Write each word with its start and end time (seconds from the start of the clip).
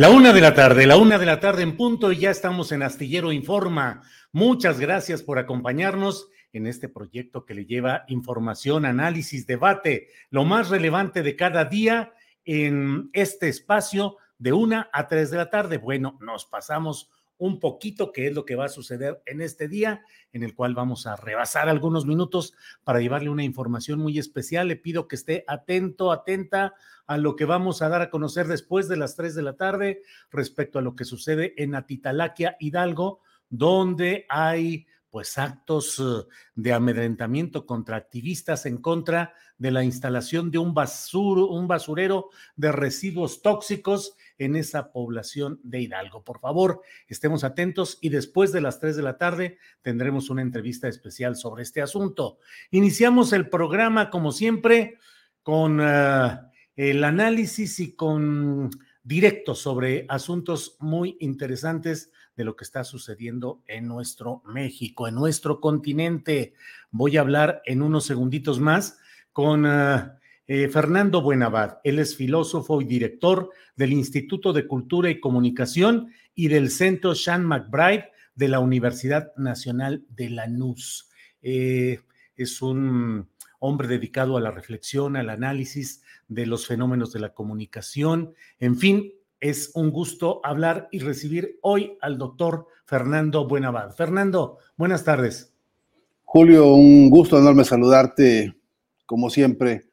La 0.00 0.08
una 0.08 0.32
de 0.32 0.40
la 0.40 0.54
tarde, 0.54 0.86
la 0.86 0.96
una 0.96 1.18
de 1.18 1.26
la 1.26 1.40
tarde 1.40 1.62
en 1.62 1.76
punto 1.76 2.10
y 2.10 2.16
ya 2.16 2.30
estamos 2.30 2.72
en 2.72 2.82
Astillero 2.82 3.32
Informa. 3.32 4.00
Muchas 4.32 4.80
gracias 4.80 5.22
por 5.22 5.38
acompañarnos 5.38 6.30
en 6.54 6.66
este 6.66 6.88
proyecto 6.88 7.44
que 7.44 7.52
le 7.52 7.66
lleva 7.66 8.04
información, 8.08 8.86
análisis, 8.86 9.46
debate, 9.46 10.08
lo 10.30 10.46
más 10.46 10.70
relevante 10.70 11.22
de 11.22 11.36
cada 11.36 11.66
día 11.66 12.14
en 12.46 13.10
este 13.12 13.50
espacio 13.50 14.16
de 14.38 14.54
una 14.54 14.88
a 14.90 15.06
tres 15.06 15.30
de 15.30 15.36
la 15.36 15.50
tarde. 15.50 15.76
Bueno, 15.76 16.16
nos 16.22 16.46
pasamos 16.46 17.10
un 17.40 17.58
poquito 17.58 18.12
qué 18.12 18.26
es 18.26 18.34
lo 18.34 18.44
que 18.44 18.54
va 18.54 18.66
a 18.66 18.68
suceder 18.68 19.22
en 19.24 19.40
este 19.40 19.66
día, 19.66 20.02
en 20.32 20.42
el 20.42 20.54
cual 20.54 20.74
vamos 20.74 21.06
a 21.06 21.16
rebasar 21.16 21.70
algunos 21.70 22.04
minutos 22.04 22.52
para 22.84 23.00
llevarle 23.00 23.30
una 23.30 23.44
información 23.44 23.98
muy 23.98 24.18
especial. 24.18 24.68
Le 24.68 24.76
pido 24.76 25.08
que 25.08 25.16
esté 25.16 25.42
atento, 25.48 26.12
atenta 26.12 26.74
a 27.06 27.16
lo 27.16 27.36
que 27.36 27.46
vamos 27.46 27.80
a 27.80 27.88
dar 27.88 28.02
a 28.02 28.10
conocer 28.10 28.46
después 28.46 28.88
de 28.88 28.98
las 28.98 29.16
3 29.16 29.34
de 29.34 29.42
la 29.42 29.56
tarde 29.56 30.02
respecto 30.30 30.78
a 30.78 30.82
lo 30.82 30.94
que 30.94 31.06
sucede 31.06 31.54
en 31.56 31.74
Atitalaquia, 31.74 32.56
Hidalgo, 32.60 33.20
donde 33.48 34.26
hay 34.28 34.86
pues 35.08 35.38
actos 35.38 35.98
eh, 35.98 36.28
de 36.54 36.72
amedrentamiento 36.74 37.64
contra 37.64 37.96
activistas 37.96 38.66
en 38.66 38.76
contra 38.76 39.32
de 39.56 39.70
la 39.70 39.82
instalación 39.82 40.50
de 40.50 40.58
un, 40.58 40.74
un 40.74 41.68
basurero 41.68 42.28
de 42.54 42.72
residuos 42.72 43.42
tóxicos 43.42 44.14
en 44.40 44.56
esa 44.56 44.90
población 44.90 45.60
de 45.62 45.82
Hidalgo. 45.82 46.24
Por 46.24 46.40
favor, 46.40 46.80
estemos 47.08 47.44
atentos 47.44 47.98
y 48.00 48.08
después 48.08 48.52
de 48.52 48.62
las 48.62 48.80
3 48.80 48.96
de 48.96 49.02
la 49.02 49.18
tarde 49.18 49.58
tendremos 49.82 50.30
una 50.30 50.40
entrevista 50.40 50.88
especial 50.88 51.36
sobre 51.36 51.62
este 51.62 51.82
asunto. 51.82 52.38
Iniciamos 52.70 53.34
el 53.34 53.50
programa, 53.50 54.08
como 54.08 54.32
siempre, 54.32 54.98
con 55.42 55.80
eh, 55.82 56.38
el 56.74 57.04
análisis 57.04 57.80
y 57.80 57.94
con 57.94 58.70
directo 59.02 59.54
sobre 59.54 60.06
asuntos 60.08 60.76
muy 60.80 61.18
interesantes 61.20 62.10
de 62.34 62.44
lo 62.44 62.56
que 62.56 62.64
está 62.64 62.82
sucediendo 62.82 63.62
en 63.66 63.86
nuestro 63.86 64.42
México, 64.46 65.06
en 65.06 65.16
nuestro 65.16 65.60
continente. 65.60 66.54
Voy 66.90 67.18
a 67.18 67.20
hablar 67.20 67.60
en 67.66 67.82
unos 67.82 68.06
segunditos 68.06 68.58
más 68.58 68.98
con 69.32 69.66
uh, 69.66 70.12
eh, 70.52 70.68
Fernando 70.68 71.22
Buenavad. 71.22 71.78
Él 71.84 72.00
es 72.00 72.16
filósofo 72.16 72.82
y 72.82 72.84
director 72.84 73.50
del 73.76 73.92
Instituto 73.92 74.52
de 74.52 74.66
Cultura 74.66 75.08
y 75.08 75.20
Comunicación 75.20 76.10
y 76.34 76.48
del 76.48 76.72
Centro 76.72 77.14
Sean 77.14 77.44
McBride 77.44 78.06
de 78.34 78.48
la 78.48 78.58
Universidad 78.58 79.32
Nacional 79.36 80.04
de 80.08 80.28
Lanús. 80.28 81.08
Eh, 81.40 82.00
es 82.34 82.62
un 82.62 83.28
hombre 83.60 83.86
dedicado 83.86 84.36
a 84.36 84.40
la 84.40 84.50
reflexión, 84.50 85.14
al 85.14 85.30
análisis 85.30 86.02
de 86.26 86.46
los 86.46 86.66
fenómenos 86.66 87.12
de 87.12 87.20
la 87.20 87.32
comunicación. 87.32 88.34
En 88.58 88.76
fin, 88.76 89.12
es 89.38 89.70
un 89.74 89.92
gusto 89.92 90.40
hablar 90.42 90.88
y 90.90 90.98
recibir 90.98 91.60
hoy 91.62 91.96
al 92.00 92.18
doctor 92.18 92.66
Fernando 92.86 93.46
Buenavad. 93.46 93.94
Fernando, 93.94 94.58
buenas 94.76 95.04
tardes. 95.04 95.54
Julio, 96.24 96.74
un 96.74 97.08
gusto 97.08 97.38
enorme 97.38 97.62
saludarte, 97.62 98.56
como 99.06 99.30
siempre. 99.30 99.89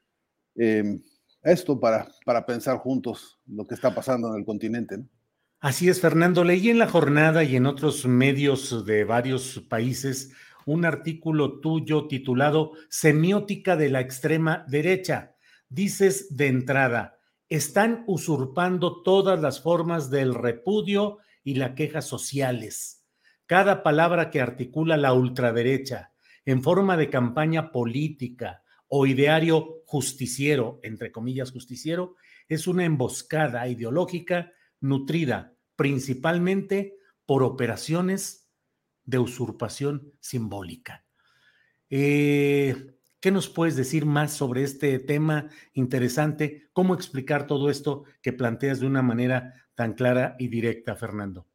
Eh, 0.57 0.99
esto 1.43 1.79
para, 1.79 2.07
para 2.25 2.45
pensar 2.45 2.77
juntos 2.77 3.39
lo 3.47 3.65
que 3.65 3.75
está 3.75 3.93
pasando 3.93 4.29
en 4.29 4.39
el 4.39 4.45
continente. 4.45 5.05
Así 5.59 5.89
es, 5.89 6.01
Fernando. 6.01 6.43
Leí 6.43 6.69
en 6.69 6.77
la 6.77 6.87
jornada 6.87 7.43
y 7.43 7.55
en 7.55 7.65
otros 7.65 8.05
medios 8.05 8.85
de 8.85 9.05
varios 9.05 9.65
países 9.69 10.33
un 10.67 10.83
artículo 10.83 11.61
tuyo 11.61 12.07
titulado 12.07 12.73
Semiótica 12.89 13.77
de 13.77 13.89
la 13.89 14.01
extrema 14.01 14.65
derecha. 14.67 15.35
Dices 15.69 16.35
de 16.35 16.47
entrada, 16.47 17.17
están 17.47 18.03
usurpando 18.05 19.01
todas 19.01 19.41
las 19.41 19.61
formas 19.61 20.09
del 20.09 20.35
repudio 20.35 21.19
y 21.43 21.55
la 21.55 21.73
queja 21.73 22.01
sociales. 22.01 23.05
Cada 23.45 23.81
palabra 23.81 24.29
que 24.29 24.41
articula 24.41 24.97
la 24.97 25.13
ultraderecha 25.13 26.11
en 26.45 26.61
forma 26.61 26.97
de 26.97 27.09
campaña 27.09 27.71
política 27.71 28.63
o 28.87 29.05
ideario 29.05 29.81
justiciero, 29.85 30.79
entre 30.83 31.11
comillas 31.11 31.51
justiciero, 31.51 32.15
es 32.47 32.67
una 32.67 32.85
emboscada 32.85 33.67
ideológica 33.67 34.51
nutrida 34.79 35.53
principalmente 35.75 36.97
por 37.25 37.43
operaciones 37.43 38.49
de 39.05 39.19
usurpación 39.19 40.13
simbólica. 40.19 41.05
Eh, 41.89 42.93
¿Qué 43.19 43.31
nos 43.31 43.49
puedes 43.49 43.75
decir 43.75 44.05
más 44.05 44.33
sobre 44.33 44.63
este 44.63 44.99
tema 44.99 45.49
interesante? 45.73 46.69
¿Cómo 46.73 46.93
explicar 46.93 47.47
todo 47.47 47.69
esto 47.69 48.03
que 48.21 48.33
planteas 48.33 48.79
de 48.79 48.87
una 48.87 49.01
manera 49.01 49.53
tan 49.75 49.93
clara 49.93 50.35
y 50.39 50.49
directa, 50.49 50.95
Fernando? 50.95 51.47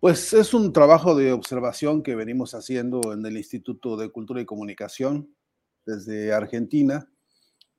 Pues 0.00 0.32
es 0.32 0.54
un 0.54 0.72
trabajo 0.72 1.14
de 1.14 1.32
observación 1.32 2.02
que 2.02 2.14
venimos 2.14 2.54
haciendo 2.54 3.12
en 3.12 3.24
el 3.26 3.36
Instituto 3.36 3.96
de 3.96 4.10
Cultura 4.10 4.40
y 4.40 4.46
Comunicación 4.46 5.34
desde 5.86 6.32
Argentina, 6.32 7.08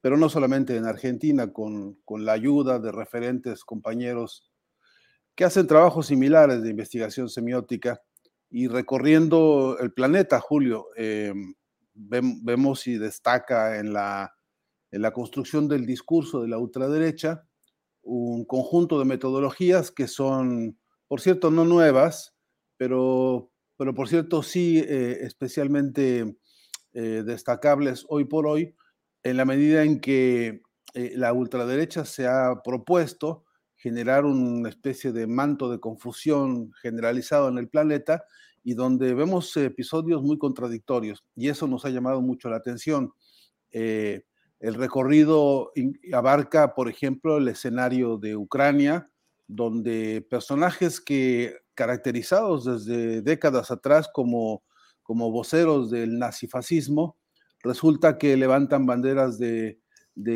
pero 0.01 0.17
no 0.17 0.29
solamente 0.29 0.75
en 0.75 0.85
Argentina, 0.85 1.51
con, 1.53 1.95
con 2.05 2.25
la 2.25 2.31
ayuda 2.33 2.79
de 2.79 2.91
referentes 2.91 3.63
compañeros 3.63 4.49
que 5.35 5.43
hacen 5.43 5.67
trabajos 5.67 6.07
similares 6.07 6.63
de 6.63 6.71
investigación 6.71 7.29
semiótica 7.29 8.01
y 8.49 8.67
recorriendo 8.67 9.77
el 9.79 9.93
planeta, 9.93 10.39
Julio. 10.39 10.87
Eh, 10.95 11.33
vemos 11.93 12.87
y 12.87 12.97
destaca 12.97 13.77
en 13.79 13.93
la, 13.93 14.33
en 14.91 15.01
la 15.01 15.11
construcción 15.11 15.67
del 15.67 15.85
discurso 15.85 16.41
de 16.41 16.47
la 16.47 16.57
ultraderecha 16.57 17.47
un 18.07 18.45
conjunto 18.45 18.99
de 18.99 19.05
metodologías 19.05 19.91
que 19.91 20.07
son, 20.07 20.79
por 21.07 21.19
cierto, 21.19 21.51
no 21.51 21.65
nuevas, 21.65 22.35
pero, 22.77 23.51
pero 23.75 23.93
por 23.93 24.07
cierto 24.07 24.43
sí 24.43 24.79
eh, 24.79 25.19
especialmente 25.21 26.37
eh, 26.99 27.21
destacables 27.23 28.07
hoy 28.09 28.25
por 28.25 28.47
hoy, 28.47 28.73
en 29.21 29.37
la 29.37 29.45
medida 29.45 29.83
en 29.83 29.99
que 29.99 30.63
eh, 30.95 31.13
la 31.15 31.31
ultraderecha 31.31 32.05
se 32.05 32.25
ha 32.25 32.63
propuesto 32.63 33.45
generar 33.75 34.25
una 34.25 34.67
especie 34.67 35.11
de 35.11 35.27
manto 35.27 35.69
de 35.69 35.79
confusión 35.79 36.71
generalizado 36.81 37.49
en 37.49 37.59
el 37.59 37.69
planeta 37.69 38.23
y 38.63 38.73
donde 38.73 39.13
vemos 39.13 39.55
episodios 39.57 40.23
muy 40.23 40.39
contradictorios 40.39 41.23
y 41.35 41.49
eso 41.49 41.67
nos 41.67 41.85
ha 41.85 41.91
llamado 41.91 42.19
mucho 42.21 42.49
la 42.49 42.55
atención. 42.55 43.13
Eh, 43.69 44.23
el 44.59 44.73
recorrido 44.73 45.71
abarca, 46.13 46.73
por 46.73 46.89
ejemplo, 46.89 47.37
el 47.37 47.47
escenario 47.47 48.17
de 48.17 48.35
Ucrania, 48.35 49.07
donde 49.45 50.25
personajes 50.27 50.99
que 50.99 51.57
caracterizados 51.75 52.65
desde 52.65 53.21
décadas 53.21 53.69
atrás 53.69 54.09
como, 54.11 54.63
como 55.07 55.31
voceros 55.31 55.89
del 55.89 56.19
nazifascismo, 56.19 57.15
resulta 57.63 58.17
que 58.17 58.35
levantan 58.35 58.85
banderas 58.85 59.39
de, 59.39 59.79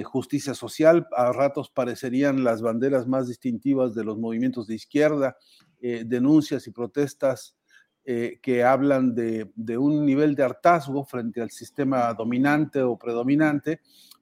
justicia 0.05 0.53
social, 0.53 1.07
a 1.11 1.33
ratos 1.33 1.69
parecerían 1.69 2.45
las 2.45 2.61
banderas 2.61 3.05
más 3.05 3.27
distintivas 3.27 3.93
de 3.93 4.05
los 4.05 4.17
movimientos 4.17 4.67
de 4.67 4.75
izquierda, 4.75 5.35
eh, 5.81 6.03
denuncias 6.05 6.67
y 6.67 6.71
protestas 6.71 7.57
eh, 8.05 8.39
que 8.41 8.63
hablan 8.63 9.13
de, 9.13 9.77
un 9.77 10.05
nivel 10.05 10.35
de 10.35 10.43
hartazgo 10.43 11.03
frente 11.03 11.41
al 11.41 11.49
sistema 11.49 12.13
dominante 12.13 12.81
o 12.81 12.97
predominante 12.97 13.81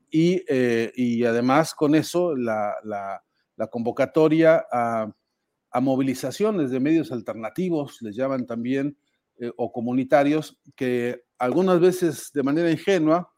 y, 0.10 0.44
eh, 0.48 0.92
además 1.28 1.75
con 1.75 1.94
eso 1.94 2.36
la, 2.36 3.22
convocatoria 3.69 4.66
a, 4.72 5.13
a, 5.69 5.80
movilizaciones 5.81 6.72
de 6.72 6.80
medios 6.80 7.12
alternativos, 7.12 8.01
les 8.01 8.16
llaman 8.16 8.48
también, 8.48 8.98
o 9.57 9.71
comunitarios, 9.71 10.59
que 10.75 11.24
algunas 11.38 11.80
veces 11.80 12.31
de 12.33 12.44
manera 12.44 12.71
ingenua, 12.71 13.33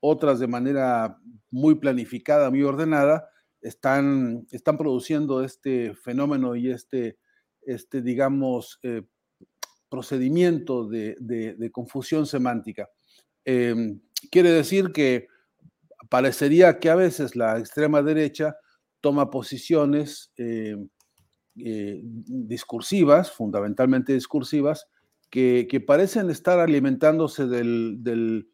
otras 0.00 0.38
de 0.38 0.46
manera 0.46 1.18
muy 1.50 1.76
planificada, 1.76 2.50
muy 2.50 2.62
ordenada, 2.62 3.28
están, 3.62 4.46
están 4.50 4.76
produciendo 4.76 5.42
este 5.42 5.94
fenómeno 5.94 6.54
y 6.54 6.70
este, 6.70 7.18
este 7.62 8.02
digamos, 8.02 8.78
eh, 8.82 9.02
procedimiento 9.88 10.86
de, 10.86 11.70
confusión 11.72 12.26
semántica. 12.26 12.90
Em, 13.44 14.00
quiere 14.30 14.50
decir 14.50 14.92
que 14.92 15.28
parecería 16.10 16.78
que 16.78 16.90
a 16.90 16.96
veces 16.96 17.36
la 17.36 17.58
extrema 17.58 18.02
derecha 18.02 18.56
toma 19.00 19.30
posiciones 19.30 20.32
eh, 20.36 20.76
discursivas, 21.54 23.30
fundamentalmente 23.30 24.12
discursivas, 24.12 24.86
que, 25.34 25.82
parecen 25.84 26.30
estar 26.30 26.60
alimentándose 26.60 27.48
de 27.48 28.44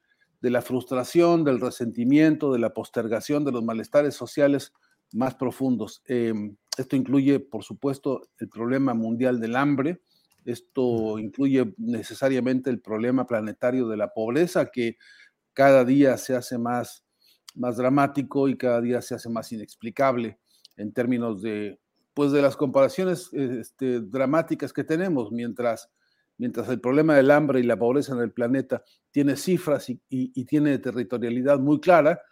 la 0.41 0.63
frustración, 0.63 1.45
del 1.45 1.61
resentimiento, 1.61 2.55
de 2.55 2.59
la 2.59 2.73
postergación, 2.73 3.45
de 3.45 3.53
los 3.53 3.63
malestares 3.63 4.15
sociales 4.15 4.73
más 5.13 5.35
profundos. 5.35 6.03
Em, 6.07 6.57
esto 6.79 6.97
incluye, 6.97 7.39
por 7.39 7.65
supuesto, 7.65 8.23
el 8.39 8.49
problema 8.49 8.95
mundial 8.95 9.41
del 9.41 9.57
hambre, 9.57 10.01
esto 10.47 11.19
incluye 11.19 11.75
necesariamente 11.77 12.71
el 12.71 12.81
problema 12.81 13.27
planetario 13.27 13.87
de 13.87 13.99
la 13.99 14.15
pobreza, 14.15 14.71
que 14.71 14.97
cada 15.53 15.85
día 15.85 16.17
se 16.17 16.35
hace 16.35 16.57
más, 16.57 17.05
más 17.55 17.77
dramático 17.77 18.49
y 18.49 18.57
cada 18.57 18.81
día 18.81 19.03
se 19.03 19.15
hace 19.15 19.29
más 19.29 19.53
inexplicable 19.53 20.39
en 20.79 20.95
términos 20.95 21.43
de, 21.43 21.79
pues, 22.15 22.33
de 22.33 22.41
las 22.41 22.57
comparaciones 22.57 23.29
este, 23.35 24.01
dramáticas 24.01 24.73
que 24.73 24.85
tenemos, 24.85 25.31
mientras 25.31 25.91
mientras 26.41 26.71
el 26.71 26.81
problema 26.81 27.15
del 27.15 27.31
hambre 27.31 27.61
y 27.61 27.65
la 27.65 27.79
pobreza 27.79 28.15
en 28.15 28.21
el 28.21 28.33
planeta 28.33 28.83
tiene 29.11 29.37
cifras 29.37 29.91
y, 29.91 30.45
tiene 30.47 30.79
territorialidad 30.79 31.59
muy 31.59 31.81
clara, 31.81 32.23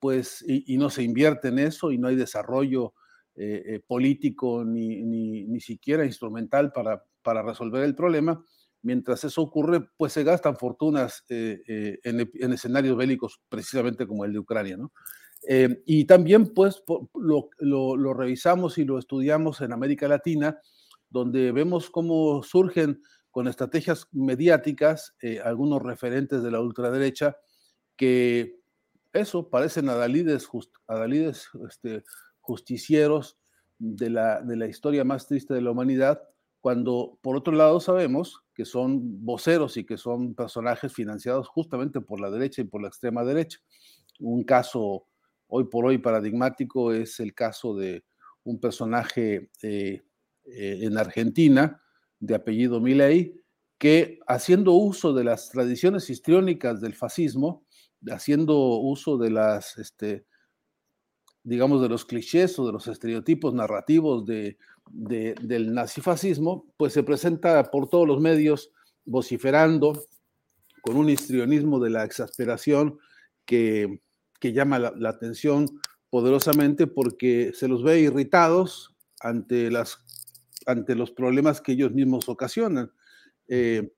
pues, 0.00 0.44
y, 0.46 0.76
no 0.76 0.90
se 0.90 1.04
invierte 1.04 1.48
en 1.48 1.60
eso 1.60 1.92
y 1.92 1.96
no 1.96 2.08
hay 2.08 2.16
desarrollo 2.16 2.92
eh, 3.36 3.62
eh, 3.64 3.80
político 3.86 4.64
ni, 4.64 5.02
ni, 5.04 5.60
siquiera 5.60 6.04
instrumental 6.04 6.72
para, 6.72 7.04
para 7.22 7.42
resolver 7.42 7.84
el 7.84 7.94
problema, 7.94 8.44
mientras 8.82 9.22
eso 9.22 9.42
ocurre, 9.42 9.86
pues 9.96 10.12
se 10.12 10.24
gastan 10.24 10.56
fortunas 10.56 11.24
eh, 11.28 12.00
en, 12.02 12.52
escenarios 12.52 12.96
bélicos 12.96 13.40
precisamente 13.48 14.08
como 14.08 14.24
el 14.24 14.32
de 14.32 14.40
Ucrania, 14.40 14.76
¿no? 14.76 14.92
y 15.86 16.04
también, 16.04 16.54
pues, 16.54 16.82
lo, 17.14 17.50
lo, 17.58 17.96
lo, 17.96 18.14
revisamos 18.14 18.78
y 18.78 18.84
lo 18.84 18.98
estudiamos 18.98 19.60
en 19.60 19.72
América 19.72 20.06
Latina, 20.06 20.56
donde 21.10 21.50
vemos 21.50 21.90
cómo 21.90 22.44
surgen 22.44 23.02
con 23.32 23.48
estrategias 23.48 24.06
mediáticas, 24.12 25.16
eh, 25.22 25.40
algunos 25.42 25.82
referentes 25.82 26.42
de 26.42 26.50
la 26.50 26.60
ultraderecha, 26.60 27.36
que 27.96 28.60
eso 29.12 29.48
parecen 29.48 29.88
adalides, 29.88 30.48
adalides 30.86 31.48
este, 31.68 32.04
justicieros 32.40 33.38
de 33.78 34.10
la, 34.10 34.42
de 34.42 34.56
la 34.56 34.66
historia 34.66 35.02
más 35.02 35.26
triste 35.26 35.54
de 35.54 35.62
la 35.62 35.70
humanidad, 35.70 36.22
cuando 36.60 37.18
por 37.22 37.36
otro 37.36 37.54
lado 37.54 37.80
sabemos 37.80 38.44
que 38.54 38.66
son 38.66 39.24
voceros 39.24 39.78
y 39.78 39.84
que 39.84 39.96
son 39.96 40.34
personajes 40.34 40.92
financiados 40.92 41.48
justamente 41.48 42.02
por 42.02 42.20
la 42.20 42.30
derecha 42.30 42.60
y 42.60 42.66
por 42.66 42.82
la 42.82 42.88
extrema 42.88 43.24
derecha. 43.24 43.58
Un 44.20 44.44
caso 44.44 45.06
hoy 45.48 45.64
por 45.64 45.86
hoy 45.86 45.98
paradigmático 45.98 46.92
es 46.92 47.18
el 47.18 47.34
caso 47.34 47.74
de 47.74 48.04
un 48.44 48.60
personaje 48.60 49.50
eh, 49.62 50.02
eh, 50.44 50.78
en 50.82 50.98
Argentina 50.98 51.81
de 52.22 52.36
apellido 52.36 52.80
Milei, 52.80 53.34
que 53.78 54.20
haciendo 54.28 54.74
uso 54.74 55.12
de 55.12 55.24
las 55.24 55.50
tradiciones 55.50 56.08
histriónicas 56.08 56.80
del 56.80 56.94
fascismo, 56.94 57.64
haciendo 58.08 58.56
uso 58.78 59.18
de 59.18 59.30
las, 59.30 59.76
este, 59.76 60.24
digamos, 61.42 61.82
de 61.82 61.88
los 61.88 62.04
clichés 62.04 62.56
o 62.60 62.66
de 62.66 62.72
los 62.72 62.86
estereotipos 62.86 63.52
narrativos 63.54 64.24
de, 64.24 64.56
del 64.88 65.74
nazifascismo, 65.74 66.72
pues 66.76 66.92
se 66.92 67.02
presenta 67.02 67.70
por 67.72 67.88
todos 67.88 68.06
los 68.06 68.20
medios 68.20 68.70
vociferando 69.04 70.04
con 70.80 70.96
un 70.96 71.10
histrionismo 71.10 71.80
de 71.80 71.90
la 71.90 72.04
exasperación 72.04 73.00
que, 73.44 74.00
llama 74.40 74.78
la, 74.78 74.92
la, 74.96 75.08
atención 75.08 75.66
poderosamente 76.08 76.86
porque 76.86 77.50
se 77.52 77.66
los 77.66 77.82
ve 77.82 77.98
irritados 77.98 78.94
ante 79.20 79.72
las 79.72 80.04
ante 80.66 80.94
los 80.94 81.10
problemas 81.10 81.60
que 81.60 81.72
ellos 81.72 81.92
mismos 81.92 82.28
ocasionan. 82.28 82.90
Eh, 83.48 83.92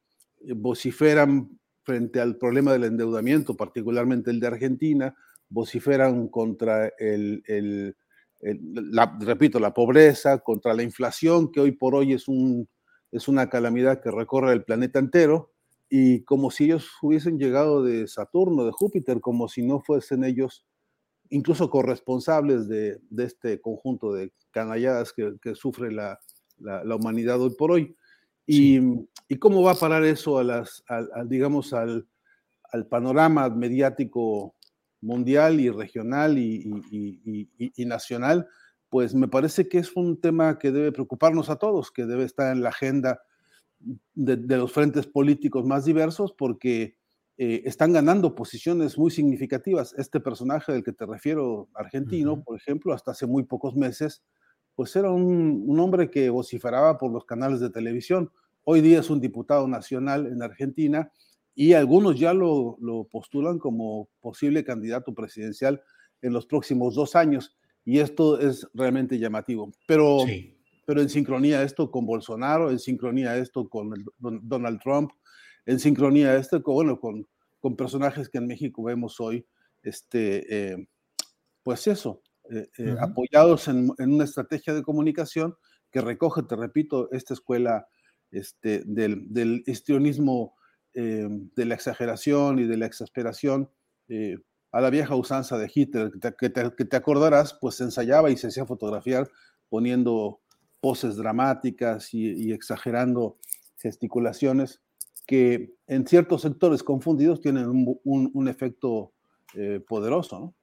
vociferan 0.55 1.59
frente 1.83 2.21
al 2.21 2.37
problema 2.37 2.73
del 2.73 2.85
endeudamiento, 2.85 3.57
particularmente 3.57 4.31
el 4.31 4.41
de 4.41 4.47
Argentina, 4.47 5.15
vociferan 5.49 6.29
contra 6.29 6.89
el, 6.99 7.95
la, 8.41 9.17
repito, 9.21 9.61
la 9.61 9.73
pobreza, 9.75 10.39
contra 10.39 10.75
la 10.75 10.83
inflación, 10.83 11.51
que 11.53 11.61
hoy 11.61 11.73
por 11.73 11.95
hoy 11.95 12.15
es, 12.15 12.29
un, 12.29 12.69
es 13.13 13.29
una 13.29 13.49
calamidad 13.49 14.03
que 14.03 14.11
recorre 14.11 14.53
el 14.53 14.65
planeta 14.65 14.99
entero, 14.99 15.53
y 15.89 16.25
como 16.25 16.51
si 16.51 16.65
ellos 16.65 16.91
hubiesen 17.03 17.39
llegado 17.39 17.85
de 17.85 18.09
Saturno, 18.09 18.65
de 18.65 18.73
Júpiter, 18.73 19.21
como 19.21 19.49
si 19.49 19.63
no 19.63 19.81
fuesen 19.81 20.25
ellos 20.25 20.67
incluso 21.31 21.71
corresponsables 21.71 22.69
de, 22.69 23.01
de 23.11 23.25
este 23.25 23.61
conjunto 23.61 24.13
de 24.13 24.33
canalladas 24.51 25.13
que 25.13 25.55
sufre 25.55 25.91
la, 25.91 26.19
la, 26.59 26.97
humanidad 26.97 27.41
hoy 27.41 27.51
por 27.51 27.73
hoy. 27.73 27.97
Y, 28.47 28.79
y, 29.29 29.37
cómo 29.39 29.63
va 29.63 29.73
a 29.73 29.77
parar 29.77 30.05
eso 30.05 30.39
a 30.39 30.45
las, 30.45 30.85
digamos, 31.27 31.73
al, 31.73 32.07
al, 32.73 32.87
panorama 32.87 33.49
mediático 33.49 34.55
mundial 35.01 35.61
y 35.61 35.71
regional 35.71 36.39
y, 36.39 37.49
y, 37.59 37.85
nacional? 37.87 38.47
Pues 38.91 39.15
me 39.15 39.29
parece 39.29 39.69
que 39.69 39.79
es 39.79 39.95
un 39.97 40.21
tema 40.21 40.59
que 40.59 40.71
debe 40.71 40.93
preocuparnos 40.93 41.51
a 41.51 41.57
todos, 41.57 41.91
que 41.91 42.07
debe 42.07 42.25
estar 42.25 42.55
en 42.55 42.63
la 42.63 42.69
agenda 42.69 43.23
de, 43.79 44.37
de 44.37 44.57
los 44.57 44.73
frentes 44.73 45.07
políticos 45.07 45.65
más 45.65 45.85
diversos, 45.85 46.33
porque 46.33 46.97
eh, 47.37 47.63
están 47.65 47.93
ganando 47.93 48.35
posiciones 48.35 48.97
muy 48.97 49.11
significativas. 49.11 49.93
Este 49.99 50.21
personaje 50.21 50.73
del 50.73 50.85
que 50.85 50.93
te 50.93 51.05
refiero, 51.05 51.69
argentino, 51.75 52.45
por 52.45 52.57
ejemplo, 52.57 52.93
hasta 52.93 53.11
hace 53.11 53.27
muy 53.27 53.43
pocos 53.43 53.75
meses, 53.75 54.23
pues 54.75 54.95
era 54.97 55.11
un, 55.11 55.79
hombre 55.79 56.11
que 56.11 56.31
vociferaba 56.31 56.99
por 56.99 57.13
los 57.13 57.25
canales 57.25 57.61
de 57.61 57.71
televisión. 57.71 58.31
Hoy 58.65 58.81
día 58.81 59.01
es 59.01 59.11
un 59.11 59.21
diputado 59.21 59.69
nacional 59.69 60.27
en 60.27 60.43
Argentina 60.43 61.13
y 61.55 61.75
algunos 61.75 62.19
ya 62.19 62.35
lo, 62.35 62.79
postulan 63.11 63.59
como 63.59 64.09
posible 64.21 64.65
candidato 64.65 65.15
presidencial 65.15 65.83
en 66.23 66.33
los 66.33 66.47
próximos 66.47 66.95
dos 66.95 67.15
años. 67.15 67.57
Y 67.85 67.99
esto 67.99 68.41
es 68.41 68.67
realmente 68.73 69.19
llamativo. 69.19 69.71
Pero, 69.87 70.19
pero 70.87 71.03
en 71.03 71.09
sincronía 71.09 71.63
esto 71.63 71.91
con 71.91 72.07
Bolsonaro, 72.07 72.71
en 72.71 72.79
sincronía 72.79 73.37
esto 73.37 73.69
con 73.69 73.93
Donald 74.19 74.81
Trump, 74.83 75.13
en 75.67 75.79
sincronía 75.79 76.37
esto 76.37 76.63
con, 76.63 76.75
bueno, 76.75 76.99
con, 76.99 77.27
con 77.61 77.77
personajes 77.77 78.29
que 78.29 78.39
en 78.39 78.47
México 78.47 78.83
vemos 78.83 79.21
hoy, 79.21 79.47
este, 79.83 80.73
eh, 80.73 80.89
pues 81.63 81.87
eso, 81.87 82.23
eh, 82.51 82.69
eh, 82.79 82.95
apoyados 83.01 83.69
en, 83.69 83.91
una 83.99 84.25
estrategia 84.25 84.75
de 84.75 84.83
comunicación 84.83 85.57
que 85.91 86.01
recoge, 86.01 86.43
te 86.43 86.57
repito, 86.57 87.11
esta 87.13 87.33
escuela 87.35 87.87
este, 88.31 88.83
del, 88.85 89.33
del 89.33 89.63
histrionismo, 89.67 90.55
eh, 90.93 91.27
de 91.29 91.65
la 91.65 91.75
exageración 91.75 92.59
y 92.59 92.65
de 92.65 92.77
la 92.77 92.87
exasperación, 92.87 93.71
a 94.71 94.81
la 94.81 94.91
vieja 94.91 95.17
usanza 95.17 95.57
de 95.57 95.71
Hitler, 95.73 96.11
que 96.39 96.51
te, 96.51 96.97
acordarás, 96.97 97.57
pues 97.61 97.77
se 97.77 97.85
ensayaba 97.85 98.31
y 98.31 98.37
se 98.37 98.49
hacía 98.49 98.67
fotografiar 98.67 99.31
poniendo 99.71 100.41
poses 100.81 101.17
dramáticas 101.17 102.13
y, 102.13 102.53
exagerando 102.53 103.39
gesticulaciones 103.79 104.83
que 105.27 105.75
en 105.87 106.07
ciertos 106.07 106.43
sectores 106.43 106.83
confundidos 106.83 107.41
tienen 107.41 107.67
un, 108.05 108.49
efecto 108.49 109.15
eh, 109.55 109.81
poderoso. 109.89 110.39
¿no? 110.41 110.55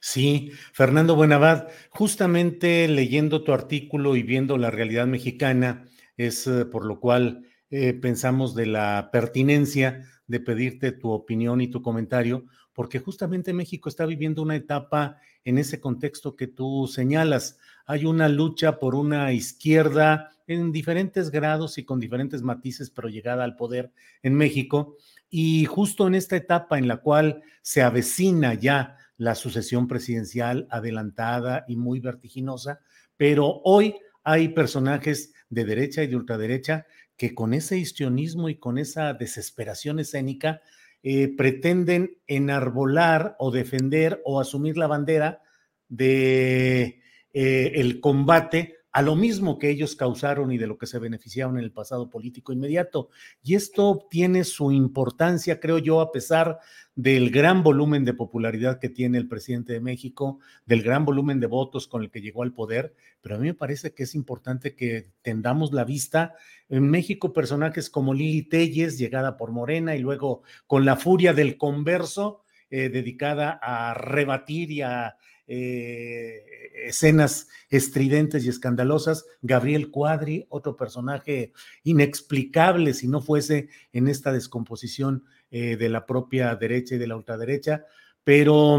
Sí, 0.00 0.52
Fernando 0.72 1.14
Buenavad, 1.16 1.68
justamente 1.90 2.86
leyendo 2.88 3.42
tu 3.42 3.52
artículo 3.52 4.16
y 4.16 4.22
viendo 4.22 4.58
la 4.58 4.70
realidad 4.70 5.06
mexicana, 5.06 5.86
es 6.16 6.46
eh, 6.46 6.64
por 6.64 6.84
lo 6.84 7.00
cual 7.00 7.46
eh, 7.70 7.94
pensamos 7.94 8.54
de 8.54 8.66
la 8.66 9.10
pertinencia 9.12 10.06
de 10.26 10.40
pedirte 10.40 10.92
tu 10.92 11.10
opinión 11.10 11.60
y 11.60 11.68
tu 11.68 11.82
comentario, 11.82 12.44
porque 12.72 12.98
justamente 12.98 13.52
México 13.52 13.88
está 13.88 14.06
viviendo 14.06 14.42
una 14.42 14.56
etapa 14.56 15.18
en 15.44 15.58
ese 15.58 15.80
contexto 15.80 16.36
que 16.36 16.46
tú 16.46 16.86
señalas. 16.86 17.58
Hay 17.86 18.04
una 18.04 18.28
lucha 18.28 18.78
por 18.78 18.94
una 18.94 19.32
izquierda 19.32 20.30
en 20.46 20.72
diferentes 20.72 21.30
grados 21.30 21.78
y 21.78 21.84
con 21.84 22.00
diferentes 22.00 22.42
matices, 22.42 22.90
pero 22.90 23.08
llegada 23.08 23.44
al 23.44 23.56
poder 23.56 23.92
en 24.22 24.34
México. 24.34 24.96
Y 25.30 25.64
justo 25.64 26.06
en 26.06 26.14
esta 26.14 26.36
etapa 26.36 26.78
en 26.78 26.88
la 26.88 26.98
cual 26.98 27.42
se 27.62 27.82
avecina 27.82 28.54
ya 28.54 28.96
la 29.16 29.34
sucesión 29.34 29.86
presidencial 29.88 30.66
adelantada 30.70 31.64
y 31.68 31.76
muy 31.76 32.00
vertiginosa, 32.00 32.80
pero 33.16 33.60
hoy 33.64 33.94
hay 34.22 34.48
personajes 34.48 35.32
de 35.50 35.64
derecha 35.64 36.02
y 36.02 36.06
de 36.08 36.16
ultraderecha 36.16 36.86
que 37.16 37.34
con 37.34 37.54
ese 37.54 37.78
histrionismo 37.78 38.48
y 38.48 38.56
con 38.56 38.78
esa 38.78 39.12
desesperación 39.14 40.00
escénica 40.00 40.60
eh, 41.02 41.28
pretenden 41.36 42.18
enarbolar 42.26 43.36
o 43.38 43.50
defender 43.50 44.20
o 44.24 44.40
asumir 44.40 44.76
la 44.76 44.86
bandera 44.86 45.42
de 45.88 47.02
eh, 47.32 47.72
el 47.74 48.00
combate 48.00 48.78
a 48.94 49.02
lo 49.02 49.16
mismo 49.16 49.58
que 49.58 49.70
ellos 49.70 49.96
causaron 49.96 50.52
y 50.52 50.56
de 50.56 50.68
lo 50.68 50.78
que 50.78 50.86
se 50.86 51.00
beneficiaron 51.00 51.58
en 51.58 51.64
el 51.64 51.72
pasado 51.72 52.08
político 52.08 52.52
inmediato. 52.52 53.10
Y 53.42 53.56
esto 53.56 54.06
tiene 54.08 54.44
su 54.44 54.70
importancia, 54.70 55.58
creo 55.58 55.78
yo, 55.78 56.00
a 56.00 56.12
pesar 56.12 56.60
del 56.94 57.30
gran 57.30 57.64
volumen 57.64 58.04
de 58.04 58.14
popularidad 58.14 58.78
que 58.78 58.88
tiene 58.88 59.18
el 59.18 59.26
presidente 59.26 59.72
de 59.72 59.80
México, 59.80 60.38
del 60.64 60.84
gran 60.84 61.04
volumen 61.04 61.40
de 61.40 61.48
votos 61.48 61.88
con 61.88 62.04
el 62.04 62.10
que 62.12 62.20
llegó 62.20 62.44
al 62.44 62.52
poder, 62.52 62.94
pero 63.20 63.34
a 63.34 63.38
mí 63.38 63.48
me 63.48 63.54
parece 63.54 63.94
que 63.94 64.04
es 64.04 64.14
importante 64.14 64.76
que 64.76 65.08
tendamos 65.22 65.72
la 65.72 65.84
vista 65.84 66.36
en 66.68 66.88
México 66.88 67.32
personajes 67.32 67.90
como 67.90 68.14
Lili 68.14 68.42
Telles, 68.42 68.96
llegada 68.96 69.36
por 69.36 69.50
Morena, 69.50 69.96
y 69.96 69.98
luego 69.98 70.44
con 70.68 70.84
la 70.84 70.94
furia 70.94 71.32
del 71.32 71.56
converso, 71.56 72.42
eh, 72.70 72.90
dedicada 72.90 73.58
a 73.60 73.92
rebatir 73.94 74.70
y 74.70 74.82
a 74.82 75.16
eh, 75.46 76.42
escenas 76.86 77.48
estridentes 77.68 78.44
y 78.44 78.48
escandalosas. 78.48 79.26
Gabriel 79.42 79.90
Cuadri, 79.90 80.46
otro 80.48 80.76
personaje 80.76 81.52
inexplicable 81.82 82.94
si 82.94 83.08
no 83.08 83.20
fuese 83.20 83.68
en 83.92 84.08
esta 84.08 84.32
descomposición 84.32 85.24
eh, 85.50 85.76
de 85.76 85.88
la 85.88 86.06
propia 86.06 86.54
derecha 86.56 86.94
y 86.94 86.98
de 86.98 87.06
la 87.06 87.16
ultraderecha. 87.16 87.84
Pero 88.22 88.78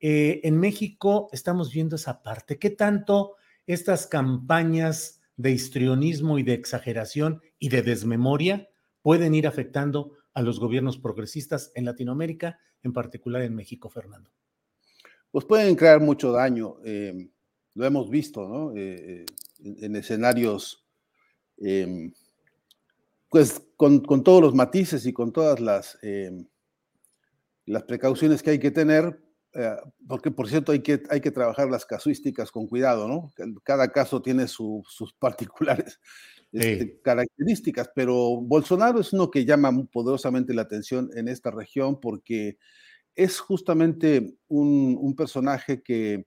eh, 0.00 0.40
en 0.44 0.58
México 0.58 1.28
estamos 1.32 1.72
viendo 1.72 1.96
esa 1.96 2.22
parte. 2.22 2.58
¿Qué 2.58 2.70
tanto 2.70 3.36
estas 3.66 4.06
campañas 4.06 5.20
de 5.36 5.52
histrionismo 5.52 6.38
y 6.38 6.42
de 6.42 6.54
exageración 6.54 7.42
y 7.58 7.68
de 7.68 7.82
desmemoria 7.82 8.68
pueden 9.02 9.34
ir 9.34 9.46
afectando 9.46 10.12
a 10.34 10.42
los 10.42 10.60
gobiernos 10.60 10.98
progresistas 10.98 11.72
en 11.74 11.84
Latinoamérica, 11.84 12.58
en 12.82 12.92
particular 12.92 13.42
en 13.42 13.54
México, 13.54 13.88
Fernando? 13.88 14.30
Pues 15.30 15.44
pueden 15.44 15.74
crear 15.76 16.00
mucho 16.00 16.32
daño. 16.32 16.76
Eh, 16.84 17.28
lo 17.74 17.84
hemos 17.84 18.10
visto, 18.10 18.48
¿no? 18.48 18.76
Eh, 18.76 19.24
eh, 19.24 19.26
en, 19.82 19.96
escenarios, 19.96 20.84
em, 21.58 22.12
pues 23.28 23.60
con, 23.76 24.02
todos 24.24 24.42
los 24.42 24.54
matices 24.54 25.06
y 25.06 25.12
con 25.12 25.32
todas 25.32 25.60
las, 25.60 25.98
em, 26.02 26.46
las 27.66 27.84
precauciones 27.84 28.42
que 28.42 28.50
hay 28.50 28.58
que 28.58 28.70
tener, 28.70 29.20
porque 30.06 30.30
por 30.30 30.48
cierto 30.48 30.70
hay 30.70 30.80
que, 30.80 31.02
hay 31.10 31.20
que 31.20 31.32
trabajar 31.32 31.68
las 31.68 31.84
casuísticas 31.84 32.52
con 32.52 32.68
cuidado, 32.68 33.08
¿no? 33.08 33.32
Cada 33.64 33.90
caso 33.90 34.22
tiene 34.22 34.46
sus 34.46 35.12
particulares 35.18 35.98
este, 36.52 37.00
características, 37.02 37.90
pero 37.94 38.40
Bolsonaro 38.40 39.00
es 39.00 39.12
uno 39.12 39.30
que 39.30 39.44
llama 39.44 39.72
poderosamente 39.92 40.54
la 40.54 40.62
atención 40.62 41.10
en 41.14 41.28
esta 41.28 41.50
región 41.50 42.00
porque 42.00 42.58
es 43.18 43.40
justamente 43.40 44.36
un, 44.46 45.14
personaje 45.16 45.82
que, 45.82 46.26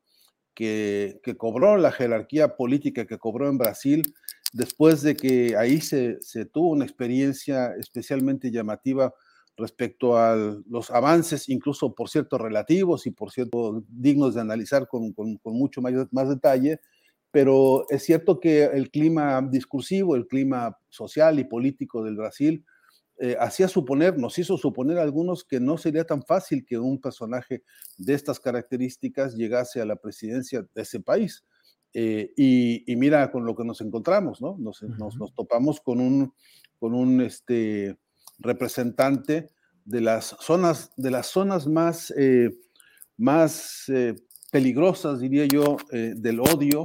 que, 0.54 1.22
cobró 1.38 1.78
la 1.78 1.94
jerarquía 1.94 2.58
política 2.58 3.08
que 3.08 3.18
cobró 3.18 3.50
en 3.50 3.58
Brasil 3.58 4.14
después 4.52 5.02
de 5.02 5.16
que 5.16 5.56
ahí 5.56 5.80
se, 5.80 6.20
tuvo 6.52 6.72
una 6.72 6.84
experiencia 6.84 7.74
especialmente 7.80 8.52
llamativa 8.52 9.14
respecto 9.56 10.18
a 10.18 10.36
los 10.70 10.92
avances, 10.92 11.48
incluso 11.48 11.96
por 11.96 12.10
cierto 12.10 12.38
relativos 12.38 13.08
y 13.08 13.12
por 13.12 13.32
cierto 13.32 13.86
dignos 13.88 14.36
de 14.36 14.42
analizar 14.42 14.86
con, 14.90 15.16
mucho 15.46 15.82
más 15.82 16.30
detalle, 16.30 16.82
pero 17.32 17.86
es 17.90 18.04
cierto 18.04 18.42
que 18.42 18.66
el 18.66 18.92
clima 18.92 19.42
discursivo, 19.50 20.18
el 20.18 20.28
clima 20.28 20.78
social 20.90 21.40
y 21.40 21.46
político 21.46 22.04
del 22.04 22.18
Brasil 22.18 22.66
eh, 23.24 23.38
hacía 23.40 23.68
suponer, 23.68 24.18
nos 24.18 24.40
hizo 24.40 24.58
suponer 24.58 24.98
a 24.98 25.04
algunos 25.04 25.44
que 25.44 25.60
no 25.60 25.78
sería 25.78 26.06
tan 26.06 26.24
fácil 26.24 26.66
que 26.66 26.80
un 26.80 27.00
personaje 27.00 27.62
de 27.96 28.16
estas 28.16 28.40
características 28.40 29.36
llegase 29.36 29.80
a 29.80 29.86
la 29.86 29.96
presidencia 29.96 30.66
de 30.74 30.82
ese 30.82 31.00
país. 31.02 31.46
Eh, 31.94 32.34
y, 32.36 32.96
mira 32.96 33.32
con 33.32 33.46
lo 33.46 33.56
que 33.56 33.64
nos 33.64 33.80
encontramos, 33.82 34.42
¿no? 34.42 34.58
Nos, 34.58 34.84
topamos 35.36 35.82
con 35.82 36.00
un, 36.00 36.34
con 36.80 36.96
un 36.96 37.22
este, 37.22 37.96
representante 38.40 39.52
de 39.86 40.02
las 40.02 40.36
zonas, 40.40 40.92
de 40.98 41.12
las 41.12 41.28
zonas 41.28 41.68
más, 41.68 42.12
eh, 42.18 42.50
más 43.18 43.86
peligrosas, 44.52 45.20
diría 45.20 45.46
yo, 45.46 45.78
del 45.92 46.40
odio, 46.40 46.82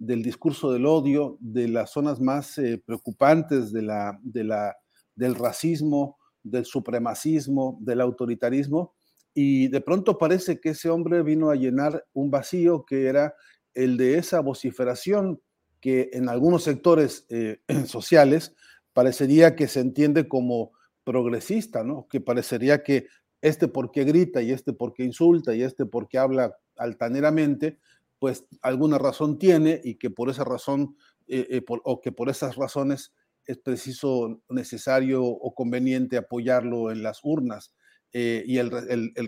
del 0.00 0.24
discurso 0.24 0.72
del 0.72 0.84
odio, 0.84 1.38
de 1.38 1.68
las 1.68 1.92
zonas 1.92 2.20
más 2.20 2.60
preocupantes 2.84 3.70
de 3.70 3.82
la, 3.82 4.18
de 4.24 4.42
la 4.42 4.76
del 5.16 5.34
racismo, 5.34 6.18
del 6.42 6.64
supremacismo, 6.64 7.78
del 7.80 8.00
autoritarismo, 8.00 8.94
y 9.34 9.68
de 9.68 9.80
pronto 9.80 10.16
parece 10.16 10.60
que 10.60 10.70
ese 10.70 10.88
hombre 10.88 11.22
vino 11.22 11.50
a 11.50 11.56
llenar 11.56 12.06
un 12.14 12.30
vacío 12.30 12.84
que 12.86 13.06
era 13.06 13.34
el 13.74 13.96
de 13.98 14.16
esa 14.16 14.40
vociferación 14.40 15.42
que 15.80 16.08
en 16.14 16.28
algunos 16.28 16.62
sectores 16.62 17.26
eh, 17.28 17.60
sociales 17.86 18.54
parecería 18.92 19.54
que 19.54 19.68
se 19.68 19.80
entiende 19.80 20.26
como 20.26 20.72
progresista, 21.04 21.84
¿no? 21.84 22.08
Que 22.08 22.20
parecería 22.20 22.82
que 22.82 23.08
este 23.42 23.68
porque 23.68 24.04
grita 24.04 24.40
y 24.40 24.52
este 24.52 24.72
porque 24.72 25.04
insulta 25.04 25.54
y 25.54 25.62
este 25.62 25.84
porque 25.84 26.18
habla 26.18 26.56
altaneramente, 26.76 27.78
pues 28.18 28.46
alguna 28.62 28.98
razón 28.98 29.38
tiene 29.38 29.80
y 29.84 29.96
que 29.96 30.08
por 30.08 30.30
esa 30.30 30.44
razón 30.44 30.96
eh, 31.28 31.46
eh, 31.50 31.64
o 31.68 32.00
que 32.00 32.10
por 32.10 32.30
esas 32.30 32.56
razones 32.56 33.12
es 33.46 33.58
preciso, 33.58 34.42
necesario 34.48 35.24
o 35.24 35.54
conveniente 35.54 36.16
apoyarlo 36.16 36.90
en 36.90 37.02
las 37.02 37.20
urnas. 37.22 37.72
Eh, 38.12 38.44
y 38.46 38.58
el, 38.58 38.70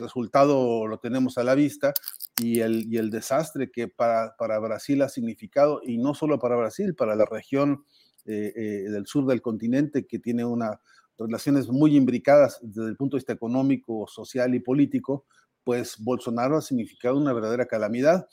resultado 0.00 0.86
lo 0.86 0.98
tenemos 0.98 1.36
a 1.36 1.44
la 1.44 1.54
vista 1.54 1.92
y 2.40 2.60
el, 2.60 3.10
desastre 3.10 3.70
que 3.70 3.86
para, 3.88 4.34
para, 4.38 4.58
Brasil 4.60 5.02
ha 5.02 5.08
significado, 5.08 5.80
y 5.84 5.98
no 5.98 6.14
solo 6.14 6.38
para 6.38 6.56
Brasil, 6.56 6.94
para 6.94 7.14
la 7.14 7.26
región 7.26 7.84
eh, 8.24 8.52
eh, 8.56 8.90
del 8.90 9.06
sur 9.06 9.26
del 9.26 9.42
continente 9.42 10.06
que 10.06 10.18
tiene 10.18 10.44
unas 10.44 10.78
relaciones 11.18 11.68
muy 11.68 11.96
imbricadas 11.96 12.60
desde 12.62 12.88
el 12.88 12.96
punto 12.96 13.16
de 13.16 13.18
vista 13.18 13.32
económico, 13.32 14.06
social 14.06 14.54
y 14.54 14.60
político, 14.60 15.26
pues 15.64 15.96
Bolsonaro 15.98 16.56
ha 16.56 16.62
significado 16.62 17.18
una 17.18 17.32
verdadera 17.32 17.66
calamidad. 17.66 18.26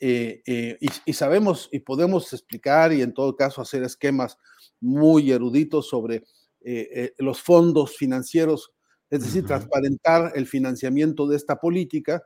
y 0.00 1.12
sabemos 1.12 1.68
y 1.70 1.80
podemos 1.80 2.32
explicar 2.32 2.92
y 2.92 3.02
en 3.02 3.12
todo 3.12 3.36
caso 3.36 3.60
hacer 3.60 3.84
esquemas 3.84 4.38
muy 4.80 5.30
eruditos 5.30 5.88
sobre 5.88 6.24
eh, 6.62 6.88
eh, 6.92 7.14
los 7.18 7.40
fondos 7.40 7.96
financieros, 7.96 8.72
es 9.08 9.20
decir, 9.22 9.44
transparentar 9.46 10.32
el 10.34 10.46
financiamiento 10.46 11.26
de 11.26 11.36
esta 11.36 11.56
política. 11.56 12.22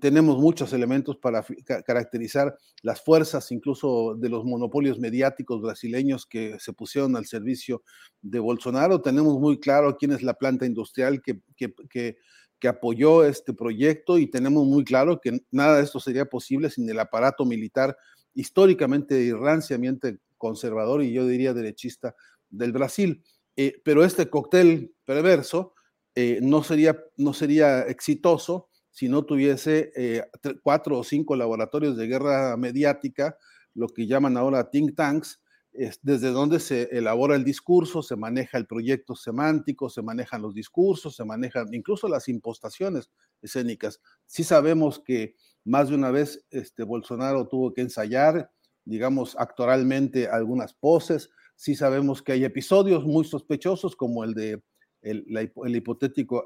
tenemos 0.00 0.38
muchos 0.38 0.72
elementos 0.72 1.18
para 1.18 1.44
caracterizar 1.84 2.56
las 2.82 3.02
fuerzas, 3.02 3.52
incluso 3.52 4.14
de 4.14 4.30
los 4.30 4.44
monopolios 4.44 4.98
mediáticos 4.98 5.60
brasileños 5.60 6.24
que 6.24 6.56
se 6.58 6.72
pusieron 6.72 7.16
al 7.16 7.26
servicio 7.26 7.82
de 8.22 8.38
Bolsonaro. 8.38 9.02
Tenemos 9.02 9.38
muy 9.38 9.58
claro 9.58 9.96
quién 9.98 10.12
es 10.12 10.22
la 10.22 10.34
planta 10.34 10.64
industrial 10.64 11.20
que, 11.20 11.40
que, 11.56 11.74
que, 11.90 12.16
que 12.58 12.68
apoyó 12.68 13.24
este 13.24 13.52
proyecto 13.52 14.18
y 14.18 14.28
tenemos 14.28 14.64
muy 14.66 14.84
claro 14.84 15.20
que 15.20 15.40
nada 15.50 15.76
de 15.76 15.82
esto 15.84 16.00
sería 16.00 16.24
posible 16.24 16.70
sin 16.70 16.88
el 16.88 16.98
aparato 16.98 17.44
militar 17.44 17.96
históricamente 18.34 19.20
y 19.20 19.32
ranciamente 19.32 20.18
conservador 20.36 21.02
y 21.02 21.12
yo 21.12 21.26
diría 21.26 21.54
derechista 21.54 22.14
del 22.48 22.72
Brasil. 22.72 23.22
Eh, 23.56 23.80
pero 23.84 24.04
este 24.04 24.28
cóctel 24.28 24.94
perverso 25.04 25.74
eh, 26.14 26.40
no, 26.42 26.62
sería, 26.62 26.98
no 27.16 27.32
sería 27.32 27.82
exitoso 27.82 28.68
si 28.90 29.08
no 29.08 29.24
tuviese 29.24 29.92
eh, 29.94 30.24
cuatro 30.62 30.98
o 30.98 31.04
cinco 31.04 31.36
laboratorios 31.36 31.96
de 31.96 32.06
guerra 32.06 32.56
mediática 32.56 33.36
lo 33.76 33.88
que 33.88 34.06
llaman 34.06 34.36
ahora 34.36 34.70
think 34.70 34.96
tanks, 34.96 35.40
es 35.72 36.00
desde 36.02 36.30
donde 36.30 36.58
se 36.58 36.84
elabora 36.96 37.36
el 37.36 37.44
discurso, 37.44 38.02
se 38.02 38.16
maneja 38.16 38.56
el 38.56 38.66
proyecto 38.66 39.14
semántico, 39.14 39.90
se 39.90 40.00
manejan 40.00 40.40
los 40.40 40.54
discursos, 40.54 41.14
se 41.14 41.24
manejan 41.24 41.72
incluso 41.74 42.08
las 42.08 42.28
impostaciones 42.28 43.10
escénicas. 43.42 44.00
Sí 44.24 44.42
sabemos 44.42 45.02
que 45.04 45.36
más 45.64 45.90
de 45.90 45.96
una 45.96 46.10
vez 46.10 46.44
este, 46.50 46.82
Bolsonaro 46.82 47.46
tuvo 47.46 47.74
que 47.74 47.82
ensayar, 47.82 48.50
digamos, 48.86 49.36
actoralmente 49.38 50.28
algunas 50.28 50.72
poses. 50.72 51.28
Sí 51.56 51.74
sabemos 51.74 52.22
que 52.22 52.32
hay 52.32 52.44
episodios 52.44 53.04
muy 53.04 53.24
sospechosos 53.24 53.94
como 53.94 54.24
el 54.24 54.32
de 54.32 54.62
el, 55.02 55.76
hipotético 55.76 56.44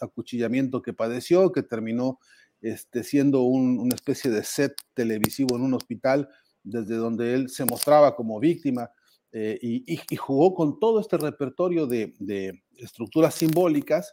acuchillamiento 0.00 0.80
que 0.80 0.94
padeció, 0.94 1.52
que 1.52 1.62
terminó 1.62 2.18
este, 2.60 3.04
siendo 3.04 3.42
una 3.42 3.94
especie 3.94 4.30
de 4.30 4.42
set 4.44 4.74
televisivo 4.94 5.56
en 5.56 5.62
un 5.62 5.74
hospital 5.74 6.28
desde 6.62 6.96
donde 6.96 7.34
él 7.34 7.50
se 7.50 7.64
mostraba 7.64 8.16
como 8.16 8.40
víctima 8.40 8.90
eh, 9.32 9.58
y, 9.60 10.16
jugó 10.16 10.54
con 10.54 10.78
todo 10.80 11.00
este 11.00 11.18
repertorio 11.18 11.86
de, 11.86 12.62
estructuras 12.76 13.34
simbólicas 13.34 14.10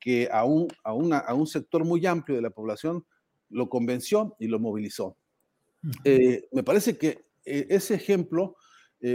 que 0.00 0.28
a 0.32 0.44
un, 0.44 0.68
a, 0.84 1.18
a 1.18 1.34
un 1.34 1.46
sector 1.46 1.84
muy 1.84 2.04
amplio 2.06 2.36
de 2.36 2.42
la 2.42 2.50
población 2.50 3.04
lo 3.48 3.68
convenció 3.68 4.34
y 4.38 4.48
lo 4.48 4.58
movilizó. 4.58 5.16
Eh, 6.04 6.48
me 6.52 6.62
parece 6.62 6.96
que 6.96 7.26
eh, 7.44 7.66
ese 7.70 7.94
ejemplo, 7.94 8.56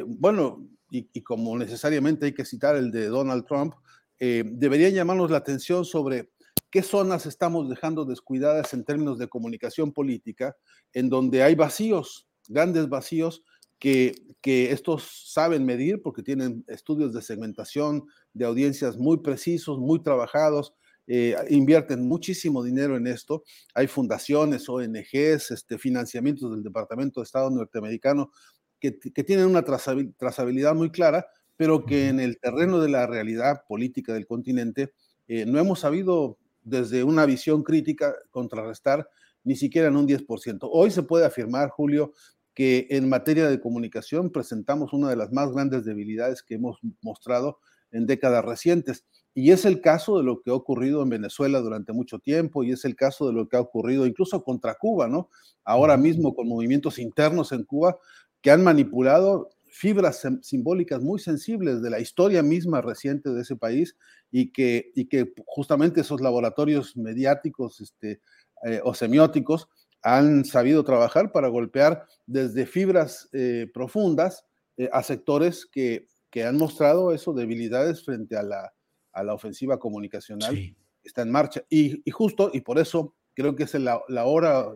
bueno, 0.05 0.69
y, 0.89 1.21
como 1.21 1.57
necesariamente 1.57 2.27
hay 2.27 2.33
que 2.33 2.45
citar 2.45 2.75
el 2.75 2.91
de 2.91 3.07
Donald 3.07 3.45
Trump, 3.45 3.73
debería 4.19 4.89
llamarnos 4.89 5.31
la 5.31 5.37
atención 5.37 5.83
sobre 5.83 6.29
qué 6.69 6.81
zonas 6.81 7.25
estamos 7.25 7.67
dejando 7.69 8.05
descuidadas 8.05 8.73
en 8.73 8.85
términos 8.85 9.17
de 9.17 9.27
comunicación 9.27 9.91
política, 9.91 10.55
en 10.93 11.09
donde 11.09 11.43
hay 11.43 11.55
vacíos 11.55 12.27
grandes 12.47 12.89
vacíos 12.89 13.43
que, 13.79 14.13
que, 14.41 14.71
estos 14.71 15.31
saben 15.31 15.65
medir 15.65 16.01
porque 16.01 16.23
tienen 16.23 16.63
estudios 16.67 17.13
de 17.13 17.21
segmentación 17.21 18.05
de 18.33 18.45
audiencias 18.45 18.97
muy 18.97 19.17
precisos, 19.17 19.79
muy 19.79 20.01
trabajados, 20.03 20.73
eh, 21.07 21.35
invierten 21.49 22.07
muchísimo 22.07 22.63
dinero 22.63 22.97
en 22.97 23.07
esto. 23.07 23.43
Hay 23.73 23.87
fundaciones, 23.87 24.67
ONGs, 24.69 25.51
este, 25.51 25.77
financiamientos 25.77 26.51
del 26.51 26.63
Departamento 26.63 27.19
de 27.19 27.25
Estado 27.25 27.49
norteamericano 27.49 28.31
que, 28.79 28.97
que 28.97 29.23
tienen 29.23 29.45
una 29.45 29.63
trazabilidad 29.63 30.73
muy 30.75 30.89
clara, 30.89 31.25
pero 31.57 31.85
que 31.85 32.07
en 32.07 32.19
el 32.19 32.39
terreno 32.39 32.79
de 32.79 32.89
la 32.89 33.05
realidad 33.05 33.63
política 33.67 34.13
del 34.13 34.25
continente 34.25 34.93
eh, 35.27 35.45
no 35.45 35.59
hemos 35.59 35.79
sabido 35.79 36.37
desde 36.63 37.03
una 37.03 37.25
visión 37.25 37.63
crítica 37.63 38.15
contrarrestar 38.31 39.07
ni 39.43 39.55
siquiera 39.55 39.87
en 39.87 39.95
un 39.95 40.07
10%. 40.07 40.59
Hoy 40.71 40.91
se 40.91 41.03
puede 41.03 41.25
afirmar, 41.25 41.69
Julio, 41.69 42.13
que 42.53 42.87
en 42.89 43.07
materia 43.09 43.47
de 43.49 43.59
comunicación 43.59 44.31
presentamos 44.31 44.93
una 44.93 45.09
de 45.09 45.15
las 45.15 45.31
más 45.31 45.51
grandes 45.51 45.85
debilidades 45.85 46.43
que 46.43 46.55
hemos 46.55 46.79
mostrado 47.01 47.59
en 47.91 48.05
décadas 48.05 48.43
recientes. 48.43 49.05
Y 49.33 49.51
es 49.51 49.65
el 49.65 49.81
caso 49.81 50.17
de 50.17 50.23
lo 50.23 50.41
que 50.41 50.51
ha 50.51 50.53
ocurrido 50.53 51.01
en 51.01 51.09
Venezuela 51.09 51.59
durante 51.61 51.93
mucho 51.93 52.19
tiempo 52.19 52.63
y 52.63 52.71
es 52.71 52.83
el 52.83 52.95
caso 52.95 53.27
de 53.27 53.33
lo 53.33 53.47
que 53.47 53.57
ha 53.57 53.61
ocurrido 53.61 54.05
incluso 54.05 54.43
contra 54.43 54.75
Cuba, 54.75 55.07
¿no? 55.07 55.29
Ahora 55.63 55.95
mismo 55.95 56.35
con 56.35 56.47
movimientos 56.47 56.99
internos 56.99 57.51
en 57.51 57.63
Cuba 57.63 57.97
que 58.41 58.51
han 58.51 58.63
manipulado 58.63 59.49
fibras 59.71 60.27
simbólicas 60.41 61.01
muy 61.01 61.19
sensibles 61.19 61.81
de 61.81 61.89
la 61.89 61.99
historia 62.01 62.43
misma 62.43 62.81
reciente 62.81 63.29
de 63.29 63.41
ese 63.41 63.55
país 63.55 63.95
y 64.29 64.51
que, 64.51 64.91
y 64.95 65.05
que 65.05 65.33
justamente 65.45 66.01
esos 66.01 66.19
laboratorios 66.19 66.97
mediáticos 66.97 67.79
este, 67.79 68.19
eh, 68.65 68.81
o 68.83 68.93
semióticos 68.93 69.69
han 70.03 70.43
sabido 70.43 70.83
trabajar 70.83 71.31
para 71.31 71.47
golpear 71.47 72.05
desde 72.25 72.65
fibras 72.65 73.29
eh, 73.31 73.69
profundas 73.73 74.45
eh, 74.75 74.89
a 74.91 75.03
sectores 75.03 75.65
que, 75.65 76.07
que, 76.29 76.43
han 76.43 76.57
mostrado 76.57 77.13
eso, 77.13 77.33
debilidades 77.33 78.03
frente 78.03 78.35
a 78.35 78.43
la, 78.43 78.73
a 79.11 79.23
la 79.23 79.33
ofensiva 79.33 79.79
comunicacional 79.79 80.75
está 81.03 81.21
en 81.21 81.31
marcha. 81.31 81.63
Y, 81.69 82.01
y, 82.05 82.11
justo, 82.11 82.51
y 82.53 82.61
por 82.61 82.79
eso 82.79 83.15
creo 83.33 83.55
que 83.55 83.63
es 83.63 83.73
la, 83.75 84.01
la 84.07 84.25
hora, 84.25 84.67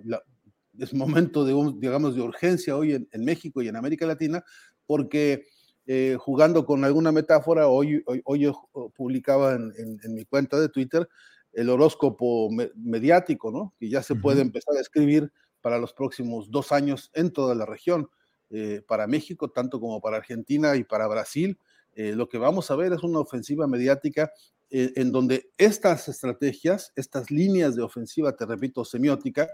es 0.78 0.94
momento 0.94 1.46
de, 1.46 1.54
digamos, 1.78 2.16
de 2.16 2.22
urgencia 2.22 2.76
hoy 2.76 2.94
en, 2.94 3.08
en, 3.12 3.24
México 3.24 3.62
y 3.62 3.68
en 3.68 3.76
América 3.76 4.06
Latina, 4.06 4.44
porque 4.86 5.46
eh, 5.86 6.18
jugando 6.20 6.66
con 6.66 6.84
alguna 6.84 7.12
metáfora, 7.12 7.68
hoy, 7.68 8.02
hoy, 8.06 8.22
hoy 8.26 8.40
yo 8.40 8.70
publicaba 8.96 9.54
en, 9.54 9.72
en, 10.04 10.14
mi 10.14 10.26
cuenta 10.26 10.60
de 10.60 10.70
Twitter 10.70 11.08
el 11.54 11.70
horóscopo 11.70 12.50
mediático, 12.76 13.52
¿no? 13.52 13.74
Que 13.80 13.90
ya 13.90 14.04
se 14.04 14.16
puede 14.16 14.42
empezar 14.42 14.76
a 14.76 14.82
escribir 14.82 15.32
para 15.62 15.80
los 15.80 15.94
próximos 15.94 16.52
dos 16.52 16.72
años 16.72 17.12
en 17.14 17.32
toda 17.32 17.56
la 17.56 17.66
región, 17.66 18.10
eh, 18.52 18.84
para 18.88 19.08
México, 19.08 19.50
tanto 19.50 19.80
como 19.80 20.00
para 20.02 20.18
Argentina 20.18 20.76
y 20.76 20.84
para 20.84 21.08
Brasil. 21.08 21.58
Eh, 21.96 22.14
lo 22.14 22.30
que 22.30 22.38
vamos 22.38 22.70
a 22.70 22.76
ver 22.76 22.94
es 22.94 23.04
una 23.04 23.20
ofensiva 23.20 23.68
mediática 23.68 24.32
eh, 24.70 24.94
en 24.96 25.12
donde 25.12 25.52
estas 25.58 26.08
estrategias, 26.08 26.92
estas 26.96 27.32
líneas 27.32 27.76
de 27.76 27.82
ofensiva, 27.82 28.36
te 28.36 28.46
repito, 28.46 28.86
semiótica, 28.86 29.50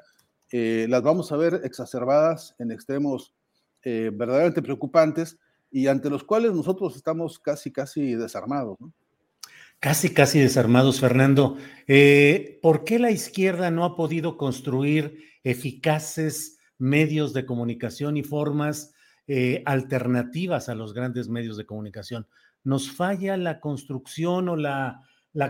las 0.53 1.01
vamos 1.01 1.31
a 1.31 1.37
ver 1.37 1.61
exacerbadas 1.63 2.53
en 2.59 2.73
extremos 2.73 3.33
verdaderamente 3.85 4.61
preocupantes 4.61 5.37
y 5.71 5.87
ante 5.87 6.09
los 6.09 6.25
cuales 6.25 6.51
nosotros 6.51 6.97
estamos 6.97 7.39
casi, 7.39 7.71
casi 7.71 8.15
desarmados. 8.15 8.77
Casi, 9.79 10.13
casi 10.13 10.39
desarmados, 10.39 10.99
Fernando. 10.99 11.57
Eh, 11.87 12.59
¿Por 12.61 12.83
qué 12.83 12.99
la 12.99 13.09
izquierda 13.09 13.71
no 13.71 13.83
ha 13.83 13.95
podido 13.95 14.37
construir 14.37 15.23
eficaces 15.43 16.59
medios 16.77 17.33
de 17.33 17.45
comunicación 17.45 18.17
y 18.17 18.23
formas 18.23 18.93
eh, 19.27 19.61
alternativas 19.65 20.69
a 20.69 20.75
los 20.75 20.93
grandes 20.93 21.29
medios 21.29 21.57
de 21.57 21.65
comunicación? 21.65 22.27
¿Nos 22.63 22.91
falla 22.91 23.37
la 23.37 23.59
construcción 23.59 24.49
o 24.49 24.55
la, 24.55 25.05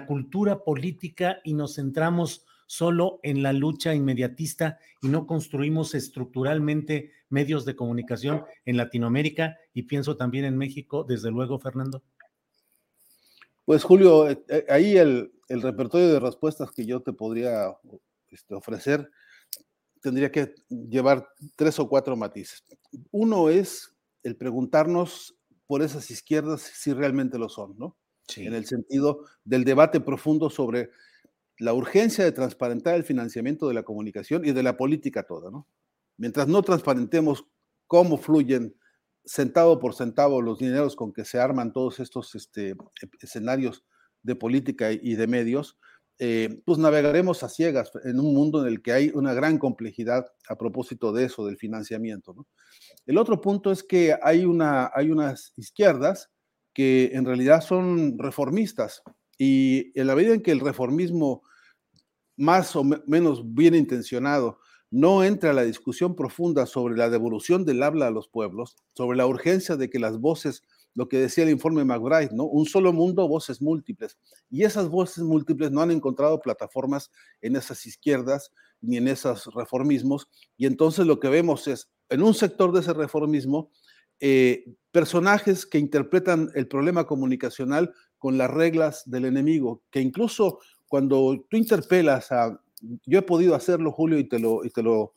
cultura 0.07 0.63
política 0.63 1.39
y 1.43 1.53
nos 1.53 1.75
centramos 1.75 2.45
solo 2.67 3.19
en 3.23 3.41
la 3.41 3.51
lucha 3.51 3.93
inmediatista 3.93 4.77
y 5.01 5.07
no 5.07 5.25
construimos 5.25 5.95
estructuralmente 5.95 7.12
medios 7.29 7.65
de 7.65 7.75
comunicación 7.75 8.43
en 8.65 8.77
Latinoamérica 8.77 9.57
y 9.73 9.84
pienso 9.84 10.15
también 10.15 10.45
en 10.45 10.57
México, 10.57 11.03
desde 11.03 11.31
luego, 11.31 11.60
Fernando? 11.60 12.03
Pues 13.65 13.84
Julio, 13.84 14.29
eh, 14.29 14.43
eh, 14.49 14.65
ahí 14.69 14.97
el, 14.97 15.31
repertorio 15.49 16.07
de 16.10 16.19
respuestas 16.19 16.71
que 16.71 16.86
yo 16.86 17.01
te 17.01 17.12
podría 17.12 17.75
este, 18.29 18.55
ofrecer 18.55 19.10
tendría 20.01 20.31
que 20.31 20.55
llevar 20.69 21.27
tres 21.55 21.79
o 21.79 21.87
cuatro 21.87 22.15
matices. 22.15 22.63
Uno 23.11 23.49
es 23.49 23.95
el 24.23 24.35
preguntarnos 24.35 25.35
por 25.67 25.81
esas 25.81 26.11
izquierdas 26.11 26.61
si 26.61 26.93
realmente 26.93 27.37
lo 27.37 27.49
son, 27.49 27.77
¿no? 27.77 27.97
En 28.35 28.53
el 28.53 28.65
sentido 28.65 29.25
del 29.43 29.65
debate 29.65 29.99
profundo 29.99 30.49
sobre 30.49 30.91
la 31.57 31.73
urgencia 31.73 32.23
de 32.23 32.31
transparentar 32.31 32.95
el 32.95 33.03
financiamiento 33.03 33.67
de 33.67 33.73
la 33.73 33.83
comunicación 33.83 34.45
y 34.45 34.51
de 34.51 34.63
la 34.63 34.77
política 34.77 35.23
toda, 35.23 35.51
¿no? 35.51 35.67
Mientras 36.17 36.47
no 36.47 36.61
transparentemos 36.61 37.45
cómo 37.87 38.17
fluyen 38.17 38.75
centavo 39.25 39.79
por 39.79 39.93
centavo 39.93 40.41
los 40.41 40.59
dineros 40.59 40.95
con 40.95 41.13
que 41.13 41.25
se 41.25 41.39
arman 41.39 41.73
todos 41.73 41.99
estos 41.99 42.33
este, 42.35 42.75
escenarios 43.21 43.83
de 44.23 44.35
política 44.35 44.91
y 44.91 45.15
de 45.15 45.27
medios, 45.27 45.77
eh, 46.23 46.62
pues 46.65 46.77
navegaremos 46.77 47.41
a 47.41 47.49
ciegas 47.49 47.91
en 48.03 48.19
un 48.19 48.36
mundo 48.36 48.62
en 48.62 48.67
el 48.67 48.84
que 48.84 48.91
hay 48.91 49.12
una 49.15 49.34
gran 49.34 49.57
complejidad 49.57 50.27
a 50.47 50.55
propósito 50.55 51.12
de 51.12 51.25
eso, 51.25 51.47
del 51.47 51.57
financiamiento. 51.57 52.45
El 53.07 53.17
otro 53.17 53.41
punto 53.41 53.71
es 53.71 53.81
que 53.81 54.15
hay, 54.21 54.45
una, 54.45 54.91
hay 54.93 55.10
unas 55.10 55.51
izquierdas 55.57 56.29
que 56.75 57.10
en 57.13 57.25
realidad 57.25 57.62
son 57.62 58.19
reformistas 58.19 59.01
y 59.39 59.99
en 59.99 60.05
la 60.05 60.15
medida 60.15 60.36
en 60.36 60.43
que 60.43 60.51
el 60.51 60.60
reformismo 60.60 61.41
más 62.38 62.75
o 62.75 62.84
menos 62.84 63.41
bien 63.55 63.73
intencionado 63.73 64.60
no 64.91 65.23
entra 65.23 65.49
a 65.49 65.53
la 65.53 65.63
discusión 65.63 66.15
profunda 66.15 66.67
sobre 66.67 66.95
la 66.95 67.10
devolución 67.10 67.65
del 67.65 67.81
habla 67.81 68.05
a 68.05 68.12
los 68.12 68.27
pueblos, 68.27 68.75
sobre 68.93 69.17
la 69.17 69.25
urgencia 69.25 69.75
de 69.75 69.89
que 69.89 69.97
las 69.97 70.19
voces, 70.19 70.62
lo 70.93 71.08
que 71.08 71.17
decía 71.17 71.43
el 71.43 71.49
informe 71.49 71.84
McBride, 71.84 72.34
¿no? 72.34 72.45
Un 72.45 72.65
solo 72.65 72.91
mundo, 72.93 73.27
voces 73.27 73.62
múltiples. 73.62 74.17
Y 74.49 74.63
esas 74.63 74.89
voces 74.89 75.23
múltiples 75.23 75.71
no 75.71 75.82
han 75.82 75.91
encontrado 75.91 76.41
plataformas 76.41 77.12
en 77.41 77.56
esas 77.56 77.86
izquierdas 77.86 78.51
ni 78.82 78.97
en 78.97 79.08
esos 79.08 79.54
reformismos. 79.54 80.27
Y 80.58 80.65
entonces 80.65 81.06
lo 81.06 81.19
que 81.19 81.30
vemos 81.30 81.67
es, 81.67 81.89
en 82.10 82.23
un 82.23 82.34
sector 82.34 82.71
de 82.73 82.82
ese 82.82 82.93
reformismo, 82.93 83.71
eh, 84.19 84.65
personajes 84.91 85.65
que 85.65 85.80
interpretan 85.80 86.49
el 86.56 86.67
problema 86.67 87.06
comunicacional 87.06 87.93
con 88.17 88.38
las 88.38 88.51
reglas 88.51 89.04
del 89.06 89.25
enemigo, 89.25 89.82
que 89.89 90.01
incluso 90.01 90.60
cuando 90.88 91.45
tú 91.49 91.58
interpelas 91.58 92.32
a 92.32 92.62
yo 93.06 93.19
he 93.19 93.23
podido 93.23 93.56
hacerlo, 93.56 93.91
Julio, 93.91 94.17
y 94.17 94.27
te 94.27 94.39
lo, 94.39 94.65
y 94.65 94.69
te 94.69 94.84
lo, 94.84 95.13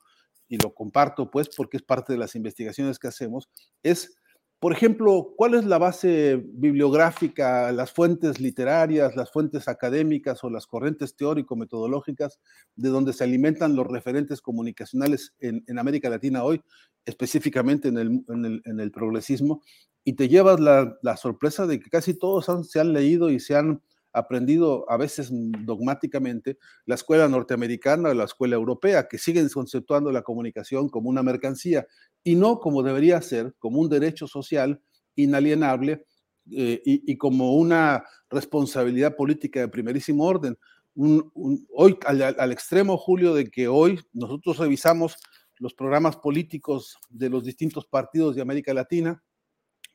y 0.48 0.58
lo 0.58 0.74
comparto, 0.74 1.30
pues, 1.30 1.48
porque 1.54 1.78
es 1.78 1.82
parte 1.82 2.12
de 2.12 2.18
las 2.18 2.34
investigaciones 2.34 2.98
que 2.98 3.08
hacemos, 3.08 3.48
es, 3.82 4.16
por 4.64 4.72
ejemplo, 4.72 5.34
cuál 5.36 5.52
es 5.52 5.66
la 5.66 5.76
base 5.76 6.42
bibliográfica, 6.42 7.70
las 7.70 7.92
fuentes 7.92 8.40
literarias, 8.40 9.14
las 9.14 9.30
fuentes 9.30 9.68
académicas 9.68 10.42
o 10.42 10.48
las 10.48 10.66
corrientes 10.66 11.16
teórico-metodológicas 11.16 12.40
de 12.74 12.88
donde 12.88 13.12
se 13.12 13.24
alimentan 13.24 13.76
los 13.76 13.86
referentes 13.86 14.40
comunicacionales 14.40 15.34
en, 15.38 15.78
América 15.78 16.08
Latina 16.08 16.44
hoy. 16.44 16.62
específicamente 17.04 17.88
en 17.88 17.98
el, 17.98 18.90
progresismo, 18.90 19.62
y 20.02 20.14
te 20.14 20.28
llevas 20.30 20.58
la, 20.58 21.16
sorpresa 21.18 21.66
de 21.66 21.78
que 21.78 21.90
casi 21.90 22.14
todos 22.14 22.46
se 22.66 22.80
han 22.80 22.94
leído 22.94 23.28
y 23.28 23.40
se 23.40 23.56
han 23.56 23.82
aprendido 24.14 24.88
a 24.88 24.96
veces 24.96 25.28
dogmáticamente 25.30 26.56
la 26.86 26.94
escuela 26.94 27.28
norteamericana 27.28 28.10
o 28.10 28.14
la 28.14 28.24
escuela 28.24 28.54
europea, 28.54 29.08
que 29.08 29.18
siguen 29.18 29.48
conceptuando 29.48 30.12
la 30.12 30.22
comunicación 30.22 30.88
como 30.88 31.10
una 31.10 31.22
mercancía 31.22 31.86
y 32.22 32.36
no 32.36 32.60
como 32.60 32.82
debería 32.82 33.20
ser, 33.20 33.54
como 33.58 33.80
un 33.80 33.88
derecho 33.88 34.26
social 34.28 34.80
inalienable 35.16 36.06
eh, 36.50 36.80
y, 36.84 37.16
como 37.16 37.56
una 37.56 38.04
responsabilidad 38.30 39.16
política 39.16 39.60
de 39.60 39.68
primerísimo 39.68 40.24
orden. 40.24 40.56
hoy, 40.94 41.98
al, 42.06 42.52
extremo, 42.52 42.96
Julio, 42.96 43.34
de 43.34 43.50
que 43.50 43.66
hoy 43.66 43.98
nosotros 44.12 44.58
revisamos 44.58 45.16
los 45.58 45.74
programas 45.74 46.16
políticos 46.16 46.98
de 47.08 47.30
los 47.30 47.44
distintos 47.44 47.86
partidos 47.86 48.36
de 48.36 48.42
América 48.42 48.72
Latina 48.74 49.22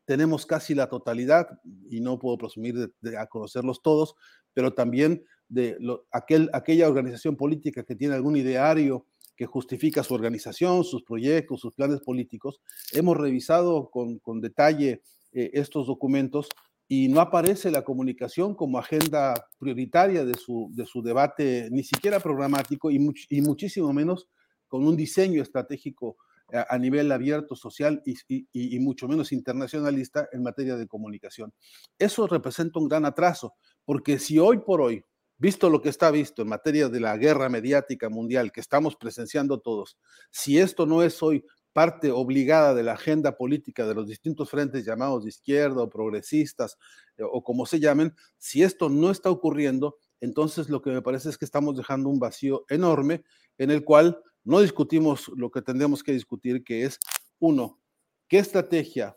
tenemos 0.10 0.48
casi 0.48 0.74
la 0.74 0.89
totalidad, 0.89 1.60
y 1.88 2.02
no 2.02 2.17
puedo 2.17 2.36
presumir 2.36 2.91
de, 3.00 3.15
a 3.15 3.28
conocerlos 3.28 3.84
todos, 3.84 4.15
pero 4.56 4.74
también 4.74 5.24
de 5.48 5.78
aquel, 6.12 6.50
aquella 6.52 6.89
organización 6.89 7.36
política 7.36 7.84
que 7.84 7.93
tiene 7.95 8.15
algún 8.15 8.36
ideario 8.36 9.06
que 9.36 9.45
justifica 9.45 10.02
su 10.02 10.15
organización, 10.15 10.84
sus 10.84 11.04
proyectos, 11.04 11.60
sus 11.60 11.76
planes 11.76 12.00
políticos. 12.00 12.60
Hemos 12.91 13.17
revisado 13.17 13.91
con, 13.91 14.17
con 14.17 14.41
detalle 14.41 15.04
eh, 15.32 15.52
estos 15.54 15.86
documentos 15.86 16.50
y 16.88 17.08
no 17.08 17.22
aparece 17.22 17.69
la 17.69 17.84
comunicación 17.84 18.56
como 18.56 18.80
agenda 18.80 19.36
prioritaria 19.60 20.26
de 20.26 20.34
su, 20.34 20.72
de 20.74 20.88
su 20.88 21.04
debate, 21.04 21.69
ni 21.69 21.84
siquiera 21.84 22.19
programático 22.19 22.89
y, 22.89 22.95
y 23.30 23.41
muchísimo 23.41 23.93
menos 23.93 24.28
con 24.67 24.88
un 24.88 24.98
diseño 24.98 25.43
estratégico 25.43 26.17
a, 26.52 26.78
nivel 26.78 27.12
abierto, 27.12 27.56
social 27.56 28.02
y, 28.06 28.80
mucho 28.80 29.08
menos 29.08 29.32
internacionalista 29.32 30.30
en 30.32 30.44
materia 30.44 30.76
de 30.76 30.88
comunicación. 30.88 31.54
Eso 31.98 32.28
representa 32.28 32.80
un 32.80 32.88
gran 32.88 33.06
atraso, 33.06 33.54
porque 33.86 34.20
si 34.20 34.40
hoy 34.40 34.60
por 34.60 34.82
hoy, 34.82 35.04
visto 35.38 35.70
lo 35.70 35.82
que 35.82 35.90
está 35.90 36.12
visto 36.12 36.42
en 36.42 36.50
materia 36.50 36.90
de 36.90 37.00
la 37.00 37.16
guerra 37.18 37.50
mediática 37.50 38.10
mundial 38.10 38.52
que 38.52 38.62
estamos 38.62 38.96
presenciando 38.96 39.60
todos, 39.60 39.98
si 40.32 40.58
esto 40.58 40.86
no 40.86 41.04
es 41.04 41.22
hoy 41.24 41.46
parte 41.72 42.12
obligada 42.12 42.74
de 42.74 42.84
la 42.84 42.94
agenda 42.94 43.38
política 43.38 43.88
de 43.88 43.94
los 43.94 44.08
distintos 44.08 44.50
frentes 44.50 44.86
llamados 44.86 45.24
de 45.24 45.30
izquierda 45.30 45.84
o 45.84 45.90
progresistas 45.90 46.78
eh, 47.18 47.24
o 47.24 47.44
como 47.44 47.66
se 47.66 47.80
llamen, 47.80 48.14
si 48.38 48.64
esto 48.64 48.90
no 48.90 49.12
está 49.12 49.30
ocurriendo, 49.30 49.98
entonces 50.20 50.70
lo 50.70 50.82
que 50.82 50.90
me 50.90 51.02
parece 51.02 51.30
es 51.30 51.38
que 51.38 51.46
estamos 51.46 51.78
dejando 51.78 52.10
un 52.10 52.20
vacío 52.20 52.66
enorme 52.70 53.24
en 53.58 53.72
el 53.72 53.84
cual 53.84 54.22
no 54.43 54.62
discutimos 54.62 55.30
lo 55.36 55.52
que 55.52 55.62
tendremos 55.62 56.04
que 56.04 56.12
discutir, 56.12 56.63
que 56.63 56.84
es, 56.84 56.99
uno, 57.39 57.80
qué 58.28 58.39
estrategia 58.39 59.15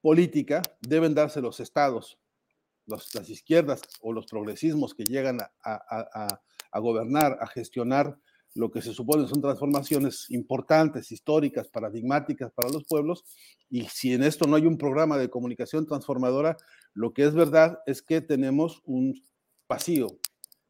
política 0.00 0.62
deben 0.80 1.14
darse 1.14 1.40
los 1.40 1.60
estados, 1.60 2.18
las 2.86 3.30
izquierdas 3.30 3.82
o 4.00 4.12
los 4.12 4.26
progresismos 4.26 4.94
que 4.94 5.04
llegan 5.04 5.38
a, 5.64 6.80
gobernar, 6.80 7.38
a 7.40 7.46
gestionar 7.46 8.18
lo 8.54 8.70
que 8.70 8.82
se 8.82 8.92
supone 8.92 9.26
son 9.28 9.40
transformaciones 9.40 10.26
importantes, 10.30 11.10
históricas, 11.10 11.68
paradigmáticas 11.68 12.52
para 12.52 12.68
los 12.68 12.84
pueblos, 12.84 13.24
y 13.70 13.84
si 13.84 14.12
en 14.12 14.22
esto 14.22 14.46
no 14.46 14.56
hay 14.56 14.66
un 14.66 14.76
programa 14.76 15.16
de 15.16 15.30
comunicación 15.30 15.86
transformadora, 15.86 16.56
lo 16.92 17.14
que 17.14 17.24
es 17.24 17.34
verdad 17.34 17.78
es 17.86 18.02
que 18.02 18.20
tenemos 18.20 18.82
un 18.84 19.22
vacío, 19.66 20.08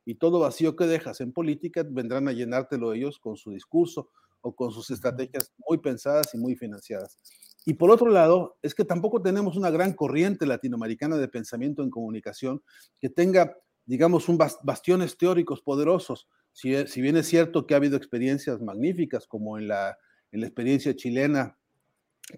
y 0.05 0.17
todo 0.17 0.41
vacío 0.41 0.77
que 0.77 0.87
dejas 0.87 1.21
en 1.21 1.33
política 1.33 1.85
vendrán 1.89 2.29
a 2.29 2.33
llenártelo 2.33 2.93
ellos 2.93 3.19
con 3.19 3.37
su 3.37 3.53
discurso 3.53 4.11
o 4.41 4.55
con 4.55 4.73
sus 4.73 4.91
estrategias 4.91 5.53
muy 5.69 5.79
pensadas 5.79 6.35
y 6.35 6.39
muy 6.39 6.57
financiadas. 6.57 7.19
Y 7.65 7.75
por 7.75 7.91
otro 7.91 8.09
lado, 8.09 8.57
es 8.63 8.75
que 8.75 8.85
tampoco 8.85 9.23
tenemos 9.23 9.57
una 9.57 9.71
gran 9.71 9.93
corriente 9.93 10.47
latinoamericana 10.47 11.17
de 11.17 11.29
pensamiento 11.29 11.83
en 11.83 11.91
comunicación 11.91 12.61
que 13.01 13.09
tenga, 13.09 13.57
digamos, 13.87 14.29
un 14.29 14.37
bastiones 14.37 15.17
teóricos 15.17 15.63
poderosos. 15.63 16.29
Si, 16.53 16.87
si 16.89 17.01
bien 17.01 17.17
es 17.17 17.29
cierto 17.29 17.67
que 17.67 17.75
ha 17.75 17.77
habido 17.77 17.97
experiencias 17.97 18.61
magníficas, 18.61 19.29
como 19.29 19.59
en 19.59 19.69
la, 19.69 19.97
en 20.33 20.41
la 20.41 20.47
experiencia 20.47 20.97
chilena 20.97 21.57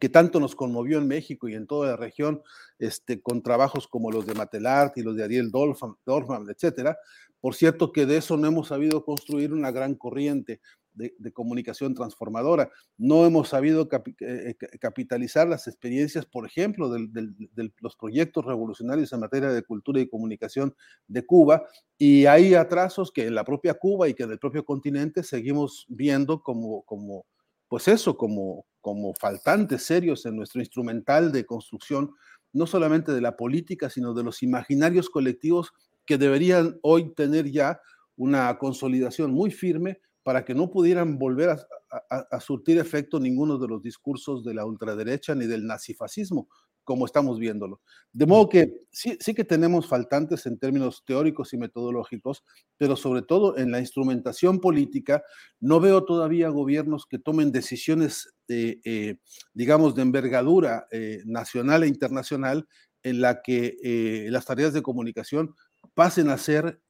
que 0.00 0.09
tanto 0.09 0.40
nos 0.40 0.55
conmovió 0.55 0.98
en 0.98 1.07
México 1.07 1.48
y 1.48 1.55
en 1.55 1.66
toda 1.66 1.90
la 1.90 1.96
región, 1.96 2.42
este, 2.79 3.20
con 3.20 3.42
trabajos 3.42 3.87
como 3.87 4.11
los 4.11 4.27
de 4.27 4.35
Matelart 4.35 4.96
y 4.96 5.03
los 5.03 5.16
de 5.16 5.24
Ariel 5.24 5.50
Dorfman, 5.50 5.94
Dorfman 6.05 6.46
etcétera. 6.48 6.96
Por 7.44 7.54
cierto 7.54 7.92
que 7.92 8.07
de 8.07 8.16
eso 8.16 8.38
no 8.38 8.46
hemos 8.48 8.68
sabido 8.68 9.04
construir 9.04 9.52
una 9.52 9.70
gran 9.70 9.96
corriente 9.96 10.62
de, 10.94 11.12
comunicación 11.35 11.92
transformadora. 11.92 12.70
No 12.96 13.26
hemos 13.26 13.50
sabido 13.50 13.87
eh, 13.92 14.57
eh, 14.59 14.78
capitalizar 14.80 15.46
las 15.46 15.66
experiencias, 15.66 16.24
por 16.24 16.46
ejemplo, 16.46 16.88
de 16.88 17.70
los 17.80 17.96
proyectos 17.96 18.46
revolucionarios 18.46 19.12
en 19.12 19.20
materia 19.20 19.50
de 19.50 19.62
cultura 19.62 20.00
y 20.00 20.09
comunicación 20.09 20.74
de 21.07 21.26
Cuba. 21.26 21.66
Y 21.98 22.24
hay 22.24 22.54
atrasos 22.54 23.12
que 23.12 23.26
en 23.26 23.35
la 23.35 23.44
propia 23.44 23.74
Cuba 23.74 24.09
y 24.09 24.14
que 24.14 24.22
en 24.22 24.30
el 24.30 24.38
propio 24.38 24.64
continente 24.64 25.22
seguimos 25.22 25.85
viendo 25.90 26.40
como, 26.42 27.26
pues 27.68 27.88
eso, 27.88 28.16
como, 28.16 28.64
como 28.80 29.12
faltantes 29.20 29.83
serios 29.83 30.24
en 30.24 30.37
nuestro 30.37 30.62
instrumental 30.62 31.30
de 31.30 31.44
construcción, 31.44 32.11
no 32.54 32.66
solamente 32.66 33.12
de 33.12 33.20
la 33.20 33.37
política, 33.37 33.90
sino 33.90 34.14
de 34.14 34.22
los 34.22 34.42
imaginarios 34.42 35.11
colectivos 35.11 35.74
que 36.06 36.18
deberían 36.18 36.78
hoy 36.82 37.14
tener 37.14 37.50
ya 37.50 37.80
una 38.16 38.56
consolidación 38.58 39.32
muy 39.32 39.50
firme 39.50 40.00
para 40.22 40.44
que 40.44 40.54
no 40.54 40.70
pudieran 40.70 41.18
volver 41.18 41.50
a, 41.50 42.40
surtir 42.40 42.78
efecto 42.78 43.20
ninguno 43.20 43.56
de 43.56 43.68
los 43.68 43.80
discursos 43.80 44.42
de 44.42 44.54
la 44.54 44.64
ultraderecha 44.64 45.34
ni 45.34 45.46
del 45.46 45.64
nazifascismo, 45.64 46.48
como 46.82 47.06
estamos 47.06 47.38
viéndolo. 47.38 47.80
De 48.12 48.26
modo 48.26 48.48
que 48.48 48.72
sí, 48.90 49.16
sí 49.20 49.32
que 49.32 49.44
tenemos 49.44 49.86
faltantes 49.86 50.46
en 50.46 50.58
términos 50.58 51.04
teóricos 51.06 51.52
y 51.52 51.58
metodológicos, 51.58 52.42
pero 52.76 52.96
sobre 52.96 53.22
todo 53.22 53.56
en 53.58 53.70
la 53.70 53.78
instrumentación 53.78 54.60
política, 54.60 55.22
no 55.60 55.78
veo 55.78 56.04
todavía 56.04 56.48
gobiernos 56.48 57.06
que 57.06 57.20
tomen 57.20 57.52
decisiones, 57.52 58.34
eh, 58.48 59.18
digamos, 59.52 59.94
de 59.94 60.02
envergadura 60.02 60.88
eh, 60.90 61.22
nacional 61.26 61.84
e 61.84 61.88
internacional 61.88 62.66
en 63.04 63.20
la 63.20 63.42
que 63.42 63.76
eh, 63.84 64.26
las 64.30 64.46
tareas 64.46 64.72
de 64.72 64.82
comunicación 64.82 65.54
pasen 65.94 66.31
a 66.31 66.38
ser 66.38 66.81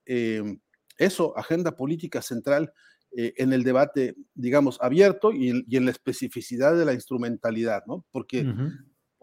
eso, 0.98 1.36
agenda 1.36 1.76
política 1.76 2.22
central 2.22 2.72
en 3.12 3.52
el 3.52 3.62
debate, 3.62 4.16
digamos, 4.34 4.78
abierto 4.80 5.32
y, 5.32 5.50
en 5.50 5.84
la 5.84 5.90
especificidad 5.90 6.76
de 6.76 6.84
la 6.84 6.94
instrumentalidad, 6.94 7.84
¿no? 7.86 8.04
Porque 8.10 8.46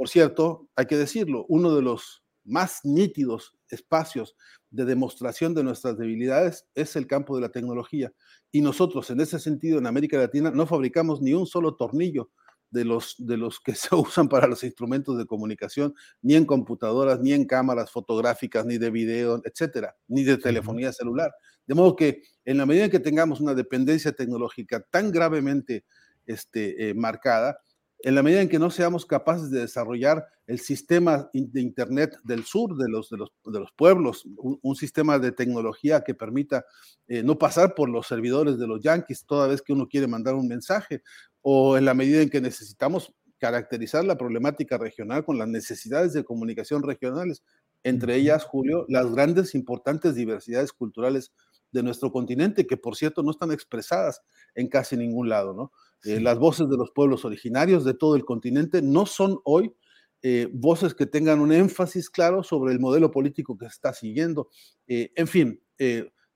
por 0.02 0.10
cierto, 0.10 0.68
hay 0.76 0.88
que 0.88 0.98
decirlo, 0.98 1.46
uno 1.48 1.76
de 1.76 1.84
los 1.84 2.24
más 2.44 2.80
nítidos 2.84 3.56
espacios 3.70 4.36
de 4.72 4.86
demostración 4.86 5.54
de 5.54 5.64
nuestras 5.64 5.96
debilidades 5.96 6.66
es 6.74 6.96
el 6.96 7.06
campo 7.06 7.36
de 7.36 7.42
la 7.42 7.50
tecnología. 7.50 8.12
Y 8.52 8.62
nosotros, 8.62 9.12
en 9.12 9.22
ese 9.22 9.38
sentido, 9.38 9.78
en 9.78 9.86
América 9.86 10.18
Latina, 10.18 10.50
no 10.50 10.66
fabricamos 10.66 11.22
ni 11.22 11.36
un 11.36 11.46
solo 11.46 11.76
tornillo 11.76 12.32
de 12.72 12.86
los, 12.86 13.16
de 13.20 13.38
los 13.38 13.60
que 13.60 13.76
se 13.76 13.94
usan 13.94 14.28
para 14.28 14.48
los 14.48 14.64
instrumentos 14.64 15.18
de 15.18 15.26
comunicación, 15.26 15.94
ni 16.22 16.36
en 16.36 16.46
computadoras, 16.46 17.20
ni 17.20 17.34
en 17.34 17.46
cámaras 17.46 17.92
fotográficas, 17.92 18.66
ni 18.66 18.78
de 18.78 18.90
video, 18.90 19.42
etcétera, 19.44 19.96
ni 20.08 20.24
de 20.24 20.38
telefonía 20.38 20.92
celular. 20.92 21.32
De 21.68 21.76
modo 21.76 21.96
que 21.96 22.24
en 22.46 22.58
la 22.58 22.66
medida 22.66 22.86
en 22.86 22.92
que 22.92 23.00
tengamos 23.00 23.40
una 23.40 23.54
dependencia 23.54 24.12
tecnológica 24.12 24.82
tan 24.90 25.12
gravemente 25.12 25.86
este, 26.26 26.90
eh, 26.90 26.94
marcada, 26.94 27.60
en 28.04 28.16
la 28.16 28.24
medida 28.24 28.42
en 28.42 28.50
que 28.50 28.60
no 28.60 28.72
seamos 28.72 29.06
capaces 29.06 29.52
de 29.52 29.60
desarrollar 29.60 30.26
el 30.48 30.60
sistema 30.60 31.30
de 31.34 31.62
Internet 31.62 32.18
del 32.24 32.44
sur 32.46 32.76
de 32.76 32.90
los, 32.90 33.10
de 33.10 33.18
los, 33.18 33.32
de 33.46 33.60
los 33.60 33.72
pueblos, 33.74 34.26
un, 34.38 34.76
sistema 34.76 35.20
de 35.20 35.32
tecnología 35.32 36.02
que 36.02 36.16
permita 36.16 36.66
eh, 37.08 37.22
no 37.24 37.38
pasar 37.38 37.76
por 37.76 37.90
los 37.90 38.08
servidores 38.08 38.58
de 38.58 38.68
los 38.68 38.82
yanquis 38.82 39.26
toda 39.26 39.48
vez 39.48 39.62
que 39.62 39.74
uno 39.74 39.88
quiere 39.88 40.08
mandar 40.08 40.34
un 40.34 40.48
mensaje, 40.48 41.04
o 41.42 41.78
en 41.78 41.86
la 41.86 41.94
medida 41.94 42.22
en 42.22 42.30
que 42.30 42.42
necesitamos 42.42 43.14
caracterizar 43.38 44.06
la 44.06 44.18
problemática 44.18 44.78
regional 44.78 45.26
con 45.26 45.38
las 45.38 45.48
necesidades 45.48 46.14
de 46.14 46.24
comunicación 46.24 46.84
regionales, 46.84 47.44
entre 47.84 48.16
ellas, 48.16 48.44
Julio, 48.44 48.86
las 48.88 49.12
grandes, 49.12 49.56
importantes 49.56 50.14
diversidades 50.14 50.72
culturales 50.72 51.32
de 51.72 51.84
nuestro 51.84 52.12
continente, 52.12 52.68
que 52.68 52.78
por 52.78 52.96
cierto 52.96 53.24
no 53.24 53.32
están 53.32 53.52
expresadas 53.52 54.22
en 54.56 54.68
casi 54.68 54.98
ningún 54.98 55.30
lado, 55.30 55.54
¿no? 55.54 55.72
Eh, 56.04 56.20
las 56.20 56.38
voces 56.38 56.70
de 56.70 56.78
los 56.78 56.92
pueblos 56.92 57.26
originarios 57.26 57.86
de 57.86 57.94
todo 57.94 58.16
el 58.16 58.26
continente 58.26 58.82
no 58.82 59.06
son 59.06 59.40
hoy 59.44 59.74
eh, 60.22 60.50
voces 60.52 60.94
que 60.94 61.06
tengan 61.06 61.40
un 61.40 61.52
énfasis 61.52 62.10
claro 62.10 62.44
sobre 62.44 62.74
el 62.74 62.80
modelo 62.80 63.10
político 63.10 63.58
que 63.58 63.66
se 63.66 63.76
está 63.76 63.94
siguiendo. 63.94 64.50
Eh, 64.88 65.12
en 65.16 65.28
fin, 65.28 65.62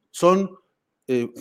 son 0.10 0.50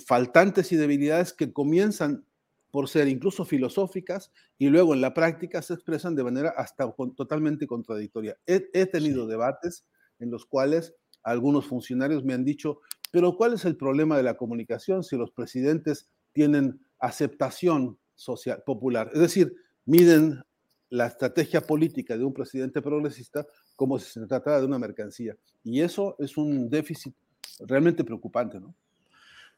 faltantes 0.07 0.71
y 0.73 0.77
debilidades 0.77 1.33
que 1.33 1.55
comienzan 1.55 2.27
por 2.75 2.89
ser 2.89 3.07
incluso 3.07 3.45
filosóficas 3.45 4.33
y 4.59 4.69
luego 4.69 4.95
en 4.95 5.01
la 5.01 5.15
práctica 5.15 5.63
se 5.63 5.75
expresan 5.75 6.17
de 6.17 6.25
manera 6.25 6.53
hasta 6.57 6.93
totalmente 7.17 7.69
contradictoria. 7.69 8.37
He, 8.47 8.87
tenido 8.87 9.29
debates 9.29 9.87
en 10.19 10.33
los 10.33 10.45
cuales 10.45 10.93
algunos 11.23 11.67
funcionarios 11.67 12.25
me 12.25 12.35
han 12.35 12.45
dicho, 12.45 12.81
pero 13.13 13.37
¿cuál 13.37 13.55
es 13.55 13.65
el 13.65 13.77
problema 13.77 14.17
de 14.17 14.25
la 14.25 14.37
comunicación 14.37 15.05
si 15.05 15.17
los 15.17 15.31
presidentes 15.31 16.11
tienen 16.33 16.81
aceptación 16.99 17.97
social, 18.17 18.65
popular. 18.67 19.09
Es 19.15 19.21
decir, 19.21 19.55
miden 19.85 20.43
la 20.91 21.07
estrategia 21.07 21.61
política 21.61 22.19
de 22.19 22.25
un 22.25 22.35
presidente 22.35 22.83
progresista 22.83 23.47
como 23.77 24.01
si 24.01 24.11
se 24.11 24.27
tratara 24.27 24.59
de 24.59 24.67
una 24.67 24.81
mercancía. 24.81 25.37
Y 25.63 25.81
eso 25.81 26.17
es 26.19 26.37
un 26.37 26.69
déficit 26.69 27.15
realmente 27.61 28.03
preocupante, 28.03 28.59
¿no? 28.59 28.75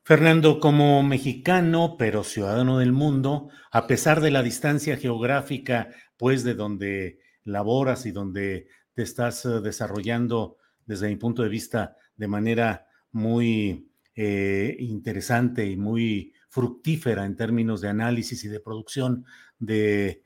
Fernando, 0.07 0.61
como 0.61 1.03
mexicano, 1.03 1.97
pero 1.99 2.23
ciudadano 2.23 2.79
del 2.79 2.93
mundo, 2.93 3.49
a 3.73 3.89
pesar 3.89 4.21
de 4.21 4.31
la 4.31 4.45
distancia 4.45 4.97
geográfica, 4.97 5.89
pues 6.17 6.45
de 6.45 6.55
donde 6.55 7.19
laboras 7.43 8.07
y 8.07 8.13
donde 8.13 8.69
te 8.95 9.03
estás 9.03 9.45
eh, 9.45 9.61
desarrollando, 9.61 10.59
desde 10.85 11.09
mi 11.09 11.17
punto 11.17 11.43
de 11.43 11.49
vista, 11.49 11.97
de 12.17 12.29
manera 12.29 12.87
muy 13.11 13.91
eh, 14.15 14.77
interesante 14.79 15.67
y 15.67 15.77
muy 15.77 16.35
fructífera 16.51 17.27
en 17.27 17.35
términos 17.35 17.81
de 17.81 17.89
análisis 17.89 18.45
y 18.45 18.49
de 18.49 18.61
producción 18.61 19.25
de, 19.59 20.23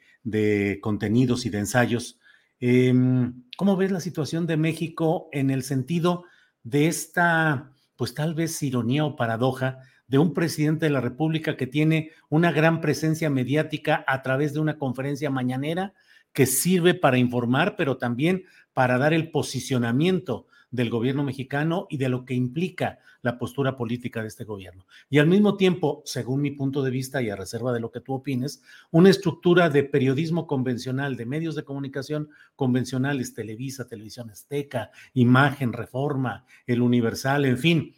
contenidos 0.83 1.47
y 1.47 1.49
de 1.49 1.59
ensayos. 1.59 2.21
Em, 2.59 3.45
¿Cómo 3.57 3.79
ves 3.79 3.93
la 3.93 4.01
situación 4.01 4.47
de 4.47 4.59
México 4.59 5.31
en 5.33 5.49
el 5.49 5.63
sentido 5.63 6.25
de 6.65 6.87
esta, 6.87 7.73
pues 8.01 8.15
tal 8.15 8.33
vez 8.33 8.63
ironía 8.63 9.05
o 9.05 9.15
paradoja 9.15 9.81
de 10.09 10.17
un 10.17 10.33
presidente 10.33 10.87
de 10.87 10.91
la 10.91 11.03
República 11.03 11.59
que 11.59 11.67
tiene 11.67 12.13
una 12.31 12.51
gran 12.51 12.81
presencia 12.81 13.29
mediática 13.29 14.03
a 14.07 14.23
través 14.23 14.55
de 14.55 14.61
una 14.61 14.79
conferencia 14.79 15.29
mañanera 15.29 15.93
que 16.33 16.47
sirve 16.47 16.95
para 16.95 17.19
informar, 17.19 17.77
pero 17.77 17.99
también 17.99 18.45
para 18.73 18.97
dar 18.97 19.13
el 19.13 19.31
posicionamiento 19.31 20.47
del 20.71 20.91
gobierno 20.91 21.25
mexicano 21.25 21.87
y 21.91 21.97
de 21.97 22.09
lo 22.09 22.25
que 22.25 22.35
implica 22.35 22.99
la 23.23 23.39
postura 23.39 23.77
política 23.77 24.23
de 24.23 24.29
este 24.29 24.45
gobierno. 24.45 24.87
Y 25.09 25.19
al 25.19 25.27
mismo 25.27 25.57
tiempo, 25.57 26.03
según 26.05 26.41
mi 26.41 26.53
punto 26.53 26.83
de 26.83 26.91
vista 26.91 27.21
y 27.23 27.31
a 27.31 27.37
reserva 27.37 27.73
de 27.73 27.81
lo 27.81 27.91
que 27.91 28.01
tú 28.01 28.15
opines, 28.15 28.63
una 28.91 29.11
estructura 29.11 29.69
de 29.69 29.85
periodismo 29.85 30.47
convencional, 30.47 31.17
de 31.17 31.27
medios 31.27 31.55
de 31.55 31.65
comunicación 31.65 32.31
convencionales, 32.57 33.35
Televisa, 33.35 33.89
Televisión 33.89 34.31
Azteca, 34.31 34.91
Imagen, 35.15 35.73
Reforma, 35.73 36.45
El 36.67 36.83
Universal, 36.83 37.45
en 37.45 37.59
fin, 37.59 37.95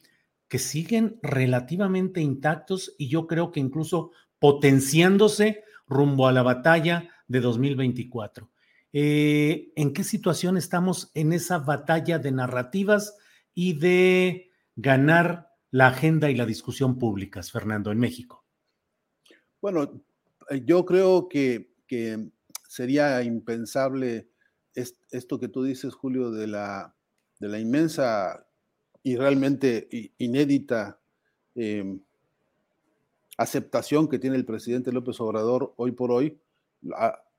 que 0.48 0.58
siguen 0.58 1.18
relativamente 1.22 2.20
intactos 2.20 2.94
y 2.98 3.08
yo 3.08 3.26
creo 3.26 3.52
que 3.52 3.60
incluso 3.60 4.10
potenciándose 4.38 5.62
rumbo 5.86 6.26
a 6.26 6.32
la 6.32 6.42
batalla 6.42 7.08
de 7.28 7.40
2024. 7.40 8.51
Eh, 8.92 9.72
¿En 9.74 9.94
qué 9.94 10.04
situación 10.04 10.56
estamos 10.56 11.10
en 11.14 11.32
esa 11.32 11.58
batalla 11.58 12.18
de 12.18 12.30
narrativas 12.30 13.16
y 13.54 13.78
de 13.78 14.50
ganar 14.76 15.50
la 15.70 15.88
agenda 15.88 16.30
y 16.30 16.36
la 16.36 16.44
discusión 16.44 16.98
públicas, 16.98 17.50
Fernando, 17.50 17.90
en 17.90 17.98
México? 17.98 18.44
Bueno, 19.60 20.02
eh, 20.50 20.62
yo 20.64 20.84
creo 20.84 21.28
que, 21.28 21.70
sería 22.68 23.22
impensable 23.22 24.30
esto 24.74 25.38
que 25.38 25.48
tú 25.48 25.62
dices, 25.62 25.92
Julio, 25.92 26.30
de 26.30 26.46
la, 26.46 26.94
inmensa 27.38 28.46
y 29.02 29.16
realmente 29.16 29.88
inédita 30.16 30.98
em, 31.54 32.00
aceptación 33.36 34.08
que 34.08 34.18
tiene 34.18 34.36
el 34.36 34.46
presidente 34.46 34.90
López 34.90 35.20
Obrador 35.20 35.74
hoy 35.76 35.92
por 35.92 36.12
hoy 36.12 36.40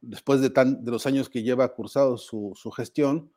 después 0.04 0.42
de, 0.42 0.50
tan, 0.50 0.84
de 0.84 0.92
los 0.92 1.06
años 1.06 1.30
que 1.30 1.44
lleva 1.44 1.74
cursado 1.74 2.18
su, 2.18 2.54
gestión, 2.76 3.32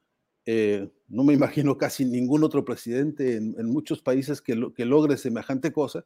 eh, 0.45 0.91
no 1.09 1.25
me 1.25 1.33
imagino 1.35 1.79
casi 1.79 2.05
ningún 2.05 2.45
otro 2.45 2.65
presidente 2.65 3.37
en, 3.37 3.67
muchos 3.67 4.03
países 4.03 4.43
que, 4.43 4.73
que, 4.75 4.85
logre 4.85 5.17
semejante 5.17 5.73
cosa. 5.73 6.05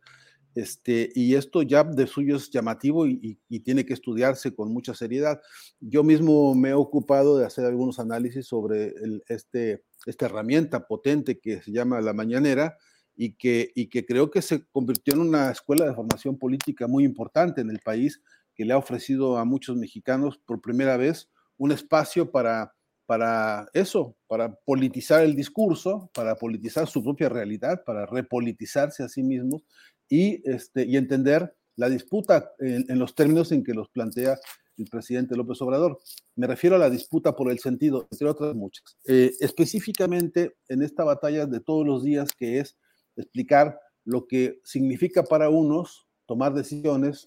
Este, 0.54 1.10
y 1.14 1.36
esto 1.36 1.62
ya 1.62 1.84
de 1.84 2.08
suyo 2.08 2.36
es 2.36 2.50
llamativo 2.50 3.06
y, 3.06 3.38
tiene 3.64 3.86
que 3.86 3.94
estudiarse 3.94 4.54
con 4.54 4.72
mucha 4.72 4.94
seriedad. 4.94 5.40
Yo 5.80 6.02
mismo 6.02 6.54
me 6.54 6.70
he 6.70 6.74
ocupado 6.74 7.38
de 7.38 7.46
hacer 7.46 7.64
algunos 7.64 7.98
análisis 7.98 8.46
sobre 8.46 8.94
este, 9.28 9.84
esta 10.06 10.26
herramienta 10.26 10.86
potente 10.86 11.38
que 11.38 11.62
se 11.62 11.70
llama 11.70 12.00
la 12.00 12.12
mañanera 12.12 12.76
y 13.16 13.34
que, 13.34 13.70
y 13.74 13.88
que 13.88 14.04
creo 14.04 14.30
que 14.30 14.42
se 14.42 14.64
convirtió 14.72 15.14
en 15.14 15.20
una 15.20 15.50
escuela 15.50 15.86
de 15.86 15.94
formación 15.94 16.36
política 16.36 16.88
muy 16.88 17.04
importante 17.04 17.60
en 17.60 17.70
el 17.70 17.78
país 17.78 18.20
que 18.60 18.66
le 18.66 18.74
ha 18.74 18.76
ofrecido 18.76 19.38
a 19.38 19.46
muchos 19.46 19.78
mexicanos 19.78 20.38
por 20.44 20.60
primera 20.60 20.98
vez 20.98 21.30
un 21.56 21.72
espacio 21.72 22.30
para, 22.30 22.74
para 23.06 23.66
eso, 23.72 24.14
para 24.26 24.54
politizar 24.54 25.24
el 25.24 25.34
discurso, 25.34 26.10
para 26.12 26.34
politizar 26.34 26.86
su 26.86 27.02
propia 27.02 27.30
realidad, 27.30 27.82
para 27.86 28.04
repolitizarse 28.04 29.02
a 29.02 29.08
sí 29.08 29.22
mismos 29.22 29.62
y, 30.10 30.42
este, 30.46 30.84
y 30.84 30.98
entender 30.98 31.56
la 31.74 31.88
disputa 31.88 32.52
en, 32.58 32.98
los 32.98 33.14
términos 33.14 33.50
en 33.50 33.64
que 33.64 33.72
los 33.72 33.88
plantea 33.88 34.38
el 34.76 34.84
presidente 34.90 35.36
López 35.36 35.62
Obrador. 35.62 35.98
Me 36.36 36.46
refiero 36.46 36.76
a 36.76 36.80
la 36.80 36.90
disputa 36.90 37.34
por 37.34 37.50
el 37.50 37.60
sentido, 37.60 38.08
entre 38.10 38.28
otras 38.28 38.54
muchas. 38.54 38.98
Eh, 39.06 39.32
específicamente 39.40 40.58
en 40.68 40.82
esta 40.82 41.02
batalla 41.02 41.46
de 41.46 41.60
todos 41.60 41.86
los 41.86 42.04
días, 42.04 42.28
que 42.36 42.58
es 42.58 42.76
explicar 43.16 43.80
lo 44.04 44.26
que 44.26 44.60
significa 44.64 45.22
para 45.22 45.48
unos 45.48 46.06
tomar 46.26 46.52
decisiones 46.52 47.26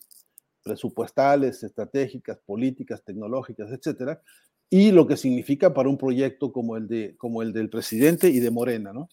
presupuestales, 0.63 1.63
estratégicas, 1.63 2.39
políticas, 2.45 3.03
tecnológicas, 3.03 3.71
etcétera, 3.71 4.21
y 4.69 4.91
lo 4.91 5.05
que 5.05 5.17
significa 5.17 5.73
para 5.73 5.89
un 5.89 5.97
proyecto 5.97 6.51
como 6.51 6.77
el, 6.77 6.87
de, 6.87 7.15
como 7.17 7.43
el 7.43 7.53
del 7.53 7.69
presidente 7.69 8.29
y 8.29 8.39
de 8.39 8.49
Morena, 8.49 8.91
¿no? 8.91 9.07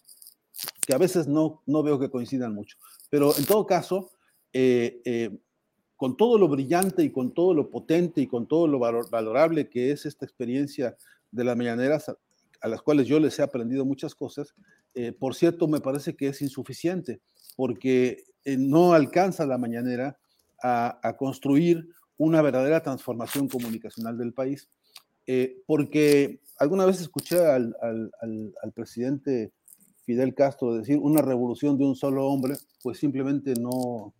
Que 0.86 0.94
a 0.94 0.98
veces 0.98 1.28
no, 1.28 1.62
no 1.66 1.82
veo 1.82 1.98
que 1.98 2.08
coincidan 2.08 2.54
mucho. 2.54 2.78
Pero 3.10 3.36
en 3.36 3.44
todo 3.44 3.66
caso, 3.66 4.10
eh, 4.52 5.02
eh, 5.04 5.38
con 5.96 6.16
todo 6.16 6.38
lo 6.38 6.48
brillante 6.48 7.02
y 7.02 7.10
con 7.10 7.34
todo 7.34 7.52
lo 7.52 7.68
potente 7.68 8.22
y 8.22 8.26
con 8.26 8.46
todo 8.46 8.66
lo 8.66 8.78
valorable 8.78 9.68
que 9.68 9.90
es 9.90 10.06
esta 10.06 10.24
experiencia 10.24 10.96
de 11.30 11.44
las 11.44 11.56
mañaneras, 11.56 12.08
a 12.08 12.68
las 12.68 12.80
cuales 12.80 13.06
yo 13.06 13.20
les 13.20 13.38
he 13.38 13.42
aprendido 13.42 13.84
muchas 13.84 14.14
cosas, 14.14 14.54
eh, 14.94 15.12
por 15.12 15.34
cierto, 15.34 15.68
me 15.68 15.80
parece 15.80 16.16
que 16.16 16.28
es 16.28 16.40
insuficiente, 16.40 17.20
porque 17.54 18.24
no 18.46 18.94
alcanza 18.94 19.44
la 19.44 19.58
mañanera 19.58 20.18
a, 20.62 21.14
construir 21.18 21.88
una 22.16 22.42
verdadera 22.42 22.82
transformación 22.82 23.48
comunicacional 23.48 24.18
del 24.18 24.32
país. 24.32 24.68
Eh, 25.26 25.62
porque 25.66 26.40
alguna 26.58 26.86
vez 26.86 27.00
escuché 27.00 27.38
al, 27.38 27.74
presidente 28.74 29.52
Fidel 30.02 30.34
Castro 30.34 30.74
decir 30.74 30.98
una 30.98 31.22
revolución 31.22 31.78
de 31.78 31.84
un 31.84 31.94
solo 31.94 32.26
hombre, 32.26 32.56
pues 32.82 32.98
simplemente 32.98 33.54
no, 33.54 34.14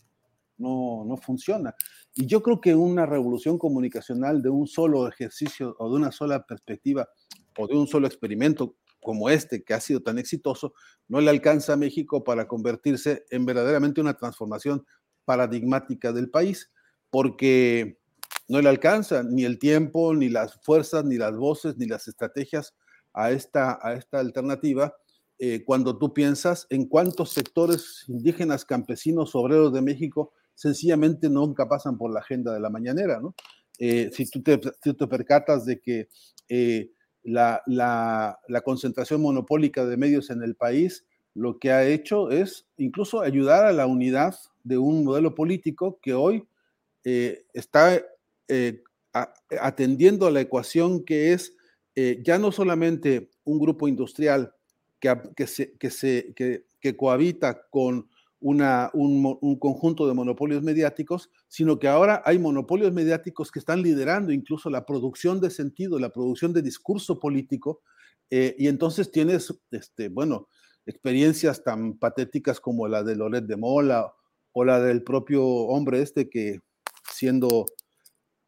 no, 0.59 1.05
no, 1.05 1.17
funciona. 1.17 1.75
Y 2.15 2.27
yo 2.27 2.43
creo 2.43 2.61
que 2.61 2.75
una 2.75 3.07
revolución 3.07 3.59
comunicacional 3.59 4.43
de 4.43 4.51
un 4.51 4.67
solo 4.67 5.09
ejercicio 5.09 5.75
o 5.79 5.91
de 5.91 5.97
una 5.97 6.13
sola 6.13 6.45
perspectiva 6.45 7.09
o 7.59 7.67
de 7.67 7.75
un 7.75 7.87
solo 7.87 8.07
experimento 8.07 8.77
como 9.03 9.31
este, 9.31 9.63
que 9.63 9.75
ha 9.75 9.81
sido 9.81 10.03
tan 10.03 10.19
exitoso, 10.19 10.75
no 11.09 11.21
le 11.21 11.31
alcanza 11.31 11.73
a 11.73 11.77
México 11.77 12.23
para 12.23 12.47
convertirse 12.47 13.25
en 13.31 13.47
verdaderamente 13.47 14.01
una 14.01 14.15
transformación 14.15 14.85
paradigmática 15.25 16.13
del 16.13 16.31
país, 16.31 16.71
porque 17.11 17.99
no 18.49 18.61
le 18.61 18.69
alcanza 18.69 19.23
ni 19.23 19.45
el 19.45 19.59
tiempo, 19.59 20.15
ni 20.15 20.29
las 20.29 20.61
fuerzas, 20.63 21.05
ni 21.05 21.17
las 21.17 21.37
voces, 21.37 21.77
ni 21.77 21.87
las 21.87 22.09
estrategias 22.09 22.75
a 23.13 23.31
esta, 23.31 23.79
a 23.81 23.95
esta 23.95 24.19
alternativa. 24.19 24.95
Eh, 25.39 25.65
cuando 25.65 25.97
tú 25.99 26.13
piensas 26.13 26.67
en 26.71 26.87
cuántos 26.87 27.31
sectores 27.31 28.05
indígenas, 28.09 28.65
campesinos, 28.65 29.35
obreros 29.35 29.73
de 29.73 29.83
México 29.83 30.33
sencillamente 30.55 31.31
nunca 31.31 31.69
pasan 31.69 31.97
por 31.97 32.13
la 32.13 32.21
agenda 32.21 32.53
de 32.53 32.61
la 32.61 32.69
mañanera, 32.69 33.21
¿no? 33.21 33.35
Eh, 33.79 34.11
si, 34.13 34.29
tú 34.29 34.43
te, 34.43 34.59
te, 34.59 35.07
percatas 35.07 35.65
de 35.65 35.81
que 35.81 36.09
eh, 36.51 36.91
la, 37.23 37.63
la, 37.67 38.39
la, 38.47 38.61
concentración 38.61 39.23
monopólica 39.23 39.87
de 39.87 39.97
medios 39.97 40.29
en 40.29 40.43
el 40.43 40.55
país 40.55 41.07
lo 41.33 41.59
que 41.59 41.73
ha 41.73 41.87
hecho 41.87 42.31
es 42.31 42.67
incluso 42.77 43.23
ayudar 43.23 43.65
a 43.65 43.73
la 43.73 43.87
unidad 43.87 44.35
de 44.65 44.79
un 44.79 45.05
modelo 45.05 45.35
político 45.35 45.99
que 46.03 46.15
hoy 46.15 46.45
eh, 47.05 47.47
está 47.55 48.01
eh, 48.49 48.83
atendiendo 49.61 50.27
a 50.27 50.31
la 50.31 50.43
ecuación 50.43 51.05
que 51.05 51.33
es 51.33 51.57
eh, 51.95 52.21
ya 52.25 52.39
no 52.39 52.53
solamente 52.53 53.31
un 53.45 53.59
grupo 53.59 53.89
industrial 53.89 54.53
que, 55.01 55.19
que, 55.35 55.47
se, 55.47 55.73
que, 55.79 55.91
se, 55.91 56.35
que, 56.35 56.97
cohabita 56.97 57.67
con 57.71 58.09
una, 58.39 58.91
un, 58.93 59.39
un, 59.41 59.59
conjunto 59.59 60.07
de 60.07 60.15
monopolios 60.15 60.63
mediáticos, 60.63 61.31
sino 61.49 61.79
que 61.79 61.89
ahora 61.89 62.23
hay 62.25 62.39
monopolios 62.39 62.93
mediáticos 62.93 63.51
que 63.51 63.59
están 63.59 63.83
liderando 63.83 64.33
incluso 64.33 64.71
la 64.71 64.87
producción 64.87 65.41
de 65.41 65.51
sentido, 65.51 65.99
la 65.99 66.11
producción 66.11 66.53
de 66.53 66.63
discurso 66.63 67.19
político, 67.19 67.83
y 68.31 68.69
entonces 68.69 69.11
tienes, 69.11 69.53
este, 69.73 70.09
bueno, 70.09 70.47
experiencias 70.87 71.65
tan 71.65 71.99
patéticas 71.99 72.61
como 72.61 72.87
la 72.87 73.03
de 73.03 73.17
Loret 73.17 73.45
de 73.45 73.57
Mola 73.57 74.15
o 74.53 74.65
la 74.65 74.81
del 74.81 75.03
propio 75.03 75.45
hombre 75.45 76.03
este 76.03 76.29
que 76.29 76.61
siendo 77.13 77.67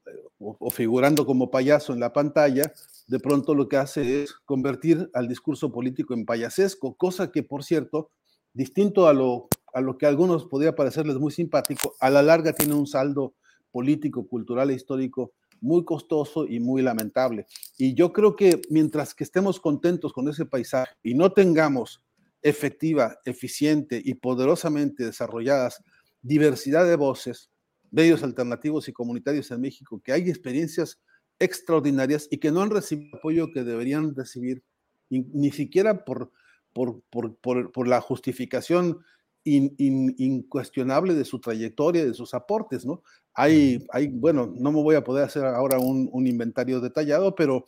eh, 0.07 0.11
o, 0.38 0.71
figurando 0.71 1.27
como 1.27 1.51
payaso 1.51 1.93
en 1.93 2.01
la 2.01 2.12
pantalla, 2.12 2.73
de 3.07 3.21
pronto 3.21 3.55
lo 3.55 3.69
que 3.69 3.77
hace 3.77 4.23
es 4.23 4.33
convertir 4.45 5.11
al 5.15 5.29
discurso 5.29 5.73
político 5.73 6.15
en 6.15 6.25
payasesco, 6.25 6.95
cosa 6.95 7.31
que, 7.31 7.43
por 7.43 7.65
cierto, 7.65 8.11
distinto 8.53 9.07
a 9.07 9.12
lo, 9.12 9.49
a 9.73 9.81
lo 9.81 9.99
que 9.99 10.07
a 10.07 10.09
algunos 10.09 10.47
podría 10.47 10.75
parecerles 10.75 11.17
muy 11.17 11.33
simpático, 11.33 11.95
a 12.01 12.11
la 12.11 12.23
larga 12.23 12.53
tiene 12.53 12.75
un 12.75 12.87
saldo 12.87 13.35
político, 13.71 14.27
cultural 14.27 14.71
e 14.71 14.75
histórico 14.75 15.33
muy 15.61 15.85
costoso 15.85 16.47
y 16.47 16.61
muy 16.61 16.83
lamentable. 16.83 17.47
Y 17.79 17.95
yo 17.95 18.12
creo 18.12 18.37
que 18.37 18.61
mientras 18.69 19.15
que 19.15 19.25
estemos 19.25 19.61
contentos 19.61 20.12
con 20.12 20.29
ese 20.29 20.45
paisaje 20.45 20.93
y 21.03 21.15
no 21.15 21.33
tengamos 21.33 22.03
efectiva, 22.43 23.19
eficiente 23.25 24.03
y 24.05 24.15
poderosamente 24.15 25.05
desarrolladas 25.05 25.83
diversidad 26.23 26.87
de 26.87 26.97
voces, 26.97 27.51
medios 27.91 28.23
alternativos 28.23 28.89
y 28.89 28.93
comunitarios 28.93 29.51
en 29.51 29.61
México, 29.61 30.01
que 30.03 30.13
hay 30.13 30.31
experiencias 30.31 31.01
extraordinarias 31.39 32.29
y 32.31 32.39
que 32.39 32.53
no 32.53 32.63
han 32.63 32.71
recibido 32.71 33.19
apoyo 33.19 33.53
que 33.53 33.65
deberían 33.65 34.15
recibir, 34.15 34.63
ni, 35.11 35.51
siquiera 35.51 36.05
por, 36.05 36.33
por, 36.73 37.03
por, 37.11 37.89
la 37.89 38.01
justificación 38.01 39.05
incuestionable 39.45 41.15
de 41.15 41.25
su 41.25 41.41
trayectoria, 41.41 42.05
de 42.05 42.15
sus 42.15 42.33
aportes, 42.33 42.87
¿no? 42.87 43.03
Hay, 43.35 43.87
hay, 43.92 44.09
bueno, 44.09 44.53
no 44.55 44.73
me 44.73 44.83
voy 44.83 44.95
a 44.95 45.05
poder 45.05 45.25
hacer 45.25 45.45
ahora 45.45 45.79
un, 45.79 46.09
un 46.12 46.27
inventario 46.27 46.81
detallado, 46.81 47.35
pero 47.35 47.64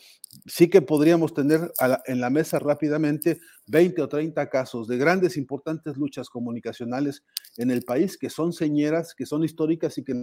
sí 0.47 0.69
que 0.69 0.83
podríamos 0.83 1.33
tener 1.33 1.73
en 2.07 2.21
la 2.21 2.31
mesa 2.31 2.59
rápidamente 2.59 3.41
20 3.69 4.03
o 4.03 4.09
30 4.09 4.51
casos 4.51 4.87
de 4.89 4.99
grandes, 4.99 5.37
importantes 5.37 5.97
luchas 5.97 6.29
comunicacionales 6.29 7.25
en 7.57 7.71
el 7.71 7.83
país 7.83 8.19
que 8.19 8.31
son 8.31 8.53
señeras, 8.53 9.15
que 9.15 9.27
son 9.27 9.43
históricas 9.43 9.97
y 9.99 10.05
que 10.05 10.15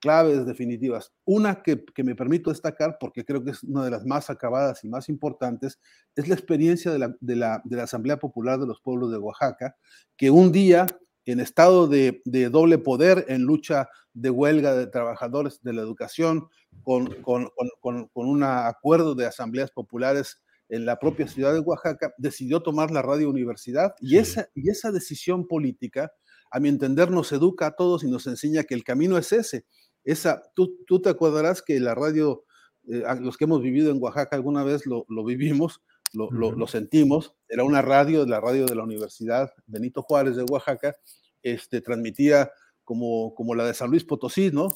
claves 0.00 0.46
definitivas. 0.46 1.12
Una 1.24 1.62
que, 1.62 1.84
que, 1.84 2.04
me 2.04 2.14
permito 2.14 2.50
destacar, 2.50 2.96
porque 2.98 3.24
creo 3.24 3.44
que 3.44 3.50
es 3.50 3.62
una 3.62 3.84
de 3.84 3.90
las 3.90 4.04
más 4.04 4.30
acabadas 4.30 4.84
y 4.84 4.88
más 4.88 5.08
importantes, 5.08 5.78
es 6.14 6.28
la 6.28 6.34
experiencia 6.34 6.90
de 6.90 6.98
la, 6.98 7.16
de 7.20 7.36
la, 7.36 7.62
de 7.64 7.76
la 7.76 7.84
Asamblea 7.84 8.18
Popular 8.18 8.58
de 8.58 8.66
los 8.66 8.80
Pueblos 8.80 9.10
de 9.10 9.18
Oaxaca, 9.18 9.76
que 10.16 10.30
un 10.30 10.52
día, 10.52 10.86
en 11.32 11.40
estado 11.40 11.88
de, 11.88 12.22
de 12.24 12.48
doble 12.48 12.78
poder, 12.78 13.26
en 13.28 13.42
lucha 13.42 13.88
de 14.14 14.30
huelga 14.30 14.74
de 14.74 14.86
trabajadores 14.86 15.60
de 15.62 15.74
la 15.74 15.82
educación, 15.82 16.48
con, 16.82 17.06
con, 17.22 17.50
con, 17.80 18.08
con 18.08 18.28
un 18.28 18.42
acuerdo 18.42 19.14
de 19.14 19.26
asambleas 19.26 19.70
populares 19.70 20.40
en 20.70 20.86
la 20.86 20.98
propia 20.98 21.28
ciudad 21.28 21.52
de 21.52 21.60
Oaxaca, 21.60 22.14
decidió 22.16 22.62
tomar 22.62 22.90
la 22.90 23.02
radio 23.02 23.28
universidad 23.28 23.94
y, 24.00 24.16
esa, 24.16 24.48
y 24.54 24.70
esa 24.70 24.90
decisión 24.90 25.46
política, 25.46 26.10
a 26.50 26.60
mi 26.60 26.70
entender, 26.70 27.10
nos 27.10 27.30
educa 27.32 27.66
a 27.66 27.76
todos 27.76 28.04
y 28.04 28.10
nos 28.10 28.26
enseña 28.26 28.64
que 28.64 28.74
el 28.74 28.82
camino 28.82 29.18
es 29.18 29.32
ese, 29.32 29.66
esa, 30.04 30.42
tú, 30.54 30.78
tú 30.86 31.02
te 31.02 31.10
acordarás 31.10 31.60
que 31.60 31.78
la 31.78 31.94
radio, 31.94 32.44
eh, 32.90 33.02
los 33.20 33.36
que 33.36 33.44
hemos 33.44 33.60
vivido 33.60 33.90
en 33.90 34.02
Oaxaca 34.02 34.34
alguna 34.34 34.64
vez 34.64 34.86
lo, 34.86 35.04
lo 35.10 35.24
vivimos, 35.26 35.82
lo, 36.12 36.30
lo, 36.30 36.52
lo, 36.52 36.66
sentimos, 36.66 37.34
era 37.48 37.64
una 37.64 37.82
radio, 37.82 38.26
la 38.26 38.40
radio 38.40 38.66
de 38.66 38.74
la 38.74 38.84
Universidad 38.84 39.52
Benito 39.66 40.02
Juárez 40.02 40.36
de 40.36 40.44
Oaxaca, 40.44 40.94
este, 41.42 41.80
transmitía 41.80 42.50
como, 42.84 43.34
como 43.34 43.54
la 43.54 43.66
de 43.66 43.74
San 43.74 43.90
Luis 43.90 44.04
Potosí, 44.04 44.50
¿no? 44.50 44.68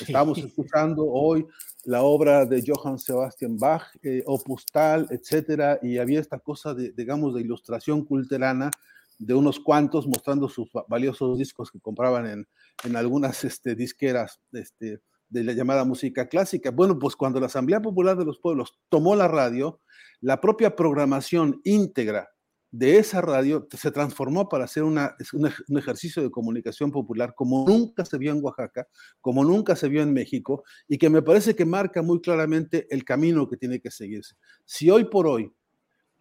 Estamos 0.00 0.38
escuchando 0.38 1.04
hoy 1.04 1.46
la 1.84 2.02
obra 2.02 2.44
de 2.44 2.62
Johann 2.66 2.98
Sebastian 2.98 3.56
Bach, 3.56 3.82
eh, 4.02 4.22
Opus 4.26 4.66
Tal, 4.66 5.08
etcétera, 5.10 5.78
y 5.82 5.98
había 5.98 6.20
esta 6.20 6.38
cosa, 6.38 6.74
de, 6.74 6.92
digamos, 6.92 7.34
de 7.34 7.40
ilustración 7.40 8.04
culterana 8.04 8.70
de 9.18 9.34
unos 9.34 9.60
cuantos 9.60 10.06
mostrando 10.06 10.48
sus 10.48 10.70
valiosos 10.88 11.38
discos 11.38 11.70
que 11.70 11.80
compraban 11.80 12.26
en, 12.26 12.48
en 12.84 12.96
algunas 12.96 13.44
este, 13.44 13.74
disqueras 13.74 14.40
este, 14.52 15.00
de 15.30 15.44
la 15.44 15.52
llamada 15.52 15.84
música 15.84 16.28
clásica. 16.28 16.70
Bueno, 16.70 16.98
pues 16.98 17.16
cuando 17.16 17.40
la 17.40 17.46
Asamblea 17.46 17.80
Popular 17.80 18.16
de 18.16 18.24
los 18.24 18.38
Pueblos 18.38 18.78
tomó 18.88 19.16
la 19.16 19.28
radio, 19.28 19.80
la 20.20 20.40
propia 20.40 20.76
programación 20.76 21.60
íntegra 21.64 22.28
de 22.72 22.98
esa 22.98 23.20
radio 23.20 23.66
se 23.76 23.90
transformó 23.90 24.48
para 24.48 24.64
hacer 24.64 24.84
una, 24.84 25.16
un 25.32 25.78
ejercicio 25.78 26.22
de 26.22 26.30
comunicación 26.30 26.92
popular 26.92 27.34
como 27.34 27.66
nunca 27.66 28.04
se 28.04 28.16
vio 28.16 28.30
en 28.30 28.44
Oaxaca, 28.44 28.86
como 29.20 29.44
nunca 29.44 29.74
se 29.74 29.88
vio 29.88 30.02
en 30.02 30.12
México, 30.12 30.62
y 30.86 30.98
que 30.98 31.10
me 31.10 31.22
parece 31.22 31.56
que 31.56 31.64
marca 31.64 32.02
muy 32.02 32.20
claramente 32.20 32.86
el 32.90 33.04
camino 33.04 33.48
que 33.48 33.56
tiene 33.56 33.80
que 33.80 33.90
seguirse. 33.90 34.36
Si 34.64 34.88
hoy 34.88 35.04
por 35.04 35.26
hoy, 35.26 35.52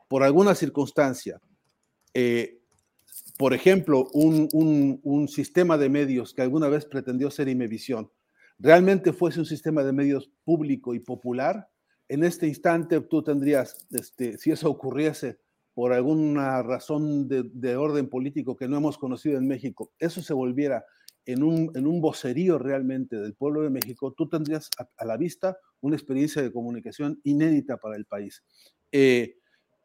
por 0.08 0.24
alguna 0.24 0.56
circunstancia, 0.56 1.40
eh, 2.16 2.60
por 3.38 3.54
ejemplo, 3.54 4.10
un, 4.12 5.28
sistema 5.30 5.78
de 5.78 5.88
medios 5.88 6.34
que 6.34 6.42
alguna 6.42 6.68
vez 6.68 6.86
pretendió 6.86 7.32
ser 7.32 7.48
Imevisión, 7.48 8.12
realmente 8.60 9.14
fuese 9.14 9.40
un 9.40 9.46
sistema 9.46 9.84
de 9.84 9.94
medios 9.94 10.30
público 10.44 10.94
y 10.94 11.00
popular, 11.00 11.70
en 12.10 12.24
este 12.24 12.48
instante 12.48 13.00
tú 13.02 13.24
tendrías, 13.24 13.88
este, 13.92 14.38
si 14.38 14.52
eso 14.52 14.70
ocurriese 14.70 15.40
por 15.74 15.94
alguna 15.94 16.62
razón 16.62 17.28
de, 17.28 17.78
orden 17.78 18.10
político 18.10 18.58
que 18.58 18.68
no 18.68 18.78
hemos 18.78 18.98
conocido 18.98 19.38
en 19.38 19.48
México, 19.48 19.94
eso 20.00 20.22
se 20.22 20.34
volviera 20.34 20.84
en 21.26 21.44
un, 21.44 21.72
en 21.76 21.88
un 21.88 22.02
vocerío 22.02 22.58
realmente 22.58 23.16
del 23.16 23.36
pueblo 23.36 23.62
de 23.62 23.70
México, 23.70 24.12
tú 24.12 24.28
tendrías 24.28 24.70
a, 24.78 25.06
la 25.06 25.16
vista 25.16 25.58
una 25.80 25.96
experiencia 25.96 26.42
de 26.42 26.52
comunicación 26.52 27.22
inédita 27.24 27.78
para 27.78 27.96
el 27.96 28.06
país. 28.06 28.44
Eh, 28.92 29.39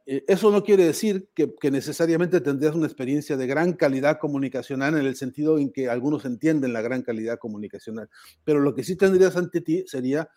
eso 0.07 0.51
no 0.51 0.63
quiere 0.63 0.85
decir 0.85 1.31
que, 1.35 1.71
necesariamente 1.71 2.41
tendrías 2.41 2.75
una 2.75 2.87
experiencia 2.87 3.37
de 3.37 3.47
gran 3.47 3.73
calidad 3.73 4.19
comunicacional 4.19 4.99
en 4.99 5.07
el 5.07 5.17
sentido 5.17 5.59
en 5.59 5.73
que 5.73 5.89
algunos 5.89 6.27
entienden 6.27 6.75
la 6.75 6.83
gran 6.83 7.03
calidad 7.03 7.39
comunicacional, 7.39 8.11
pero 8.45 8.61
lo 8.61 8.75
que 8.75 8.85
sí 8.85 8.97
tendrías 8.97 9.37
ante 9.37 9.63
ti 9.63 9.85
sería, 9.87 10.29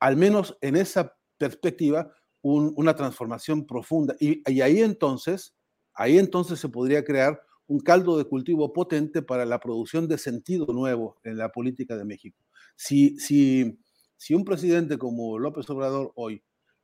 al 0.00 0.16
menos 0.16 0.56
en 0.60 0.76
esa 0.76 1.16
perspectiva, 1.36 2.12
una 2.42 2.94
transformación 2.96 3.66
profunda. 3.66 4.16
Y, 4.18 4.42
ahí 4.60 4.80
entonces, 4.80 5.54
ahí 5.94 6.18
entonces 6.18 6.58
se 6.58 6.68
podría 6.68 7.04
crear 7.04 7.40
un 7.66 7.80
caldo 7.80 8.16
de 8.18 8.24
cultivo 8.24 8.72
potente 8.72 9.22
para 9.22 9.44
la 9.44 9.60
producción 9.60 10.08
de 10.08 10.18
sentido 10.18 10.66
nuevo 10.72 11.20
en 11.22 11.36
la 11.36 11.50
política 11.50 11.96
de 11.96 12.04
México. 12.04 12.42
Si, 12.74 13.18
si, 13.18 13.78
si 14.16 14.34
un 14.34 14.44
presidente 14.44 14.98
como 14.98 15.38
López 15.38 15.68
Obrador 15.70 16.12
hoy 16.16 16.42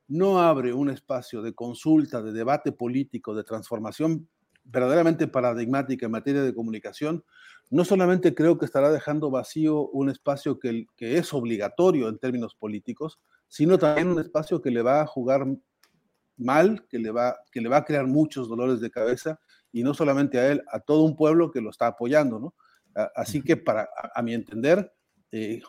no 0.09 0.41
abre 0.41 0.73
un 0.73 0.91
espacio 0.91 1.43
de 1.43 1.55
consulta, 1.55 2.23
de 2.23 2.33
debate 2.33 2.73
político, 2.73 3.35
de 3.35 3.45
transformación 3.45 4.29
verdaderamente 4.65 5.29
paradigmática 5.29 6.07
en 6.07 6.13
materia 6.13 6.43
de 6.43 6.55
comunicación, 6.55 7.25
no 7.71 7.85
solamente 7.85 8.35
creo 8.35 8.59
que 8.59 8.65
estará 8.65 8.91
dejando 8.91 9.31
vacío 9.31 9.89
un 9.89 10.11
espacio 10.11 10.59
que, 10.59 10.87
que 10.97 11.19
es 11.19 11.33
obligatorio 11.33 12.09
en 12.09 12.19
términos 12.19 12.55
políticos, 12.55 13.21
sino 13.49 13.79
también 13.79 14.09
un 14.09 14.21
espacio 14.21 14.61
que 14.61 14.71
le 14.71 14.83
va 14.83 15.03
a 15.03 15.07
jugar 15.07 15.47
mal, 16.37 16.87
que 16.89 16.99
le 16.99 17.11
va, 17.11 17.37
que 17.53 17.61
le 17.61 17.69
va 17.69 17.79
a 17.79 17.85
crear 17.85 18.07
muchos 18.07 18.49
dolores 18.49 18.81
de 18.81 18.91
cabeza, 18.91 19.39
y 19.73 19.83
no 19.83 19.95
solamente 19.95 20.39
a 20.39 20.53
él, 20.53 20.63
a 20.71 20.81
todo 20.81 21.03
un 21.03 21.17
pueblo 21.17 21.51
que 21.51 21.61
lo 21.61 21.71
está 21.71 21.89
apoyando, 21.89 22.39
¿no? 22.39 22.55
Así 23.17 23.43
que 23.43 23.57
para, 23.57 23.89
a, 24.15 24.23
mi 24.23 24.35
entender, 24.35 24.93
eh, 25.33 25.61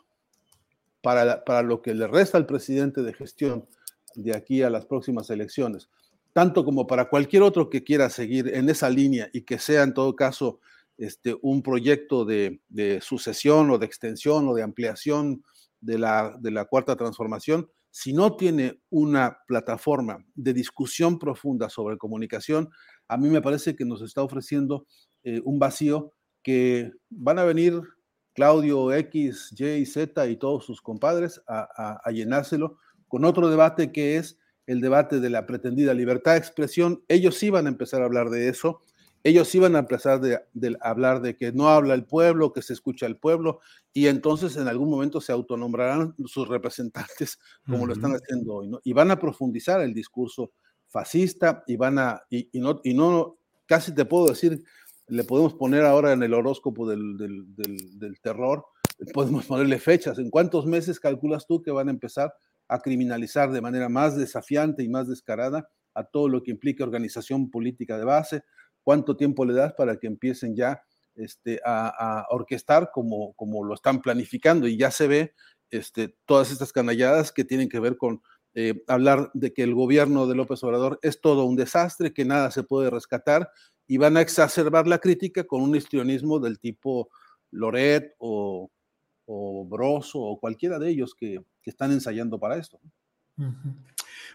para, 1.02 1.44
para 1.44 1.64
lo 1.64 1.82
que 1.82 1.96
le 1.96 2.06
resta 2.06 2.38
al 2.38 2.46
presidente 2.46 3.02
de 3.02 3.14
gestión, 3.14 3.68
de 4.16 4.36
aquí 4.36 4.62
a 4.62 4.70
las 4.70 4.86
próximas 4.86 5.30
elecciones, 5.30 5.90
tanto 6.34 6.66
como 6.66 6.88
para 6.88 7.10
cualquier 7.10 7.44
otro 7.44 7.70
que 7.70 7.84
quiera 7.84 8.10
seguir 8.10 8.54
en 8.54 8.70
esa 8.70 8.90
línea 8.90 9.30
y 9.32 9.42
que 9.42 9.60
sea 9.60 9.84
en 9.84 9.94
todo 9.94 10.16
caso 10.16 10.60
este, 10.98 11.36
un 11.42 11.62
proyecto 11.62 12.26
de, 12.26 12.60
sucesión 13.02 13.70
o 13.70 13.78
de 13.78 13.86
extensión 13.86 14.48
o 14.48 14.54
de 14.54 14.64
ampliación 14.64 15.44
de 15.82 15.98
la, 15.98 16.36
de 16.40 16.52
la 16.52 16.66
cuarta 16.66 16.96
transformación, 16.96 17.70
si 17.92 18.12
no 18.12 18.36
tiene 18.36 18.82
una 18.90 19.38
plataforma 19.48 20.26
de 20.36 20.54
discusión 20.54 21.18
profunda 21.20 21.70
sobre 21.70 21.98
comunicación, 21.98 22.70
a 23.08 23.18
mí 23.18 23.30
me 23.30 23.42
parece 23.42 23.76
que 23.76 23.86
nos 23.86 24.02
está 24.02 24.22
ofreciendo 24.22 24.86
eh, 25.24 25.42
un 25.46 25.60
vacío 25.60 26.12
que 26.44 26.92
van 27.10 27.40
a 27.40 27.46
venir 27.46 27.82
Claudio 28.34 28.92
X, 28.94 29.54
Y, 29.58 29.86
Z 29.86 30.28
y 30.28 30.36
todos 30.36 30.66
sus 30.66 30.82
compadres 30.82 31.42
a, 31.48 32.00
a 32.04 32.12
llenárselo 32.12 32.80
con 33.16 33.24
otro 33.24 33.50
debate 33.50 33.94
que 33.94 34.18
es 34.18 34.38
el 34.68 34.82
debate 34.82 35.22
de 35.22 35.30
la 35.30 35.46
pretendida 35.46 35.94
libertad 35.94 36.34
de 36.34 36.40
expresión. 36.40 37.02
Ellos 37.08 37.42
iban 37.44 37.66
a 37.66 37.70
empezar 37.70 38.02
a 38.02 38.06
hablar 38.08 38.30
de 38.30 38.50
eso, 38.50 38.82
ellos 39.24 39.56
iban 39.56 39.78
a 39.78 39.80
empezar 39.80 40.20
de, 40.20 40.38
hablar 40.82 41.22
de 41.22 41.38
que 41.38 41.54
no 41.54 41.70
habla 41.70 41.94
el 41.94 42.04
pueblo, 42.04 42.52
que 42.52 42.62
se 42.62 42.74
escucha 42.74 43.06
el 43.06 43.16
pueblo, 43.16 43.62
y 43.94 44.08
entonces 44.08 44.58
en 44.58 44.68
algún 44.68 44.90
momento 44.90 45.22
se 45.22 45.32
autonombrarán 45.32 46.14
sus 46.26 46.50
representantes 46.50 47.40
como 47.66 47.88
lo 47.88 47.94
están 47.94 48.12
haciendo 48.12 48.56
hoy, 48.56 48.68
¿no? 48.68 48.82
Y 48.84 48.92
van 48.92 49.12
a 49.12 49.18
profundizar 49.18 49.80
el 49.80 49.94
discurso 49.94 50.52
fascista 50.90 51.64
y 51.68 51.78
van 51.78 51.98
a, 52.00 52.22
y, 52.30 52.50
no, 52.60 52.82
y 52.84 52.94
no, 52.94 53.38
casi 53.66 53.96
te 53.96 54.04
puedo 54.04 54.28
decir, 54.28 54.62
le 55.08 55.24
podemos 55.24 55.54
poner 55.54 55.86
ahora 55.86 56.12
en 56.12 56.22
el 56.22 56.34
horóscopo 56.34 56.86
del, 56.86 57.16
del, 57.16 57.98
del 57.98 58.20
terror, 58.20 58.66
podemos 59.14 59.46
ponerle 59.46 59.80
fechas, 59.80 60.20
¿en 60.20 60.30
cuántos 60.30 60.66
meses 60.66 61.00
calculas 61.00 61.48
tú 61.48 61.62
que 61.62 61.72
van 61.72 61.88
a 61.88 61.92
empezar 61.92 62.34
a 62.68 62.80
criminalizar 62.80 63.52
de 63.52 63.62
manera 63.62 63.90
más 63.90 64.16
desafiante 64.16 64.84
y 64.84 64.90
más 64.90 65.08
descarada 65.08 65.70
a 65.94 66.04
todo 66.04 66.28
lo 66.30 66.44
que 66.44 66.52
implica 66.52 66.84
organización 66.84 67.50
política 67.50 67.98
de 67.98 68.06
base, 68.06 68.44
cuánto 68.84 69.16
tiempo 69.16 69.46
le 69.46 69.54
das 69.54 69.74
para 69.74 69.98
que 69.98 70.08
empiecen 70.08 70.56
ya 70.56 70.82
este, 71.16 71.62
a, 71.66 72.26
orquestar 72.30 72.92
como, 72.94 73.34
como 73.34 73.64
lo 73.64 73.74
están 73.74 74.02
planificando 74.02 74.68
y 74.68 74.78
ya 74.78 74.92
se 74.92 75.08
ve 75.08 75.34
este, 75.72 76.16
todas 76.26 76.52
estas 76.52 76.74
canalladas 76.74 77.32
que 77.32 77.46
tienen 77.46 77.70
que 77.70 77.80
ver 77.80 77.98
con 77.98 78.22
eh, 78.54 78.84
hablar 78.88 79.32
de 79.34 79.54
que 79.54 79.64
el 79.64 79.74
gobierno 79.74 80.28
de 80.28 80.36
López 80.36 80.64
Obrador 80.64 81.00
es 81.02 81.20
todo 81.20 81.46
un 81.46 81.56
desastre, 81.56 82.14
que 82.14 82.26
nada 82.26 82.52
se 82.52 82.64
puede 82.64 82.90
rescatar 82.90 83.50
y 83.88 83.98
van 83.98 84.18
a 84.18 84.22
exacerbar 84.22 84.88
la 84.88 85.00
crítica 85.00 85.44
con 85.44 85.62
un 85.62 85.76
histrionismo 85.76 86.40
del 86.40 86.60
tipo 86.60 87.10
Loret 87.52 88.16
o 88.18 88.72
o 89.26 89.66
Broso 89.66 90.20
o 90.20 90.40
cualquiera 90.40 90.80
de 90.80 90.90
ellos 90.90 91.16
que, 91.16 91.42
están 91.64 91.92
ensayando 91.92 92.40
para 92.40 92.58
esto. 92.58 92.80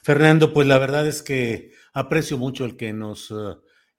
Fernando, 0.03 0.53
pues 0.53 0.67
la 0.67 0.79
verdad 0.79 1.07
es 1.07 1.23
que 1.23 1.71
aprecio 1.93 2.39
mucho 2.39 2.65
el 2.65 2.77
que 2.77 2.93
nos 2.93 3.33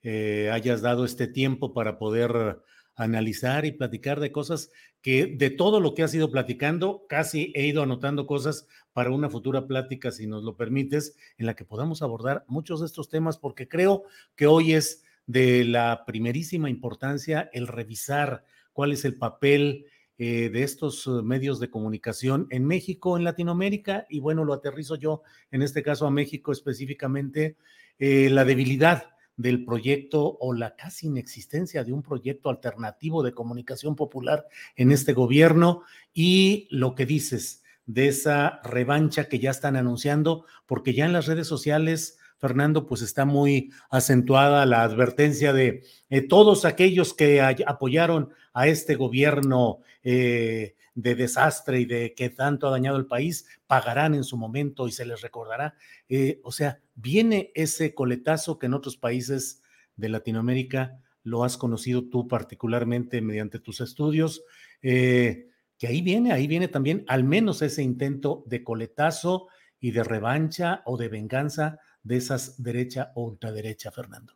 eh, 0.02 0.50
hayas 0.52 0.82
dado 0.82 1.06
este 1.06 1.28
tiempo 1.28 1.72
para 1.72 1.98
poder 1.98 2.60
analizar 2.94 3.64
y 3.64 3.72
platicar 3.72 4.20
de 4.20 4.32
cosas 4.32 4.70
que 5.00 5.26
de 5.26 5.50
todo 5.50 5.80
lo 5.80 5.94
que 5.94 6.02
has 6.02 6.14
ido 6.14 6.30
platicando, 6.30 7.06
casi 7.08 7.52
he 7.54 7.66
ido 7.66 7.82
anotando 7.82 8.26
cosas 8.26 8.68
para 8.92 9.10
una 9.10 9.30
futura 9.30 9.66
plática, 9.66 10.12
si 10.12 10.26
nos 10.26 10.44
lo 10.44 10.56
permites, 10.56 11.16
en 11.38 11.46
la 11.46 11.54
que 11.54 11.64
podamos 11.64 12.02
abordar 12.02 12.44
muchos 12.46 12.80
de 12.80 12.86
estos 12.86 13.08
temas, 13.08 13.38
porque 13.38 13.66
creo 13.66 14.04
que 14.36 14.46
hoy 14.46 14.74
es 14.74 15.04
de 15.26 15.64
la 15.64 16.04
primerísima 16.06 16.68
importancia 16.68 17.48
el 17.52 17.66
revisar 17.66 18.44
cuál 18.72 18.92
es 18.92 19.04
el 19.04 19.16
papel 19.16 19.86
eh, 20.24 20.50
de 20.50 20.62
estos 20.62 21.04
uh, 21.08 21.20
medios 21.20 21.58
de 21.58 21.68
comunicación 21.68 22.46
en 22.50 22.64
México, 22.64 23.16
en 23.16 23.24
Latinoamérica, 23.24 24.06
y 24.08 24.20
bueno, 24.20 24.44
lo 24.44 24.52
aterrizo 24.52 24.94
yo 24.94 25.22
en 25.50 25.62
este 25.62 25.82
caso 25.82 26.06
a 26.06 26.12
México 26.12 26.52
específicamente, 26.52 27.56
eh, 27.98 28.30
la 28.30 28.44
debilidad 28.44 29.16
del 29.36 29.64
proyecto 29.64 30.38
o 30.38 30.54
la 30.54 30.76
casi 30.76 31.08
inexistencia 31.08 31.82
de 31.82 31.92
un 31.92 32.04
proyecto 32.04 32.50
alternativo 32.50 33.24
de 33.24 33.34
comunicación 33.34 33.96
popular 33.96 34.46
en 34.76 34.92
este 34.92 35.12
gobierno 35.12 35.82
y 36.14 36.68
lo 36.70 36.94
que 36.94 37.04
dices 37.04 37.64
de 37.86 38.06
esa 38.06 38.60
revancha 38.62 39.24
que 39.24 39.40
ya 39.40 39.50
están 39.50 39.74
anunciando, 39.74 40.46
porque 40.66 40.94
ya 40.94 41.04
en 41.04 41.14
las 41.14 41.26
redes 41.26 41.48
sociales, 41.48 42.20
Fernando, 42.42 42.86
pues 42.86 43.02
está 43.02 43.24
muy 43.24 43.70
acentuada 43.88 44.66
la 44.66 44.82
advertencia 44.82 45.52
de 45.52 45.84
eh, 46.10 46.22
todos 46.22 46.64
aquellos 46.64 47.14
que 47.14 47.40
apoyaron 47.40 48.30
a 48.52 48.66
este 48.66 48.96
gobierno 48.96 49.78
eh, 50.02 50.74
de 50.96 51.14
desastre 51.14 51.78
y 51.78 51.84
de 51.84 52.14
que 52.14 52.30
tanto 52.30 52.66
ha 52.66 52.72
dañado 52.72 52.96
el 52.96 53.06
país, 53.06 53.46
pagarán 53.68 54.16
en 54.16 54.24
su 54.24 54.36
momento 54.36 54.88
y 54.88 54.90
se 54.90 55.06
les 55.06 55.20
recordará. 55.20 55.76
Eh, 56.08 56.40
o 56.42 56.50
sea, 56.50 56.80
viene 56.96 57.52
ese 57.54 57.94
coletazo 57.94 58.58
que 58.58 58.66
en 58.66 58.74
otros 58.74 58.96
países 58.96 59.62
de 59.94 60.08
Latinoamérica 60.08 60.98
lo 61.22 61.44
has 61.44 61.56
conocido 61.56 62.08
tú 62.08 62.26
particularmente 62.26 63.20
mediante 63.20 63.60
tus 63.60 63.80
estudios, 63.80 64.42
que 64.80 65.86
ahí 65.86 66.02
viene, 66.02 66.32
ahí 66.32 66.48
viene 66.48 66.66
también 66.66 67.04
al 67.06 67.22
menos 67.22 67.62
ese 67.62 67.84
intento 67.84 68.42
de 68.46 68.64
coletazo 68.64 69.46
y 69.78 69.92
de 69.92 70.02
revancha 70.02 70.82
o 70.86 70.96
de 70.96 71.08
venganza 71.08 71.78
de 72.02 72.16
esas 72.16 72.62
derecha 72.62 73.12
o 73.14 73.24
ultraderecha, 73.24 73.90
Fernando. 73.90 74.34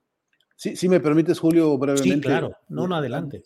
Sí, 0.55 0.77
si 0.77 0.89
me 0.89 1.01
permites, 1.01 1.39
Julio, 1.39 1.77
brevemente. 1.77 2.15
Sí, 2.15 2.21
claro, 2.21 2.57
no, 2.69 2.87
no, 2.87 2.97
adelante 2.97 3.43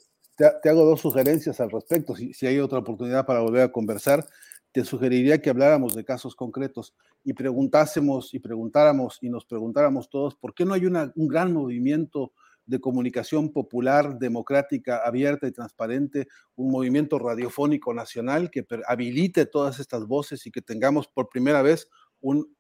te, 0.63 0.69
hago 0.69 0.85
dos 0.85 1.01
sugerencias 1.01 1.61
al 1.61 1.71
respecto. 1.71 2.17
Si, 2.17 2.33
si, 2.33 2.47
hay 2.47 2.59
otra 2.59 2.79
oportunidad 2.79 3.27
para 3.27 3.41
volver 3.41 3.63
a 3.63 3.73
conversar, 3.73 4.27
te 4.73 4.85
sugeriría 4.85 5.43
que 5.43 5.51
habláramos 5.51 5.95
de 5.95 6.05
casos 6.05 6.35
concretos 6.35 6.95
y 7.25 7.35
preguntásemos 7.35 8.33
y 8.33 8.39
preguntáramos 8.39 9.19
y 9.21 9.29
nos 9.29 9.45
preguntáramos 9.45 10.09
todos 10.09 10.37
por 10.37 10.55
qué 10.55 10.65
no 10.65 10.75
hay 10.75 10.87
una, 10.87 11.13
un 11.17 11.29
gran 11.29 11.53
movimiento 11.53 12.33
de 12.65 12.81
comunicación 12.81 13.53
popular, 13.53 14.19
democrática, 14.19 15.03
abierta 15.05 15.49
y 15.49 15.53
transparente, 15.53 16.29
un 16.55 16.71
movimiento 16.71 17.19
radiofónico 17.19 17.93
nacional 17.93 18.49
que 18.49 18.65
habilite 18.87 19.45
todas 19.45 19.81
estas 19.81 20.07
voces 20.07 20.47
y 20.47 20.53
que 20.53 20.63
tengamos 20.63 21.09
por 21.09 21.29
primera 21.29 21.63
vez 21.63 21.89
un, 22.21 22.55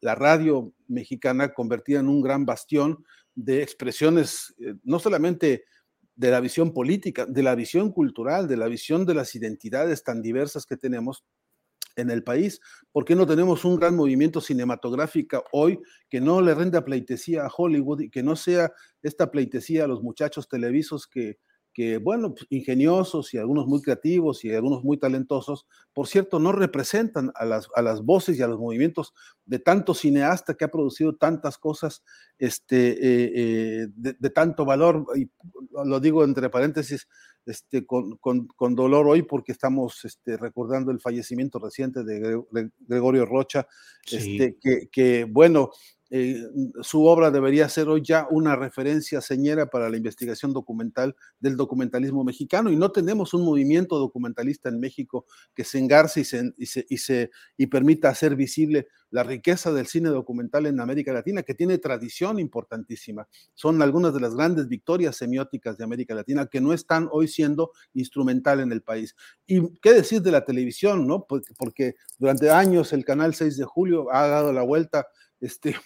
la 0.00 0.14
radio 0.14 0.72
mexicana 0.88 1.52
convertida 1.52 2.00
en 2.00 2.08
un 2.08 2.20
gran 2.22 2.44
bastión 2.46 3.04
de 3.34 3.62
expresiones, 3.62 4.54
eh, 4.58 4.74
no 4.82 4.98
solamente 4.98 5.64
de 6.14 6.30
la 6.30 6.40
visión 6.40 6.72
política, 6.72 7.26
de 7.26 7.42
la 7.42 7.54
visión 7.54 7.92
cultural, 7.92 8.46
de 8.46 8.56
la 8.56 8.68
visión 8.68 9.06
de 9.06 9.14
las 9.14 9.34
identidades 9.34 10.04
tan 10.04 10.20
diversas 10.20 10.66
que 10.66 10.76
tenemos 10.76 11.24
en 11.96 12.10
el 12.10 12.22
país. 12.22 12.60
¿Por 12.92 13.04
qué 13.04 13.14
no 13.14 13.26
tenemos 13.26 13.64
un 13.64 13.76
gran 13.76 13.96
movimiento 13.96 14.40
cinematográfico 14.40 15.44
hoy 15.52 15.80
que 16.08 16.20
no 16.20 16.40
le 16.40 16.54
renda 16.54 16.84
pleitesía 16.84 17.46
a 17.46 17.50
Hollywood 17.54 18.00
y 18.02 18.10
que 18.10 18.22
no 18.22 18.36
sea 18.36 18.72
esta 19.02 19.30
pleitesía 19.30 19.84
a 19.84 19.88
los 19.88 20.02
muchachos 20.02 20.48
televisos 20.48 21.06
que, 21.06 21.38
que, 21.72 21.98
bueno, 21.98 22.34
pues, 22.34 22.46
ingeniosos 22.50 23.32
y 23.34 23.38
algunos 23.38 23.66
muy 23.66 23.80
creativos 23.80 24.44
y 24.44 24.52
algunos 24.52 24.82
muy 24.82 24.98
talentosos, 24.98 25.66
por 25.92 26.08
cierto, 26.08 26.38
no 26.38 26.52
representan 26.52 27.32
a 27.34 27.44
las, 27.44 27.68
a 27.74 27.82
las 27.82 28.02
voces 28.02 28.38
y 28.38 28.42
a 28.42 28.48
los 28.48 28.58
movimientos 28.58 29.14
de 29.44 29.58
tanto 29.58 29.94
cineasta 29.94 30.54
que 30.54 30.64
ha 30.64 30.70
producido 30.70 31.16
tantas 31.16 31.58
cosas 31.58 32.02
este, 32.38 32.90
eh, 32.90 33.32
eh, 33.34 33.86
de, 33.94 34.30
tanto 34.30 34.64
valor, 34.64 35.06
y 35.16 35.30
lo 35.84 36.00
digo 36.00 36.24
entre 36.24 36.50
paréntesis, 36.50 37.08
este, 37.46 37.86
con, 37.86 38.18
con, 38.18 38.74
dolor 38.74 39.08
hoy 39.08 39.22
porque 39.22 39.52
estamos 39.52 40.04
este, 40.04 40.36
recordando 40.36 40.92
el 40.92 41.00
fallecimiento 41.00 41.58
reciente 41.58 42.04
de 42.04 42.42
Gregorio 42.80 43.26
Rocha, 43.26 43.66
este, 44.10 44.56
que, 44.60 44.88
que, 44.90 45.24
bueno, 45.24 45.70
eh, 46.12 46.42
su 46.82 47.06
obra 47.06 47.30
debería 47.30 47.68
ser 47.68 47.88
hoy 47.88 48.02
ya 48.02 48.26
una 48.30 48.56
referencia 48.56 49.20
señera 49.20 49.66
para 49.66 49.88
la 49.88 49.96
investigación 49.96 50.52
documental 50.52 51.14
del 51.38 51.56
documentalismo 51.56 52.24
mexicano 52.24 52.70
y 52.70 52.76
no 52.76 52.90
tenemos 52.90 53.32
un 53.32 53.44
movimiento 53.44 53.96
documentalista 53.96 54.68
en 54.68 54.80
México 54.80 55.24
que 55.54 55.62
se 55.62 55.78
engarce 55.78 56.20
y, 56.20 56.24
se, 56.24 56.52
y, 56.58 56.96
se, 56.96 57.30
y, 57.56 57.66
permita 57.68 58.08
hacer 58.08 58.34
visible 58.34 58.88
la 59.10 59.22
riqueza 59.22 59.72
del 59.72 59.86
cine 59.86 60.08
documental 60.08 60.66
en 60.66 60.80
América 60.80 61.12
Latina, 61.12 61.42
que 61.42 61.54
tiene 61.54 61.78
tradición 61.78 62.38
importantísima. 62.38 63.28
Son 63.54 63.80
algunas 63.80 64.12
de 64.12 64.20
las 64.20 64.34
grandes 64.34 64.68
victorias 64.68 65.16
semióticas 65.16 65.78
de 65.78 65.84
América 65.84 66.14
Latina 66.14 66.46
que 66.46 66.60
no 66.60 66.72
están 66.72 67.08
hoy 67.12 67.28
siendo 67.28 67.72
instrumental 67.94 68.60
en 68.60 68.72
el 68.72 68.82
país. 68.82 69.14
Y 69.46 69.78
qué 69.80 69.92
decir 69.92 70.22
de 70.22 70.32
la 70.32 70.44
televisión, 70.44 71.06
¿no? 71.06 71.26
Porque 71.26 71.94
durante 72.18 72.50
años 72.50 72.92
el 72.92 73.04
canal 73.04 73.34
6 73.34 73.56
de 73.56 73.64
julio 73.64 74.12
ha 74.12 74.26
dado 74.26 74.52
la 74.52 74.62
vuelta 74.62 75.06
este, 75.40 75.76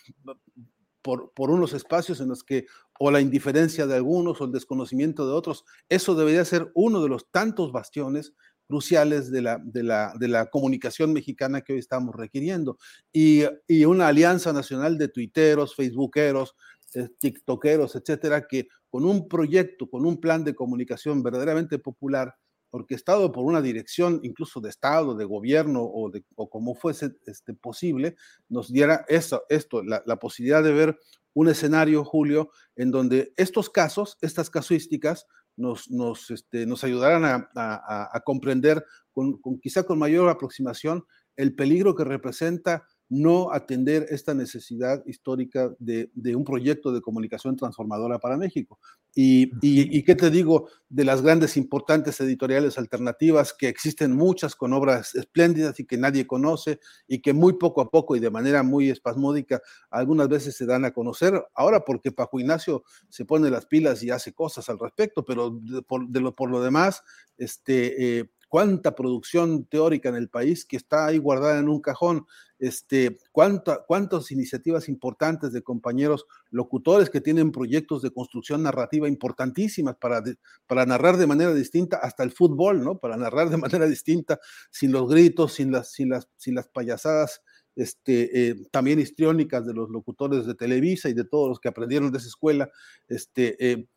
por, 1.02 1.32
por, 1.34 1.50
unos 1.50 1.72
espacios 1.72 2.20
en 2.20 2.28
los 2.28 2.42
que 2.42 2.66
o 2.98 3.10
la 3.10 3.20
indiferencia 3.20 3.86
de 3.86 3.96
algunos 3.96 4.40
o 4.40 4.44
el 4.44 4.52
desconocimiento 4.52 5.26
de 5.26 5.34
otros, 5.34 5.64
eso 5.88 6.14
debería 6.14 6.44
ser 6.44 6.70
uno 6.74 7.02
de 7.02 7.08
los 7.08 7.30
tantos 7.30 7.72
bastiones 7.72 8.34
cruciales 8.66 9.30
de 9.30 9.42
la, 9.42 9.60
de 9.62 9.82
la, 9.82 10.14
de 10.18 10.28
la 10.28 10.46
comunicación 10.46 11.12
mexicana 11.12 11.60
que 11.60 11.74
hoy 11.74 11.78
estamos 11.78 12.14
requiriendo. 12.14 12.78
Y, 13.12 13.42
y 13.68 13.84
una 13.84 14.08
alianza 14.08 14.52
nacional 14.52 14.96
de 14.96 15.08
tuiteros, 15.08 15.74
facebookeros, 15.74 16.54
eh, 16.94 17.08
tiktokeros, 17.18 17.96
etcétera, 17.96 18.46
que 18.46 18.68
con 18.88 19.04
un 19.04 19.28
proyecto, 19.28 19.88
con 19.90 20.06
un 20.06 20.20
plan 20.20 20.44
de 20.44 20.54
comunicación 20.54 21.22
verdaderamente 21.22 21.78
popular, 21.78 22.34
orquestado 22.74 23.30
por 23.30 23.44
una 23.44 23.62
dirección 23.62 24.18
incluso 24.24 24.60
de 24.60 24.68
Estado, 24.68 25.14
de 25.14 25.24
gobierno 25.24 25.84
o, 25.84 26.10
de, 26.10 26.24
como 26.34 26.74
fuese 26.74 27.12
este, 27.24 27.54
posible, 27.54 28.16
nos 28.48 28.72
diera 28.72 29.04
eso, 29.08 29.44
esto, 29.48 29.80
la, 29.84 30.16
posibilidad 30.16 30.60
de 30.62 30.72
ver 30.72 30.98
un 31.34 31.48
escenario, 31.48 32.04
Julio, 32.04 32.50
en 32.74 32.90
donde 32.90 33.32
estos 33.36 33.70
casos, 33.70 34.18
estas 34.22 34.50
casuísticas, 34.50 35.26
nos, 35.56 35.88
este, 36.32 36.66
nos 36.66 36.82
ayudaran 36.82 37.24
a, 37.24 37.48
a, 37.54 38.20
comprender 38.24 38.84
con, 39.12 39.40
con, 39.40 39.60
quizá 39.60 39.84
con 39.84 40.00
mayor 40.00 40.28
aproximación 40.28 41.04
el 41.36 41.54
peligro 41.54 41.94
que 41.94 42.02
representa 42.02 42.88
no 43.08 43.52
atender 43.52 44.06
esta 44.08 44.34
necesidad 44.34 45.04
histórica 45.06 45.74
de, 45.78 46.10
un 46.34 46.44
proyecto 46.44 46.92
de 46.92 47.00
comunicación 47.00 47.56
transformadora 47.56 48.18
para 48.18 48.36
México. 48.36 48.78
Y, 49.14 49.52
y, 49.62 50.02
qué 50.02 50.16
te 50.16 50.28
digo 50.28 50.68
de 50.88 51.04
las 51.04 51.22
grandes 51.22 51.56
importantes 51.56 52.20
editoriales 52.20 52.78
alternativas, 52.78 53.54
que 53.56 53.68
existen 53.68 54.12
muchas 54.12 54.56
con 54.56 54.72
obras 54.72 55.14
espléndidas 55.14 55.78
y 55.78 55.86
que 55.86 55.96
nadie 55.96 56.26
conoce 56.26 56.80
y 57.06 57.20
que 57.20 57.32
muy 57.32 57.52
poco 57.52 57.80
a 57.80 57.90
poco 57.90 58.16
y 58.16 58.20
de 58.20 58.30
manera 58.30 58.64
muy 58.64 58.90
espasmódica 58.90 59.62
algunas 59.90 60.28
veces 60.28 60.56
se 60.56 60.66
dan 60.66 60.84
a 60.84 60.92
conocer. 60.92 61.40
Ahora 61.54 61.84
porque 61.84 62.10
Paco 62.10 62.40
Ignacio 62.40 62.82
se 63.08 63.24
pone 63.24 63.50
las 63.50 63.66
pilas 63.66 64.02
y 64.02 64.10
hace 64.10 64.32
cosas 64.32 64.68
al 64.68 64.80
respecto, 64.80 65.24
pero 65.24 65.60
por, 65.86 66.08
de 66.08 66.20
lo, 66.20 66.34
por 66.34 66.50
lo 66.50 66.60
demás, 66.60 67.02
este, 67.38 68.18
eh, 68.18 68.30
cuánta 68.54 68.94
producción 68.94 69.64
teórica 69.64 70.08
en 70.08 70.14
el 70.14 70.28
país 70.28 70.64
que 70.64 70.76
está 70.76 71.06
ahí 71.06 71.18
guardada 71.18 71.58
en 71.58 71.68
un 71.68 71.80
cajón, 71.80 72.24
este, 72.60 73.18
cuántas 73.32 74.30
iniciativas 74.30 74.88
importantes 74.88 75.52
de 75.52 75.62
compañeros 75.62 76.24
locutores 76.52 77.10
que 77.10 77.20
tienen 77.20 77.50
proyectos 77.50 78.00
de 78.00 78.12
construcción 78.12 78.62
narrativa 78.62 79.08
importantísimas 79.08 79.96
para, 79.96 80.22
para 80.68 80.86
narrar 80.86 81.16
de 81.16 81.26
manera 81.26 81.52
distinta 81.52 81.96
hasta 81.96 82.22
el 82.22 82.30
fútbol, 82.30 82.84
¿no? 82.84 82.96
Para 82.96 83.16
narrar 83.16 83.50
de 83.50 83.56
manera 83.66 83.86
distinta, 83.86 84.38
sin 84.70 84.92
los 84.92 85.10
gritos, 85.10 85.54
sin 85.54 85.72
las, 85.72 85.90
sin 85.90 86.10
las, 86.10 86.28
sin 86.36 86.54
las 86.54 86.68
payasadas 86.68 87.42
este, 87.74 88.50
eh, 88.50 88.54
también 88.70 89.00
histriónicas 89.00 89.66
de 89.66 89.74
los 89.74 89.90
locutores 89.90 90.46
de 90.46 90.54
Televisa 90.54 91.08
y 91.08 91.14
de 91.14 91.24
todos 91.24 91.48
los 91.48 91.58
que 91.58 91.70
aprendieron 91.70 92.12
de 92.12 92.18
esa 92.18 92.28
escuela. 92.28 92.70
Este, 93.08 93.56
eh, 93.72 93.88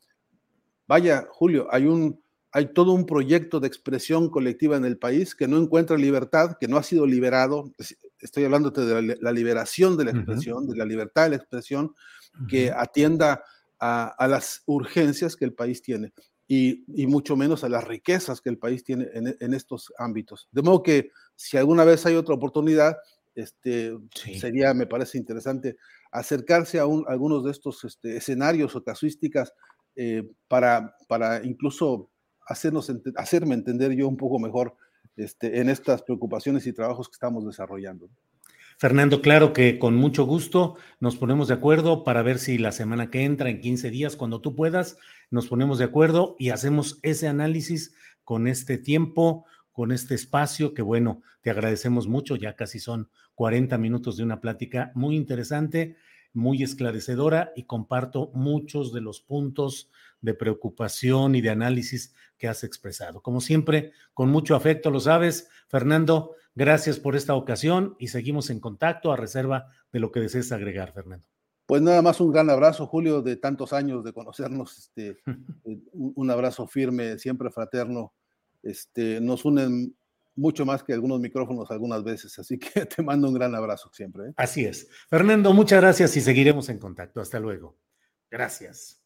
vaya, 0.88 1.28
Julio, 1.30 1.68
hay 1.70 1.86
un, 1.86 2.20
hay 2.52 2.74
todo 2.74 2.94
un 2.94 3.06
proyecto 3.06 3.60
de 3.60 3.68
expresión 3.68 4.30
colectiva 4.30 4.78
en 4.78 4.86
el 4.86 4.98
país 4.98 5.36
que 5.36 5.48
no 5.48 5.58
encuentra 5.58 5.98
libertad, 5.98 6.58
que 6.60 6.68
no 6.68 6.78
ha 6.78 6.84
sido 6.84 7.06
liberado. 7.06 7.72
Estoy 8.20 8.46
hablando 8.46 8.72
de 8.72 9.18
la 9.20 9.32
liberación 9.32 9.98
de 9.98 10.06
la 10.06 10.12
expresión, 10.12 10.68
de 10.68 10.76
la 10.76 10.86
libertad 10.86 11.24
de 11.24 11.30
la 11.32 11.36
expresión, 11.36 11.94
que 12.48 12.72
atienda 12.72 13.44
a, 13.80 14.28
las 14.30 14.64
urgencias 14.66 15.36
que 15.36 15.46
el 15.46 15.54
país 15.54 15.82
tiene. 15.82 16.14
y, 16.48 16.86
mucho 17.08 17.36
menos 17.36 17.64
a 17.64 17.70
las 17.70 17.84
riquezas 17.84 18.40
que 18.40 18.50
el 18.50 18.58
país 18.58 18.84
tiene 18.84 19.08
en, 19.14 19.54
estos 19.54 19.92
ámbitos. 19.98 20.48
De 20.52 20.62
modo 20.62 20.82
que 20.82 21.12
si 21.36 21.58
alguna 21.58 21.84
vez 21.84 22.06
hay 22.06 22.16
otra 22.16 22.36
oportunidad, 22.36 22.98
este, 23.36 23.96
sería, 24.40 24.74
me 24.74 24.88
parece 24.88 25.18
interesante, 25.18 25.78
acercarse 26.12 26.80
a, 26.80 26.84
algunos 26.84 27.44
de 27.44 27.52
estos 27.52 27.84
este, 27.84 28.18
escenarios 28.18 28.76
o 28.76 28.84
casuísticas 28.84 29.54
eh, 29.96 30.24
para, 30.48 30.96
para 31.08 31.44
incluso 31.44 32.10
hacernos, 32.48 32.92
hacerme 33.16 33.56
entender 33.56 33.94
yo 33.94 34.08
un 34.08 34.18
poco 34.18 34.40
mejor 34.40 34.76
este, 35.16 35.60
en 35.60 35.70
estas 35.70 36.04
preocupaciones 36.04 36.68
y 36.68 36.74
trabajos 36.74 37.08
que 37.10 37.14
estamos 37.14 37.46
desarrollando. 37.46 38.10
Fernando, 38.80 39.24
claro 39.24 39.54
que 39.54 39.80
con 39.80 39.96
mucho 39.96 40.26
gusto 40.26 40.76
nos 41.00 41.16
ponemos 41.16 41.48
de 41.48 41.56
acuerdo 41.56 42.04
para 42.04 42.22
ver 42.22 42.38
si 42.38 42.60
la 42.60 42.72
semana 42.72 43.10
que 43.10 43.24
entra, 43.24 43.50
en 43.50 43.60
15 43.60 43.90
días, 43.90 44.16
cuando 44.16 44.40
tú 44.40 44.56
puedas, 44.56 44.98
nos 45.32 45.48
ponemos 45.48 45.80
de 45.80 45.86
acuerdo 45.86 46.36
y 46.38 46.52
hacemos 46.52 47.00
ese 47.02 47.28
análisis 47.28 47.96
con 48.24 48.48
este 48.48 48.78
tiempo, 48.78 49.46
con 49.72 49.92
este 49.92 50.14
espacio, 50.14 50.76
que 50.76 50.84
bueno, 50.84 51.24
te 51.42 51.50
agradecemos 51.50 52.08
mucho, 52.08 52.36
ya 52.36 52.56
casi 52.56 52.78
son 52.80 53.10
40 53.34 53.78
minutos 53.80 54.18
de 54.18 54.24
una 54.24 54.42
plática 54.42 54.92
muy 54.94 55.16
interesante, 55.16 55.98
muy 56.38 56.64
esclarecedora 56.64 57.52
y 57.56 57.64
comparto 57.64 58.32
muchos 58.34 58.94
de 58.94 59.02
los 59.02 59.22
puntos 59.22 59.90
de 60.22 60.34
preocupación 60.34 61.36
y 61.36 61.42
de 61.42 61.50
análisis 61.50 62.14
que 62.38 62.48
has 62.48 62.64
expresado. 62.64 63.22
Como 63.22 63.42
siempre, 63.42 63.92
con 64.14 64.30
mucho 64.30 64.56
afecto, 64.56 64.92
lo 64.92 65.00
sabes, 65.00 65.50
Fernando, 65.68 66.36
gracias 66.56 67.00
por 67.00 67.16
esta 67.16 67.34
ocasión 67.34 67.96
y 68.00 68.10
seguimos 68.10 68.50
en 68.50 68.60
contacto 68.60 69.12
a 69.12 69.18
reserva 69.18 69.68
de 69.92 70.00
lo 70.00 70.12
que 70.12 70.20
desees 70.20 70.52
agregar, 70.52 70.94
Fernando. 70.94 71.28
Pues 71.66 71.82
nada 71.82 72.02
más 72.02 72.22
un 72.22 72.32
gran 72.32 72.50
abrazo, 72.50 72.86
Julio, 72.88 73.22
de 73.22 73.36
tantos 73.36 73.74
años 73.74 74.04
de 74.04 74.14
conocernos, 74.14 74.78
este, 74.78 75.18
eh, 75.66 75.80
un 75.92 76.30
abrazo 76.30 76.68
firme, 76.68 77.18
siempre 77.18 77.50
fraterno. 77.50 78.14
Este, 78.64 79.20
nos 79.20 79.44
unen 79.44 79.96
mucho 80.38 80.66
más 80.66 80.84
que 80.84 80.94
algunos 80.94 81.20
micrófonos 81.20 81.70
algunas 81.72 82.04
veces, 82.04 82.38
así 82.40 82.58
que 82.58 82.86
te 82.86 83.04
mando 83.04 83.28
un 83.28 83.34
gran 83.34 83.54
abrazo 83.56 83.90
siempre. 83.92 84.30
¿eh? 84.30 84.34
Así 84.38 84.64
es. 84.64 84.88
Fernando, 85.10 85.54
muchas 85.54 85.82
gracias 85.82 86.16
y 86.16 86.22
seguiremos 86.22 86.70
en 86.70 86.80
contacto. 86.80 87.20
Hasta 87.20 87.40
luego. 87.40 87.78
Gracias. 88.30 89.04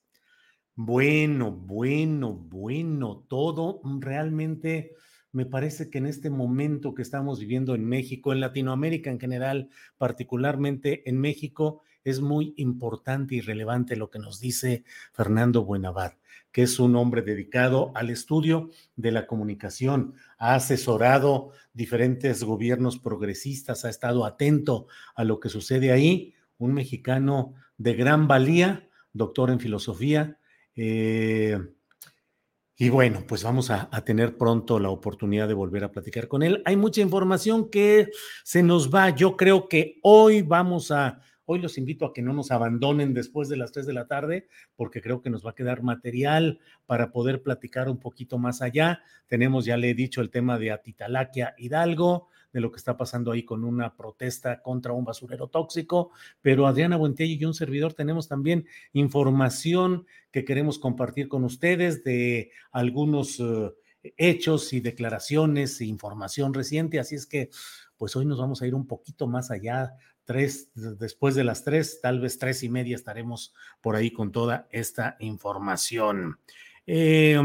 Bueno, 0.75 1.51
bueno, 1.51 2.34
bueno, 2.34 3.25
todo 3.27 3.82
realmente 3.99 4.95
me 5.32 5.45
parece 5.45 5.89
que 5.89 5.99
en 5.99 6.07
este 6.07 6.29
momento 6.29 6.93
que 6.93 7.01
estamos 7.01 7.39
viviendo 7.39 7.75
en 7.75 7.86
México, 7.86 8.34
en 8.34 8.41
Latinoamérica 8.41 9.09
en 9.09 9.19
general, 9.19 9.69
particularmente 9.97 11.07
en 11.09 11.19
México, 11.19 11.84
es 12.04 12.22
muy 12.22 12.54
importante 12.58 13.36
y 13.36 13.41
relevante 13.41 13.95
lo 13.95 14.10
que 14.10 14.20
nos 14.20 14.39
dice 14.39 14.84
Fernando 15.14 15.64
Buenavad, 15.64 16.14
que 16.52 16.64
es 16.64 16.80
un 16.80 16.95
hombre 16.95 17.22
dedicado 17.22 17.91
al 17.95 18.10
estudio 18.10 18.70
de 18.95 19.12
la 19.12 19.28
comunicación, 19.28 20.16
ha 20.38 20.56
asesorado 20.56 21.52
diferentes 21.74 22.43
gobiernos 22.43 22.99
progresistas, 22.99 23.86
ha 23.86 23.89
estado 23.89 24.26
atento 24.26 24.88
a 25.16 25.24
lo 25.24 25.39
que 25.39 25.49
sucede 25.49 25.91
ahí, 25.91 26.34
un 26.58 26.74
mexicano 26.74 27.54
de 27.78 27.93
gran 27.93 28.28
valía, 28.28 28.88
doctor 29.14 29.49
en 29.49 29.60
filosofía, 29.60 30.38
eh, 30.76 31.60
y 32.82 32.89
bueno, 32.89 33.24
pues 33.28 33.43
vamos 33.43 33.70
a, 33.70 33.89
tener 34.04 34.38
pronto 34.38 34.80
la 34.80 34.89
oportunidad 34.89 35.47
de 35.47 35.54
volver 35.54 35.84
a 35.84 35.91
platicar 35.91 36.28
con 36.28 36.41
él. 36.41 36.64
Hay 36.66 36.78
mucha 36.78 36.99
información 36.99 37.70
que 37.70 38.10
se 38.43 38.64
nos 38.64 38.91
va. 38.91 39.12
Yo 39.12 39.38
creo 39.38 39.68
que 39.68 39.99
hoy 40.02 40.41
vamos 40.41 40.89
a, 40.89 41.22
hoy 41.52 41.60
los 41.60 41.78
invito 41.78 42.06
a 42.06 42.14
que 42.14 42.22
no 42.22 42.34
nos 42.34 42.52
abandonen 42.52 43.14
después 43.14 43.49
de 43.49 43.58
las 43.58 43.72
3 43.72 43.86
de 43.86 43.93
la 43.93 44.08
tarde, 44.08 44.47
porque 44.76 45.02
creo 45.02 45.22
que 45.22 45.30
nos 45.30 45.45
va 45.45 45.52
a 45.52 45.56
quedar 45.56 45.84
material 45.84 46.60
para 46.86 47.12
poder 47.12 47.43
platicar 47.43 47.89
un 47.89 47.99
poquito 47.99 48.38
más 48.38 48.62
allá. 48.62 49.02
Tenemos, 49.28 49.66
ya 49.66 49.78
le 49.78 49.89
he 49.89 49.93
dicho, 49.93 50.22
el 50.22 50.30
tema 50.30 50.58
de 50.58 50.72
Atitalaquia 50.72 51.54
Hidalgo 51.58 52.30
de 52.54 52.62
lo 52.62 52.72
que 52.72 52.78
está 52.78 52.97
pasando 52.97 53.32
ahí 53.32 53.43
con 53.43 53.64
una 53.64 53.95
protesta 53.95 54.62
contra 54.62 54.93
un 54.93 55.06
basurero 55.06 55.47
tóxico, 55.47 56.12
pero 56.41 56.68
Adriana 56.68 56.97
Buentello 56.97 57.36
y 57.39 57.45
un 57.45 57.54
servidor 57.54 57.93
tenemos 57.93 58.28
también 58.28 58.66
información 58.93 60.06
que 60.32 60.43
queremos 60.43 60.80
compartir 60.80 61.28
con 61.28 61.43
ustedes 61.43 62.04
de 62.04 62.52
algunos 62.72 63.39
eh, 63.39 63.72
hechos 64.18 64.74
y 64.74 64.82
declaraciones 64.82 65.80
e 65.80 65.86
información 65.86 66.54
reciente, 66.54 66.99
así 66.99 67.16
es 67.16 67.26
que 67.26 67.49
pues 67.97 68.16
hoy 68.16 68.26
nos 68.26 68.39
vamos 68.39 68.62
a 68.62 68.68
ir 68.68 68.74
un 68.74 68.88
poquito 68.88 69.28
más 69.28 69.52
allá, 69.52 69.93
tres, 70.26 70.72
después 70.74 71.36
de 71.36 71.43
las 71.43 71.63
tres, 71.63 71.99
tal 72.01 72.19
vez 72.19 72.38
tres 72.38 72.63
y 72.63 72.69
media 72.69 72.95
estaremos 72.95 73.53
por 73.82 73.95
ahí 73.95 74.11
con 74.11 74.32
toda 74.32 74.67
esta 74.72 75.17
información. 75.19 76.39
Eh, 76.86 77.39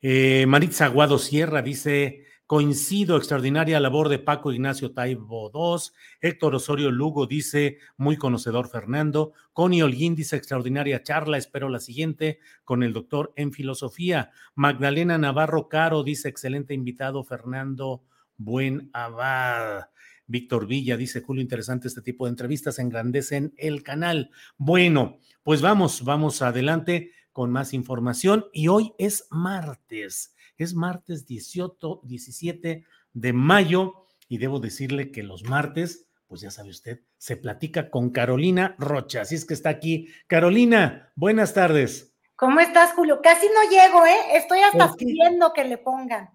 eh, 0.00 0.46
Maritza 0.46 0.86
Aguado 0.86 1.18
Sierra 1.18 1.62
dice, 1.62 2.24
Coincido, 2.48 3.18
extraordinaria 3.18 3.78
labor 3.78 4.08
de 4.08 4.18
Paco 4.18 4.52
Ignacio 4.52 4.92
Taibo 4.94 5.50
II. 5.52 5.92
Héctor 6.22 6.54
Osorio 6.54 6.90
Lugo 6.90 7.26
dice, 7.26 7.76
muy 7.98 8.16
conocedor 8.16 8.70
Fernando. 8.70 9.34
Connie 9.52 9.82
Holguín 9.82 10.14
dice, 10.14 10.36
extraordinaria 10.36 11.02
charla, 11.02 11.36
espero 11.36 11.68
la 11.68 11.78
siguiente 11.78 12.38
con 12.64 12.82
el 12.82 12.94
doctor 12.94 13.34
en 13.36 13.52
filosofía. 13.52 14.30
Magdalena 14.54 15.18
Navarro 15.18 15.68
Caro 15.68 16.02
dice, 16.02 16.30
excelente 16.30 16.72
invitado 16.72 17.22
Fernando 17.22 18.02
Buen 18.38 18.88
Abad. 18.94 19.90
Víctor 20.28 20.66
Villa 20.66 20.96
dice, 20.96 21.22
Julio, 21.22 21.42
interesante 21.42 21.88
este 21.88 22.02
tipo 22.02 22.26
de 22.26 22.30
entrevistas, 22.30 22.78
engrandecen 22.78 23.54
el 23.56 23.82
canal. 23.82 24.30
Bueno, 24.56 25.18
pues 25.42 25.62
vamos, 25.62 26.04
vamos 26.04 26.42
adelante 26.42 27.12
con 27.32 27.50
más 27.50 27.72
información 27.72 28.46
y 28.52 28.68
hoy 28.68 28.92
es 28.98 29.26
martes. 29.30 30.34
Es 30.56 30.74
martes 30.74 31.26
18, 31.26 32.02
17 32.04 32.84
de 33.14 33.32
mayo 33.32 34.06
y 34.28 34.38
debo 34.38 34.60
decirle 34.60 35.10
que 35.10 35.22
los 35.22 35.44
martes, 35.44 36.06
pues 36.26 36.42
ya 36.42 36.50
sabe 36.50 36.70
usted, 36.70 37.00
se 37.16 37.36
platica 37.36 37.90
con 37.90 38.10
Carolina 38.10 38.76
Rocha. 38.78 39.22
Así 39.22 39.34
es 39.34 39.44
que 39.44 39.54
está 39.54 39.70
aquí. 39.70 40.08
Carolina, 40.26 41.10
buenas 41.14 41.54
tardes. 41.54 42.14
¿Cómo 42.36 42.60
estás, 42.60 42.92
Julio? 42.92 43.20
Casi 43.22 43.46
no 43.46 43.70
llego, 43.70 44.04
¿eh? 44.06 44.36
Estoy 44.36 44.60
hasta 44.60 44.94
pidiendo 44.94 45.52
que 45.52 45.64
le 45.64 45.78
pongan. 45.78 46.30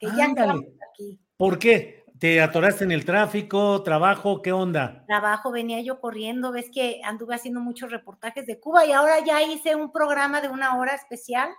Que 0.00 0.06
ya 0.16 0.26
aquí. 0.30 1.18
¿Por 1.36 1.58
qué? 1.58 2.01
¿Te 2.22 2.40
atoraste 2.40 2.84
en 2.84 2.92
el 2.92 3.04
tráfico? 3.04 3.82
¿Trabajo? 3.82 4.42
¿Qué 4.42 4.52
onda? 4.52 5.02
Trabajo, 5.08 5.50
venía 5.50 5.80
yo 5.80 5.98
corriendo. 5.98 6.52
Ves 6.52 6.70
que 6.72 7.00
anduve 7.02 7.34
haciendo 7.34 7.58
muchos 7.58 7.90
reportajes 7.90 8.46
de 8.46 8.60
Cuba 8.60 8.86
y 8.86 8.92
ahora 8.92 9.18
ya 9.26 9.42
hice 9.42 9.74
un 9.74 9.90
programa 9.90 10.40
de 10.40 10.46
una 10.46 10.78
hora 10.78 10.94
especial. 10.94 11.50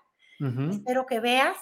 Espero 0.72 1.06
que 1.06 1.20
veas. 1.20 1.58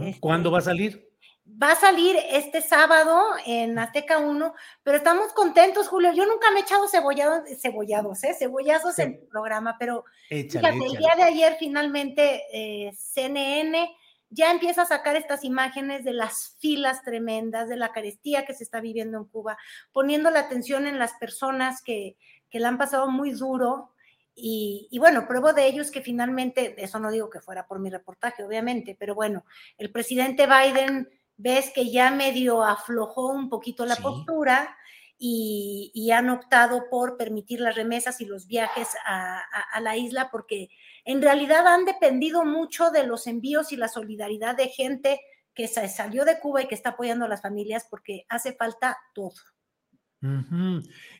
Este, 0.00 0.18
¿Cuándo 0.18 0.50
va 0.50 0.58
a 0.58 0.62
salir? 0.62 1.08
Va 1.46 1.70
a 1.70 1.76
salir 1.76 2.16
este 2.32 2.62
sábado 2.62 3.16
en 3.46 3.78
Azteca 3.78 4.18
1, 4.18 4.54
pero 4.82 4.96
estamos 4.96 5.32
contentos, 5.32 5.86
Julio. 5.86 6.12
Yo 6.12 6.26
nunca 6.26 6.50
me 6.50 6.58
he 6.58 6.62
echado 6.62 6.88
cebollados, 6.88 7.42
cebollados, 7.62 8.24
¿eh? 8.24 8.34
cebollazos 8.36 8.98
en 8.98 9.12
el 9.12 9.28
programa, 9.30 9.76
pero 9.78 10.04
el 10.30 10.48
día 10.48 11.14
de 11.16 11.22
ayer 11.22 11.54
finalmente 11.60 12.42
eh, 12.52 12.90
CNN 12.92 13.96
ya 14.30 14.50
empieza 14.50 14.82
a 14.82 14.86
sacar 14.86 15.16
estas 15.16 15.44
imágenes 15.44 16.04
de 16.04 16.12
las 16.12 16.56
filas 16.58 17.02
tremendas, 17.02 17.68
de 17.68 17.76
la 17.76 17.92
carestía 17.92 18.44
que 18.44 18.54
se 18.54 18.64
está 18.64 18.80
viviendo 18.80 19.18
en 19.18 19.24
Cuba, 19.24 19.58
poniendo 19.92 20.30
la 20.30 20.40
atención 20.40 20.86
en 20.86 20.98
las 20.98 21.14
personas 21.14 21.82
que, 21.82 22.16
que 22.50 22.60
la 22.60 22.68
han 22.68 22.78
pasado 22.78 23.10
muy 23.10 23.32
duro, 23.32 23.92
y, 24.38 24.98
bueno, 24.98 25.26
pruebo 25.26 25.54
de 25.54 25.66
ello 25.66 25.80
es 25.80 25.90
que 25.90 26.02
finalmente, 26.02 26.74
eso 26.76 27.00
no 27.00 27.10
digo 27.10 27.30
que 27.30 27.40
fuera 27.40 27.66
por 27.66 27.78
mi 27.78 27.88
reportaje, 27.88 28.44
obviamente, 28.44 28.94
pero 28.98 29.14
bueno, 29.14 29.46
el 29.78 29.90
presidente 29.90 30.46
Biden 30.46 31.08
ves 31.38 31.70
que 31.74 31.90
ya 31.90 32.10
medio 32.10 32.62
aflojó 32.62 33.28
un 33.28 33.48
poquito 33.48 33.86
la 33.86 33.96
postura 33.96 34.76
y, 35.18 36.10
han 36.12 36.28
optado 36.28 36.90
por 36.90 37.16
permitir 37.16 37.60
las 37.60 37.74
remesas 37.74 38.20
y 38.20 38.26
los 38.26 38.46
viajes 38.46 38.88
a, 39.06 39.42
la 39.80 39.96
isla 39.96 40.28
porque 40.30 40.68
en 41.06 41.22
realidad 41.22 41.66
han 41.66 41.84
dependido 41.84 42.44
mucho 42.44 42.90
de 42.90 43.06
los 43.06 43.26
envíos 43.28 43.72
y 43.72 43.76
la 43.76 43.88
solidaridad 43.88 44.56
de 44.56 44.68
gente 44.68 45.20
que 45.54 45.68
salió 45.68 46.24
de 46.24 46.38
Cuba 46.40 46.62
y 46.62 46.66
que 46.66 46.74
está 46.74 46.90
apoyando 46.90 47.24
a 47.24 47.28
las 47.28 47.40
familias 47.40 47.86
porque 47.88 48.26
hace 48.28 48.52
falta 48.52 48.98
todo. 49.14 49.32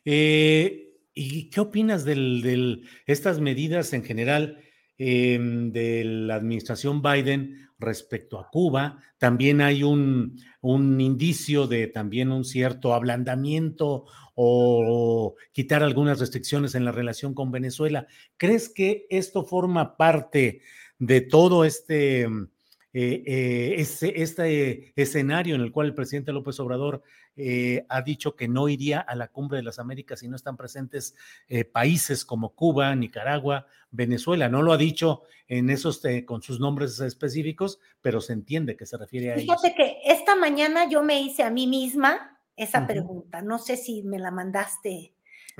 eh, 0.04 0.92
¿Y 1.14 1.48
qué 1.48 1.60
opinas 1.60 2.04
de 2.04 2.82
estas 3.06 3.40
medidas 3.40 3.92
en 3.92 4.04
general 4.04 4.60
em, 4.98 5.70
de 5.72 6.04
la 6.04 6.34
administración 6.34 7.00
Biden 7.00 7.65
respecto 7.78 8.38
a 8.38 8.48
Cuba? 8.50 8.98
También 9.18 9.60
hay 9.60 9.82
un, 9.82 10.38
indicio 10.62 11.66
de 11.66 11.86
también 11.86 12.32
un 12.32 12.44
cierto 12.44 12.94
ablandamiento 12.94 14.06
o 14.34 15.34
quitar 15.52 15.82
algunas 15.82 16.18
restricciones 16.20 16.74
en 16.74 16.84
la 16.84 16.92
relación 16.92 17.34
con 17.34 17.50
Venezuela. 17.50 18.06
¿Crees 18.36 18.68
que 18.68 19.06
esto 19.10 19.44
forma 19.44 19.96
parte 19.96 20.60
de 20.98 21.20
todo 21.20 21.64
este, 21.64 22.22
eh, 22.22 23.22
eh, 23.26 23.74
este 23.78 24.92
escenario 24.96 25.54
en 25.54 25.60
el 25.60 25.72
cual 25.72 25.88
el 25.88 25.94
presidente 25.94 26.32
López 26.32 26.58
Obrador 26.60 27.02
eh, 27.36 27.84
ha 27.88 28.02
dicho 28.02 28.34
que 28.34 28.48
no 28.48 28.68
iría 28.68 29.00
a 29.00 29.14
la 29.14 29.28
cumbre 29.28 29.58
de 29.58 29.62
las 29.62 29.78
Américas 29.78 30.20
si 30.20 30.28
no 30.28 30.36
están 30.36 30.56
presentes 30.56 31.14
eh, 31.48 31.64
países 31.64 32.24
como 32.24 32.54
Cuba, 32.54 32.94
Nicaragua, 32.94 33.66
Venezuela. 33.90 34.48
No 34.48 34.62
lo 34.62 34.72
ha 34.72 34.78
dicho 34.78 35.22
en 35.48 35.70
esos 35.70 36.02
con 36.24 36.42
sus 36.42 36.58
nombres 36.60 36.98
específicos, 37.00 37.78
pero 38.00 38.20
se 38.20 38.32
entiende 38.32 38.76
que 38.76 38.86
se 38.86 38.96
refiere 38.96 39.32
a 39.32 39.36
Fíjate 39.36 39.74
que 39.74 39.98
esta 40.04 40.34
mañana 40.34 40.88
yo 40.88 41.02
me 41.02 41.20
hice 41.20 41.42
a 41.42 41.50
mí 41.50 41.66
misma 41.66 42.40
esa 42.56 42.86
pregunta. 42.86 43.42
No 43.42 43.58
sé 43.58 43.76
si 43.76 44.02
me 44.02 44.18
la 44.18 44.30
mandaste 44.30 45.14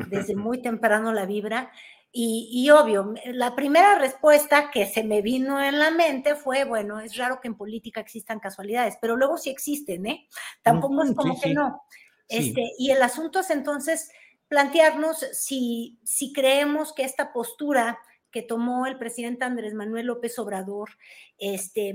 desde 0.09 0.35
muy 0.35 0.62
temprano 0.62 1.12
la 1.12 1.27
vibra. 1.27 1.70
Y, 2.18 2.70
obvio, 2.70 3.12
la 3.26 3.54
primera 3.54 3.98
respuesta 3.98 4.70
que 4.70 4.86
se 4.86 5.04
me 5.04 5.20
vino 5.20 5.62
en 5.62 5.78
la 5.78 5.90
mente 5.90 6.34
fue, 6.34 6.64
bueno, 6.64 6.98
es 6.98 7.14
raro 7.18 7.42
que 7.42 7.48
en 7.48 7.58
política 7.58 8.00
existan 8.00 8.40
casualidades, 8.40 8.96
pero 9.02 9.16
luego 9.16 9.36
sí 9.36 9.50
existen, 9.50 10.06
¿eh? 10.06 10.26
Tampoco 10.62 11.02
es 11.02 11.12
como 11.14 11.38
que 11.38 11.52
no. 11.52 11.82
Este, 12.26 12.72
y 12.78 12.90
el 12.90 13.02
asunto 13.02 13.40
es 13.40 13.50
entonces 13.50 14.10
plantearnos 14.48 15.26
si, 15.32 15.98
si 16.04 16.32
creemos 16.32 16.94
que 16.94 17.04
esta 17.04 17.34
postura 17.34 17.98
que 18.30 18.40
tomó 18.40 18.86
el 18.86 18.96
presidente 18.96 19.44
Andrés 19.44 19.74
Manuel 19.74 20.06
López 20.06 20.38
Obrador, 20.38 20.88
este, 21.36 21.94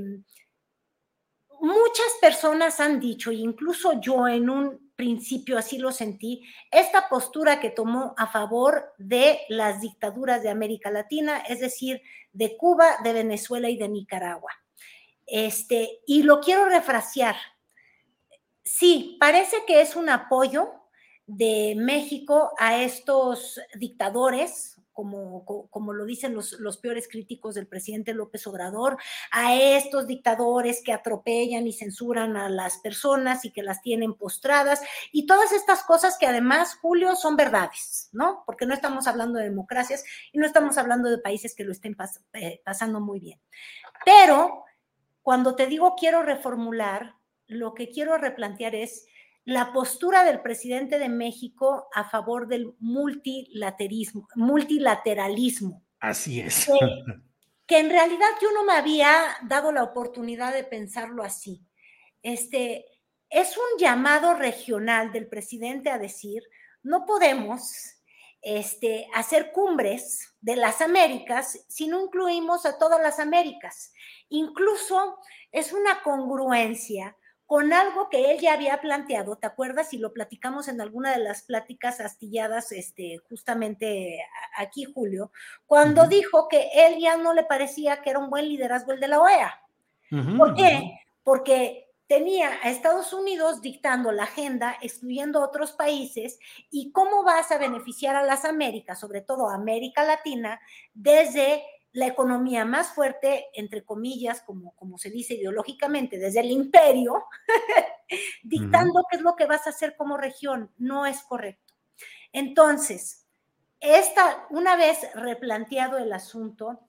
muchas 1.59 2.13
personas 2.22 2.80
han 2.80 2.99
dicho, 2.99 3.32
incluso 3.32 3.99
yo 3.99 4.28
en 4.28 4.51
un 4.51 4.91
principio 5.02 5.58
así 5.58 5.80
lo 5.80 5.91
sentí, 5.91 6.43
esta 6.70 7.10
postura 7.10 7.60
que 7.60 7.72
tomó 7.72 8.14
a 8.20 8.28
favor 8.28 8.93
de 8.99 9.39
las 9.49 9.82
dictaduras 9.82 10.43
de 10.43 10.52
América 10.52 10.91
Latina, 10.91 11.39
es 11.39 11.60
decir, 11.60 12.04
de 12.34 12.56
Cuba, 12.56 12.97
de 13.04 13.12
Venezuela 13.12 13.68
y 13.68 13.78
de 13.78 13.89
Nicaragua. 13.89 14.52
Este, 15.26 16.02
y 16.06 16.22
lo 16.22 16.39
quiero 16.39 16.66
refrasear. 16.66 17.36
Sí, 18.64 19.18
parece 19.20 19.58
que 19.66 19.82
es 19.82 19.95
un 19.95 20.08
apoyo 20.08 20.70
de 21.26 21.74
México 21.76 22.52
a 22.60 22.78
estos 22.78 23.60
dictadores, 23.74 24.80
como, 24.94 25.46
como 25.46 25.94
lo 25.94 26.06
dicen 26.06 26.34
los, 26.34 26.54
los, 26.54 26.78
peores 26.78 27.08
críticos 27.08 27.56
del 27.56 27.68
presidente 27.68 28.14
López 28.14 28.46
Obrador, 28.48 28.98
a 29.32 29.56
estos 29.56 30.08
dictadores 30.08 30.82
que 30.84 30.94
atropellan 30.94 31.68
y 31.68 31.74
censuran 31.74 32.38
a 32.38 32.50
las 32.50 32.78
personas 32.80 33.46
y 33.46 33.52
que 33.52 33.64
las 33.64 33.82
tienen 33.82 34.14
postradas, 34.14 34.82
y 35.12 35.26
todas 35.26 35.52
estas 35.52 35.84
cosas 35.84 36.18
que 36.18 36.28
además, 36.28 36.76
Julio, 36.82 37.16
son 37.16 37.36
verdades, 37.36 38.10
¿no? 38.12 38.44
Porque 38.46 38.66
no 38.66 38.74
estamos 38.74 39.08
hablando 39.08 39.39
de 39.39 39.46
democracias 39.46 40.04
y 40.32 40.38
no 40.38 40.46
estamos 40.46 40.78
hablando 40.78 41.10
de 41.10 41.18
países 41.18 41.56
que 41.56 41.64
lo 41.64 41.72
estén 41.72 41.96
eh, 42.34 42.62
pasando 42.64 43.00
muy 43.00 43.20
bien. 43.20 43.39
Pero 44.06 44.64
cuando 45.22 45.56
te 45.56 45.68
digo 45.68 45.96
quiero 45.96 46.24
reformular, 46.24 47.16
lo 47.48 47.74
que 47.74 47.89
quiero 47.89 48.18
replantear 48.18 48.76
es 48.76 49.06
la 49.46 49.74
postura 49.74 50.24
del 50.24 50.42
presidente 50.42 51.00
de 51.00 51.10
México 51.10 51.88
a 51.94 52.10
favor 52.10 52.48
del 52.48 52.74
multilateralismo. 52.80 54.28
multilateralismo 54.36 55.84
Así 56.02 56.39
es. 56.39 56.68
Que, 57.68 57.80
en 57.80 57.89
realidad 57.89 58.28
yo 58.42 58.52
no 58.52 58.66
me 58.66 58.74
había 58.74 59.38
dado 59.44 59.72
la 59.72 59.84
oportunidad 59.84 60.54
de 60.54 60.64
pensarlo 60.64 61.24
así. 61.24 61.62
Este, 62.22 62.86
es 63.30 63.56
un 63.56 63.80
llamado 63.80 64.34
regional 64.34 65.12
del 65.14 65.28
presidente 65.28 65.89
a 65.89 66.00
decir, 66.00 66.44
no 66.84 67.06
podemos 67.06 68.02
este, 68.42 69.08
hacer 69.14 69.52
cumbres 69.52 70.34
de 70.42 70.56
las 70.56 70.82
Américas 70.82 71.64
si 71.70 71.88
no 71.88 72.04
incluimos 72.04 72.66
a 72.66 72.78
todas 72.78 73.00
las 73.00 73.20
Américas. 73.20 73.94
Incluso 74.30 75.20
es 75.52 75.72
una 75.72 76.02
congruencia 76.02 77.16
con 77.52 77.74
algo 77.74 78.08
que 78.08 78.32
él 78.32 78.39
ya 78.39 78.54
había 78.54 78.80
planteado, 78.80 79.36
¿te 79.36 79.45
acuerdas? 79.45 79.93
Y 79.93 79.97
lo 79.97 80.14
platicamos 80.14 80.70
en 80.70 80.80
alguna 80.80 81.12
de 81.12 81.22
las 81.22 81.43
pláticas 81.43 81.99
astilladas, 81.99 82.72
este, 82.72 83.18
justamente 83.28 84.24
aquí, 84.56 84.86
Julio, 84.86 85.34
cuando 85.66 86.08
dijo 86.08 86.47
que 86.47 86.70
él 86.74 87.02
ya 87.02 87.18
no 87.18 87.34
le 87.34 87.43
parecía 87.43 88.02
que 88.02 88.12
era 88.12 88.20
un 88.20 88.30
buen 88.30 88.47
liderazgo 88.47 88.93
el 88.93 89.02
de 89.02 89.08
la 89.10 89.20
OEA. 89.20 89.62
¿Por 90.38 90.54
qué? 90.54 90.97
Porque 91.26 91.89
tenía 92.08 92.52
a 92.64 92.70
Estados 92.70 93.12
Unidos 93.12 93.62
dictando 93.62 94.14
la 94.14 94.24
agenda, 94.24 94.78
excluyendo 94.82 95.41
a 95.41 95.47
otros 95.47 95.74
países, 95.74 96.39
y 96.70 96.93
cómo 96.93 97.26
vas 97.26 97.52
a 97.52 97.58
beneficiar 97.58 98.16
a 98.16 98.24
las 98.24 98.45
Américas, 98.45 98.97
sobre 98.97 99.20
todo 99.20 99.49
a 99.49 99.56
América 99.56 100.06
Latina, 100.06 100.62
desde 100.93 101.66
la 101.94 102.08
economía 102.08 102.64
más 102.66 102.94
fuerte, 102.94 103.48
entre 103.54 103.84
comillas, 103.84 104.42
como, 104.42 104.76
como 104.76 104.98
se 104.98 105.10
dice 105.10 105.36
ideológicamente, 105.36 106.18
desde 106.18 106.39
el 106.39 106.52
imperio, 106.52 107.26
dictando 108.44 109.04
qué 109.10 109.18
es 109.18 109.24
lo 109.24 109.36
que 109.36 109.46
vas 109.46 109.68
a 109.68 109.72
hacer 109.72 109.96
como 109.98 110.18
región. 110.18 110.72
No 110.78 111.06
es 111.06 111.22
correcto. 111.24 111.74
Entonces, 112.32 113.28
esta, 113.80 114.48
una 114.52 114.76
vez 114.76 115.00
replanteado 115.16 115.98
el 115.98 116.14
asunto, 116.14 116.80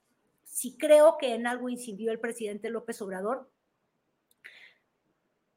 si 0.45 0.77
creo 0.77 1.17
que 1.19 1.35
en 1.35 1.47
algo 1.47 1.69
incidió 1.69 2.13
el 2.13 2.21
presidente 2.21 2.71
López 2.71 3.01
Obrador, 3.03 3.51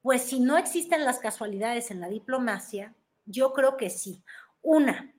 pues 0.02 0.24
si 0.24 0.40
no 0.40 0.58
existen 0.58 1.04
las 1.04 1.20
casualidades 1.20 1.92
en 1.92 2.00
la 2.00 2.08
diplomacia, 2.08 2.96
yo 3.26 3.54
creo 3.54 3.76
que 3.76 3.90
sí. 3.90 4.24
Una, 4.62 5.14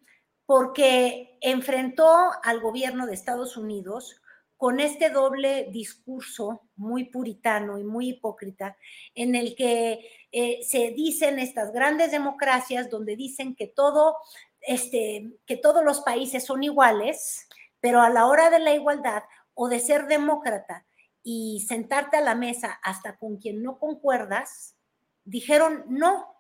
porque 0.47 1.37
enfrentó 1.41 2.31
al 2.43 2.61
gobierno 2.61 3.07
de 3.07 3.15
Estados 3.15 3.57
Unidos 3.57 4.23
con 4.57 4.81
este 4.81 5.11
doble 5.11 5.69
discurso 5.71 6.63
muy 6.77 7.05
puritano 7.05 7.79
y 7.79 7.85
muy 7.85 8.11
hipócrita, 8.11 8.77
en 9.15 9.35
el 9.35 9.55
que 9.55 10.09
eh, 10.33 10.61
se 10.63 10.93
dicen 10.93 11.39
estas 11.39 11.73
grandes 11.73 12.11
democracias 12.11 12.89
donde 12.89 13.17
dicen 13.17 13.55
que 13.55 13.67
todo, 13.67 14.17
este, 14.63 15.33
que 15.45 15.57
todos 15.57 15.85
los 15.85 16.01
países 16.01 16.45
son 16.45 16.63
iguales, 16.63 17.49
pero 17.81 18.01
a 18.01 18.09
la 18.09 18.27
hora 18.27 18.49
de 18.49 18.61
la 18.61 18.73
igualdad 18.73 19.25
o 19.53 19.69
de 19.69 19.79
ser 19.79 20.07
demócrata 20.07 20.87
y 21.23 21.65
sentarte 21.69 22.17
a 22.17 22.23
la 22.23 22.35
mesa 22.35 22.79
hasta 22.83 23.19
con 23.19 23.37
quien 23.37 23.63
no 23.63 23.79
concuerdas, 23.79 24.77
dijeron 25.25 25.85
no, 25.89 26.36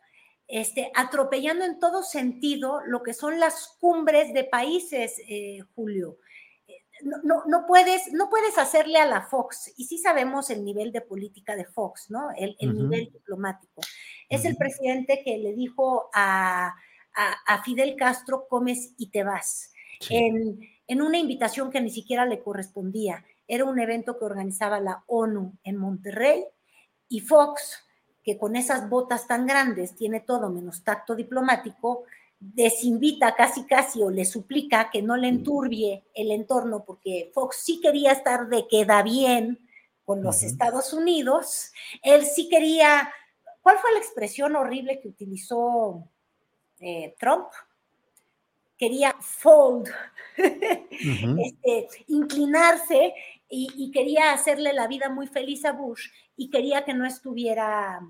este, 0.49 0.93
atropellando 0.95 1.65
en 1.65 1.81
todo 1.81 2.03
sentido 2.03 2.81
lo 2.87 3.03
que 3.03 3.15
son 3.15 3.41
las 3.41 3.77
cumbres 3.81 4.33
de 4.33 4.45
países, 4.45 5.21
eh, 5.29 5.59
Julio. 5.75 6.19
No, 7.03 7.45
no, 7.47 7.67
puedes, 7.67 8.13
no 8.13 8.31
puedes 8.31 8.57
hacerle 8.57 8.99
a 8.99 9.07
la 9.07 9.23
Fox, 9.23 9.71
y 9.77 9.85
sí 9.85 9.99
sabemos 9.99 10.49
el 10.49 10.65
nivel 10.65 10.93
de 10.93 11.03
política 11.03 11.55
de 11.55 11.67
Fox, 11.67 12.11
¿no? 12.11 12.31
El, 12.35 12.57
nivel 12.59 13.11
diplomático. 13.13 13.83
Es 14.31 14.47
el 14.47 14.57
presidente 14.57 15.23
que 15.23 15.37
le 15.37 15.53
dijo 15.53 16.09
a, 16.15 16.75
Fidel 17.65 17.97
Castro, 17.97 18.47
comes 18.49 18.95
y 18.97 19.11
te 19.11 19.25
vas, 19.25 19.73
en, 20.09 20.59
en 20.87 21.03
una 21.03 21.19
invitación 21.19 21.71
que 21.71 21.81
ni 21.81 21.91
siquiera 21.91 22.25
le 22.25 22.43
correspondía. 22.43 23.25
Era 23.47 23.65
un 23.65 23.79
evento 23.79 24.19
que 24.19 24.25
organizaba 24.25 24.81
la 24.81 25.05
ONU 25.07 25.59
en 25.65 25.77
Monterrey 25.77 26.45
y 27.09 27.21
Fox 27.21 27.86
que 28.27 28.37
con 28.37 28.57
esas 28.57 28.91
botas 28.91 29.29
tan 29.29 29.47
grandes 29.47 29.95
tiene 29.95 30.19
todo 30.19 30.51
menos 30.51 30.83
tacto 30.83 31.15
diplomático, 31.15 32.03
desinvita 32.41 33.37
casi 33.37 33.65
casi 33.67 34.03
o 34.03 34.11
le 34.11 34.25
suplica 34.25 34.91
que 34.91 35.01
no 35.01 35.17
le 35.17 35.29
enturbie 35.29 36.03
el 36.13 36.33
entorno, 36.33 36.85
porque 36.85 37.31
Fox 37.33 37.63
sí 37.65 37.81
quería 37.81 38.11
estar 38.11 38.49
de 38.49 38.67
queda 38.67 39.05
bien 39.05 39.61
con 40.05 40.25
los 40.25 40.43
Estados 40.43 40.93
Unidos, 40.93 41.71
él 42.03 42.27
sí 42.27 42.49
quería, 42.49 43.13
¿cuál 43.61 43.79
fue 43.79 43.93
la 43.93 43.99
expresión 44.01 44.57
horrible 44.57 44.99
que 45.01 45.07
utilizó 45.07 46.03
eh, 46.81 47.15
Trump? 47.21 47.47
Quería 48.77 49.15
fold, 49.21 49.89
este, 50.37 51.89
inclinarse 52.09 53.15
y, 53.49 53.91
quería 53.93 54.33
hacerle 54.33 54.73
la 54.73 54.87
vida 54.87 55.09
muy 55.09 55.27
feliz 55.27 55.65
a 55.65 55.73
Bush 55.73 56.09
y 56.37 56.51
quería 56.51 56.85
que 56.85 56.95
no 56.95 57.07
estuviera... 57.07 58.01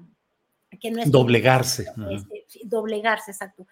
Que 0.80 0.91
no 0.91 1.03
doblegarse. 1.07 1.87
Este, 2.11 2.45
doblegarse, 2.64 3.30
exacto. 3.30 3.66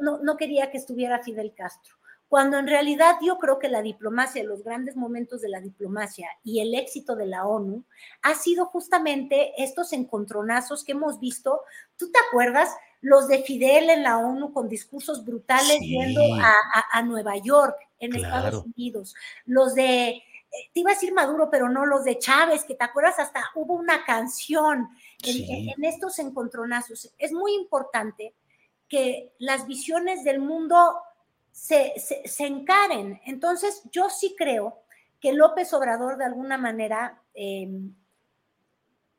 no, 0.00 0.18
no, 0.22 0.36
quería 0.36 0.70
que 0.70 0.78
estuviera 0.78 1.22
Fidel 1.22 1.54
Castro 1.54 1.94
cuando 2.30 2.58
en 2.58 2.68
realidad 2.68 3.16
yo 3.20 3.38
creo 3.38 3.58
que 3.58 3.68
la 3.68 3.82
diplomacia, 3.82 4.44
los 4.44 4.62
grandes 4.62 4.94
momentos 4.94 5.40
de 5.40 5.48
la 5.48 5.60
diplomacia 5.60 6.28
y 6.44 6.60
el 6.60 6.76
éxito 6.76 7.16
de 7.16 7.26
la 7.26 7.44
ONU 7.44 7.84
ha 8.22 8.34
sido 8.34 8.66
justamente 8.66 9.60
estos 9.60 9.92
encontronazos 9.92 10.84
que 10.84 10.92
hemos 10.92 11.18
visto. 11.18 11.62
¿Tú 11.96 12.08
te 12.12 12.20
acuerdas? 12.28 12.70
Los 13.00 13.26
de 13.26 13.42
Fidel 13.42 13.90
en 13.90 14.04
la 14.04 14.18
ONU 14.18 14.52
con 14.52 14.68
discursos 14.68 15.24
brutales 15.24 15.80
yendo 15.80 16.22
a, 16.92 17.02
Nueva 17.02 17.36
York, 17.36 17.76
en 17.98 18.14
Estados 18.14 18.64
Unidos. 18.64 19.16
Los 19.44 19.74
de 19.74 20.22
te 20.50 20.80
iba 20.80 20.90
a 20.90 20.94
decir 20.94 21.12
Maduro, 21.12 21.48
pero 21.50 21.68
no 21.68 21.86
los 21.86 22.04
de 22.04 22.18
Chávez, 22.18 22.64
que 22.64 22.74
te 22.74 22.84
acuerdas, 22.84 23.18
hasta 23.18 23.50
hubo 23.54 23.74
una 23.74 24.04
canción 24.04 24.88
en, 25.22 25.84
estos 25.84 26.18
encontronazos. 26.18 27.12
Es 27.18 27.32
muy 27.32 27.54
importante 27.54 28.34
que 28.88 29.32
las 29.38 29.66
visiones 29.66 30.24
del 30.24 30.40
mundo 30.40 30.96
se, 31.52 31.94
encaren. 32.38 33.20
Entonces, 33.26 33.82
yo 33.92 34.10
sí 34.10 34.34
creo 34.36 34.82
que 35.20 35.32
López 35.32 35.72
Obrador 35.72 36.16
de 36.16 36.24
alguna 36.24 36.58
manera 36.58 37.22
em, 37.34 37.94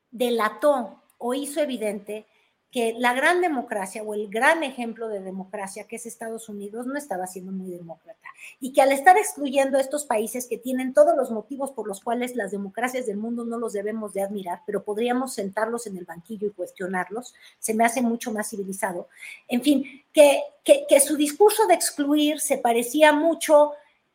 delató 0.10 1.04
o 1.18 1.34
hizo 1.34 1.62
evidente 1.62 2.26
que 2.72 2.96
la 2.98 3.14
gran 3.14 3.42
democracia 3.42 4.02
o 4.02 4.14
el 4.14 4.30
gran 4.30 4.64
ejemplo 4.64 5.10
de 5.10 5.20
democracia 5.20 5.88
que 5.88 5.98
es 5.98 6.06
Estados 6.06 6.48
Unidos 6.48 6.88
no 6.88 6.98
estaba 6.98 7.28
siendo 7.28 7.52
muy 7.52 7.70
demócrata 7.70 8.30
y 8.60 8.72
que 8.72 8.82
al 8.82 8.94
estar 8.94 9.18
excluyendo 9.18 9.78
a 9.78 9.82
estos 9.82 10.06
países 10.06 10.48
que 10.48 10.58
tienen 10.58 10.94
todos 10.94 11.16
los 11.18 11.32
motivos 11.32 11.72
por 11.72 11.88
los 11.88 12.02
cuales 12.02 12.36
las 12.36 12.52
democracias 12.52 13.06
del 13.06 13.18
mundo 13.18 13.44
no 13.44 13.58
los 13.58 13.74
debemos 13.74 14.14
de 14.14 14.22
admirar, 14.22 14.62
pero 14.66 14.84
podríamos 14.84 15.34
sentarlos 15.34 15.86
en 15.88 15.98
el 15.98 16.06
banquillo 16.06 16.48
y 16.48 16.52
cuestionarlos, 16.52 17.34
se 17.60 17.74
me 17.74 17.84
hace 17.84 18.02
mucho 18.02 18.32
más 18.32 18.50
civilizado. 18.50 19.10
En 19.50 19.62
fin, 19.62 20.04
que, 20.14 20.42
que, 20.64 21.00
su 21.00 21.18
discurso 21.18 21.68
de 21.68 21.74
excluir 21.74 22.40
se 22.40 22.58
parecía 22.58 23.12
mucho 23.12 23.74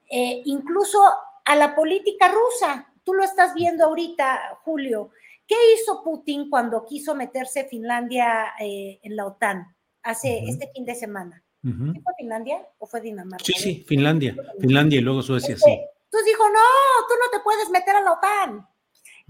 eh, 0.09 0.43
incluso 0.45 0.99
a 1.45 1.57
la 1.57 1.75
política 1.75 2.29
rusa. 2.29 2.87
Tú 3.05 3.15
lo 3.15 3.25
estás 3.25 3.55
viendo 3.55 3.85
ahorita, 3.85 4.59
Julio. 4.65 5.11
¿Qué 5.47 5.55
hizo 5.74 6.03
Putin 6.03 6.51
cuando 6.51 6.84
quiso 6.84 7.14
meterse 7.14 7.64
Finlandia 7.64 8.55
eh, 8.61 8.99
en 9.03 9.16
la 9.16 9.26
OTAN 9.26 9.76
hace 10.03 10.44
este 10.47 10.70
fin 10.74 10.84
de 10.84 10.94
semana? 10.94 11.42
¿Fue 11.62 12.14
Finlandia 12.16 12.64
o 12.78 12.86
fue 12.86 13.01
Dinamarca? 13.01 13.44
Sí, 13.44 13.53
sí, 13.55 13.84
Finlandia. 13.88 14.36
Finlandia 14.61 14.99
y 14.99 15.03
luego 15.03 15.22
Suecia, 15.22 15.57
sí. 15.57 15.70
Entonces 16.05 16.26
dijo, 16.26 16.49
no, 16.49 16.61
tú 17.09 17.14
no 17.20 17.38
te 17.38 17.42
puedes 17.42 17.70
meter 17.70 17.97
a 17.97 18.01
la 18.03 18.12
OTAN. 18.12 18.68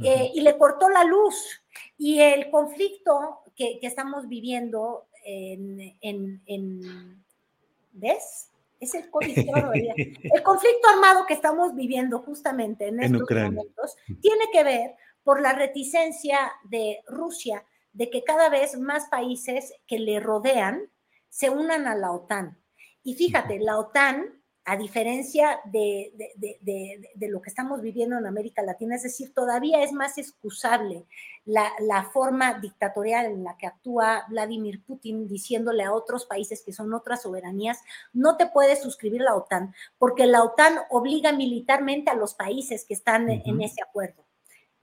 Eh, 0.02 0.32
y 0.34 0.42
le 0.42 0.58
cortó 0.58 0.88
la 0.90 1.04
luz. 1.04 1.62
Y 1.96 2.20
el 2.20 2.50
conflicto 2.50 3.40
que, 3.54 3.78
estamos 3.82 4.28
viviendo 4.28 5.06
en, 5.24 5.96
en, 6.00 7.24
¿ves? 7.92 8.50
Es 8.78 8.94
el, 8.94 9.04
el 10.22 10.42
conflicto 10.42 10.88
armado 10.88 11.24
que 11.26 11.32
estamos 11.32 11.74
viviendo 11.74 12.18
justamente 12.18 12.88
en 12.88 13.02
estos 13.02 13.22
momentos 13.30 13.96
tiene 14.20 14.44
que 14.52 14.62
ver 14.62 14.96
por 15.26 15.40
la 15.40 15.52
reticencia 15.54 16.52
de 16.62 17.02
Rusia 17.08 17.64
de 17.92 18.10
que 18.10 18.22
cada 18.22 18.48
vez 18.48 18.78
más 18.78 19.08
países 19.08 19.74
que 19.88 19.98
le 19.98 20.20
rodean 20.20 20.88
se 21.28 21.50
unan 21.50 21.88
a 21.88 21.96
la 21.96 22.12
OTAN. 22.12 22.56
Y 23.02 23.14
fíjate, 23.14 23.58
la 23.58 23.76
OTAN, 23.76 24.40
a 24.64 24.76
diferencia 24.76 25.58
de, 25.64 26.12
lo 27.28 27.42
que 27.42 27.48
estamos 27.48 27.82
viviendo 27.82 28.16
en 28.16 28.26
América 28.26 28.62
Latina, 28.62 28.94
es 28.94 29.02
decir, 29.02 29.34
todavía 29.34 29.82
es 29.82 29.90
más 29.90 30.16
excusable 30.16 31.06
la, 31.44 31.72
la, 31.80 32.04
forma 32.04 32.60
dictatorial 32.60 33.26
en 33.26 33.42
la 33.42 33.56
que 33.56 33.66
actúa 33.66 34.26
Vladimir 34.28 34.84
Putin 34.84 35.26
diciéndole 35.26 35.82
a 35.82 35.92
otros 35.92 36.24
países 36.26 36.62
que 36.62 36.72
son 36.72 36.94
otras 36.94 37.22
soberanías, 37.22 37.80
no 38.12 38.36
te 38.36 38.46
puedes 38.46 38.80
suscribir 38.80 39.22
a 39.22 39.24
la 39.24 39.34
OTAN, 39.34 39.74
porque 39.98 40.26
la 40.26 40.44
OTAN 40.44 40.78
obliga 40.88 41.32
militarmente 41.32 42.12
a 42.12 42.14
los 42.14 42.34
países 42.34 42.84
que 42.84 42.94
están 42.94 43.28
en 43.28 43.60
ese 43.60 43.82
acuerdo. 43.82 44.25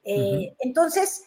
Eh, 0.04 0.56
entonces, 0.60 1.24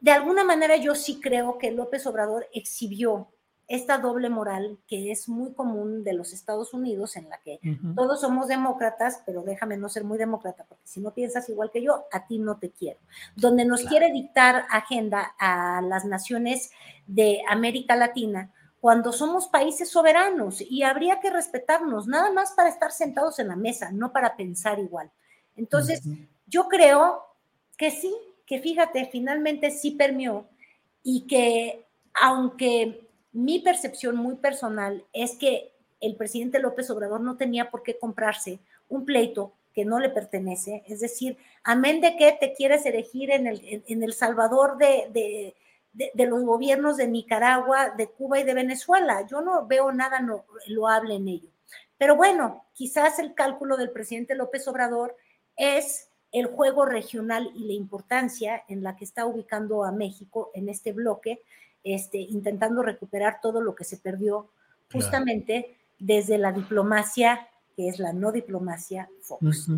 de 0.00 0.10
alguna 0.10 0.44
manera 0.44 0.76
yo 0.76 0.94
sí 0.94 1.20
creo 1.20 1.58
que 1.58 1.70
López 1.70 2.06
Obrador 2.06 2.48
exhibió 2.52 3.28
esta 3.66 3.98
doble 3.98 4.28
moral 4.28 4.78
que 4.86 5.10
es 5.10 5.28
muy 5.28 5.54
común 5.54 6.04
de 6.04 6.12
los 6.12 6.32
Estados 6.32 6.74
Unidos, 6.74 7.16
en 7.16 7.30
la 7.30 7.38
que 7.38 7.60
todos 7.94 8.20
somos 8.20 8.48
demócratas, 8.48 9.22
pero 9.24 9.42
déjame 9.42 9.78
no 9.78 9.88
ser 9.88 10.04
muy 10.04 10.18
demócrata, 10.18 10.64
porque 10.68 10.86
si 10.86 11.00
no 11.00 11.14
piensas 11.14 11.48
igual 11.48 11.70
que 11.70 11.82
yo, 11.82 12.04
a 12.12 12.26
ti 12.26 12.38
no 12.38 12.58
te 12.58 12.70
quiero. 12.70 13.00
Donde 13.36 13.64
nos 13.64 13.82
quiere 13.84 14.12
dictar 14.12 14.66
agenda 14.70 15.34
a 15.38 15.80
las 15.80 16.04
naciones 16.04 16.70
de 17.06 17.42
América 17.48 17.96
Latina 17.96 18.52
cuando 18.80 19.12
somos 19.12 19.48
países 19.48 19.88
soberanos 19.88 20.60
y 20.60 20.82
habría 20.82 21.20
que 21.20 21.30
respetarnos, 21.30 22.06
nada 22.06 22.30
más 22.30 22.52
para 22.52 22.68
estar 22.68 22.92
sentados 22.92 23.38
en 23.38 23.48
la 23.48 23.56
mesa, 23.56 23.90
no 23.90 24.12
para 24.12 24.36
pensar 24.36 24.78
igual. 24.78 25.10
Entonces, 25.56 26.02
yo 26.46 26.68
creo 26.68 27.22
que 27.76 27.90
sí, 27.90 28.14
que 28.46 28.60
fíjate, 28.60 29.06
finalmente 29.06 29.70
sí 29.70 29.92
permeó 29.92 30.46
y 31.02 31.26
que 31.26 31.84
aunque 32.14 33.08
mi 33.32 33.58
percepción 33.58 34.16
muy 34.16 34.36
personal 34.36 35.04
es 35.12 35.36
que 35.36 35.72
el 36.00 36.16
presidente 36.16 36.58
López 36.58 36.88
Obrador 36.90 37.20
no 37.20 37.36
tenía 37.36 37.70
por 37.70 37.82
qué 37.82 37.98
comprarse 37.98 38.60
un 38.88 39.04
pleito 39.04 39.52
que 39.74 39.84
no 39.84 39.98
le 39.98 40.08
pertenece, 40.08 40.84
es 40.86 41.00
decir, 41.00 41.36
amén 41.64 42.00
de 42.00 42.16
que 42.16 42.30
te 42.32 42.52
quieres 42.52 42.86
elegir 42.86 43.32
en 43.32 43.48
el, 43.48 43.82
en, 43.88 44.02
el 44.04 44.12
Salvador 44.12 44.78
de, 44.78 45.54
de, 45.92 46.26
los 46.26 46.44
gobiernos 46.44 46.96
de 46.96 47.08
Nicaragua, 47.08 47.90
de 47.90 48.06
Cuba 48.06 48.38
y 48.38 48.44
de 48.44 48.54
Venezuela. 48.54 49.26
Yo 49.26 49.40
no 49.40 49.66
veo 49.66 49.90
nada 49.90 50.20
no, 50.20 50.44
loable 50.68 51.16
en 51.16 51.26
ello. 51.26 51.48
Pero 51.98 52.14
bueno, 52.14 52.64
quizás 52.72 53.18
el 53.18 53.34
cálculo 53.34 53.76
del 53.76 53.90
presidente 53.90 54.36
López 54.36 54.68
Obrador 54.68 55.16
es 55.56 56.08
el 56.34 56.46
juego 56.46 56.84
regional 56.84 57.52
y 57.54 57.66
la 57.68 57.74
importancia 57.74 58.64
en 58.68 58.82
la 58.82 58.96
que 58.96 59.04
está 59.04 59.24
ubicando 59.24 59.84
a 59.84 59.92
México 59.92 60.50
en 60.52 60.68
este 60.68 60.92
bloque, 60.92 61.40
este, 61.84 62.18
intentando 62.18 62.82
recuperar 62.82 63.38
todo 63.40 63.60
lo 63.60 63.76
que 63.76 63.84
se 63.84 63.98
perdió 63.98 64.50
justamente 64.92 65.76
desde 66.00 66.36
la 66.36 66.50
diplomacia, 66.50 67.48
que 67.76 67.88
es 67.88 68.00
la 68.00 68.12
no 68.12 68.32
diplomacia 68.32 69.08
Fox. 69.20 69.70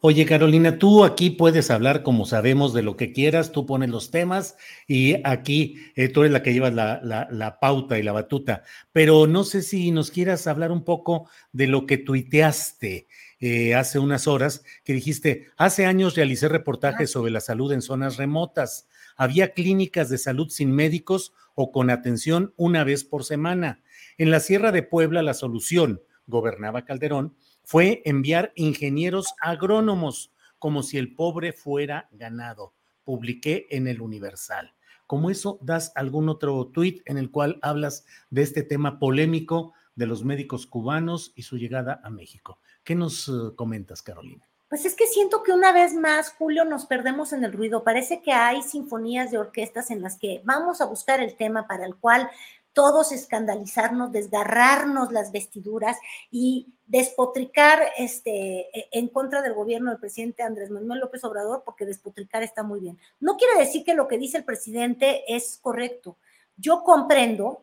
Oye, 0.00 0.26
Carolina, 0.26 0.78
tú 0.78 1.04
aquí 1.04 1.30
puedes 1.30 1.70
hablar 1.70 2.02
como 2.02 2.24
sabemos 2.24 2.74
de 2.74 2.82
lo 2.82 2.96
que 2.96 3.12
quieras, 3.12 3.52
tú 3.52 3.64
pones 3.64 3.90
los 3.90 4.10
temas 4.10 4.56
y 4.88 5.16
aquí 5.22 5.76
eh, 5.94 6.08
tú 6.08 6.22
eres 6.22 6.32
la 6.32 6.42
que 6.42 6.52
llevas 6.52 6.74
la, 6.74 7.00
la, 7.30 7.60
pauta 7.60 7.98
y 7.98 8.02
la 8.02 8.12
batuta, 8.12 8.64
pero 8.92 9.26
no 9.26 9.44
sé 9.44 9.62
si 9.62 9.90
nos 9.90 10.10
quieras 10.10 10.46
hablar 10.46 10.72
un 10.72 10.82
poco 10.82 11.28
de 11.52 11.66
lo 11.66 11.86
que 11.86 11.98
tuiteaste 11.98 13.06
eh, 13.38 13.74
hace 13.74 13.98
unas 13.98 14.26
horas, 14.26 14.64
que 14.84 14.94
dijiste, 14.94 15.48
hace 15.56 15.86
años 15.86 16.16
realicé 16.16 16.48
reportajes 16.48 17.10
sobre 17.10 17.30
la 17.30 17.40
salud 17.40 17.72
en 17.72 17.82
zonas 17.82 18.16
remotas. 18.16 18.88
Había 19.16 19.52
clínicas 19.52 20.08
de 20.08 20.18
salud 20.18 20.48
sin 20.48 20.72
médicos 20.72 21.32
o 21.54 21.72
con 21.72 21.90
atención 21.90 22.54
una 22.56 22.84
vez 22.84 23.04
por 23.04 23.24
semana. 23.24 23.82
En 24.18 24.30
la 24.30 24.40
Sierra 24.40 24.72
de 24.72 24.82
Puebla 24.82 25.22
la 25.22 25.34
solución, 25.34 26.02
gobernaba 26.26 26.84
Calderón, 26.84 27.36
fue 27.62 28.02
enviar 28.04 28.52
ingenieros 28.54 29.34
agrónomos 29.40 30.32
como 30.58 30.82
si 30.82 30.98
el 30.98 31.14
pobre 31.14 31.52
fuera 31.52 32.08
ganado. 32.12 32.74
Publiqué 33.04 33.66
en 33.70 33.86
el 33.86 34.00
Universal. 34.00 34.74
Como 35.06 35.30
eso, 35.30 35.58
das 35.62 35.92
algún 35.94 36.28
otro 36.28 36.66
tuit 36.68 37.02
en 37.04 37.18
el 37.18 37.30
cual 37.30 37.58
hablas 37.62 38.04
de 38.30 38.42
este 38.42 38.62
tema 38.62 38.98
polémico 38.98 39.72
de 39.94 40.06
los 40.06 40.24
médicos 40.24 40.66
cubanos 40.66 41.32
y 41.36 41.42
su 41.42 41.58
llegada 41.58 42.00
a 42.02 42.10
México. 42.10 42.60
¿Qué 42.86 42.94
nos 42.94 43.26
eh, 43.26 43.32
comentas, 43.56 44.00
Carolina? 44.00 44.48
Pues 44.68 44.84
es 44.84 44.94
que 44.94 45.08
siento 45.08 45.42
que 45.42 45.50
una 45.50 45.72
vez 45.72 45.92
más, 45.94 46.30
Julio, 46.30 46.64
nos 46.64 46.86
perdemos 46.86 47.32
en 47.32 47.42
el 47.42 47.52
ruido. 47.52 47.82
Parece 47.82 48.22
que 48.22 48.32
hay 48.32 48.62
sinfonías 48.62 49.32
de 49.32 49.38
orquestas 49.38 49.90
en 49.90 50.02
las 50.02 50.16
que 50.16 50.40
vamos 50.44 50.80
a 50.80 50.86
buscar 50.86 51.18
el 51.18 51.36
tema 51.36 51.66
para 51.66 51.84
el 51.84 51.96
cual 51.96 52.30
todos 52.72 53.10
escandalizarnos, 53.10 54.12
desgarrarnos 54.12 55.10
las 55.10 55.32
vestiduras 55.32 55.96
y 56.30 56.74
despotricar 56.86 57.80
este, 57.98 58.68
e, 58.78 58.88
en 58.92 59.08
contra 59.08 59.42
del 59.42 59.54
gobierno 59.54 59.90
del 59.90 59.98
presidente 59.98 60.44
Andrés 60.44 60.70
Manuel 60.70 61.00
López 61.00 61.24
Obrador, 61.24 61.62
porque 61.64 61.86
despotricar 61.86 62.44
está 62.44 62.62
muy 62.62 62.78
bien. 62.78 62.98
No 63.18 63.36
quiere 63.36 63.58
decir 63.58 63.82
que 63.82 63.94
lo 63.94 64.06
que 64.06 64.18
dice 64.18 64.36
el 64.38 64.44
presidente 64.44 65.24
es 65.26 65.58
correcto. 65.60 66.18
Yo 66.56 66.84
comprendo, 66.84 67.62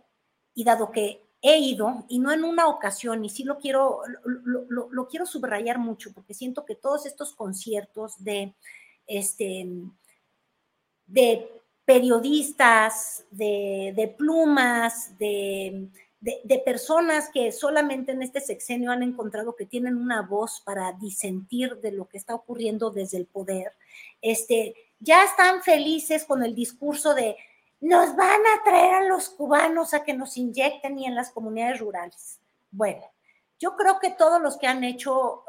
y 0.54 0.66
dado 0.66 0.92
que 0.92 1.23
he 1.46 1.60
ido, 1.60 2.06
y 2.08 2.20
no 2.20 2.32
en 2.32 2.46
una 2.46 2.68
ocasión, 2.68 3.26
y 3.26 3.30
sí 3.30 3.44
lo 3.44 3.60
quiero, 3.60 4.00
lo, 4.24 5.08
quiero 5.10 5.26
subrayar 5.26 5.78
mucho, 5.78 6.14
porque 6.14 6.34
siento 6.34 6.64
que 6.64 6.76
todos 6.76 7.06
estos 7.06 7.34
conciertos 7.34 8.24
de, 8.24 8.56
este, 9.06 9.68
de 11.06 11.52
periodistas, 11.84 13.26
de, 13.30 14.16
plumas, 14.18 15.18
de, 15.18 15.90
de, 16.22 16.60
personas 16.60 17.30
que 17.30 17.52
solamente 17.52 18.14
en 18.14 18.22
este 18.22 18.40
sexenio 18.40 18.92
han 18.92 19.04
encontrado 19.04 19.58
que 19.58 19.66
tienen 19.66 19.98
una 19.98 20.22
voz 20.22 20.62
para 20.62 20.94
disentir 20.94 21.76
de 21.82 21.92
lo 21.92 22.08
que 22.08 22.18
está 22.18 22.36
ocurriendo 22.36 22.90
desde 22.90 23.18
el 23.18 23.26
poder, 23.26 23.74
este, 24.22 24.76
ya 25.00 25.26
están 25.26 25.62
felices 25.62 26.24
con 26.24 26.42
el 26.42 26.56
discurso 26.56 27.14
de 27.14 27.36
nos 27.84 28.16
van 28.16 28.40
a 28.40 28.64
traer 28.64 28.94
a 28.94 29.04
los 29.08 29.30
cubanos 29.30 29.94
a 29.94 30.06
que 30.06 30.14
nos 30.14 30.38
inyecten 30.38 30.98
y 30.98 31.06
en 31.06 31.16
las 31.16 31.32
comunidades 31.32 31.82
rurales. 31.82 32.40
Bueno, 32.72 33.04
yo 33.60 33.76
creo 33.76 34.00
que 34.00 34.12
todos 34.12 34.42
los 34.42 34.58
que 34.58 34.68
han 34.68 34.86
hecho 34.86 35.44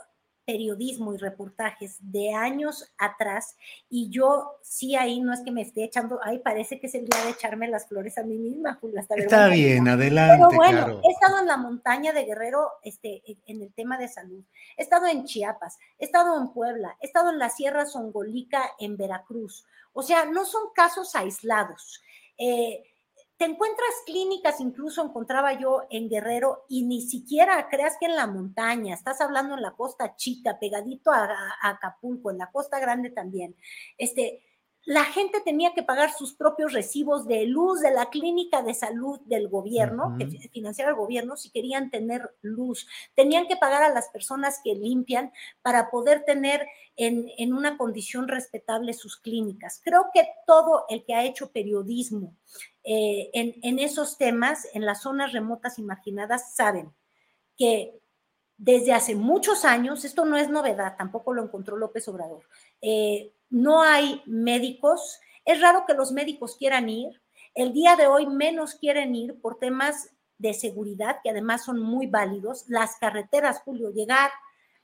periodismo 0.45 1.15
y 1.15 1.17
reportajes 1.17 1.97
de 2.01 2.35
años 2.35 2.93
atrás, 2.99 3.57
y 3.89 4.11
yo 4.11 4.59
sí 4.63 4.97
ahí 4.97 5.21
no 5.21 5.33
es 5.33 5.43
que 5.43 5.53
me 5.53 5.63
esté 5.63 5.85
echando, 5.85 6.19
ahí 6.25 6.41
parece 6.41 6.81
que 6.81 6.89
es 6.89 6.95
el 6.97 7.07
día 7.07 7.25
de 7.25 7.31
echarme 7.31 7.69
las 7.69 7.87
flores 7.87 8.19
a 8.19 8.25
mí 8.25 8.37
misma, 8.37 8.79
Julia. 8.81 9.07
Está 9.09 9.47
bien, 9.47 9.87
adelante. 9.87 10.45
Pero 10.49 10.57
bueno, 10.57 11.01
he 11.05 11.13
estado 11.13 11.39
en 11.39 11.47
la 11.47 11.57
montaña 11.57 12.13
de 12.13 12.25
Guerrero 12.25 12.69
este, 12.83 13.23
en 13.47 13.63
el 13.63 13.73
tema 13.73 13.97
de 13.97 14.09
salud, 14.09 14.43
he 14.77 14.83
estado 14.83 15.07
en 15.07 15.25
Chiapas, 15.25 15.79
he 16.01 16.05
estado 16.05 16.37
en 16.37 16.49
Puebla, 16.53 16.97
he 17.01 17.07
estado 17.07 17.31
en 17.31 17.39
la 17.39 17.49
Sierra 17.49 17.87
Songolica 17.87 18.73
en 18.81 18.97
Veracruz. 18.97 19.65
O 19.93 20.03
sea, 20.03 20.25
no 20.25 20.45
son 20.45 20.63
casos 20.75 21.15
aislados. 21.15 22.03
Eh, 22.39 22.83
te 23.37 23.47
encuentras 23.47 23.91
clínicas, 24.07 24.61
incluso 24.61 25.05
encontraba 25.05 25.59
yo 25.59 25.83
en 25.91 26.09
Guerrero, 26.09 26.65
y 26.69 26.85
ni 26.85 27.03
siquiera 27.03 27.69
creas 27.69 27.97
que 27.99 28.07
en 28.07 28.15
la 28.15 28.29
montaña, 28.29 28.95
estás 28.95 29.21
hablando 29.21 29.55
en 29.55 29.63
la 29.63 29.73
costa 29.73 30.15
chica, 30.15 30.59
pegadito 30.61 31.11
a, 31.11 31.29
Acapulco, 31.63 32.31
en 32.31 32.39
la 32.39 32.51
costa 32.53 32.79
grande 32.79 33.11
también. 33.11 33.57
Este, 33.99 34.43
la 34.87 35.05
gente 35.05 35.41
tenía 35.41 35.73
que 35.73 35.83
pagar 35.83 36.13
sus 36.13 36.35
propios 36.35 36.73
recibos 36.73 37.27
de 37.27 37.47
luz 37.47 37.81
de 37.81 37.91
la 37.91 38.11
clínica 38.11 38.63
de 38.63 38.75
salud 38.75 39.19
del 39.25 39.49
gobierno, 39.49 40.17
que 40.19 40.27
financiaba 40.51 40.91
el 40.91 40.97
gobierno, 40.97 41.37
si 41.37 41.51
querían 41.51 41.91
tener 41.91 42.35
luz. 42.43 42.87
Tenían 43.15 43.47
que 43.47 43.57
pagar 43.57 43.83
a 43.83 43.89
las 43.89 44.09
personas 44.11 44.61
que 44.63 44.75
limpian 44.75 45.33
para 45.63 45.91
poder 45.91 46.25
tener 46.25 46.67
en, 46.97 47.53
una 47.55 47.79
condición 47.79 48.29
respetable 48.29 48.93
sus 48.93 49.17
clínicas. 49.17 49.81
Creo 49.83 50.11
que 50.13 50.29
todo 50.47 50.85
el 50.91 51.05
que 51.05 51.15
ha 51.15 51.25
hecho 51.25 51.51
periodismo 51.51 52.37
eh, 52.83 53.31
en, 53.33 53.55
en 53.63 53.79
esos 53.79 54.19
temas, 54.19 54.69
en 54.75 54.85
las 54.85 55.03
zonas 55.03 55.33
remotas 55.33 55.79
y 55.79 55.83
marginadas, 55.83 56.55
saben 56.55 56.93
que 57.57 57.99
desde 58.57 58.93
hace 58.93 59.15
muchos 59.15 59.65
años, 59.65 60.05
esto 60.05 60.25
no 60.25 60.37
es 60.37 60.49
novedad, 60.49 60.97
tampoco 60.97 61.33
lo 61.33 61.43
encontró 61.43 61.77
López 61.77 62.07
Obrador, 62.09 62.45
eh, 62.81 63.34
no 63.55 63.83
hay 63.83 64.21
médicos, 64.27 65.21
es 65.45 65.61
raro 65.61 65.85
que 65.87 65.95
los 65.95 66.11
médicos 66.11 66.57
quieran 66.57 66.89
ir, 66.89 67.23
el 67.55 67.73
día 67.73 67.95
de 67.95 68.09
hoy 68.09 68.27
menos 68.27 68.75
quieren 68.75 69.15
ir 69.15 69.41
por 69.41 69.61
temas 69.61 70.11
de 70.39 70.55
seguridad, 70.55 71.19
que 71.23 71.31
además 71.31 71.65
son 71.65 71.81
muy 71.81 72.09
válidos, 72.09 72.65
las 72.67 72.97
carreteras, 72.97 73.61
Julio, 73.61 73.91
llegar 73.91 74.33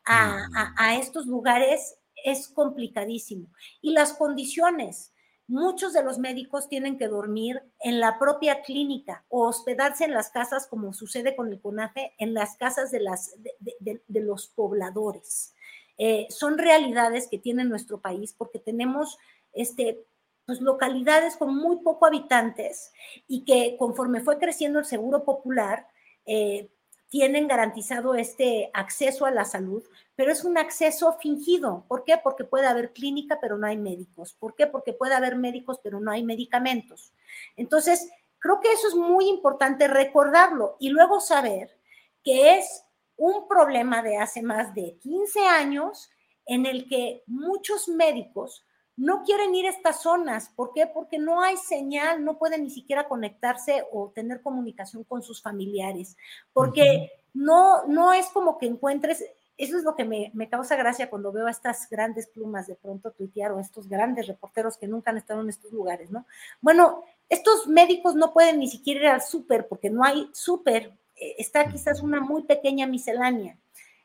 a, 0.06 0.46
a 0.76 0.94
estos 0.96 1.26
lugares 1.26 1.96
es 2.24 2.46
complicadísimo. 2.46 3.48
Y 3.82 3.92
las 3.92 4.12
condiciones, 4.12 5.12
muchos 5.48 5.92
de 5.92 6.04
los 6.04 6.18
médicos 6.18 6.68
tienen 6.68 6.96
que 6.96 7.08
dormir 7.08 7.60
en 7.80 7.98
la 7.98 8.20
propia 8.20 8.62
clínica 8.62 9.24
o 9.28 9.48
hospedarse 9.48 10.04
en 10.04 10.14
las 10.14 10.30
casas, 10.30 10.68
como 10.68 10.92
sucede 10.92 11.34
con 11.34 11.48
el 11.48 11.60
CONAFE, 11.60 12.14
en 12.18 12.34
las 12.34 12.56
casas 12.56 12.92
de, 12.92 13.00
las, 13.00 13.34
de, 13.58 14.20
los 14.20 14.46
pobladores. 14.46 15.54
Eh, 16.03 16.26
son 16.30 16.57
realidades 16.57 17.28
que 17.28 17.36
tiene 17.36 17.62
nuestro 17.66 18.01
país 18.01 18.32
porque 18.32 18.59
tenemos 18.59 19.18
este, 19.53 20.03
pues, 20.46 20.62
localidades 20.62 21.36
con 21.36 21.55
muy 21.55 21.80
poco 21.80 22.07
habitantes 22.07 22.90
y 23.28 23.44
que 23.44 23.76
conforme 23.78 24.22
fue 24.22 24.38
creciendo 24.38 24.78
el 24.78 24.86
seguro 24.86 25.24
popular, 25.24 25.86
eh, 26.24 26.70
tienen 27.11 27.48
garantizado 27.48 28.14
este 28.14 28.70
acceso 28.72 29.26
a 29.26 29.30
la 29.30 29.44
salud, 29.44 29.84
pero 30.16 30.32
es 30.32 30.42
un 30.42 30.57
acceso 30.57 31.18
fingido. 31.20 31.84
¿Por 31.86 32.05
qué? 32.05 32.16
Porque 32.16 32.44
puede 32.44 32.66
haber 32.66 32.94
clínica, 32.94 33.38
pero 33.38 33.59
no 33.59 33.66
hay 33.66 33.76
médicos. 33.76 34.32
¿Por 34.32 34.55
qué? 34.55 34.66
Porque 34.66 34.94
puede 34.94 35.14
haber 35.14 35.36
médicos, 35.36 35.80
pero 35.82 36.01
no 36.01 36.11
hay 36.11 36.22
medicamentos. 36.22 37.12
Entonces, 37.57 38.09
creo 38.38 38.61
que 38.61 38.72
eso 38.72 38.88
es 38.88 38.94
muy 38.94 39.28
importante 39.28 39.86
recordarlo 39.86 40.76
y 40.80 40.88
luego 40.88 41.20
saber 41.20 41.78
que 42.24 42.57
es 42.57 42.86
un 43.20 43.46
problema 43.46 44.02
de 44.02 44.16
hace 44.16 44.42
más 44.42 44.74
de 44.74 44.96
15 45.02 45.40
años 45.40 46.10
en 46.46 46.64
el 46.64 46.88
que 46.88 47.22
muchos 47.26 47.86
médicos 47.86 48.64
no 48.96 49.22
quieren 49.24 49.54
ir 49.54 49.66
a 49.66 49.70
estas 49.70 50.02
zonas. 50.02 50.48
¿Por 50.56 50.72
qué? 50.72 50.86
Porque 50.86 51.18
no 51.18 51.42
hay 51.42 51.58
señal, 51.58 52.24
no 52.24 52.38
pueden 52.38 52.64
ni 52.64 52.70
siquiera 52.70 53.08
conectarse 53.08 53.84
o 53.92 54.10
tener 54.14 54.40
comunicación 54.40 55.04
con 55.04 55.22
sus 55.22 55.42
familiares, 55.42 56.16
porque 56.54 57.10
no, 57.34 57.86
no 57.86 58.14
es 58.14 58.26
como 58.28 58.56
que 58.56 58.66
encuentres, 58.66 59.22
eso 59.58 59.76
es 59.76 59.84
lo 59.84 59.94
que 59.94 60.04
me, 60.04 60.30
me, 60.32 60.48
causa 60.48 60.74
gracia 60.76 61.10
cuando 61.10 61.30
veo 61.30 61.46
a 61.46 61.50
estas 61.50 61.90
grandes 61.90 62.26
plumas 62.26 62.66
de 62.66 62.74
pronto 62.74 63.10
tuitear 63.10 63.52
o 63.52 63.60
estos 63.60 63.86
grandes 63.86 64.26
reporteros 64.26 64.78
que 64.78 64.88
nunca 64.88 65.10
han 65.10 65.18
estado 65.18 65.42
en 65.42 65.50
estos 65.50 65.72
lugares, 65.72 66.10
¿no? 66.10 66.24
Bueno, 66.62 67.04
estos 67.28 67.68
médicos 67.68 68.14
no 68.14 68.32
pueden 68.32 68.60
ni 68.60 68.68
siquiera 68.68 69.00
ir 69.00 69.06
al 69.08 69.22
súper 69.22 69.68
porque 69.68 69.90
no 69.90 70.04
hay 70.04 70.30
súper, 70.32 70.98
está 71.38 71.68
quizás 71.68 72.02
una 72.02 72.20
muy 72.20 72.42
pequeña 72.42 72.86
miscelánea. 72.86 73.58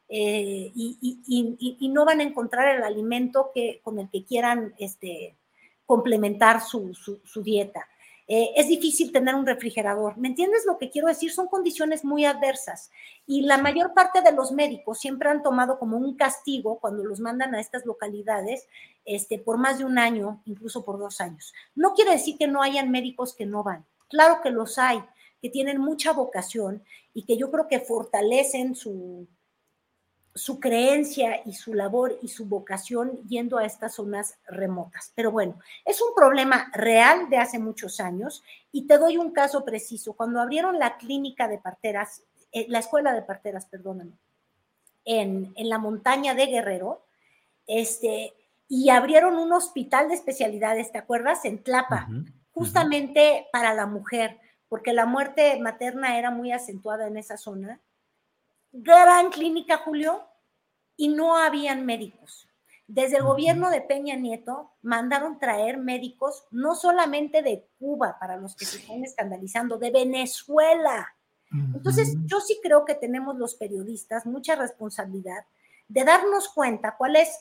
Eh, 0.07 0.71
y, 0.75 1.89
no 1.89 2.05
van 2.05 2.19
a 2.19 2.23
encontrar 2.23 2.75
el 2.75 2.83
alimento 2.83 3.51
que, 3.53 3.79
con 3.83 3.99
el 3.99 4.09
que 4.09 4.25
quieran 4.25 4.73
este, 4.77 5.37
complementar 5.85 6.61
su, 6.61 6.93
dieta. 7.43 7.87
Eh, 8.27 8.51
es 8.55 8.67
difícil 8.67 9.11
tener 9.11 9.35
un 9.35 9.45
refrigerador. 9.45 10.17
¿Me 10.17 10.27
entiendes 10.27 10.65
lo 10.65 10.77
que 10.77 10.89
quiero 10.89 11.07
decir? 11.07 11.31
Son 11.31 11.47
condiciones 11.47 12.03
muy 12.03 12.25
adversas 12.25 12.91
y 13.27 13.41
la 13.41 13.57
mayor 13.59 13.93
parte 13.93 14.21
de 14.21 14.31
los 14.31 14.51
médicos 14.51 14.99
siempre 14.99 15.29
han 15.29 15.43
tomado 15.43 15.77
como 15.77 15.97
un 15.97 16.15
castigo 16.15 16.79
cuando 16.79 17.03
los 17.03 17.19
mandan 17.19 17.53
a 17.53 17.59
estas 17.59 17.85
localidades 17.85 18.67
este, 19.05 19.37
por 19.37 19.57
más 19.57 19.77
de 19.77 19.85
un 19.85 19.99
año, 19.99 20.41
incluso 20.45 20.83
por 20.83 20.97
dos 20.97 21.21
años. 21.21 21.53
No 21.75 21.93
quiere 21.93 22.11
decir 22.11 22.37
que 22.37 22.47
no 22.47 22.63
hayan 22.63 22.89
médicos 22.89 23.35
que 23.35 23.45
no 23.45 23.63
van. 23.63 23.85
Claro 24.09 24.41
que 24.41 24.49
los 24.49 24.77
hay, 24.79 25.03
que 25.45 25.51
tienen 25.51 25.79
mucha 25.79 26.11
vocación 26.11 26.83
y 27.13 27.21
que 27.21 27.37
yo 27.37 27.51
creo 27.51 27.67
que 27.67 27.79
fortalecen 27.79 28.73
su, 28.73 29.27
su 30.33 30.59
creencia 30.59 31.43
y 31.45 31.53
su 31.53 31.75
labor 31.75 32.17
y 32.23 32.29
su 32.29 32.47
vocación 32.47 33.21
yendo 33.27 33.59
a 33.59 33.65
estas 33.65 33.93
zonas 33.93 34.39
remotas. 34.47 35.11
Pero 35.13 35.29
bueno, 35.29 35.59
es 35.85 36.01
un 36.01 36.15
problema 36.15 36.71
real 36.73 37.29
de 37.29 37.37
hace 37.37 37.59
muchos 37.59 37.99
años 37.99 38.43
y 38.71 38.87
te 38.87 38.97
doy 38.97 39.17
un 39.17 39.33
caso 39.33 39.63
preciso. 39.63 40.13
Cuando 40.13 40.41
abrieron 40.41 40.79
la 40.79 40.97
clínica 40.97 41.47
de 41.47 41.59
parteras, 41.59 42.23
eh, 42.51 42.65
la 42.67 42.79
escuela 42.79 43.13
de 43.13 43.21
parteras, 43.21 43.67
perdóname, 43.67 44.13
en, 45.03 45.53
en, 45.55 45.69
la 45.69 45.77
montaña 45.77 46.33
de 46.33 46.47
Guerrero, 46.47 47.05
este, 47.67 48.33
y 48.67 48.89
abrieron 48.89 49.37
un 49.37 49.53
hospital 49.53 50.07
de 50.07 50.15
especialidades, 50.15 50.91
¿te 50.91 50.97
acuerdas? 50.97 51.45
En 51.45 51.61
Tlapa, 51.61 52.07
justamente 52.51 53.45
para 53.51 53.75
la 53.75 53.85
mujer, 53.85 54.39
porque 54.69 54.93
la 54.93 55.05
muerte 55.05 55.59
materna 55.59 56.17
era 56.17 56.31
muy 56.31 56.51
acentuada 56.51 57.07
en 57.07 57.17
esa 57.17 57.37
zona 57.37 57.81
gran 58.75 59.29
clínica, 59.29 59.77
Julio, 59.77 60.27
y 60.97 61.09
no 61.09 61.37
habían 61.37 61.85
médicos. 61.85 62.47
Desde 62.87 63.17
el 63.17 63.23
gobierno 63.23 63.69
de 63.71 63.81
Peña 63.81 64.15
Nieto 64.15 64.71
mandaron 64.81 65.39
traer 65.39 65.77
médicos 65.77 66.45
no 66.51 66.75
solamente 66.75 67.41
de 67.41 67.67
Cuba, 67.79 68.17
para 68.19 68.37
los 68.37 68.55
que 68.55 68.65
se 68.65 68.77
están 68.77 69.03
escandalizando, 69.03 69.77
de 69.77 69.91
Venezuela. 69.91 71.15
Entonces, 71.73 72.17
yo 72.25 72.41
sí 72.41 72.59
creo 72.61 72.85
que 72.85 72.95
tenemos 72.95 73.37
los 73.37 73.55
periodistas 73.55 74.25
mucha 74.25 74.55
responsabilidad 74.55 75.45
de 75.87 76.03
darnos 76.03 76.49
cuenta 76.49 76.95
cuál 76.97 77.15
es 77.15 77.39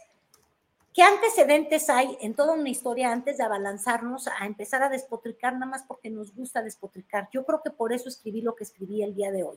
¿Qué 0.94 1.02
antecedentes 1.02 1.90
hay 1.90 2.16
en 2.20 2.34
toda 2.34 2.54
una 2.54 2.68
historia 2.68 3.10
antes 3.10 3.36
de 3.36 3.42
abalanzarnos 3.42 4.28
a 4.28 4.46
empezar 4.46 4.80
a 4.84 4.88
despotricar 4.88 5.54
nada 5.54 5.66
más 5.66 5.82
porque 5.82 6.08
nos 6.08 6.32
gusta 6.32 6.62
despotricar? 6.62 7.28
Yo 7.32 7.44
creo 7.44 7.60
que 7.64 7.70
por 7.70 7.92
eso 7.92 8.08
escribí 8.08 8.42
lo 8.42 8.54
que 8.54 8.62
escribí 8.62 9.02
el 9.02 9.12
día 9.12 9.32
de 9.32 9.42
hoy. 9.42 9.56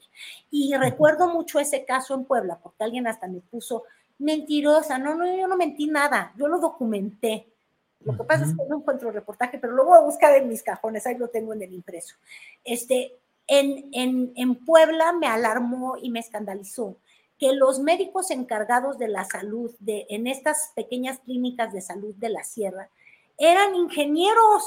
Y 0.50 0.76
recuerdo 0.76 1.28
mucho 1.28 1.60
ese 1.60 1.86
caso 1.86 2.16
en 2.16 2.26
Puebla, 2.26 2.58
porque 2.58 2.84
alguien 2.84 3.06
hasta 3.06 3.28
me 3.28 3.42
puso 3.42 3.84
mentirosa. 4.18 4.98
No, 4.98 5.14
no, 5.14 5.32
yo 5.32 5.48
no 5.48 5.58
mentí 5.58 5.86
nada, 5.86 6.34
yo 6.40 6.48
lo 6.48 6.58
documenté. 6.58 7.54
Lo 8.00 8.18
que 8.18 8.24
pasa 8.24 8.46
es 8.46 8.58
que 8.58 8.66
no 8.68 8.78
encuentro 8.78 9.10
el 9.10 9.14
reportaje, 9.14 9.60
pero 9.60 9.74
lo 9.74 9.86
voy 9.86 10.00
a 10.00 10.02
buscar 10.02 10.36
en 10.36 10.50
mis 10.50 10.64
cajones, 10.64 11.06
ahí 11.06 11.20
lo 11.20 11.28
tengo 11.28 11.54
en 11.54 11.62
el 11.62 11.72
impreso. 11.72 12.16
Este, 12.64 13.14
en, 13.46 13.90
en, 13.94 14.34
en 14.36 14.66
Puebla 14.66 15.14
me 15.14 15.28
alarmó 15.28 15.98
y 16.02 16.10
me 16.10 16.20
escandalizó 16.20 16.98
que 17.38 17.54
los 17.54 17.80
médicos 17.80 18.32
encargados 18.32 18.98
de 18.98 19.08
la 19.08 19.26
salud 19.26 19.72
de, 19.80 20.06
en 20.10 20.28
estas 20.28 20.72
pequeñas 20.76 21.20
clínicas 21.20 21.72
de 21.72 21.82
salud 21.82 22.16
de 22.16 22.30
la 22.30 22.44
sierra 22.44 22.90
eran 23.38 23.76
ingenieros. 23.76 24.64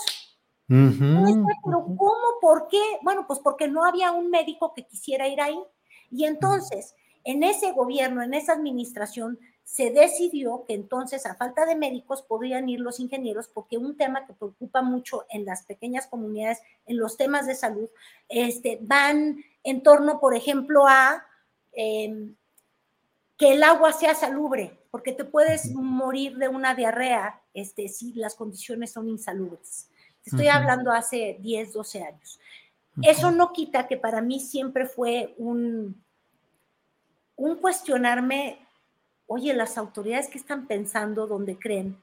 Pero 0.68 1.84
¿cómo? 1.84 2.38
¿Por 2.40 2.68
qué? 2.68 2.80
Bueno, 3.02 3.26
pues 3.26 3.40
porque 3.40 3.66
no 3.66 3.84
había 3.84 4.12
un 4.12 4.30
médico 4.30 4.72
que 4.72 4.86
quisiera 4.86 5.26
ir 5.26 5.40
ahí. 5.40 5.58
Y 6.12 6.26
entonces, 6.26 6.94
en 7.24 7.42
ese 7.42 7.72
gobierno, 7.72 8.22
en 8.22 8.34
esa 8.34 8.52
administración, 8.52 9.38
se 9.64 9.90
decidió 9.90 10.64
que 10.66 10.74
entonces 10.74 11.26
a 11.26 11.36
falta 11.36 11.64
de 11.64 11.76
médicos 11.76 12.22
podrían 12.22 12.68
ir 12.68 12.80
los 12.80 12.98
ingenieros 12.98 13.46
porque 13.46 13.78
un 13.78 13.96
tema 13.96 14.26
que 14.26 14.32
preocupa 14.32 14.82
mucho 14.82 15.26
en 15.28 15.44
las 15.44 15.62
pequeñas 15.62 16.08
comunidades, 16.08 16.60
en 16.86 16.98
los 16.98 17.16
temas 17.16 17.46
de 17.46 17.54
salud, 17.54 17.88
este, 18.28 18.78
van 18.82 19.44
en 19.62 19.82
torno, 19.84 20.18
por 20.18 20.34
ejemplo, 20.34 20.88
a 20.88 21.24
em, 21.72 22.34
que 23.40 23.54
el 23.54 23.62
agua 23.62 23.94
sea 23.94 24.14
salubre, 24.14 24.78
porque 24.90 25.12
te 25.12 25.24
puedes 25.24 25.72
morir 25.72 26.36
de 26.36 26.48
una 26.48 26.74
diarrea 26.74 27.40
este, 27.54 27.88
si 27.88 28.12
las 28.12 28.34
condiciones 28.34 28.92
son 28.92 29.08
insalubres. 29.08 29.88
estoy 30.26 30.48
hablando 30.48 30.92
hace 30.92 31.38
10, 31.40 31.72
12 31.72 32.02
años. 32.02 32.38
Eso 33.02 33.30
no 33.30 33.54
quita 33.54 33.88
que 33.88 33.96
para 33.96 34.20
mí 34.20 34.40
siempre 34.40 34.84
fue 34.84 35.34
un, 35.38 36.04
un 37.36 37.56
cuestionarme, 37.56 38.58
oye, 39.26 39.54
las 39.54 39.78
autoridades 39.78 40.28
que 40.28 40.36
están 40.36 40.66
pensando 40.66 41.26
donde 41.26 41.58
creen 41.58 41.96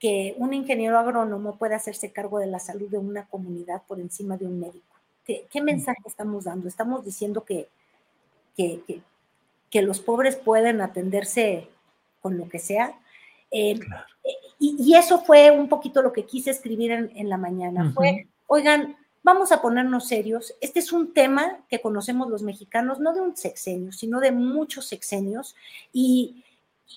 que 0.00 0.34
un 0.36 0.52
ingeniero 0.52 0.98
agrónomo 0.98 1.58
puede 1.58 1.76
hacerse 1.76 2.10
cargo 2.10 2.40
de 2.40 2.48
la 2.48 2.58
salud 2.58 2.90
de 2.90 2.98
una 2.98 3.28
comunidad 3.28 3.84
por 3.86 4.00
encima 4.00 4.36
de 4.36 4.46
un 4.46 4.58
médico. 4.58 4.96
¿Qué, 5.24 5.62
mensaje 5.62 6.02
estamos 6.06 6.42
dando? 6.42 6.66
Estamos 6.66 7.04
diciendo 7.04 7.44
que, 7.44 7.68
que, 8.56 8.82
que 8.84 9.00
los 9.80 10.00
pobres 10.00 10.36
pueden 10.36 10.82
atenderse 10.82 11.68
con 12.20 12.36
lo 12.36 12.48
que 12.50 12.58
sea. 12.58 12.98
Eh, 13.50 13.80
y, 14.58 14.94
eso 14.94 15.20
fue 15.22 15.50
un 15.50 15.68
poquito 15.68 16.02
lo 16.02 16.12
que 16.12 16.26
quise 16.26 16.50
escribir 16.50 16.92
en, 16.92 17.28
la 17.28 17.38
mañana. 17.38 17.90
Fue, 17.94 18.28
oigan, 18.46 18.96
vamos 19.22 19.50
a 19.50 19.62
ponernos 19.62 20.06
serios. 20.06 20.54
Este 20.60 20.80
es 20.80 20.92
un 20.92 21.14
tema 21.14 21.64
que 21.68 21.80
conocemos 21.80 22.28
los 22.28 22.42
mexicanos, 22.42 23.00
no 23.00 23.14
de 23.14 23.20
un 23.20 23.36
sexenio, 23.36 23.92
sino 23.92 24.20
de 24.20 24.32
muchos 24.32 24.86
sexenios. 24.86 25.56
Y, 25.92 26.44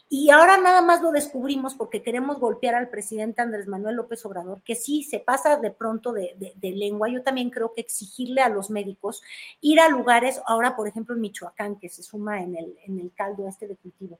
y 0.10 0.30
ahora 0.30 0.58
nada 0.58 0.82
más 0.82 1.02
lo 1.02 1.12
descubrimos 1.12 1.76
porque 1.76 2.04
queremos 2.04 2.40
golpear 2.40 2.76
al 2.76 2.90
presidente 2.90 3.42
Andrés 3.42 3.68
Manuel 3.68 3.96
López 3.96 4.26
Obrador, 4.26 4.62
que 4.64 4.76
sí 4.76 5.04
se 5.04 5.20
pasa 5.20 5.58
de 5.58 5.72
pronto 5.72 6.14
de, 6.14 6.36
lengua. 6.62 7.10
Yo 7.10 7.24
también 7.24 7.50
creo 7.50 7.74
que 7.74 7.82
exigirle 7.82 8.42
a 8.42 8.50
los 8.50 8.70
médicos 8.70 9.24
ir 9.62 9.80
a 9.80 9.90
lugares, 9.90 10.42
ahora 10.46 10.76
por 10.76 10.88
ejemplo 10.88 11.16
en 11.16 11.22
Michoacán, 11.22 11.78
que 11.80 11.90
se 11.90 12.04
suma 12.04 12.42
en 12.42 12.56
el, 12.56 12.78
en 12.86 13.00
el 13.00 13.12
caldo 13.14 13.48
este 13.48 13.68
de 13.68 13.76
cultivo, 13.76 14.20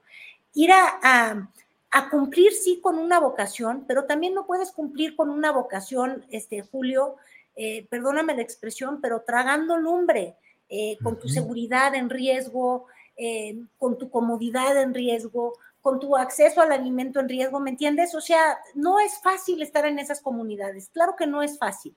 ir 0.54 0.72
a, 0.72 1.50
a, 1.92 2.10
cumplir 2.10 2.52
sí 2.54 2.80
con 2.82 2.98
una 2.98 3.20
vocación, 3.20 3.86
pero 3.88 4.06
también 4.06 4.34
no 4.34 4.46
puedes 4.46 4.72
cumplir 4.72 5.16
con 5.16 5.30
una 5.30 5.52
vocación, 5.52 6.26
este 6.30 6.62
Julio, 6.62 7.16
eh, 7.56 7.88
perdóname 7.90 8.36
la 8.36 8.42
expresión, 8.42 9.00
pero 9.02 9.22
tragando 9.22 9.78
lumbre, 9.78 10.36
eh, 10.68 10.98
con 11.04 11.20
tu 11.20 11.30
seguridad 11.30 11.94
en 11.94 12.10
riesgo, 12.10 12.88
eh, 13.18 13.64
con 13.78 13.98
tu 13.98 14.10
comodidad 14.10 14.82
en 14.82 14.94
riesgo, 14.94 15.54
con 15.82 16.02
tu 16.02 16.18
acceso 16.18 16.62
al 16.62 16.74
alimento 16.74 17.22
en 17.22 17.30
riesgo, 17.30 17.62
¿me 17.62 17.70
entiendes? 17.70 18.14
O 18.14 18.20
sea, 18.20 18.58
no 18.74 19.00
es 19.00 19.20
fácil 19.22 19.62
estar 19.62 19.86
en 19.86 20.00
esas 20.00 20.20
comunidades, 20.20 20.90
claro 20.90 21.16
que 21.16 21.26
no 21.26 21.42
es 21.42 21.58
fácil. 21.58 21.96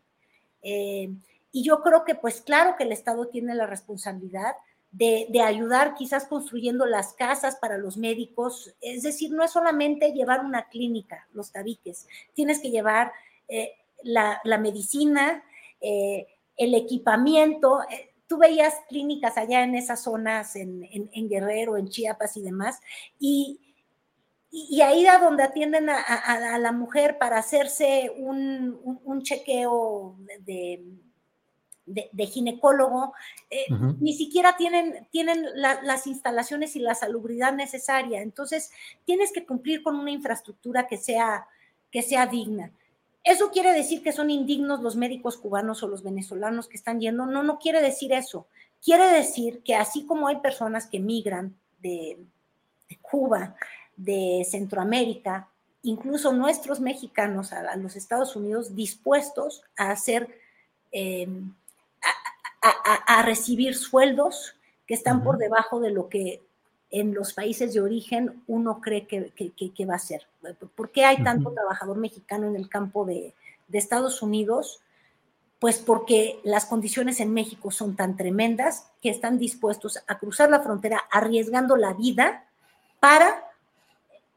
Eh, 0.62 1.10
y 1.50 1.64
yo 1.64 1.82
creo 1.82 2.04
que, 2.04 2.14
pues 2.14 2.40
claro 2.40 2.76
que 2.76 2.84
el 2.84 2.92
Estado 2.92 3.26
tiene 3.26 3.56
la 3.56 3.66
responsabilidad 3.66 4.54
de, 4.92 5.28
ayudar 5.42 5.94
quizás 5.94 6.26
construyendo 6.26 6.86
las 6.86 7.14
casas 7.14 7.56
para 7.56 7.78
los 7.78 7.96
médicos. 7.96 8.74
Es 8.80 9.02
decir, 9.02 9.32
no 9.32 9.42
es 9.42 9.50
solamente 9.50 10.12
llevar 10.12 10.44
una 10.44 10.68
clínica, 10.68 11.26
los 11.32 11.50
tabiques, 11.50 12.06
tienes 12.34 12.60
que 12.60 12.70
llevar 12.70 13.10
eh, 13.48 13.72
la, 14.04 14.40
medicina, 14.60 15.42
el 15.80 16.74
equipamiento 16.74 17.80
tú 18.28 18.36
veías 18.36 18.74
clínicas 18.88 19.36
allá 19.36 19.64
en 19.64 19.74
esas 19.74 20.02
zonas, 20.02 20.54
en, 20.54 21.28
Guerrero, 21.28 21.76
en 21.76 21.88
Chiapas 21.88 22.36
y 22.36 22.42
demás, 22.42 22.78
y, 23.18 23.58
y, 24.50 24.82
ahí 24.82 25.06
a 25.06 25.18
donde 25.18 25.42
atienden 25.42 25.88
a, 25.90 26.58
la 26.58 26.72
mujer 26.72 27.18
para 27.18 27.38
hacerse 27.38 28.12
un, 28.16 29.22
chequeo 29.22 30.16
de, 30.40 30.84
de, 31.86 32.26
ginecólogo, 32.26 33.14
eh, 33.50 33.66
ni 33.98 34.12
siquiera 34.12 34.56
tienen, 34.56 35.08
tienen 35.10 35.46
las 35.54 36.06
instalaciones 36.06 36.76
y 36.76 36.80
la 36.80 36.94
salubridad 36.94 37.54
necesaria. 37.54 38.20
Entonces, 38.20 38.70
tienes 39.06 39.32
que 39.32 39.46
cumplir 39.46 39.82
con 39.82 39.96
una 39.96 40.10
infraestructura 40.10 40.86
que 40.86 40.98
sea, 40.98 41.46
que 41.90 42.02
sea 42.02 42.26
digna. 42.26 42.72
¿Eso 43.24 43.50
quiere 43.50 43.72
decir 43.72 44.02
que 44.02 44.12
son 44.12 44.30
indignos 44.30 44.80
los 44.80 44.96
médicos 44.96 45.36
cubanos 45.36 45.82
o 45.82 45.88
los 45.88 46.02
venezolanos 46.02 46.68
que 46.68 46.76
están 46.76 47.00
yendo? 47.00 47.26
No, 47.26 47.42
no 47.42 47.58
quiere 47.58 47.82
decir 47.82 48.12
eso. 48.12 48.46
Quiere 48.82 49.06
decir 49.08 49.62
que 49.62 49.74
así 49.74 50.06
como 50.06 50.28
hay 50.28 50.36
personas 50.36 50.86
que 50.86 51.00
migran 51.00 51.56
de, 51.80 52.18
Cuba, 53.02 53.56
de 53.96 54.46
Centroamérica, 54.48 55.48
incluso 55.82 56.32
nuestros 56.32 56.80
mexicanos 56.80 57.52
a, 57.52 57.76
los 57.76 57.96
Estados 57.96 58.36
Unidos 58.36 58.74
dispuestos 58.74 59.62
a 59.76 59.90
hacer, 59.90 60.38
em, 60.92 61.52
a, 62.62 63.22
recibir 63.22 63.76
sueldos 63.76 64.54
que 64.86 64.94
están 64.94 65.22
por 65.22 65.38
debajo 65.38 65.80
de 65.80 65.90
lo 65.90 66.08
que 66.08 66.42
en 66.90 67.14
los 67.14 67.34
países 67.34 67.74
de 67.74 67.80
origen 67.80 68.42
uno 68.46 68.80
cree 68.80 69.06
que, 69.06 69.32
que, 69.32 69.86
va 69.86 69.96
a 69.96 69.98
ser. 69.98 70.26
¿Por 70.74 70.90
qué 70.90 71.04
hay 71.04 71.22
tanto 71.22 71.52
trabajador 71.52 71.98
mexicano 71.98 72.46
en 72.46 72.56
el 72.56 72.68
campo 72.68 73.04
de, 73.04 73.34
de, 73.68 73.78
Estados 73.78 74.22
Unidos? 74.22 74.80
Pues 75.58 75.78
porque 75.78 76.40
las 76.44 76.66
condiciones 76.66 77.20
en 77.20 77.34
México 77.34 77.70
son 77.70 77.96
tan 77.96 78.16
tremendas 78.16 78.90
que 79.02 79.10
están 79.10 79.38
dispuestos 79.38 80.02
a 80.06 80.18
cruzar 80.18 80.50
la 80.50 80.60
frontera 80.60 81.02
arriesgando 81.10 81.76
la 81.76 81.92
vida 81.92 82.46
para 83.00 83.44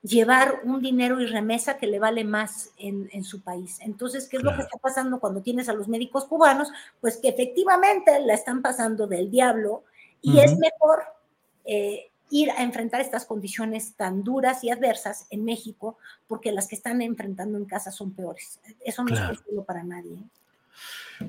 llevar 0.03 0.61
un 0.63 0.81
dinero 0.81 1.21
y 1.21 1.27
remesa 1.27 1.77
que 1.77 1.87
le 1.87 1.99
vale 1.99 2.23
más 2.23 2.71
en, 2.77 3.07
en 3.13 3.23
su 3.23 3.41
país. 3.41 3.77
Entonces, 3.81 4.27
¿qué 4.27 4.37
es 4.37 4.43
lo 4.43 4.55
que 4.55 4.63
está 4.63 4.77
pasando 4.79 5.19
cuando 5.19 5.41
tienes 5.41 5.69
a 5.69 5.73
los 5.73 5.87
médicos 5.87 6.25
cubanos? 6.25 6.69
Pues 6.99 7.17
que 7.17 7.29
efectivamente 7.29 8.19
la 8.19 8.33
están 8.33 8.61
pasando 8.61 9.07
del 9.07 9.29
diablo 9.29 9.83
y 10.21 10.39
es 10.39 10.57
mejor 10.57 11.03
eh, 11.65 12.10
ir 12.31 12.49
a 12.51 12.63
enfrentar 12.63 13.01
estas 13.01 13.25
condiciones 13.25 13.95
tan 13.95 14.23
duras 14.23 14.63
y 14.63 14.71
adversas 14.71 15.27
en 15.29 15.43
México, 15.43 15.97
porque 16.27 16.51
las 16.51 16.67
que 16.67 16.75
están 16.75 17.01
enfrentando 17.01 17.57
en 17.57 17.65
casa 17.65 17.91
son 17.91 18.13
peores. 18.13 18.59
Eso 18.83 19.03
no 19.03 19.13
es 19.13 19.21
posible 19.21 19.61
para 19.61 19.83
nadie. 19.83 20.13
¿eh? 20.13 20.23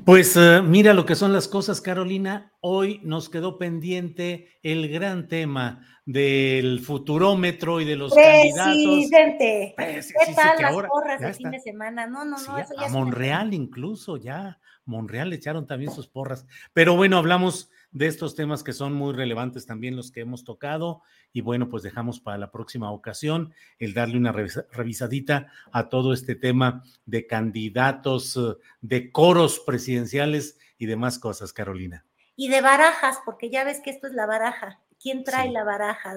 Pues 0.05 0.37
eh, 0.37 0.63
mira 0.63 0.95
lo 0.95 1.05
que 1.05 1.15
son 1.15 1.33
las 1.33 1.49
cosas, 1.49 1.81
Carolina. 1.81 2.53
Hoy 2.61 3.01
nos 3.03 3.29
quedó 3.29 3.59
pendiente 3.59 4.49
el 4.63 4.89
gran 4.89 5.29
tema 5.29 5.87
del 6.07 6.81
futurómetro 6.81 7.81
y 7.81 7.85
de 7.85 7.97
los 7.97 8.15
Presidente. 8.15 9.75
candidatos. 9.77 10.13
¿Qué 10.27 10.35
tal 10.35 10.63
las 10.63 10.87
porras 10.87 11.21
de 11.21 11.35
fin 11.35 11.51
de 11.51 11.61
semana? 11.61 12.07
No, 12.07 12.25
no, 12.25 12.37
no. 12.39 12.57
a 12.57 12.89
Monreal 12.89 13.55
incluso 13.55 14.17
ya. 14.17 14.59
Monreal 14.85 15.31
le 15.31 15.37
echaron 15.37 15.67
también 15.67 15.93
sus 15.93 16.09
porras. 16.09 16.47
Pero 16.73 16.97
bueno, 16.97 17.19
hablamos 17.19 17.71
de 17.93 18.07
estos 18.07 18.35
temas 18.35 18.63
que 18.63 18.73
son 18.73 18.95
muy 18.95 19.13
relevantes 19.13 19.67
también 19.67 19.97
los 19.97 20.11
que 20.11 20.21
hemos 20.21 20.45
tocado. 20.45 21.03
Y 21.33 21.43
bueno, 21.43 21.69
pues 21.69 21.83
dejamos 21.83 22.21
para 22.21 22.39
la 22.39 22.51
próxima 22.51 22.91
ocasión 22.91 23.55
el 23.79 23.95
darle 23.95 24.17
una 24.17 24.33
revisadita 24.33 25.49
a 25.71 25.89
todo 25.89 26.13
este 26.13 26.35
tema 26.35 26.83
de 27.07 27.27
candidatos, 27.27 28.37
eh, 28.37 28.57
de 28.81 29.13
coros 29.13 29.61
presidenciales 29.61 30.59
y 30.79 30.87
demás 30.87 31.19
cosas, 31.19 31.53
Carolina. 31.53 32.05
Y 32.35 32.49
de 32.49 32.61
barajas, 32.61 33.19
porque 33.25 33.51
ya 33.51 33.63
ves 33.63 33.81
que 33.81 33.91
esto 33.91 34.07
es 34.07 34.15
la 34.15 34.27
baraja. 34.27 34.81
¿Quién 34.99 35.25
trae 35.25 35.51
la 35.51 35.65
baraja? 35.65 36.15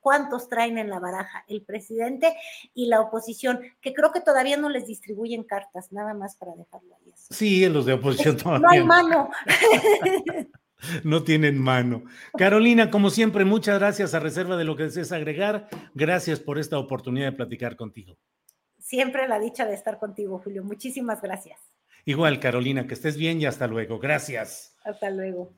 ¿Cuántos 0.00 0.48
traen 0.48 0.78
en 0.78 0.88
la 0.88 0.98
baraja? 0.98 1.44
El 1.48 1.62
presidente 1.62 2.34
y 2.72 2.86
la 2.86 3.00
oposición, 3.00 3.60
que 3.82 3.92
creo 3.92 4.10
que 4.10 4.22
todavía 4.22 4.56
no 4.56 4.70
les 4.70 4.86
distribuyen 4.86 5.44
cartas, 5.44 5.92
nada 5.92 6.14
más 6.14 6.36
para 6.36 6.54
dejarlo 6.54 6.94
ahí. 6.96 7.12
Sí, 7.14 7.68
los 7.68 7.84
de 7.84 7.92
oposición 7.92 8.36
todavía. 8.38 8.66
No 8.66 8.70
hay 8.70 8.84
mano. 8.84 9.30
no 11.04 11.22
tienen 11.22 11.58
mano. 11.58 12.04
Carolina, 12.36 12.90
como 12.90 13.10
siempre, 13.10 13.44
muchas 13.44 13.78
gracias 13.78 14.14
a 14.14 14.20
reserva 14.20 14.56
de 14.56 14.64
lo 14.64 14.76
que 14.76 14.84
desees 14.84 15.12
agregar. 15.12 15.68
Gracias 15.94 16.40
por 16.40 16.58
esta 16.58 16.78
oportunidad 16.78 17.26
de 17.26 17.36
platicar 17.36 17.76
contigo. 17.76 18.18
Siempre 18.78 19.28
la 19.28 19.38
dicha 19.38 19.66
de 19.66 19.74
estar 19.74 19.98
contigo, 19.98 20.40
Julio. 20.42 20.64
Muchísimas 20.64 21.22
gracias. 21.22 21.60
Igual, 22.04 22.40
Carolina, 22.40 22.86
que 22.86 22.94
estés 22.94 23.16
bien 23.16 23.40
y 23.40 23.46
hasta 23.46 23.66
luego. 23.66 23.98
Gracias. 23.98 24.76
Hasta 24.84 25.10
luego. 25.10 25.54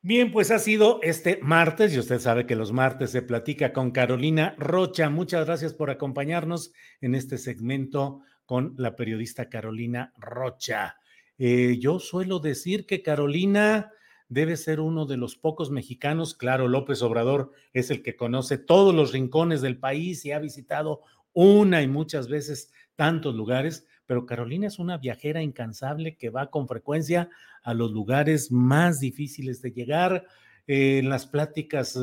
Bien, 0.00 0.32
pues 0.32 0.50
ha 0.50 0.58
sido 0.58 1.00
este 1.02 1.38
martes 1.42 1.94
y 1.94 1.98
usted 1.98 2.18
sabe 2.18 2.46
que 2.46 2.56
los 2.56 2.72
martes 2.72 3.10
se 3.10 3.22
platica 3.22 3.72
con 3.72 3.90
Carolina 3.90 4.54
Rocha. 4.58 5.08
Muchas 5.08 5.46
gracias 5.46 5.72
por 5.72 5.90
acompañarnos 5.90 6.72
en 7.00 7.14
este 7.14 7.38
segmento 7.38 8.20
con 8.44 8.74
la 8.76 8.96
periodista 8.96 9.48
Carolina 9.48 10.12
Rocha. 10.18 10.96
Eh, 11.38 11.78
yo 11.80 12.00
suelo 12.00 12.38
decir 12.38 12.84
que 12.86 13.02
Carolina 13.02 13.92
debe 14.34 14.56
ser 14.56 14.80
uno 14.80 15.06
de 15.06 15.16
los 15.16 15.36
pocos 15.36 15.70
mexicanos, 15.70 16.34
claro, 16.34 16.66
López 16.66 17.02
Obrador 17.02 17.52
es 17.72 17.92
el 17.92 18.02
que 18.02 18.16
conoce 18.16 18.58
todos 18.58 18.92
los 18.92 19.12
rincones 19.12 19.62
del 19.62 19.78
país 19.78 20.24
y 20.24 20.32
ha 20.32 20.40
visitado 20.40 21.02
una 21.32 21.82
y 21.82 21.86
muchas 21.86 22.26
veces 22.26 22.72
tantos 22.96 23.36
lugares, 23.36 23.86
pero 24.06 24.26
Carolina 24.26 24.66
es 24.66 24.80
una 24.80 24.98
viajera 24.98 25.40
incansable 25.40 26.16
que 26.16 26.30
va 26.30 26.50
con 26.50 26.66
frecuencia 26.66 27.30
a 27.62 27.74
los 27.74 27.92
lugares 27.92 28.50
más 28.50 28.98
difíciles 28.98 29.62
de 29.62 29.70
llegar. 29.70 30.26
Eh, 30.66 30.98
en 30.98 31.10
las 31.10 31.26
pláticas 31.26 31.96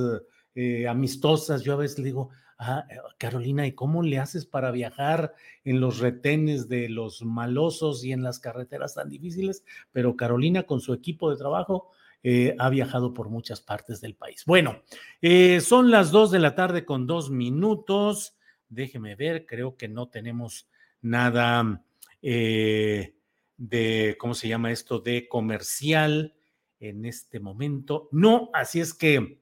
eh, 0.56 0.88
amistosas, 0.88 1.64
yo 1.64 1.74
a 1.74 1.78
veces 1.78 2.00
le 2.00 2.06
digo, 2.06 2.30
ah, 2.58 2.86
Carolina, 3.18 3.68
¿y 3.68 3.74
cómo 3.74 4.04
le 4.04 4.20
haces 4.20 4.46
para 4.46 4.72
viajar 4.72 5.34
en 5.66 5.82
los 5.82 6.00
retenes 6.00 6.70
de 6.70 6.88
los 6.88 7.24
malosos 7.24 8.06
y 8.06 8.14
en 8.14 8.24
las 8.24 8.40
carreteras 8.40 8.94
tan 8.94 9.10
difíciles? 9.10 9.66
Pero 9.92 10.16
Carolina 10.16 10.64
con 10.64 10.80
su 10.80 10.94
equipo 10.94 11.30
de 11.30 11.36
trabajo 11.36 11.92
eh, 12.24 12.56
ha 12.60 12.70
viajado 12.70 13.14
por 13.14 13.30
muchas 13.30 13.62
partes 13.62 14.00
del 14.00 14.16
país. 14.16 14.44
Bueno, 14.46 14.82
eh, 15.22 15.60
son 15.60 15.90
las 15.90 16.12
dos 16.12 16.30
de 16.30 16.40
la 16.40 16.54
tarde 16.54 16.86
con 16.86 17.08
dos 17.08 17.32
minutos. 17.32 18.36
Déjeme 18.70 19.16
ver, 19.16 19.46
creo 19.46 19.76
que 19.76 19.88
no 19.88 20.08
tenemos 20.10 20.68
nada 21.02 21.84
eh, 22.22 23.16
de, 23.58 24.16
¿cómo 24.20 24.34
se 24.36 24.48
llama 24.48 24.72
esto? 24.72 25.00
De 25.00 25.28
comercial 25.28 26.36
en 26.80 27.06
este 27.06 27.40
momento. 27.40 28.08
No, 28.12 28.50
así 28.54 28.80
es 28.80 28.94
que, 28.94 29.42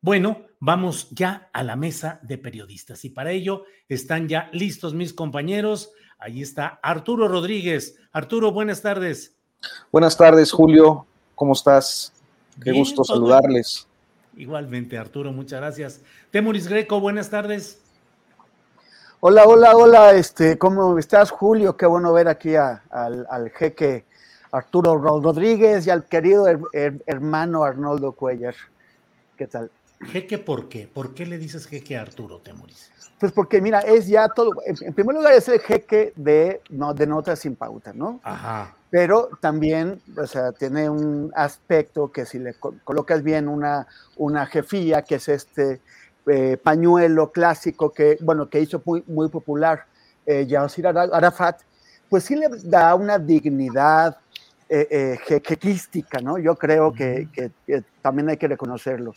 bueno, 0.00 0.46
vamos 0.60 1.10
ya 1.10 1.50
a 1.52 1.62
la 1.62 1.76
mesa 1.76 2.18
de 2.22 2.38
periodistas 2.38 3.04
y 3.04 3.10
para 3.10 3.32
ello 3.32 3.64
están 3.88 4.28
ya 4.28 4.48
listos 4.52 4.94
mis 4.94 5.12
compañeros. 5.12 5.92
Ahí 6.18 6.40
está 6.40 6.80
Arturo 6.82 7.28
Rodríguez. 7.28 7.98
Arturo, 8.12 8.52
buenas 8.52 8.80
tardes. 8.80 9.38
Buenas 9.92 10.16
tardes, 10.16 10.52
Julio. 10.52 11.06
¿Cómo 11.34 11.52
estás? 11.52 12.12
Qué 12.62 12.72
gusto 12.72 13.04
saludarles. 13.04 13.86
Igualmente, 14.36 14.98
Arturo, 14.98 15.32
muchas 15.32 15.60
gracias. 15.60 16.00
Temoris 16.30 16.68
Greco, 16.68 17.00
buenas 17.00 17.30
tardes. 17.30 17.80
Hola, 19.20 19.44
hola, 19.46 19.74
hola, 19.74 20.12
este, 20.12 20.58
¿cómo 20.58 20.98
estás, 20.98 21.30
Julio? 21.30 21.76
Qué 21.76 21.86
bueno 21.86 22.12
ver 22.12 22.28
aquí 22.28 22.54
al, 22.56 23.50
jeque 23.56 24.04
Arturo 24.52 24.98
Rodríguez 24.98 25.86
y 25.86 25.90
al 25.90 26.04
querido 26.04 26.46
hermano 27.06 27.64
Arnoldo 27.64 28.12
Cuellar. 28.12 28.54
¿Qué 29.36 29.46
tal? 29.46 29.70
Jeque, 30.06 30.38
¿por 30.38 30.68
qué? 30.68 30.86
¿Por 30.92 31.14
qué 31.14 31.26
le 31.26 31.38
dices 31.38 31.66
jeque 31.66 31.96
a 31.96 32.02
Arturo 32.02 32.38
Temoris? 32.38 32.90
Pues 33.18 33.32
porque, 33.32 33.60
mira, 33.60 33.80
es 33.80 34.06
ya 34.06 34.28
todo. 34.28 34.52
En, 34.66 34.92
primer 34.92 35.16
lugar, 35.16 35.32
es 35.32 35.48
el 35.48 35.60
jeque 35.60 36.12
de, 36.16 36.60
no, 36.68 36.92
de 36.92 37.06
notas 37.06 37.38
sin 37.38 37.56
pauta, 37.56 37.92
¿no? 37.94 38.20
Ajá. 38.22 38.76
Pero 38.94 39.28
también, 39.40 40.00
o 40.16 40.24
sea, 40.24 40.52
tiene 40.52 40.88
un 40.88 41.32
aspecto 41.34 42.12
que 42.12 42.24
si 42.24 42.38
le 42.38 42.54
colocas 42.54 43.24
bien 43.24 43.48
una, 43.48 43.88
una 44.16 44.46
jefía, 44.46 45.02
que 45.02 45.16
es 45.16 45.26
este 45.26 45.80
eh, 46.28 46.56
pañuelo 46.62 47.32
clásico 47.32 47.92
que, 47.92 48.16
bueno, 48.20 48.48
que 48.48 48.60
hizo 48.60 48.80
muy, 48.84 49.02
muy 49.08 49.28
popular 49.30 49.86
eh, 50.24 50.46
Yasir 50.46 50.86
Arafat, 50.86 51.62
pues 52.08 52.22
sí 52.22 52.36
le 52.36 52.46
da 52.62 52.94
una 52.94 53.18
dignidad 53.18 54.16
eh, 54.68 55.18
eh 55.28 56.22
¿no? 56.22 56.38
Yo 56.38 56.54
creo 56.54 56.92
que, 56.92 57.28
también 58.00 58.28
hay 58.28 58.36
que 58.36 58.46
reconocerlo. 58.46 59.12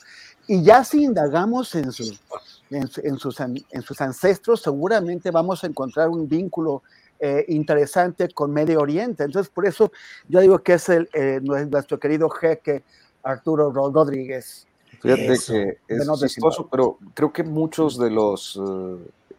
Y 0.48 0.64
ya 0.64 0.84
si 0.84 1.04
indagamos 1.04 1.76
en, 1.76 1.86
en, 1.86 1.92
sus, 1.92 3.40
en, 3.40 3.82
sus, 3.84 4.02
ancestros, 4.02 4.64
seguramente 4.64 5.30
vamos 5.30 5.64
a 5.64 5.68
encontrar 5.68 6.10
un 6.10 6.28
vínculo 6.28 6.82
eh, 7.20 7.46
interesante 7.48 8.30
con 8.30 8.52
Medio 8.52 8.80
Oriente. 8.80 9.24
Entonces, 9.24 9.52
por 9.52 9.66
eso 9.66 9.92
yo 10.28 10.40
digo 10.42 10.60
que 10.60 10.74
es 10.74 10.90
el, 10.90 11.10
eh, 11.14 11.40
nuestro 11.42 12.00
querido 12.00 12.30
jeque 12.30 12.84
Arturo 13.24 13.72
Rodríguez. 13.72 14.68
Fíjate 15.02 15.26
que 15.28 15.78
es 15.88 16.20
chistoso, 16.22 16.68
pero 16.70 16.98
creo 17.14 17.32
que 17.32 17.44
muchos 17.44 18.00
de 18.00 18.10
los 18.10 18.60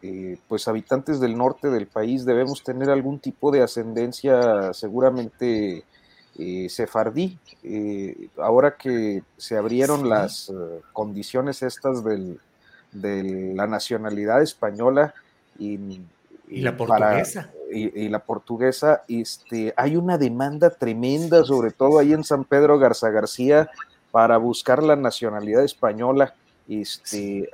eh, 0.02 0.38
pues 0.46 0.68
habitantes 0.68 1.18
del 1.18 1.36
norte 1.36 1.68
del 1.68 1.86
país 1.86 2.24
debemos 2.24 2.62
tener 2.62 2.90
algún 2.90 3.18
tipo 3.18 3.50
de 3.50 3.62
ascendencia 3.62 4.72
seguramente 4.72 5.84
eh, 6.38 6.68
sefardí. 6.68 7.36
Eh, 7.64 8.28
ahora 8.36 8.76
que 8.76 9.24
se 9.36 9.56
abrieron 9.56 10.08
las 10.08 10.50
eh, 10.50 10.54
condiciones 10.92 11.64
estas 11.64 12.04
del, 12.04 12.38
de 12.92 13.52
la 13.56 13.66
nacionalidad 13.66 14.40
española 14.40 15.14
y, 15.58 16.00
la 16.50 16.76
portuguesa. 16.76 17.52
y, 17.70 18.08
la 18.08 18.20
portuguesa, 18.20 19.04
este, 19.08 19.74
hay 19.76 19.96
una 19.96 20.18
demanda 20.18 20.70
tremenda, 20.70 21.44
sobre 21.44 21.70
todo 21.70 21.98
ahí 21.98 22.12
en 22.12 22.24
San 22.24 22.44
Pedro 22.44 22.78
Garza 22.78 23.10
García, 23.10 23.70
para 24.10 24.36
buscar 24.38 24.82
la 24.82 24.96
nacionalidad 24.96 25.64
española 25.64 26.34
este, 26.68 27.48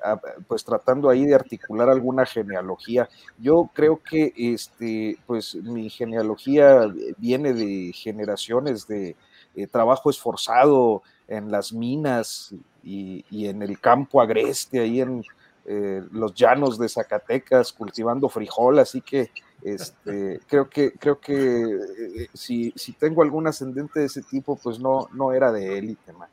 pues 0.49 0.65
tratando 0.65 1.09
ahí 1.09 1.25
de 1.25 1.35
articular 1.35 1.89
alguna 1.89 2.27
genealogía. 2.27 3.09
Yo 3.39 3.71
creo 3.73 4.01
que 4.03 4.33
este, 4.37 5.17
pues 5.27 5.55
mi 5.55 5.89
genealogía 5.89 6.93
viene 7.19 7.53
de 7.53 7.93
generaciones 7.93 8.89
de 8.89 9.15
eh, 9.55 9.67
trabajo 9.69 10.11
esforzado 10.11 11.03
en 11.29 11.51
las 11.51 11.73
minas 11.73 12.53
y, 12.83 13.25
en 13.31 13.63
el 13.63 13.81
campo 13.81 14.21
agreste, 14.21 14.81
ahí 14.81 15.01
en 15.01 15.25
eh, 15.67 16.03
los 16.13 16.35
llanos 16.35 16.79
de 16.79 16.89
Zacatecas, 16.89 17.73
cultivando 17.73 18.29
frijol, 18.29 18.79
así 18.79 19.01
que 19.01 19.31
este, 19.63 20.41
creo 20.49 20.69
que, 20.69 20.93
creo 20.93 21.21
que 21.21 21.35
eh, 21.35 22.29
si, 22.35 22.73
si 22.77 22.93
tengo 22.93 23.23
algún 23.23 23.47
ascendente 23.47 24.01
de 24.01 24.07
ese 24.07 24.23
tipo, 24.23 24.57
pues 24.57 24.79
no, 24.79 25.09
no 25.13 25.33
era 25.33 25.53
de 25.53 25.79
élite, 25.79 26.13
man. 26.13 26.29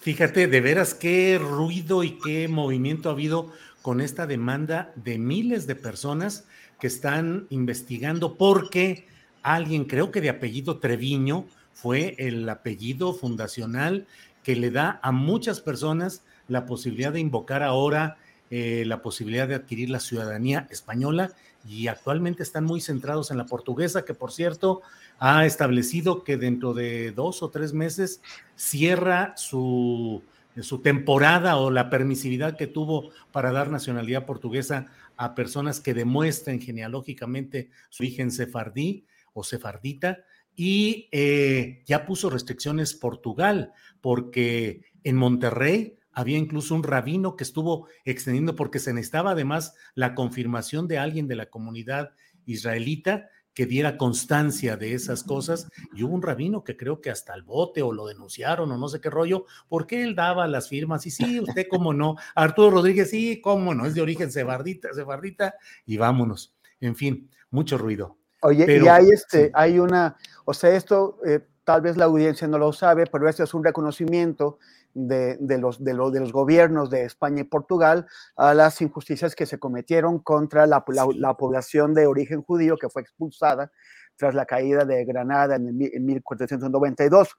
Fíjate, 0.00 0.46
de 0.46 0.60
veras 0.60 0.94
qué 0.94 1.36
ruido 1.42 2.04
y 2.04 2.18
qué 2.20 2.46
movimiento 2.46 3.08
ha 3.08 3.12
habido 3.12 3.50
con 3.82 4.00
esta 4.00 4.26
demanda 4.26 4.92
de 4.94 5.18
miles 5.18 5.66
de 5.66 5.74
personas 5.74 6.44
que 6.78 6.86
están 6.86 7.46
investigando 7.50 8.36
porque 8.36 9.08
alguien, 9.42 9.84
creo 9.84 10.12
que 10.12 10.20
de 10.20 10.30
apellido 10.30 10.78
Treviño, 10.78 11.46
fue 11.72 12.14
el 12.18 12.48
apellido 12.48 13.14
fundacional 13.14 14.06
que 14.42 14.56
le 14.56 14.70
da 14.70 15.00
a 15.02 15.12
muchas 15.12 15.60
personas 15.60 16.22
la 16.48 16.66
posibilidad 16.66 17.12
de 17.12 17.20
invocar 17.20 17.62
ahora 17.62 18.16
eh, 18.50 18.84
la 18.86 19.02
posibilidad 19.02 19.48
de 19.48 19.56
adquirir 19.56 19.90
la 19.90 20.00
ciudadanía 20.00 20.66
española 20.70 21.32
y 21.68 21.88
actualmente 21.88 22.42
están 22.42 22.64
muy 22.64 22.80
centrados 22.80 23.30
en 23.30 23.38
la 23.38 23.46
portuguesa, 23.46 24.04
que 24.04 24.14
por 24.14 24.32
cierto 24.32 24.82
ha 25.18 25.46
establecido 25.46 26.22
que 26.22 26.36
dentro 26.36 26.74
de 26.74 27.10
dos 27.10 27.42
o 27.42 27.50
tres 27.50 27.72
meses 27.72 28.20
cierra 28.54 29.34
su, 29.36 30.22
su 30.60 30.80
temporada 30.80 31.56
o 31.56 31.70
la 31.70 31.90
permisividad 31.90 32.56
que 32.56 32.66
tuvo 32.66 33.10
para 33.32 33.52
dar 33.52 33.70
nacionalidad 33.70 34.26
portuguesa 34.26 34.86
a 35.16 35.34
personas 35.34 35.80
que 35.80 35.94
demuestren 35.94 36.60
genealógicamente 36.60 37.70
su 37.88 38.02
origen 38.02 38.30
sefardí 38.30 39.06
o 39.32 39.42
sefardita. 39.42 40.18
Y 40.54 41.08
eh, 41.12 41.82
ya 41.84 42.06
puso 42.06 42.30
restricciones 42.30 42.94
Portugal, 42.94 43.72
porque 44.00 44.82
en 45.04 45.16
Monterrey 45.16 45.96
había 46.16 46.38
incluso 46.38 46.74
un 46.74 46.82
rabino 46.82 47.36
que 47.36 47.44
estuvo 47.44 47.88
extendiendo 48.06 48.56
porque 48.56 48.78
se 48.78 48.94
necesitaba 48.94 49.32
además 49.32 49.74
la 49.94 50.14
confirmación 50.14 50.88
de 50.88 50.98
alguien 50.98 51.28
de 51.28 51.36
la 51.36 51.50
comunidad 51.50 52.12
israelita 52.46 53.28
que 53.52 53.66
diera 53.66 53.98
constancia 53.98 54.78
de 54.78 54.94
esas 54.94 55.22
cosas. 55.22 55.68
Y 55.94 56.04
hubo 56.04 56.14
un 56.14 56.22
rabino 56.22 56.64
que 56.64 56.74
creo 56.74 57.02
que 57.02 57.10
hasta 57.10 57.34
el 57.34 57.42
bote 57.42 57.82
o 57.82 57.92
lo 57.92 58.06
denunciaron 58.06 58.72
o 58.72 58.78
no 58.78 58.88
sé 58.88 58.98
qué 58.98 59.10
rollo, 59.10 59.44
porque 59.68 60.02
él 60.02 60.14
daba 60.14 60.46
las 60.46 60.70
firmas 60.70 61.04
y 61.04 61.10
sí, 61.10 61.38
usted 61.38 61.66
cómo 61.68 61.92
no, 61.92 62.16
Arturo 62.34 62.70
Rodríguez 62.70 63.10
sí, 63.10 63.42
cómo 63.42 63.74
no, 63.74 63.84
es 63.84 63.94
de 63.94 64.00
origen 64.00 64.32
sefardita, 64.32 64.94
sefardita 64.94 65.54
y 65.84 65.98
vámonos. 65.98 66.56
En 66.80 66.96
fin, 66.96 67.30
mucho 67.50 67.76
ruido. 67.76 68.16
Oye, 68.40 68.80
y 68.82 68.88
hay 68.88 69.10
este, 69.10 69.50
hay 69.52 69.78
una, 69.78 70.16
o 70.46 70.54
sea, 70.54 70.74
esto 70.74 71.18
eh, 71.26 71.40
tal 71.64 71.82
vez 71.82 71.98
la 71.98 72.06
audiencia 72.06 72.48
no 72.48 72.56
lo 72.56 72.72
sabe, 72.72 73.04
pero 73.06 73.28
este 73.28 73.42
es 73.42 73.52
un 73.52 73.64
reconocimiento 73.64 74.58
de, 74.96 75.58
los, 75.58 75.84
de, 75.84 75.92
de, 75.92 76.20
los 76.20 76.32
gobiernos 76.32 76.88
de 76.88 77.04
España 77.04 77.42
y 77.42 77.44
Portugal 77.44 78.06
a 78.34 78.54
las 78.54 78.80
injusticias 78.80 79.36
que 79.36 79.44
se 79.44 79.58
cometieron 79.58 80.20
contra 80.20 80.66
la, 80.66 80.84
población 80.84 81.92
de 81.92 82.06
origen 82.06 82.42
judío 82.42 82.78
que 82.78 82.88
fue 82.88 83.02
expulsada 83.02 83.70
tras 84.16 84.34
la 84.34 84.46
caída 84.46 84.86
de 84.86 85.04
Granada 85.04 85.56
en, 85.56 85.76
1492. 85.76 87.36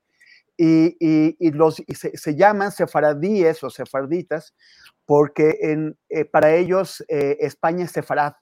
Y, 0.59 0.97
y, 0.99 1.51
los, 1.51 1.83
se, 1.93 2.35
llaman 2.35 2.71
sefaradíes 2.71 3.63
o 3.63 3.69
sefarditas 3.69 4.55
porque 5.05 5.57
en, 5.61 5.97
eh, 6.09 6.25
para 6.25 6.53
ellos 6.53 7.03
eh, 7.07 7.37
España 7.39 7.85
es 7.85 7.91
sefarad. 7.91 8.33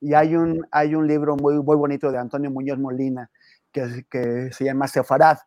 Y 0.00 0.14
hay 0.14 0.34
un, 0.34 0.66
hay 0.72 0.94
un 0.94 1.06
libro 1.06 1.36
muy, 1.36 1.54
muy 1.62 1.76
bonito 1.76 2.10
de 2.10 2.18
Antonio 2.18 2.50
Muñoz 2.50 2.78
Molina 2.78 3.30
que, 3.70 4.06
que 4.10 4.50
se 4.52 4.64
llama 4.64 4.88
Sefarad 4.88 5.38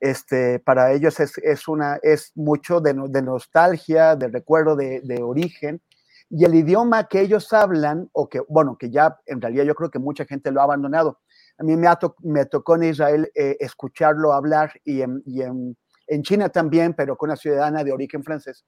este, 0.00 0.58
para 0.58 0.92
ellos 0.92 1.20
es, 1.20 1.36
es, 1.38 1.68
una, 1.68 1.98
es 2.02 2.32
mucho 2.34 2.80
de, 2.80 2.94
de 3.08 3.22
nostalgia, 3.22 4.16
de 4.16 4.28
recuerdo 4.28 4.74
de, 4.74 5.00
de, 5.02 5.22
origen. 5.22 5.82
Y 6.30 6.44
el 6.44 6.54
idioma 6.54 7.06
que 7.06 7.20
ellos 7.20 7.52
hablan, 7.52 8.08
o 8.12 8.28
que, 8.28 8.40
bueno, 8.48 8.76
que 8.78 8.90
ya 8.90 9.18
en 9.26 9.40
realidad 9.40 9.64
yo 9.64 9.74
creo 9.74 9.90
que 9.90 9.98
mucha 9.98 10.24
gente 10.24 10.50
lo 10.50 10.60
ha 10.60 10.64
abandonado. 10.64 11.20
A 11.58 11.62
mí 11.62 11.76
me, 11.76 11.88
me 12.22 12.46
tocó 12.46 12.76
en 12.76 12.84
Israel 12.84 13.30
eh, 13.34 13.56
escucharlo 13.60 14.32
hablar 14.32 14.72
y, 14.84 15.02
en, 15.02 15.22
y 15.26 15.42
en, 15.42 15.76
en, 16.06 16.22
China 16.22 16.48
también, 16.48 16.94
pero 16.94 17.16
con 17.16 17.28
una 17.28 17.36
ciudadana 17.36 17.84
de 17.84 17.92
origen 17.92 18.24
francés. 18.24 18.64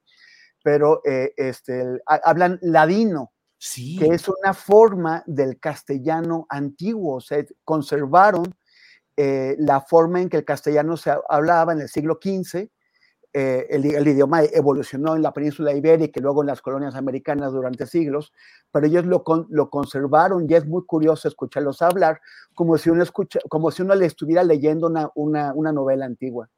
Pero 0.62 1.00
eh, 1.04 1.32
este, 1.36 1.82
hablan 2.06 2.58
ladino, 2.60 3.32
sí. 3.56 3.96
que 3.98 4.08
es 4.08 4.28
una 4.28 4.52
forma 4.52 5.22
del 5.26 5.58
castellano 5.58 6.46
antiguo. 6.50 7.16
O 7.16 7.20
sea, 7.20 7.42
conservaron 7.64 8.54
eh, 9.16 9.56
la 9.58 9.80
forma 9.80 10.20
en 10.20 10.28
que 10.28 10.38
el 10.38 10.44
castellano 10.44 10.96
se 10.96 11.12
hablaba 11.28 11.72
en 11.72 11.80
el 11.80 11.88
siglo 11.88 12.18
XV. 12.22 12.68
Eh, 13.34 13.66
el, 13.70 14.06
idioma 14.06 14.42
evolucionó 14.44 15.16
en 15.16 15.22
la 15.22 15.32
península 15.32 15.72
ibérica 15.72 16.20
y 16.20 16.22
luego 16.22 16.42
en 16.42 16.48
las 16.48 16.60
colonias 16.60 16.94
americanas 16.94 17.52
durante 17.52 17.86
siglos, 17.86 18.30
pero 18.70 18.86
ellos 18.86 19.06
lo, 19.06 19.22
conservaron 19.70 20.46
y 20.48 20.54
es 20.54 20.66
muy 20.66 20.84
curioso 20.84 21.28
escucharlos 21.28 21.80
hablar 21.80 22.20
como 22.54 22.76
si 22.76 22.90
uno, 22.90 23.04
como 23.48 23.70
si 23.70 23.80
uno 23.80 23.94
le 23.94 24.04
estuviera 24.04 24.44
leyendo 24.44 24.88
una, 25.14 25.52
una 25.54 25.72
novela 25.72 26.04
antigua. 26.04 26.50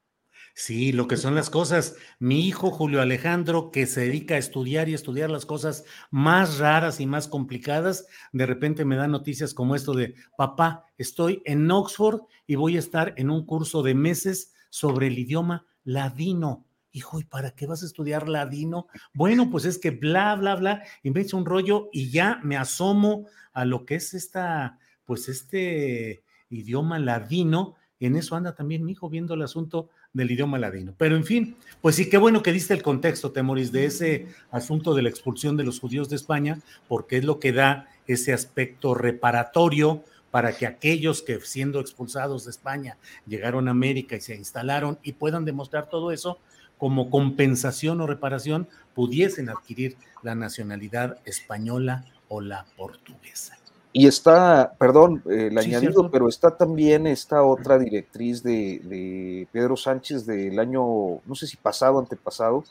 Sí, 0.56 0.92
lo 0.92 1.08
que 1.08 1.16
son 1.16 1.34
las 1.34 1.50
cosas. 1.50 1.96
Mi 2.20 2.46
hijo 2.46 2.70
Julio 2.70 3.02
Alejandro, 3.02 3.72
que 3.72 3.86
se 3.86 4.02
dedica 4.02 4.36
a 4.36 4.38
estudiar 4.38 4.88
y 4.88 4.94
estudiar 4.94 5.28
las 5.28 5.46
cosas 5.46 5.84
más 6.12 6.58
raras 6.58 7.00
y 7.00 7.06
más 7.06 7.26
complicadas, 7.26 8.06
de 8.32 8.46
repente 8.46 8.84
me 8.84 8.94
da 8.94 9.08
noticias 9.08 9.52
como 9.52 9.74
esto 9.74 9.94
de, 9.94 10.14
papá, 10.38 10.86
estoy 10.96 11.42
en 11.44 11.68
Oxford 11.68 12.20
y 12.46 12.54
voy 12.54 12.76
a 12.76 12.78
estar 12.78 13.14
en 13.16 13.30
un 13.30 13.44
curso 13.44 13.82
de 13.82 13.96
meses 13.96 14.52
sobre 14.70 15.08
el 15.08 15.18
idioma 15.18 15.66
ladino. 15.82 16.64
Hijo, 16.92 17.18
¿y 17.18 17.24
para 17.24 17.50
qué 17.50 17.66
vas 17.66 17.82
a 17.82 17.86
estudiar 17.86 18.28
ladino? 18.28 18.86
Bueno, 19.12 19.50
pues 19.50 19.64
es 19.64 19.76
que 19.78 19.90
bla, 19.90 20.36
bla, 20.36 20.54
bla, 20.54 20.84
y 21.02 21.10
me 21.10 21.22
echa 21.22 21.36
un 21.36 21.46
rollo 21.46 21.88
y 21.92 22.10
ya 22.10 22.38
me 22.44 22.56
asomo 22.56 23.26
a 23.52 23.64
lo 23.64 23.84
que 23.84 23.96
es 23.96 24.14
esta, 24.14 24.78
pues 25.04 25.28
este 25.28 26.22
idioma 26.48 27.00
ladino. 27.00 27.74
En 27.98 28.14
eso 28.14 28.36
anda 28.36 28.54
también 28.54 28.84
mi 28.84 28.92
hijo 28.92 29.10
viendo 29.10 29.34
el 29.34 29.42
asunto 29.42 29.90
del 30.14 30.30
idioma 30.30 30.58
ladino. 30.58 30.94
Pero 30.96 31.16
en 31.16 31.24
fin, 31.24 31.56
pues 31.82 31.96
sí, 31.96 32.08
qué 32.08 32.16
bueno 32.16 32.42
que 32.42 32.52
diste 32.52 32.72
el 32.72 32.82
contexto, 32.82 33.32
Temoris, 33.32 33.72
de 33.72 33.84
ese 33.84 34.28
asunto 34.50 34.94
de 34.94 35.02
la 35.02 35.10
expulsión 35.10 35.56
de 35.58 35.64
los 35.64 35.80
judíos 35.80 36.08
de 36.08 36.16
España, 36.16 36.60
porque 36.88 37.18
es 37.18 37.24
lo 37.24 37.38
que 37.38 37.52
da 37.52 37.88
ese 38.06 38.32
aspecto 38.32 38.94
reparatorio 38.94 40.02
para 40.30 40.56
que 40.56 40.66
aquellos 40.66 41.22
que 41.22 41.38
siendo 41.40 41.80
expulsados 41.80 42.44
de 42.44 42.50
España 42.50 42.96
llegaron 43.26 43.68
a 43.68 43.72
América 43.72 44.16
y 44.16 44.20
se 44.20 44.34
instalaron 44.34 44.98
y 45.02 45.12
puedan 45.12 45.44
demostrar 45.44 45.88
todo 45.88 46.10
eso, 46.10 46.38
como 46.78 47.10
compensación 47.10 48.00
o 48.00 48.06
reparación 48.06 48.68
pudiesen 48.94 49.48
adquirir 49.48 49.96
la 50.22 50.34
nacionalidad 50.34 51.18
española 51.24 52.04
o 52.28 52.40
la 52.40 52.66
portuguesa. 52.76 53.56
Y 53.96 54.08
está, 54.08 54.74
perdón, 54.76 55.22
el 55.30 55.56
añadido, 55.56 56.10
pero 56.10 56.28
está 56.28 56.56
también 56.56 57.06
esta 57.06 57.44
otra 57.44 57.78
directriz 57.78 58.42
de, 58.42 59.46
Pedro 59.52 59.76
Sánchez 59.76 60.26
del 60.26 60.58
año, 60.58 61.20
no 61.24 61.34
sé 61.36 61.46
si 61.46 61.56
pasado, 61.56 62.00
antepasado, 62.00 62.64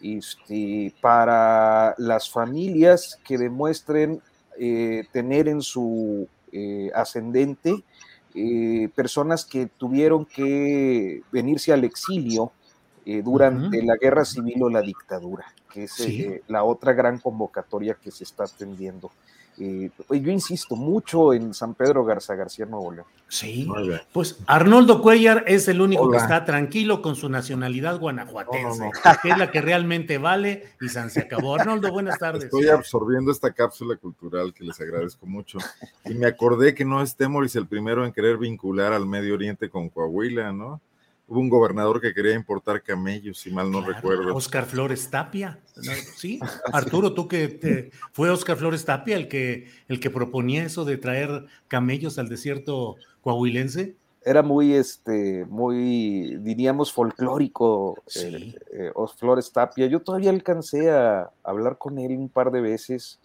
este, 0.00 0.94
para 1.00 1.96
las 1.98 2.30
familias 2.30 3.18
que 3.24 3.38
demuestren 3.38 4.22
eh, 4.56 5.04
tener 5.10 5.48
en 5.48 5.62
su 5.62 6.28
eh, 6.52 6.92
ascendente 6.94 7.82
eh, 8.36 8.88
personas 8.94 9.44
que 9.44 9.66
tuvieron 9.66 10.24
que 10.26 11.22
venirse 11.32 11.72
al 11.72 11.82
exilio 11.82 12.52
durante 13.24 13.82
la 13.82 13.96
guerra 13.96 14.26
civil 14.26 14.64
o 14.64 14.68
la 14.68 14.82
dictadura, 14.82 15.46
que 15.72 15.84
es 15.84 15.94
la 16.46 16.62
otra 16.62 16.92
gran 16.92 17.18
convocatoria 17.18 17.94
que 17.94 18.10
se 18.10 18.22
está 18.22 18.44
atendiendo. 18.44 19.10
Eh, 19.60 19.90
yo 20.10 20.30
insisto 20.30 20.76
mucho 20.76 21.32
en 21.32 21.52
San 21.52 21.74
Pedro 21.74 22.04
Garza 22.04 22.34
García 22.34 22.66
Nuevo 22.66 22.92
León. 22.92 23.06
Sí, 23.28 23.68
pues 24.12 24.38
Arnoldo 24.46 25.02
Cuellar 25.02 25.44
es 25.46 25.68
el 25.68 25.82
único 25.82 26.10
que 26.10 26.16
está 26.16 26.44
tranquilo 26.46 27.02
con 27.02 27.14
su 27.14 27.28
nacionalidad 27.28 27.98
guanajuatense, 27.98 28.90
que 29.22 29.30
es 29.30 29.38
la 29.38 29.50
que 29.50 29.60
realmente 29.60 30.16
vale 30.16 30.64
y 30.80 30.88
San 30.88 31.10
se 31.10 31.20
acabó. 31.20 31.56
Arnoldo, 31.56 31.92
buenas 31.92 32.18
tardes. 32.18 32.44
Estoy 32.44 32.68
absorbiendo 32.68 33.30
esta 33.30 33.52
cápsula 33.52 33.96
cultural 33.96 34.54
que 34.54 34.64
les 34.64 34.80
agradezco 34.80 35.26
mucho 35.26 35.58
y 36.06 36.14
me 36.14 36.26
acordé 36.26 36.74
que 36.74 36.86
no 36.86 37.02
es 37.02 37.16
Temoris 37.16 37.56
el 37.56 37.66
primero 37.66 38.06
en 38.06 38.12
querer 38.12 38.38
vincular 38.38 38.92
al 38.92 39.06
Medio 39.06 39.34
Oriente 39.34 39.68
con 39.68 39.90
Coahuila, 39.90 40.52
¿no? 40.52 40.80
Hubo 41.30 41.40
un 41.40 41.50
gobernador 41.50 42.00
que 42.00 42.14
quería 42.14 42.32
importar 42.32 42.82
camellos, 42.82 43.38
si 43.38 43.50
mal 43.50 43.70
no 43.70 43.82
recuerdo. 43.82 44.34
Oscar 44.34 44.64
Flores 44.64 45.10
Tapia, 45.10 45.58
sí. 46.16 46.40
Arturo, 46.72 47.12
tú 47.12 47.28
que 47.28 47.48
te, 47.48 47.90
fue 48.12 48.30
Oscar 48.30 48.56
Flores 48.56 48.86
Tapia 48.86 49.14
el 49.14 49.28
que, 49.28 49.68
el 49.88 50.00
que 50.00 50.08
proponía 50.08 50.64
eso 50.64 50.86
de 50.86 50.96
traer 50.96 51.44
camellos 51.68 52.18
al 52.18 52.30
desierto 52.30 52.96
coahuilense. 53.20 53.94
Era 54.24 54.42
muy, 54.42 54.72
este, 54.72 55.44
muy, 55.44 56.36
diríamos, 56.38 56.92
folclórico, 56.92 58.02
eh, 58.16 58.54
eh, 58.72 58.90
Oscar 58.94 59.18
Flores 59.18 59.52
Tapia. 59.52 59.86
Yo 59.86 60.00
todavía 60.00 60.30
alcancé 60.30 60.90
a 60.90 61.30
hablar 61.42 61.76
con 61.76 61.98
él 61.98 62.12
un 62.12 62.30
par 62.30 62.50
de 62.50 62.62
veces 62.62 63.20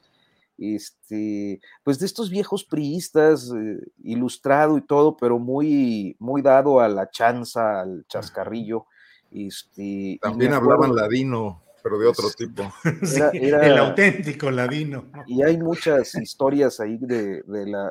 este, 0.58 1.60
pues 1.84 2.00
de 2.00 2.06
estos 2.06 2.30
viejos 2.30 2.64
priistas, 2.64 3.52
eh, 3.56 3.80
ilustrado 4.04 4.78
y 4.78 4.82
todo, 4.82 5.18
pero 5.18 5.40
muy, 5.40 6.16
muy 6.20 6.42
dado 6.42 6.80
a 6.80 6.88
la 6.88 7.10
chanza, 7.10 7.82
al 7.82 8.06
chascarrillo. 8.08 8.86
Este, 9.32 10.20
También 10.22 10.54
hablaban 10.54 10.96
ladino, 10.96 11.64
pero 11.82 11.98
de 11.98 12.08
otro 12.08 12.30
tipo. 12.38 12.72
el 13.34 13.78
auténtico 13.78 14.52
ladino. 14.52 15.12
Y 15.26 15.42
hay 15.44 15.58
muchas 15.58 16.14
historias 16.16 16.80
ahí 16.80 16.98
de, 16.98 17.44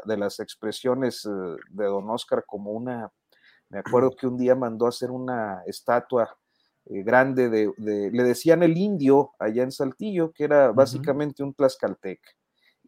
las 0.05 0.41
expresiones 0.41 1.27
eh, 1.27 1.31
de 1.71 1.85
don 1.85 2.09
Oscar, 2.11 2.45
como 2.47 2.73
una, 2.73 3.11
me 3.69 3.81
acuerdo 3.81 4.11
que 4.19 4.27
un 4.27 4.39
día 4.39 4.55
mandó 4.55 4.87
a 4.87 4.91
hacer 4.91 5.11
una 5.11 5.63
estatua 5.67 6.37
eh, 6.87 7.03
grande 7.03 7.49
de, 7.49 7.73
le 7.77 8.23
decían 8.23 8.63
el 8.63 8.77
indio 8.77 9.33
allá 9.41 9.65
en 9.65 9.73
Saltillo, 9.73 10.33
que 10.33 10.45
era 10.45 10.71
básicamente 10.71 11.43
un 11.43 11.55
tlaxcaltec 11.55 12.21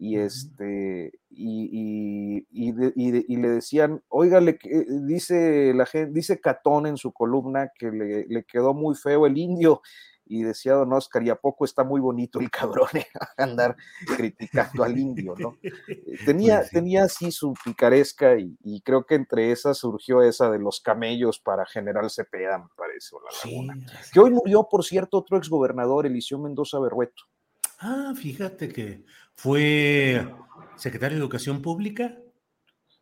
y 0.05 0.19
este 0.19 1.13
y, 1.31 2.47
y, 2.51 3.37
le 3.37 3.49
decían, 3.49 4.03
oiga, 4.09 4.39
le, 4.41 4.59
eh, 4.65 4.87
dice 5.07 5.73
la 5.75 5.87
gente, 5.87 6.13
dice 6.13 6.41
Catón 6.41 6.87
en 6.87 6.99
su 6.99 7.11
columna 7.13 7.71
que 7.77 7.91
le, 7.91 8.45
quedó 8.45 8.75
muy 8.75 8.95
feo 8.95 9.25
el 9.27 9.39
indio, 9.39 9.81
y 10.27 10.43
decía 10.43 10.75
don 10.75 10.93
Oscar, 10.93 11.23
y 11.23 11.31
a 11.31 11.37
poco 11.37 11.65
está 11.65 11.85
muy 11.85 12.01
bonito 12.03 12.39
el 12.39 12.51
cabrón 12.51 12.89
eh, 12.95 13.07
andar 13.39 13.77
criticando 14.17 14.85
al 14.85 14.99
indio, 14.99 15.35
¿no? 15.39 15.57
Eh, 15.63 15.73
tenía, 16.27 16.59
pues 16.59 16.71
tenía 16.71 17.05
así 17.05 17.33
su 17.33 17.55
picaresca, 17.65 18.37
y, 18.39 18.81
creo 18.83 19.07
que 19.07 19.15
entre 19.15 19.53
esas 19.53 19.79
surgió 19.79 20.23
esa 20.23 20.51
de 20.51 20.59
los 20.59 20.81
camellos 20.81 21.41
para 21.41 21.65
General 21.65 22.11
Cepeda, 22.11 22.59
me 22.59 22.69
parece, 22.77 23.17
o 23.17 23.21
la 23.21 23.31
laguna. 23.43 23.87
que 24.13 24.21
hoy 24.21 24.31
murió, 24.31 24.69
por 24.71 24.85
cierto, 24.85 25.17
otro 25.17 25.39
exgobernador, 25.39 26.07
Eliseo 26.07 26.39
Mendoza 26.39 26.79
Berrueto. 26.79 27.25
Ah, 27.79 28.15
fíjate 28.17 28.69
que 28.69 29.05
fue 29.35 30.27
secretario 30.77 31.17
de 31.17 31.23
Educación 31.23 31.63
Pública. 31.63 32.17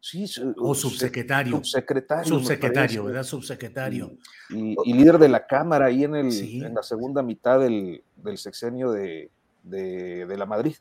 Sí, 0.00 0.24
o 0.56 0.74
subsecretario. 0.74 1.58
Subsecretario. 1.58 2.24
Subsecretario, 2.24 3.04
¿verdad? 3.04 3.22
Subsecretario. 3.22 4.16
Y, 4.50 4.92
líder 4.92 5.18
de 5.18 5.28
la 5.28 5.46
Cámara 5.46 5.86
ahí 5.86 6.02
en, 6.02 6.16
el, 6.16 6.32
en 6.64 6.74
la 6.74 6.82
segunda 6.82 7.22
mitad 7.22 7.60
del, 7.60 8.02
sexenio 8.34 8.90
de, 8.90 9.30
la 9.64 10.46
Madrid, 10.46 10.74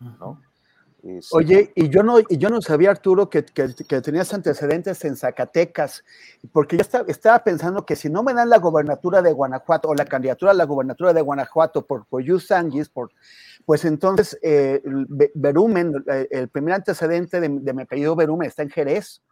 ¿no? 0.00 0.40
Oye, 1.32 1.72
y 1.74 1.88
yo 1.88 2.04
no, 2.04 2.20
y 2.20 2.38
yo 2.38 2.48
no 2.48 2.62
sabía, 2.62 2.90
Arturo, 2.90 3.28
que, 3.28 3.42
tenías 3.42 4.32
antecedentes 4.32 5.04
en 5.04 5.16
Zacatecas, 5.16 6.04
porque 6.52 6.76
yo 6.76 6.84
estaba, 7.08 7.42
pensando 7.42 7.84
que 7.84 7.96
si 7.96 8.08
no 8.08 8.22
me 8.22 8.32
dan 8.32 8.48
la 8.48 8.58
gobernatura 8.58 9.20
de 9.20 9.32
Guanajuato 9.32 9.88
o 9.88 9.94
la 9.96 10.04
candidatura 10.04 10.52
a 10.52 10.54
la 10.54 10.64
gobernatura 10.64 11.12
de 11.12 11.20
Guanajuato 11.20 11.84
por, 11.84 12.06
por 12.06 12.22
por, 12.92 13.10
pues 13.64 13.84
entonces 13.84 14.38
eh, 14.42 14.82
Berumen, 15.34 16.04
eh, 16.10 16.28
el 16.30 16.48
primer 16.48 16.74
antecedente 16.74 17.40
de, 17.40 17.48
mi 17.48 17.82
apellido 17.82 18.16
Berumen 18.16 18.48
está 18.48 18.62
en 18.62 18.70
Jerez. 18.70 19.22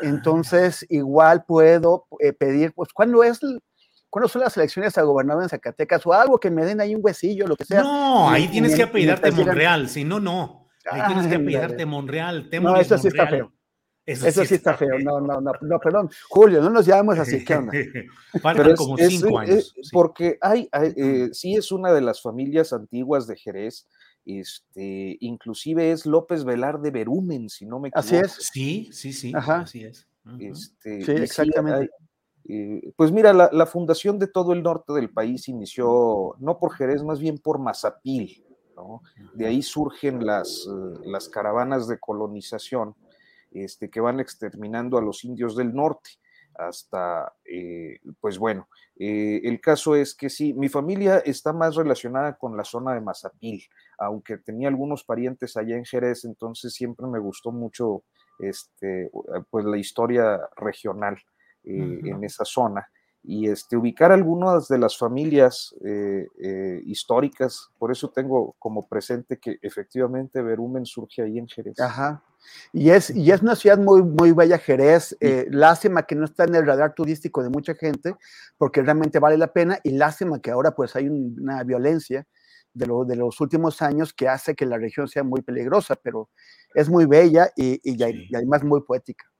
Entonces, 0.00 0.86
igual 0.88 1.44
puedo 1.44 2.06
eh, 2.18 2.32
pedir, 2.32 2.72
pues, 2.72 2.92
¿cuándo 2.92 3.22
es 3.22 3.40
¿Cuándo 4.12 4.28
son 4.28 4.42
las 4.42 4.54
elecciones 4.58 4.98
a 4.98 5.02
gobernador 5.02 5.42
en 5.42 5.48
Zacatecas? 5.48 6.06
O 6.06 6.12
algo 6.12 6.38
que 6.38 6.50
me 6.50 6.66
den 6.66 6.82
ahí 6.82 6.94
un 6.94 7.00
huesillo, 7.02 7.46
lo 7.46 7.56
que 7.56 7.64
sea. 7.64 7.82
No, 7.82 8.28
ahí 8.28 8.46
tienes 8.48 8.74
que 8.74 8.82
apellidarte 8.82 9.32
Monreal, 9.32 9.88
si 9.88 10.04
no, 10.04 10.20
no. 10.20 10.68
Ahí 10.90 11.00
tienes 11.06 11.26
que 11.28 11.38
pillarte 11.38 11.86
Monreal. 11.86 12.50
No, 12.60 12.76
eso 12.76 12.98
sí 12.98 13.08
está 13.08 13.26
feo. 13.26 13.52
Eso, 14.04 14.44
sí, 14.44 14.54
está, 14.54 14.76
feo. 14.76 14.98
No, 14.98 15.20
no, 15.20 15.40
no, 15.40 15.52
no, 15.60 15.78
perdón. 15.78 16.10
Julio, 16.28 16.60
no 16.60 16.70
nos 16.70 16.86
llamamos 16.86 17.18
así. 17.18 17.44
¿Qué 17.44 17.54
onda? 17.54 17.72
Faltan 18.42 18.74
como 18.74 18.96
cinco 18.96 19.38
años. 19.38 19.74
Porque 19.92 20.38
hay, 20.40 20.68
eh, 20.72 21.28
sí 21.32 21.54
es 21.54 21.70
una 21.70 21.92
de 21.92 22.00
las 22.00 22.20
familias 22.20 22.72
antiguas 22.72 23.26
de 23.26 23.36
Jerez. 23.36 23.86
Este, 24.24 25.16
inclusive 25.20 25.92
es 25.92 26.06
López 26.06 26.44
Velar 26.44 26.80
de 26.80 26.90
Berumen, 26.90 27.48
si 27.48 27.66
no 27.66 27.78
me 27.78 27.88
equivoco. 27.88 28.06
Así 28.06 28.16
es. 28.16 28.32
Sí, 28.52 28.88
sí, 28.92 29.12
sí. 29.12 29.32
Ajá. 29.34 29.60
Así 29.60 29.84
es. 29.84 30.08
Este, 30.38 31.04
sí, 31.04 31.12
exactamente. 31.12 31.90
Eh, 32.48 32.92
pues 32.96 33.12
mira, 33.12 33.32
la, 33.32 33.50
la, 33.52 33.66
fundación 33.66 34.18
de 34.18 34.26
todo 34.26 34.52
el 34.52 34.64
norte 34.64 34.92
del 34.92 35.10
país 35.10 35.48
inició 35.48 36.34
no 36.40 36.58
por 36.58 36.74
Jerez, 36.74 37.04
más 37.04 37.20
bien 37.20 37.38
por 37.38 37.60
Mazapil. 37.60 38.44
De 39.34 39.46
ahí 39.46 39.62
surgen 39.62 40.24
las, 40.24 40.66
eh, 40.66 41.00
las 41.04 41.28
caravanas 41.28 41.86
de 41.88 41.98
colonización 41.98 42.94
este, 43.54 43.90
que 43.90 44.00
van 44.00 44.20
exterminando 44.20 44.98
a 44.98 45.02
los 45.02 45.24
indios 45.24 45.56
del 45.56 45.74
norte 45.74 46.10
hasta, 46.54 47.32
eh, 47.44 47.98
pues 48.20 48.38
bueno, 48.38 48.68
eh, 48.98 49.40
el 49.44 49.60
caso 49.60 49.96
es 49.96 50.14
que 50.14 50.28
sí, 50.28 50.52
mi 50.52 50.68
familia 50.68 51.18
está 51.18 51.52
más 51.52 51.76
relacionada 51.76 52.36
con 52.36 52.56
la 52.56 52.64
zona 52.64 52.92
de 52.92 53.00
Mazapil, 53.00 53.64
aunque 53.98 54.38
tenía 54.38 54.68
algunos 54.68 55.04
parientes 55.04 55.56
allá 55.56 55.76
en 55.76 55.84
Jerez, 55.84 56.24
entonces 56.24 56.74
siempre 56.74 57.06
me 57.06 57.18
gustó 57.18 57.52
mucho 57.52 58.04
este, 58.38 59.10
pues 59.50 59.64
la 59.64 59.78
historia 59.78 60.40
regional 60.56 61.16
en 61.64 62.24
esa 62.24 62.44
zona 62.44 62.86
y 63.24 63.48
este, 63.48 63.76
ubicar 63.76 64.10
algunas 64.10 64.68
de 64.68 64.78
las 64.78 64.98
familias 64.98 65.74
eh, 65.84 66.26
eh, 66.40 66.82
históricas. 66.86 67.70
Por 67.78 67.92
eso 67.92 68.10
tengo 68.10 68.54
como 68.58 68.88
presente 68.88 69.38
que 69.38 69.58
efectivamente 69.62 70.42
Berumen 70.42 70.84
surge 70.84 71.22
ahí 71.22 71.38
en 71.38 71.46
Jerez. 71.46 71.78
Ajá. 71.78 72.22
Y 72.72 72.90
es, 72.90 73.10
y 73.10 73.30
es 73.30 73.40
una 73.40 73.54
ciudad 73.54 73.78
muy, 73.78 74.02
muy 74.02 74.32
bella, 74.32 74.58
Jerez. 74.58 75.16
Eh, 75.20 75.46
lástima 75.50 76.02
que 76.02 76.16
no 76.16 76.24
está 76.24 76.44
en 76.44 76.56
el 76.56 76.66
radar 76.66 76.94
turístico 76.94 77.42
de 77.42 77.50
mucha 77.50 77.74
gente, 77.74 78.16
porque 78.58 78.82
realmente 78.82 79.20
vale 79.20 79.38
la 79.38 79.52
pena. 79.52 79.78
Y 79.84 79.92
lástima 79.92 80.40
que 80.40 80.50
ahora 80.50 80.74
pues 80.74 80.96
hay 80.96 81.08
una 81.08 81.62
violencia 81.62 82.26
de, 82.74 82.86
lo, 82.86 83.04
de 83.04 83.14
los 83.14 83.40
últimos 83.40 83.82
años 83.82 84.12
que 84.12 84.28
hace 84.28 84.56
que 84.56 84.66
la 84.66 84.78
región 84.78 85.06
sea 85.06 85.22
muy 85.22 85.42
peligrosa, 85.42 85.94
pero 85.94 86.30
es 86.74 86.88
muy 86.88 87.06
bella 87.06 87.50
y, 87.54 87.80
y 87.84 88.34
además 88.34 88.64
muy 88.64 88.80
poética. 88.80 89.31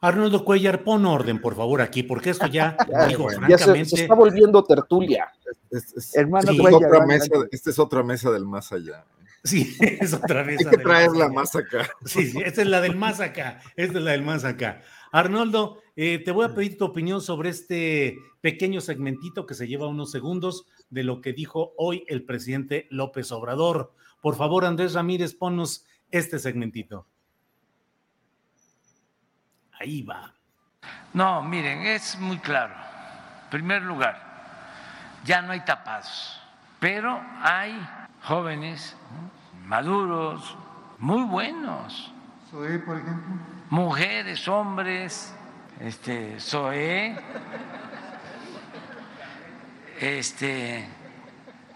Arnoldo 0.00 0.44
Cuellar, 0.44 0.84
pon 0.84 1.06
orden, 1.06 1.40
por 1.40 1.54
favor, 1.54 1.80
aquí, 1.80 2.02
porque 2.02 2.30
esto 2.30 2.46
ya, 2.46 2.76
digo, 3.08 3.28
francamente... 3.28 3.84
se, 3.84 4.02
está 4.02 4.14
volviendo 4.14 4.62
tertulia. 4.64 5.32
Hermano 6.14 6.52
Cuellar. 6.56 6.90
esta 7.50 7.70
es 7.70 7.78
otra 7.78 8.02
mesa 8.02 8.30
del 8.30 8.44
más 8.44 8.72
allá. 8.72 9.04
Sí, 9.46 9.76
es 9.80 10.12
otra 10.12 10.44
mesa. 10.44 10.68
Hay 10.68 10.76
que 10.76 10.82
traerla 10.82 11.28
más 11.28 11.54
acá. 11.54 11.88
Sí, 12.04 12.26
sí, 12.26 12.38
esta 12.44 12.62
es 12.62 12.68
la 12.68 12.80
del 12.80 12.96
más 12.96 13.20
acá. 13.20 13.60
Esta 13.76 13.98
es 13.98 14.04
la 14.04 14.10
del 14.12 14.22
más 14.22 14.44
acá. 14.44 14.82
Arnoldo, 15.12 15.80
eh, 15.94 16.18
te 16.18 16.32
voy 16.32 16.44
a 16.44 16.54
pedir 16.54 16.76
tu 16.76 16.84
opinión 16.84 17.22
sobre 17.22 17.50
este 17.50 18.18
pequeño 18.40 18.80
segmentito 18.80 19.46
que 19.46 19.54
se 19.54 19.68
lleva 19.68 19.86
unos 19.86 20.10
segundos 20.10 20.66
de 20.90 21.04
lo 21.04 21.20
que 21.20 21.32
dijo 21.32 21.72
hoy 21.76 22.04
el 22.08 22.24
presidente 22.24 22.86
López 22.90 23.30
Obrador. 23.32 23.92
Por 24.20 24.34
favor, 24.34 24.64
Andrés 24.64 24.94
Ramírez, 24.94 25.34
ponnos 25.34 25.86
este 26.10 26.38
segmentito. 26.38 27.06
Ahí 29.80 30.02
va. 30.02 30.32
No, 31.12 31.42
miren, 31.42 31.86
es 31.86 32.18
muy 32.18 32.38
claro. 32.38 32.74
En 33.44 33.50
primer 33.50 33.82
lugar, 33.82 34.20
ya 35.24 35.42
no 35.42 35.52
hay 35.52 35.60
tapados, 35.60 36.40
pero 36.78 37.20
hay 37.42 37.86
jóvenes 38.22 38.96
maduros, 39.64 40.56
muy 40.98 41.22
buenos. 41.22 42.12
Zoé, 42.50 42.78
por 42.78 42.98
ejemplo. 42.98 43.34
Mujeres, 43.70 44.46
hombres, 44.46 45.34
este, 45.80 46.38
Zoé, 46.38 47.16
este, 50.00 50.88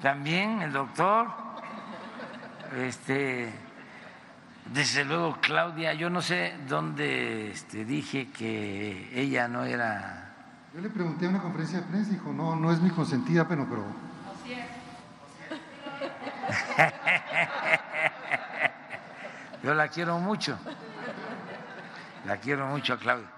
también 0.01 0.63
el 0.63 0.73
doctor, 0.73 1.29
este, 2.77 3.53
desde 4.73 5.05
luego 5.05 5.39
Claudia, 5.41 5.95
yo 5.95 6.11
no 6.11 6.23
sé 6.23 6.55
dónde 6.69 7.51
este, 7.51 7.85
dije 7.85 8.31
que 8.31 9.11
ella 9.13 9.49
no 9.49 9.65
era. 9.65 10.33
Yo 10.73 10.81
le 10.81 10.91
pregunté 10.91 11.25
en 11.25 11.33
una 11.33 11.43
conferencia 11.43 11.81
de 11.81 11.87
prensa 11.87 12.11
y 12.11 12.15
dijo, 12.15 12.33
no, 12.33 12.55
no 12.55 12.71
es 12.73 12.81
mi 12.81 12.91
consentida, 12.91 13.47
pero... 13.49 13.67
pero... 13.69 13.85
Yo 19.63 19.75
la 19.75 19.89
quiero 19.89 20.19
mucho. 20.19 20.59
La 22.25 22.39
quiero 22.39 22.67
mucho 22.69 22.95
a 22.95 22.99
Claudia. 22.99 23.29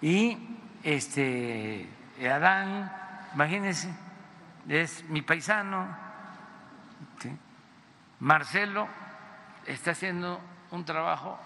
Y 0.00 0.36
este 0.82 1.88
Adán, 2.30 2.92
imagínense, 3.34 3.92
es 4.68 5.04
mi 5.08 5.22
paisano. 5.22 6.04
Marcelo 8.20 8.88
está 9.66 9.90
haciendo 9.90 10.40
un 10.76 10.84
trabajo 10.84 11.38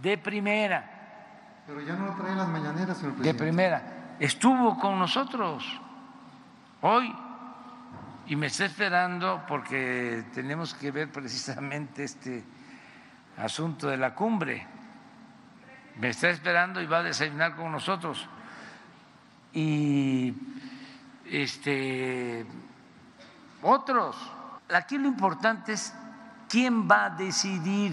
de 0.00 0.16
primera. 0.18 1.62
Pero 1.66 1.80
ya 1.80 1.94
no 1.94 2.06
lo 2.06 2.14
trae 2.14 2.34
las 2.34 2.48
mañaneras, 2.48 2.96
señor 2.98 3.14
presidente. 3.14 3.32
De 3.32 3.34
primera. 3.34 3.82
Estuvo 4.18 4.78
con 4.78 4.98
nosotros 4.98 5.64
hoy 6.80 7.14
y 8.26 8.36
me 8.36 8.46
está 8.46 8.64
esperando 8.64 9.42
porque 9.46 10.24
tenemos 10.32 10.74
que 10.74 10.90
ver 10.90 11.10
precisamente 11.10 12.04
este 12.04 12.44
asunto 13.38 13.88
de 13.88 13.96
la 13.96 14.14
cumbre. 14.14 14.66
Me 15.96 16.08
está 16.08 16.28
esperando 16.28 16.80
y 16.80 16.86
va 16.86 16.98
a 16.98 17.02
desayunar 17.02 17.54
con 17.56 17.70
nosotros. 17.70 18.28
Y 19.52 20.34
este 21.30 22.46
otros. 23.62 24.16
Aquí 24.68 24.98
lo 24.98 25.08
importante 25.08 25.72
es 25.72 25.94
quién 26.48 26.88
va 26.88 27.06
a 27.06 27.10
decidir. 27.10 27.92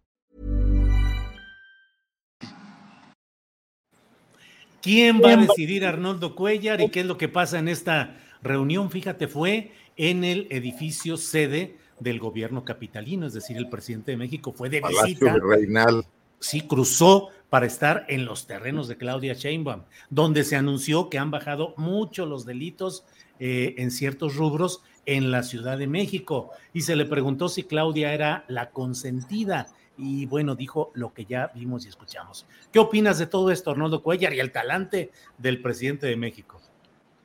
¿Quién 4.81 5.21
va 5.21 5.33
a 5.33 5.37
decidir 5.37 5.85
Arnoldo 5.85 6.35
Cuellar 6.35 6.81
y 6.81 6.89
qué 6.89 7.01
es 7.01 7.05
lo 7.05 7.17
que 7.17 7.27
pasa 7.27 7.59
en 7.59 7.67
esta 7.67 8.17
reunión? 8.41 8.89
Fíjate, 8.89 9.27
fue 9.27 9.71
en 9.95 10.23
el 10.23 10.47
edificio 10.49 11.17
sede 11.17 11.77
del 11.99 12.19
gobierno 12.19 12.65
capitalino, 12.65 13.27
es 13.27 13.33
decir, 13.33 13.57
el 13.57 13.69
presidente 13.69 14.11
de 14.11 14.17
México 14.17 14.51
fue 14.51 14.69
de 14.69 14.81
Palacio 14.81 15.05
visita. 15.05 15.37
Reinal. 15.39 16.05
Sí, 16.39 16.61
cruzó 16.61 17.29
para 17.51 17.67
estar 17.67 18.05
en 18.07 18.25
los 18.25 18.47
terrenos 18.47 18.87
de 18.87 18.97
Claudia 18.97 19.35
Sheinbaum, 19.35 19.83
donde 20.09 20.43
se 20.43 20.55
anunció 20.55 21.09
que 21.09 21.19
han 21.19 21.29
bajado 21.29 21.75
mucho 21.77 22.25
los 22.25 22.45
delitos 22.45 23.05
eh, 23.39 23.75
en 23.77 23.91
ciertos 23.91 24.35
rubros 24.35 24.81
en 25.05 25.29
la 25.29 25.43
Ciudad 25.43 25.77
de 25.77 25.87
México. 25.87 26.49
Y 26.73 26.81
se 26.81 26.95
le 26.95 27.05
preguntó 27.05 27.49
si 27.49 27.63
Claudia 27.63 28.13
era 28.13 28.45
la 28.47 28.71
consentida. 28.71 29.67
Y 30.03 30.25
bueno, 30.25 30.55
dijo 30.55 30.91
lo 30.95 31.13
que 31.13 31.25
ya 31.25 31.51
vimos 31.53 31.85
y 31.85 31.89
escuchamos. 31.89 32.47
¿Qué 32.71 32.79
opinas 32.79 33.19
de 33.19 33.27
todo 33.27 33.51
esto, 33.51 33.69
Arnoldo 33.69 34.01
Cuellar, 34.01 34.33
y 34.33 34.39
el 34.39 34.51
talante 34.51 35.11
del 35.37 35.61
presidente 35.61 36.07
de 36.07 36.17
México? 36.17 36.59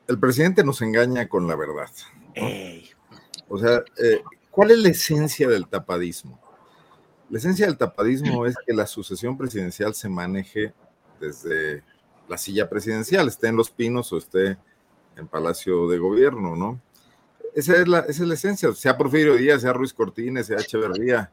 El 0.07 0.19
presidente 0.19 0.62
nos 0.62 0.82
engaña 0.82 1.27
con 1.27 1.48
la 1.48 1.57
verdad. 1.57 1.89
O 3.48 3.59
sea, 3.59 3.82
eh, 3.97 4.23
¿cuál 4.51 4.73
es 4.73 4.78
la 4.78 4.90
esencia 4.90 5.48
del 5.48 5.66
tapadismo? 5.69 6.39
La 7.31 7.39
esencia 7.39 7.65
del 7.65 7.78
tapadismo 7.78 8.44
es 8.44 8.55
que 8.66 8.74
la 8.74 8.86
sucesión 8.86 9.39
presidencial 9.39 9.94
se 9.94 10.11
maneje 10.11 10.74
desde 11.19 11.82
la 12.28 12.36
silla 12.36 12.69
presidencial, 12.69 13.27
esté 13.27 13.48
en 13.48 13.57
Los 13.57 13.70
Pinos 13.70 14.12
o 14.12 14.19
esté 14.19 14.59
en 15.16 15.27
Palacio 15.28 15.89
de 15.89 15.97
Gobierno, 15.97 16.55
¿no? 16.57 16.78
Esa 17.55 17.77
es 17.77 17.89
la, 17.89 18.01
esa 18.01 18.23
es 18.23 18.28
la 18.28 18.35
esencia, 18.35 18.70
sea 18.74 18.98
Porfirio 18.98 19.35
Díaz, 19.36 19.62
sea 19.62 19.73
Ruiz 19.73 19.94
Cortines, 19.94 20.47
sea 20.47 20.59
Echeverría. 20.59 21.32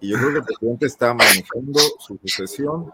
Y 0.00 0.08
yo 0.08 0.18
creo 0.18 0.32
que 0.32 0.38
el 0.38 0.44
presidente 0.44 0.86
está 0.86 1.12
manejando 1.12 1.80
su 1.98 2.18
sucesión 2.18 2.92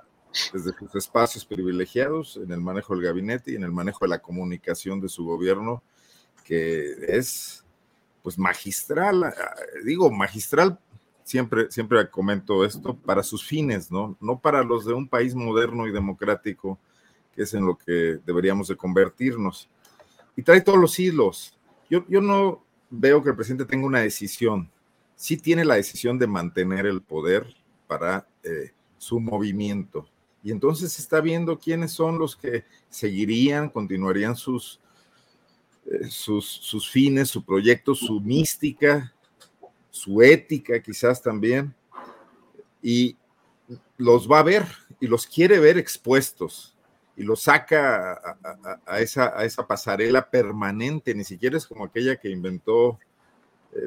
desde 0.53 0.73
sus 0.73 0.95
espacios 0.95 1.45
privilegiados, 1.45 2.37
en 2.37 2.51
el 2.51 2.61
manejo 2.61 2.95
del 2.95 3.05
gabinete 3.05 3.53
y 3.53 3.57
en 3.57 3.63
el 3.63 3.73
manejo 3.73 4.05
de 4.05 4.09
la 4.09 4.21
comunicación 4.21 5.01
de 5.01 5.09
su 5.09 5.25
gobierno, 5.25 5.83
que 6.45 6.95
es 7.09 7.65
pues 8.23 8.39
magistral, 8.39 9.25
ah, 9.25 9.35
digo 9.85 10.11
magistral, 10.11 10.79
siempre, 11.25 11.71
siempre 11.71 12.09
comento 12.09 12.65
esto, 12.65 12.97
para 12.97 13.23
sus 13.23 13.45
fines, 13.45 13.91
¿no? 13.91 14.17
No 14.21 14.39
para 14.39 14.63
los 14.63 14.87
de 14.87 14.95
un 14.95 15.07
país 15.07 15.35
moderno 15.35 15.87
y 15.87 15.93
democrático, 15.93 16.79
que 17.35 17.43
es 17.43 17.55
en 17.55 17.67
lo 17.67 17.77
que 17.77 18.19
deberíamos 18.25 18.69
de 18.69 18.77
convertirnos. 18.77 19.69
Y 20.37 20.43
trae 20.43 20.61
todos 20.61 20.79
los 20.79 20.99
hilos. 20.99 21.59
Yo, 21.91 22.05
yo 22.09 22.21
no 22.21 22.65
veo 22.91 23.23
que 23.23 23.31
el 23.31 23.37
presidente 23.37 23.67
tenga 23.67 23.87
una 23.87 24.01
decisión. 24.01 24.71
Sí 25.17 25.37
tiene 25.37 25.65
la 25.65 25.77
decisión 25.77 26.19
de 26.19 26.27
mantener 26.27 26.87
el 26.87 27.03
poder 27.03 27.55
para 27.87 28.27
eh, 28.43 28.73
su 28.99 29.21
movimiento. 29.21 30.09
Y 30.43 30.51
entonces 30.51 30.99
está 30.99 31.21
viendo 31.21 31.59
quiénes 31.59 31.93
son 31.93 32.19
los 32.19 32.37
que 32.37 32.65
seguirían, 32.91 33.71
continuarían 33.71 34.37
sus, 34.37 34.81
eh, 35.87 36.07
sus, 36.09 36.47
sus 36.47 36.91
fines, 36.91 37.31
su 37.31 37.45
proyecto, 37.45 37.95
su 37.95 38.21
mística, 38.21 39.15
su 39.91 40.21
ética 40.21 40.81
quizás 40.81 41.23
también, 41.23 41.75
y 42.83 43.17
los 43.97 44.31
va 44.31 44.41
a 44.41 44.43
ver 44.43 44.67
y 45.01 45.07
los 45.07 45.27
quiere 45.27 45.59
ver 45.59 45.79
expuestos 45.79 46.75
y 47.17 47.23
los 47.23 47.43
saca 47.43 48.21
a, 48.87 49.01
esa, 49.01 49.39
a 49.39 49.45
esa 49.45 49.67
pasarela 49.67 50.29
permanente, 50.29 51.15
ni 51.15 51.25
siquiera 51.25 51.57
es 51.57 51.67
como 51.67 51.85
aquella 51.85 52.17
que 52.17 52.29
inventó 52.29 52.99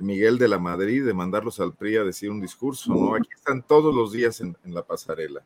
Miguel 0.01 0.37
de 0.37 0.47
la 0.47 0.59
Madrid 0.59 1.05
de 1.05 1.13
mandarlos 1.13 1.59
al 1.59 1.73
PRI 1.73 1.97
a 1.97 2.03
decir 2.03 2.29
un 2.29 2.41
discurso, 2.41 2.93
¿no? 2.93 3.15
Aquí 3.15 3.29
están 3.35 3.61
todos 3.61 3.93
los 3.93 4.11
días 4.11 4.41
en, 4.41 4.57
en 4.63 4.73
la 4.73 4.83
pasarela. 4.83 5.43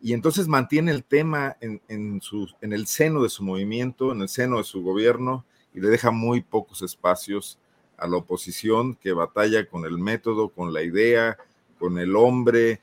Y 0.00 0.14
entonces 0.14 0.48
mantiene 0.48 0.90
el 0.90 1.04
tema 1.04 1.56
en, 1.60 1.80
en, 1.88 2.20
su, 2.20 2.48
en 2.60 2.72
el 2.72 2.86
seno 2.88 3.22
de 3.22 3.28
su 3.28 3.44
movimiento, 3.44 4.10
en 4.10 4.20
el 4.22 4.28
seno 4.28 4.58
de 4.58 4.64
su 4.64 4.82
gobierno, 4.82 5.44
y 5.72 5.80
le 5.80 5.88
deja 5.88 6.10
muy 6.10 6.40
pocos 6.40 6.82
espacios 6.82 7.58
a 7.96 8.08
la 8.08 8.16
oposición 8.16 8.96
que 8.96 9.12
batalla 9.12 9.68
con 9.68 9.84
el 9.84 9.98
método, 9.98 10.48
con 10.48 10.72
la 10.72 10.82
idea, 10.82 11.38
con 11.78 11.98
el 11.98 12.16
hombre, 12.16 12.80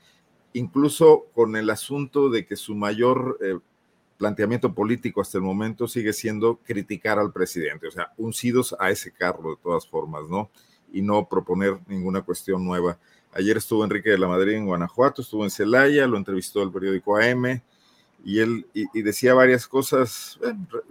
incluso 0.53 1.25
con 1.33 1.57
el 1.57 1.69
asunto 1.69 2.29
de 2.29 2.45
que 2.45 2.55
su 2.55 2.73
mayor 2.73 3.37
eh, 3.41 3.59
planteamiento 4.17 4.73
político 4.73 5.21
hasta 5.21 5.37
el 5.37 5.43
momento 5.43 5.87
sigue 5.87 6.13
siendo 6.13 6.57
criticar 6.57 7.19
al 7.19 7.33
presidente, 7.33 7.87
o 7.87 7.91
sea, 7.91 8.13
uncidos 8.17 8.75
a 8.79 8.91
ese 8.91 9.11
carro 9.11 9.51
de 9.51 9.57
todas 9.61 9.87
formas, 9.87 10.23
¿no? 10.29 10.49
Y 10.91 11.01
no 11.01 11.27
proponer 11.27 11.79
ninguna 11.87 12.21
cuestión 12.21 12.65
nueva. 12.65 12.97
Ayer 13.33 13.57
estuvo 13.57 13.83
Enrique 13.83 14.09
de 14.09 14.17
la 14.17 14.27
Madrid 14.27 14.53
en 14.53 14.65
Guanajuato, 14.65 15.21
estuvo 15.21 15.43
en 15.43 15.51
Celaya, 15.51 16.07
lo 16.07 16.17
entrevistó 16.17 16.63
el 16.63 16.71
periódico 16.71 17.17
AM 17.17 17.61
y 18.23 18.39
él 18.39 18.65
y, 18.73 19.01
decía 19.01 19.33
varias 19.33 19.67
cosas 19.67 20.39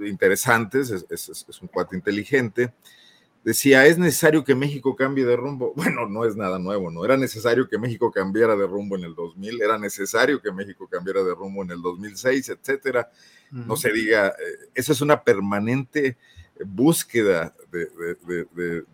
interesantes, 0.00 0.90
es, 0.90 1.28
es, 1.28 1.62
un 1.62 1.68
cuate 1.68 1.96
inteligente. 1.96 2.72
Decía, 3.44 3.86
es 3.86 3.98
necesario 3.98 4.44
que 4.44 4.54
México 4.54 4.96
cambie 4.96 5.24
de 5.24 5.36
rumbo. 5.36 5.72
Bueno, 5.76 6.08
no 6.08 6.24
es 6.24 6.36
nada 6.36 6.58
nuevo, 6.58 6.90
¿no? 6.90 7.04
Era 7.04 7.16
necesario 7.16 7.68
que 7.68 7.78
México 7.78 8.10
cambiara 8.10 8.56
de 8.56 8.66
rumbo 8.66 8.96
en 8.96 9.04
el 9.04 9.14
2000, 9.14 9.62
era 9.62 9.78
necesario 9.78 10.40
que 10.40 10.52
México 10.52 10.88
cambiara 10.88 11.22
de 11.22 11.34
rumbo 11.34 11.62
en 11.62 11.70
el 11.70 11.82
2006, 11.82 12.48
etcétera. 12.48 13.10
No 13.50 13.76
se 13.76 13.90
diga, 13.92 14.28
eh, 14.28 14.68
eso 14.74 14.92
es 14.92 15.00
una 15.00 15.22
permanente 15.22 16.18
búsqueda 16.66 17.54
de, 17.70 17.86
de, 18.26 18.46
de, 18.52 18.84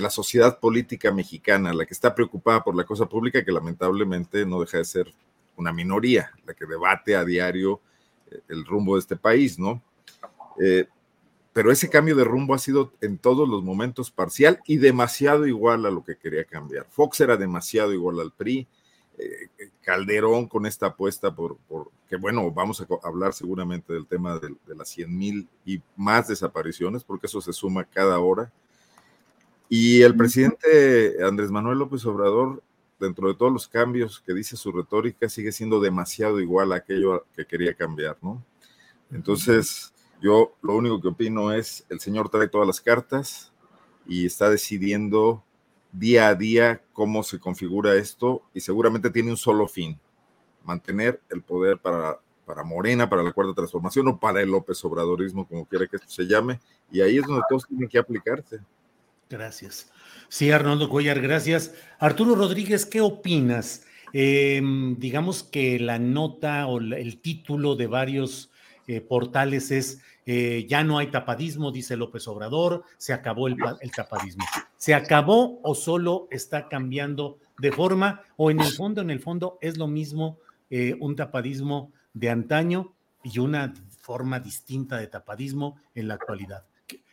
la 0.00 0.10
sociedad 0.10 0.58
política 0.58 1.12
mexicana, 1.12 1.72
la 1.72 1.84
que 1.84 1.94
está 1.94 2.14
preocupada 2.14 2.64
por 2.64 2.74
la 2.74 2.84
cosa 2.84 3.06
pública, 3.06 3.44
que 3.44 3.52
lamentablemente 3.52 4.46
no 4.46 4.60
deja 4.60 4.78
de 4.78 4.84
ser 4.84 5.14
una 5.56 5.72
minoría, 5.72 6.32
la 6.46 6.54
que 6.54 6.66
debate 6.66 7.14
a 7.14 7.24
diario 7.24 7.80
eh, 8.30 8.40
el 8.48 8.64
rumbo 8.64 8.94
de 8.94 9.00
este 9.00 9.16
país, 9.16 9.58
¿no? 9.58 9.82
Eh, 10.60 10.86
pero 11.52 11.70
ese 11.70 11.90
cambio 11.90 12.16
de 12.16 12.24
rumbo 12.24 12.54
ha 12.54 12.58
sido 12.58 12.92
en 13.02 13.18
todos 13.18 13.46
los 13.46 13.62
momentos 13.62 14.10
parcial 14.10 14.60
y 14.66 14.78
demasiado 14.78 15.46
igual 15.46 15.84
a 15.84 15.90
lo 15.90 16.02
que 16.02 16.16
quería 16.16 16.44
cambiar. 16.44 16.86
Fox 16.88 17.20
era 17.20 17.36
demasiado 17.36 17.92
igual 17.92 18.20
al 18.20 18.32
PRI, 18.32 18.66
eh, 19.18 19.48
Calderón 19.82 20.48
con 20.48 20.64
esta 20.64 20.86
apuesta 20.86 21.34
por, 21.34 21.58
que 22.08 22.16
bueno, 22.16 22.50
vamos 22.50 22.80
a 22.80 22.86
hablar 23.06 23.34
seguramente 23.34 23.92
del 23.92 24.06
tema 24.06 24.38
de, 24.38 24.54
de 24.66 24.74
las 24.74 24.88
100 24.88 25.18
mil 25.18 25.48
y 25.66 25.82
más 25.96 26.28
desapariciones, 26.28 27.04
porque 27.04 27.26
eso 27.26 27.42
se 27.42 27.52
suma 27.52 27.84
cada 27.84 28.18
hora. 28.18 28.50
Y 29.74 30.02
el 30.02 30.14
presidente 30.14 31.24
Andrés 31.24 31.50
Manuel 31.50 31.78
López 31.78 32.04
Obrador 32.04 32.62
dentro 33.00 33.28
de 33.28 33.34
todos 33.34 33.50
los 33.50 33.66
cambios 33.66 34.20
que 34.20 34.34
dice 34.34 34.54
su 34.54 34.70
retórica, 34.70 35.30
sigue 35.30 35.50
siendo 35.50 35.80
demasiado 35.80 36.40
igual 36.40 36.72
a 36.72 36.76
aquello 36.76 37.24
que 37.34 37.46
quería 37.46 37.72
cambiar, 37.72 38.18
¿no? 38.20 38.44
Entonces, 39.10 39.94
yo 40.20 40.52
lo 40.60 40.76
único 40.76 41.00
que 41.00 41.08
opino 41.08 41.54
es, 41.54 41.86
el 41.88 42.00
señor 42.00 42.28
trae 42.28 42.48
todas 42.48 42.66
las 42.66 42.82
cartas 42.82 43.50
y 44.06 44.26
está 44.26 44.50
decidiendo 44.50 45.42
día 45.90 46.28
a 46.28 46.34
día 46.34 46.82
cómo 46.92 47.22
se 47.22 47.40
configura 47.40 47.94
esto 47.94 48.42
y 48.52 48.60
seguramente 48.60 49.08
tiene 49.08 49.30
un 49.30 49.38
solo 49.38 49.66
fin, 49.66 49.98
mantener 50.64 51.22
el 51.30 51.40
poder 51.40 51.78
para, 51.78 52.20
para 52.44 52.62
Morena, 52.62 53.08
para 53.08 53.22
la 53.22 53.32
cuarta 53.32 53.54
transformación 53.54 54.06
o 54.08 54.20
para 54.20 54.42
el 54.42 54.50
López 54.50 54.84
Obradorismo, 54.84 55.48
como 55.48 55.64
quiera 55.64 55.86
que 55.86 55.96
esto 55.96 56.10
se 56.10 56.26
llame, 56.26 56.60
y 56.90 57.00
ahí 57.00 57.16
es 57.16 57.26
donde 57.26 57.42
todos 57.48 57.66
tienen 57.66 57.88
que 57.88 57.96
aplicarse. 57.96 58.60
Gracias. 59.32 59.90
Sí, 60.28 60.50
Arnoldo 60.50 60.90
Cuellar, 60.90 61.18
gracias. 61.20 61.74
Arturo 61.98 62.34
Rodríguez, 62.34 62.84
¿qué 62.84 63.00
opinas? 63.00 63.86
Em, 64.12 64.98
digamos 64.98 65.42
que 65.42 65.78
la 65.78 65.98
nota 65.98 66.66
o 66.66 66.78
el 66.78 67.18
título 67.22 67.74
de 67.74 67.86
varios 67.86 68.50
eh, 68.86 69.00
portales 69.00 69.70
es 69.70 70.02
eh, 70.26 70.66
ya 70.68 70.84
no 70.84 70.98
hay 70.98 71.06
tapadismo, 71.06 71.72
dice 71.72 71.96
López 71.96 72.28
Obrador, 72.28 72.84
se 72.98 73.14
acabó 73.14 73.48
el, 73.48 73.56
tapadismo. 73.96 74.44
¿Se 74.76 74.94
acabó 74.94 75.60
o 75.62 75.74
solo 75.74 76.28
está 76.30 76.68
cambiando 76.68 77.38
de 77.58 77.72
forma? 77.72 78.20
O 78.36 78.50
en 78.50 78.60
el 78.60 78.70
fondo, 78.70 79.00
en 79.00 79.10
el 79.10 79.20
fondo 79.20 79.58
es 79.62 79.78
lo 79.78 79.88
mismo 79.88 80.38
eh, 80.68 80.94
un 81.00 81.16
tapadismo 81.16 81.90
de 82.12 82.28
antaño 82.28 82.92
y 83.24 83.38
una 83.38 83.72
forma 84.02 84.40
distinta 84.40 84.98
de 84.98 85.06
tapadismo 85.06 85.80
en 85.94 86.08
la 86.08 86.14
actualidad. 86.14 86.64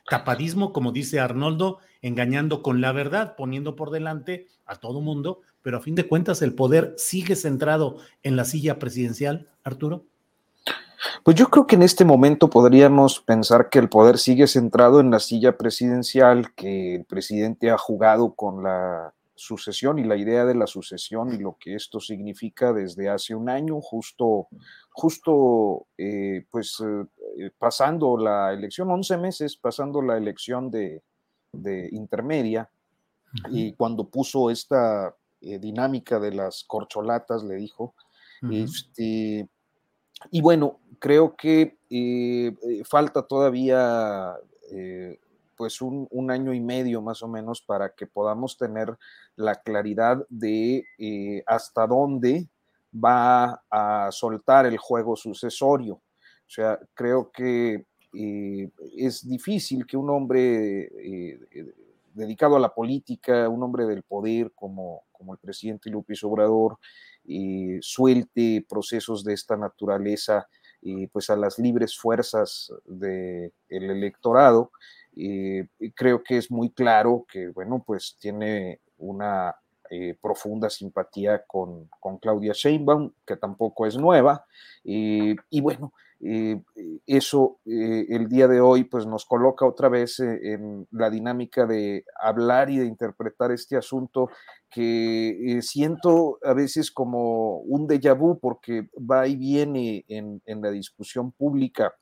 Tapadismo, 0.10 0.74
como 0.74 0.92
dice 0.92 1.20
Arnoldo, 1.20 1.80
engañando 2.02 2.62
con 2.62 2.82
la 2.82 2.92
verdad, 2.92 3.36
poniendo 3.36 3.76
por 3.76 3.92
delante 3.92 4.48
a 4.66 4.76
todo 4.76 5.02
mundo, 5.02 5.42
pero 5.62 5.78
a 5.78 5.82
fin 5.82 5.96
de 5.96 6.08
cuentas 6.08 6.42
el 6.42 6.54
poder 6.54 6.94
sigue 6.98 7.36
centrado 7.36 7.98
en 8.24 8.36
la 8.36 8.46
silla 8.46 8.80
presidencial, 8.80 9.50
Arturo. 9.64 10.06
Pues 11.24 11.36
yo 11.36 11.50
creo 11.50 11.68
que 11.68 11.76
en 11.76 11.84
este 11.84 12.06
momento 12.06 12.50
podríamos 12.50 13.20
pensar 13.20 13.70
que 13.70 13.80
el 13.80 13.90
poder 13.90 14.18
sigue 14.18 14.48
centrado 14.48 15.00
en 15.00 15.12
la 15.12 15.20
silla 15.20 15.58
presidencial, 15.58 16.54
que 16.56 16.96
el 16.96 17.06
presidente 17.06 17.72
ha 17.72 17.78
jugado 17.78 18.34
con 18.34 18.64
la 18.64 19.14
sucesión 19.36 20.00
y 20.00 20.04
la 20.04 20.18
idea 20.18 20.46
de 20.46 20.56
la 20.56 20.68
sucesión 20.68 21.34
y 21.34 21.38
lo 21.38 21.56
que 21.58 21.76
esto 21.76 22.02
significa 22.02 22.74
desde 22.74 23.10
hace 23.10 23.34
un 23.36 23.50
año, 23.50 23.80
justo, 23.80 24.48
justo 24.92 25.88
eh, 25.98 26.46
pues 26.52 26.78
eh, 26.82 27.52
pasando 27.58 28.18
la 28.18 28.52
elección, 28.52 28.92
11 28.92 29.18
meses 29.18 29.56
pasando 29.56 30.02
la 30.02 30.18
elección 30.18 30.70
de, 30.70 31.04
de 31.52 31.90
intermedia, 31.92 32.70
y 33.50 33.74
cuando 33.74 34.06
puso 34.06 34.50
esta 34.50 35.16
eh, 35.42 35.60
dinámica 35.60 36.20
de 36.20 36.34
las 36.34 36.64
corcholatas, 36.64 37.44
le 37.44 37.56
dijo, 37.56 37.94
este, 38.52 39.48
y 40.32 40.42
bueno, 40.42 40.80
creo 41.00 41.36
que 41.36 41.78
eh, 41.90 42.56
eh, 42.62 42.84
falta 42.86 43.24
todavía 43.24 44.36
pues 45.56 45.82
un, 45.82 46.08
un, 46.12 46.32
año 46.32 46.54
y 46.54 46.62
medio 46.62 47.02
más 47.02 47.22
o 47.22 47.28
menos 47.28 47.62
para 47.62 47.94
que 47.94 48.08
podamos 48.08 48.58
tener 48.58 48.98
la 49.36 49.56
claridad 49.56 50.26
de 50.30 50.86
hasta 51.46 51.86
dónde 51.86 52.48
va 52.94 53.62
a 53.70 54.10
soltar 54.12 54.66
el 54.66 54.78
juego 54.78 55.16
sucesorio. 55.16 55.96
O 55.96 56.52
sea, 56.52 56.80
creo 56.94 57.32
que 57.32 57.86
eh, 58.14 58.70
es 58.98 59.28
difícil 59.28 59.86
que 59.86 59.96
un 59.96 60.10
hombre 60.10 60.84
eh, 60.84 61.40
eh, 61.52 61.74
dedicado 62.14 62.56
a 62.56 62.60
la 62.60 62.74
política, 62.74 63.48
un 63.50 63.62
hombre 63.62 63.86
del 63.86 64.04
poder 64.04 64.52
como, 64.56 65.04
como 65.12 65.34
el 65.34 65.40
presidente 65.40 65.90
López 65.90 66.24
Obrador, 66.24 66.78
suelte 67.82 68.66
procesos 68.68 69.24
de 69.24 69.34
esta 69.34 69.56
naturaleza 69.56 70.48
pues 71.12 71.30
a 71.30 71.36
las 71.36 71.60
libres 71.60 71.96
fuerzas 71.96 72.74
del 72.86 73.52
electorado. 73.70 74.72
creo 75.94 76.24
que 76.24 76.38
es 76.38 76.50
muy 76.50 76.72
claro 76.72 77.28
que, 77.32 77.50
bueno, 77.50 77.84
pues 77.86 78.18
tiene 78.20 78.80
una 78.98 79.56
profunda 80.20 80.72
simpatía 80.72 81.44
con, 81.46 81.88
con, 82.00 82.18
Claudia 82.18 82.54
Sheinbaum, 82.56 83.12
que 83.28 83.38
tampoco 83.38 83.86
es 83.86 83.96
nueva. 83.96 84.44
y 84.84 85.62
bueno, 85.62 85.94
eh, 86.22 86.62
eso 87.08 87.60
eh, 87.66 88.06
el 88.10 88.28
día 88.28 88.50
de 88.50 88.60
hoy 88.60 88.84
pues 88.84 89.06
nos 89.06 89.26
coloca 89.26 89.66
otra 89.66 89.88
vez 89.88 90.20
eh, 90.20 90.54
en 90.54 90.86
la 90.92 91.10
dinámica 91.10 91.66
de 91.66 92.04
hablar 92.22 92.70
y 92.70 92.78
de 92.78 92.86
interpretar 92.86 93.52
este 93.52 93.78
asunto 93.78 94.30
que 94.70 95.60
siento 95.62 96.38
a 96.44 96.54
veces 96.54 96.92
como 96.92 97.60
un 97.60 97.88
déjà 97.88 98.14
vu 98.14 98.38
porque 98.40 98.90
va 99.00 99.28
y 99.28 99.36
viene 99.36 100.04
en, 100.10 100.42
en 100.46 100.62
la 100.62 100.72
discusión 100.72 101.32
pública. 101.32 101.96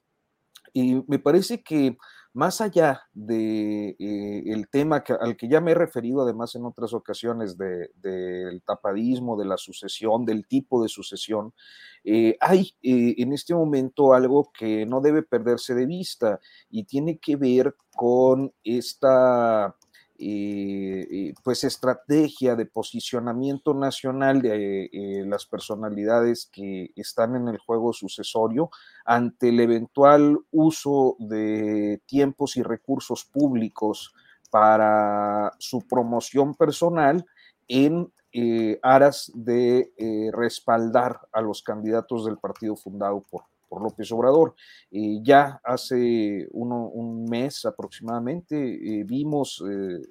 Y 0.73 1.01
me 1.07 1.19
parece 1.19 1.63
que 1.63 1.95
más 2.37 2.61
allá 2.61 3.01
del 3.15 3.95
de, 3.97 4.43
el 4.45 4.69
tema 4.69 5.03
al 5.19 5.35
que 5.35 5.47
ya 5.47 5.59
me 5.59 5.71
he 5.71 5.73
referido 5.73 6.21
además 6.21 6.53
en 6.53 6.65
otras 6.65 6.93
ocasiones 6.93 7.57
del 7.57 7.89
de, 7.95 8.61
tapadismo, 8.63 9.35
de 9.37 9.45
la 9.45 9.57
sucesión, 9.57 10.23
del 10.23 10.45
tipo 10.45 10.83
de 10.83 10.87
sucesión, 10.87 11.55
eh, 12.03 12.37
hay 12.39 12.75
eh, 12.83 13.15
en 13.17 13.33
este 13.33 13.55
momento 13.55 14.13
algo 14.13 14.51
que 14.55 14.85
no 14.85 15.01
debe 15.01 15.23
perderse 15.23 15.73
de 15.73 15.87
vista 15.87 16.39
y 16.69 16.83
tiene 16.83 17.17
que 17.17 17.37
ver 17.37 17.75
con 17.95 18.53
esta 18.63 19.75
eh, 20.19 21.33
pues 21.43 21.63
estrategia 21.63 22.55
de 22.55 22.65
posicionamiento 22.65 23.73
nacional 23.73 24.41
de 24.41 24.85
eh, 24.85 25.25
las 25.25 25.45
personalidades 25.45 26.49
que 26.51 26.91
están 26.95 27.35
en 27.35 27.47
el 27.47 27.57
juego 27.59 27.93
sucesorio 27.93 28.69
ante 29.05 29.49
el 29.49 29.59
eventual 29.59 30.39
uso 30.51 31.17
de 31.19 32.01
tiempos 32.05 32.57
y 32.57 32.63
recursos 32.63 33.25
públicos 33.25 34.13
para 34.49 35.53
su 35.59 35.85
promoción 35.87 36.55
personal 36.55 37.25
en 37.67 38.11
eh, 38.31 38.79
aras 38.81 39.31
de 39.35 39.91
respaldar 40.33 41.21
a 41.31 41.41
los 41.41 41.61
candidatos 41.61 42.25
del 42.25 42.37
partido 42.37 42.75
fundado 42.75 43.23
por 43.29 43.43
por 43.67 43.81
López 43.81 44.11
Obrador. 44.11 44.55
Eh, 44.91 45.19
ya 45.21 45.59
hace 45.63 46.47
un 46.51 47.25
mes 47.25 47.65
aproximadamente 47.65 48.55
eh, 48.55 49.03
vimos 49.03 49.63
eh, 49.69 50.01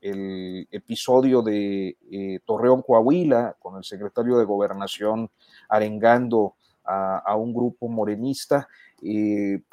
el, 0.00 0.68
episodio 0.70 1.42
de 1.42 1.96
Torreón 2.44 2.82
Coahuila 2.82 3.56
con 3.58 3.76
el 3.76 3.84
secretario 3.84 4.38
de 4.38 4.44
Gobernación 4.44 5.30
arengando 5.68 6.54
a, 6.84 7.36
un 7.36 7.52
grupo 7.52 7.88
morenista. 7.88 8.66
El, 9.02 9.64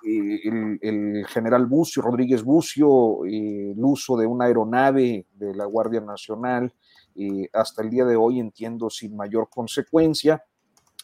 el, 0.81 1.25
general 1.27 1.65
Bucio, 1.65 2.01
Rodríguez 2.01 2.43
Bucio, 2.43 3.25
el 3.25 3.77
uso 3.77 4.17
de 4.17 4.25
una 4.25 4.45
aeronave 4.45 5.25
de 5.33 5.55
la 5.55 5.65
Guardia 5.65 6.01
Nacional, 6.01 6.73
hasta 7.53 7.81
el 7.81 7.89
día 7.89 8.05
de 8.05 8.17
hoy 8.17 8.39
entiendo 8.39 8.89
sin 8.89 9.15
mayor 9.15 9.49
consecuencia. 9.49 10.43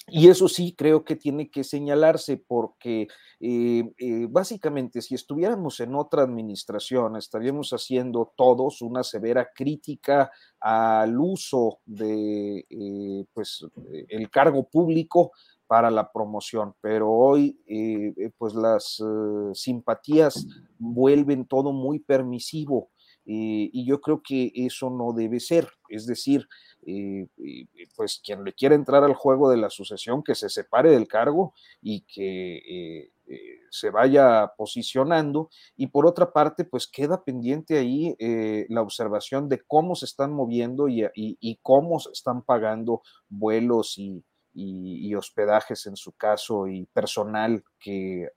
Y 0.08 0.28
eso 0.28 0.50
sí 0.50 0.76
creo 0.78 1.04
que 1.06 1.16
tiene 1.16 1.50
que 1.50 1.64
señalarse 1.64 2.38
porque 2.38 3.08
eh, 3.40 3.84
eh, 3.98 4.28
básicamente 4.30 5.02
si 5.02 5.16
estuviéramos 5.16 5.80
en 5.80 5.96
otra 5.96 6.24
administración 6.24 7.16
estaríamos 7.16 7.72
haciendo 7.72 8.34
todos 8.36 8.82
una 8.82 9.04
severa 9.04 9.50
crítica 9.56 10.30
al 10.60 11.18
uso 11.20 11.80
de 11.86 12.66
eh, 12.70 13.26
pues, 13.34 13.66
el 14.10 14.30
cargo 14.30 14.68
público 14.70 15.32
para 15.68 15.90
la 15.90 16.12
promoción, 16.12 16.76
pero 16.82 17.10
hoy 17.10 17.58
pues 18.38 18.54
las 18.54 19.02
simpatías 19.54 20.46
vuelven 20.78 21.48
todo 21.48 21.72
muy 21.72 22.00
permisivo 22.00 22.92
y 23.26 23.86
yo 23.86 24.02
creo 24.02 24.22
que 24.22 24.52
eso 24.54 24.90
no 24.90 25.14
debe 25.14 25.40
ser, 25.40 25.70
es 25.90 26.06
decir, 26.06 26.48
pues 27.96 28.22
quien 28.24 28.44
le 28.44 28.54
quiera 28.54 28.76
entrar 28.76 29.04
al 29.04 29.14
juego 29.14 29.50
de 29.50 29.58
la 29.58 29.70
sucesión, 29.70 30.24
que 30.24 30.36
se 30.36 30.50
separe 30.50 30.92
del 30.92 31.08
cargo 31.08 31.54
y 31.82 32.02
que 32.02 32.58
eh, 32.58 33.12
eh, 33.28 33.60
se 33.70 33.90
vaya 33.90 34.52
posicionando. 34.58 35.50
Y 35.76 35.88
por 35.88 36.06
otra 36.06 36.32
parte, 36.32 36.66
pues 36.66 36.88
queda 36.88 37.24
pendiente 37.24 37.78
ahí 37.78 38.16
eh, 38.20 38.66
la 38.70 38.82
observación 38.82 39.50
de 39.50 39.62
cómo 39.66 39.96
se 39.96 40.06
están 40.06 40.34
moviendo 40.34 40.88
y, 40.88 41.60
cómo 41.62 42.00
se 42.00 42.12
están 42.12 42.42
pagando 42.44 43.02
vuelos 43.30 43.98
y, 43.98 44.24
hospedajes 45.16 45.86
en 45.86 45.96
su 45.96 46.12
caso 46.14 46.68
y 46.68 46.86
personal 46.88 47.64
que 47.80 48.30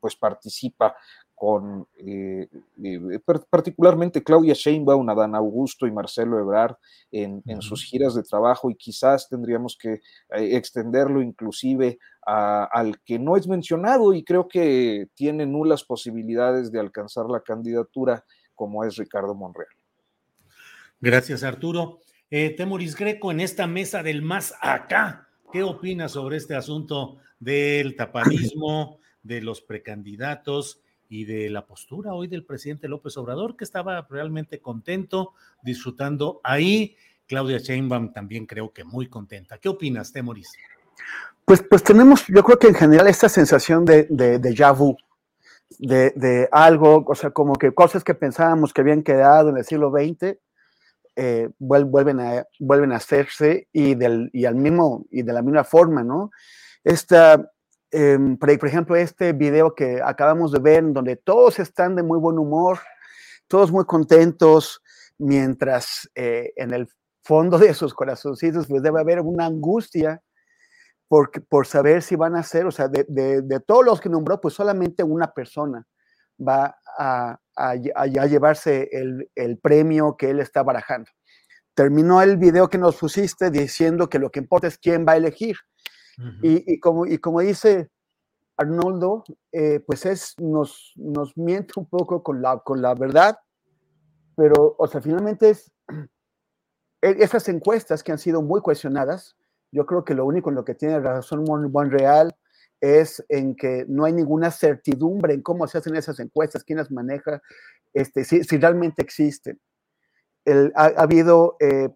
pues 0.00 0.16
participa 0.16 0.96
con 1.44 1.86
eh, 1.98 2.48
eh, 2.82 3.20
particularmente 3.50 4.24
Claudia 4.24 4.54
Sheinbaum, 4.54 5.06
Adán 5.10 5.34
Augusto 5.34 5.86
y 5.86 5.92
Marcelo 5.92 6.38
Ebrard 6.38 6.76
en, 7.12 7.42
sus 7.60 7.84
giras 7.84 8.14
de 8.14 8.22
trabajo 8.22 8.70
y 8.70 8.76
quizás 8.76 9.28
tendríamos 9.28 9.76
que 9.78 9.92
eh, 9.92 10.00
extenderlo 10.56 11.20
inclusive 11.20 11.98
al 12.22 12.98
que 13.04 13.18
no 13.18 13.36
es 13.36 13.46
mencionado 13.46 14.14
y 14.14 14.24
creo 14.24 14.48
que 14.48 15.08
tiene 15.12 15.44
nulas 15.44 15.84
posibilidades 15.84 16.72
de 16.72 16.80
alcanzar 16.80 17.26
la 17.26 17.42
candidatura 17.42 18.24
como 18.54 18.82
es 18.82 18.96
Ricardo 18.96 19.34
Monreal. 19.34 19.68
Gracias 20.98 21.42
Arturo. 21.42 21.98
Temoris 22.30 22.96
Greco, 22.96 23.30
en 23.30 23.40
esta 23.40 23.66
mesa 23.66 24.02
del 24.02 24.22
más 24.22 24.54
acá, 24.62 25.28
¿qué 25.52 25.62
opinas 25.62 26.12
sobre 26.12 26.38
este 26.38 26.56
asunto 26.56 27.18
del 27.38 27.96
tapadismo, 27.96 28.98
de 29.22 29.42
los 29.42 29.60
precandidatos? 29.60 30.80
Y 31.14 31.24
de 31.24 31.48
la 31.48 31.64
postura 31.64 32.12
hoy 32.12 32.26
del 32.26 32.44
presidente 32.44 32.88
López 32.88 33.16
Obrador, 33.16 33.56
que 33.56 33.62
estaba 33.62 34.04
realmente 34.10 34.60
contento, 34.60 35.34
disfrutando 35.62 36.40
ahí. 36.42 36.96
Claudia 37.28 37.58
Sheinbaum 37.58 38.12
también 38.12 38.46
creo 38.46 38.72
que 38.72 38.82
muy 38.82 39.08
contenta. 39.08 39.58
¿Qué 39.58 39.68
opinas, 39.68 40.12
Temoris? 40.12 40.50
Pues, 41.44 41.62
pues 41.62 41.84
tenemos, 41.84 42.26
yo 42.26 42.42
creo 42.42 42.58
que 42.58 42.66
en 42.66 42.74
general 42.74 43.06
esta 43.06 43.28
sensación 43.28 43.84
de, 43.84 44.08
de, 44.10 44.40
de 44.40 44.72
vu, 44.76 44.96
de, 45.78 46.10
de, 46.16 46.48
algo, 46.50 47.04
o 47.06 47.14
sea, 47.14 47.30
como 47.30 47.54
que 47.54 47.72
cosas 47.72 48.02
que 48.02 48.14
pensábamos 48.14 48.72
que 48.72 48.80
habían 48.80 49.04
quedado 49.04 49.50
en 49.50 49.58
el 49.58 49.64
siglo 49.64 49.92
XX, 49.92 50.36
eh, 51.14 51.48
vuelven, 51.60 52.18
a, 52.18 52.44
vuelven 52.58 52.90
a 52.90 52.96
hacerse 52.96 53.68
y, 53.72 53.94
del, 53.94 54.30
y, 54.32 54.46
al 54.46 54.56
mismo, 54.56 55.06
y 55.12 55.22
de 55.22 55.32
la 55.32 55.42
misma 55.42 55.62
forma, 55.62 56.02
¿no? 56.02 56.32
Esta, 56.82 57.52
Em, 57.96 58.36
por, 58.36 58.50
ejemplo, 58.50 58.96
este 58.96 59.32
video 59.32 59.72
que 59.72 60.00
acabamos 60.04 60.50
de 60.50 60.58
ver, 60.58 60.82
donde 60.92 61.14
todos 61.14 61.60
están 61.60 61.94
de 61.94 62.02
muy 62.02 62.18
buen 62.18 62.40
humor, 62.40 62.80
todos 63.46 63.70
muy 63.70 63.84
contentos, 63.84 64.82
mientras 65.16 66.10
eh, 66.16 66.52
en 66.56 66.74
el 66.74 66.88
fondo 67.22 67.56
de 67.56 67.72
sus 67.72 67.94
corazoncitos 67.94 68.66
pues 68.66 68.82
debe 68.82 68.98
haber 68.98 69.20
una 69.20 69.46
angustia 69.46 70.20
por, 71.06 71.30
por 71.46 71.68
saber 71.68 72.02
si 72.02 72.16
van 72.16 72.34
a 72.34 72.42
ser, 72.42 72.66
o 72.66 72.72
sea, 72.72 72.88
de, 72.88 73.04
de, 73.06 73.60
todos 73.60 73.84
los 73.84 74.00
que 74.00 74.08
nombró, 74.08 74.40
pues 74.40 74.54
solamente 74.54 75.04
una 75.04 75.32
persona 75.32 75.86
va 76.36 76.76
a, 76.98 77.38
a, 77.54 77.76
llevarse 78.26 78.88
el, 78.90 79.30
el, 79.36 79.56
premio 79.58 80.16
que 80.16 80.30
él 80.30 80.40
está 80.40 80.64
barajando. 80.64 81.12
Terminó 81.74 82.20
el 82.22 82.38
video 82.38 82.68
que 82.68 82.78
nos 82.78 82.96
pusiste 82.96 83.52
diciendo 83.52 84.08
que 84.08 84.18
lo 84.18 84.32
que 84.32 84.40
importa 84.40 84.66
es 84.66 84.78
quién 84.78 85.06
va 85.06 85.12
a 85.12 85.16
elegir 85.18 85.58
y, 86.42 86.78
como, 86.80 87.06
y 87.06 87.18
como 87.18 87.40
dice 87.40 87.90
Arnoldo, 88.56 89.24
eh, 89.52 89.80
pues 89.86 90.06
es, 90.06 90.34
nos, 90.38 90.92
nos 90.96 91.36
miente 91.36 91.74
un 91.76 91.86
poco 91.86 92.22
con 92.22 92.40
la, 92.40 92.58
con 92.58 92.80
la 92.80 92.94
verdad, 92.94 93.38
pero, 94.36 94.76
o 94.78 94.86
sea, 94.86 95.00
finalmente 95.00 95.50
es, 95.50 95.72
e, 97.02 97.16
esas 97.18 97.48
encuestas 97.48 98.02
que 98.02 98.12
han 98.12 98.18
sido 98.18 98.42
muy 98.42 98.60
cuestionadas, 98.60 99.36
yo 99.72 99.86
creo 99.86 100.04
que 100.04 100.14
lo 100.14 100.24
único 100.24 100.50
en 100.50 100.56
lo 100.56 100.64
que 100.64 100.74
tiene 100.74 101.00
razón 101.00 101.44
Monreal 101.72 102.36
es 102.80 103.24
en 103.28 103.56
que 103.56 103.84
no 103.88 104.04
hay 104.04 104.12
ninguna 104.12 104.50
certidumbre 104.50 105.34
en 105.34 105.42
cómo 105.42 105.66
se 105.66 105.78
hacen 105.78 105.96
esas 105.96 106.20
encuestas, 106.20 106.62
quién 106.62 106.78
las 106.78 106.92
maneja, 106.92 107.42
este, 107.92 108.24
si, 108.24 108.44
si 108.44 108.56
realmente 108.58 109.02
existen. 109.02 109.58
ha, 110.76 110.84
habido 110.96 111.56
eh, 111.60 111.88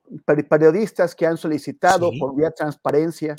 periodistas 0.48 1.14
que 1.14 1.26
han 1.26 1.36
solicitado 1.36 2.10
por 2.18 2.34
vía 2.34 2.50
transparencia 2.50 3.36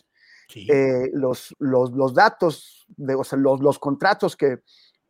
eh, 0.55 1.09
los, 1.13 1.55
los, 1.59 1.91
los, 1.91 2.13
datos, 2.13 2.85
de, 2.97 3.15
o 3.15 3.23
sea, 3.23 3.37
los, 3.37 3.61
los 3.61 3.79
contratos 3.79 4.35
que 4.35 4.59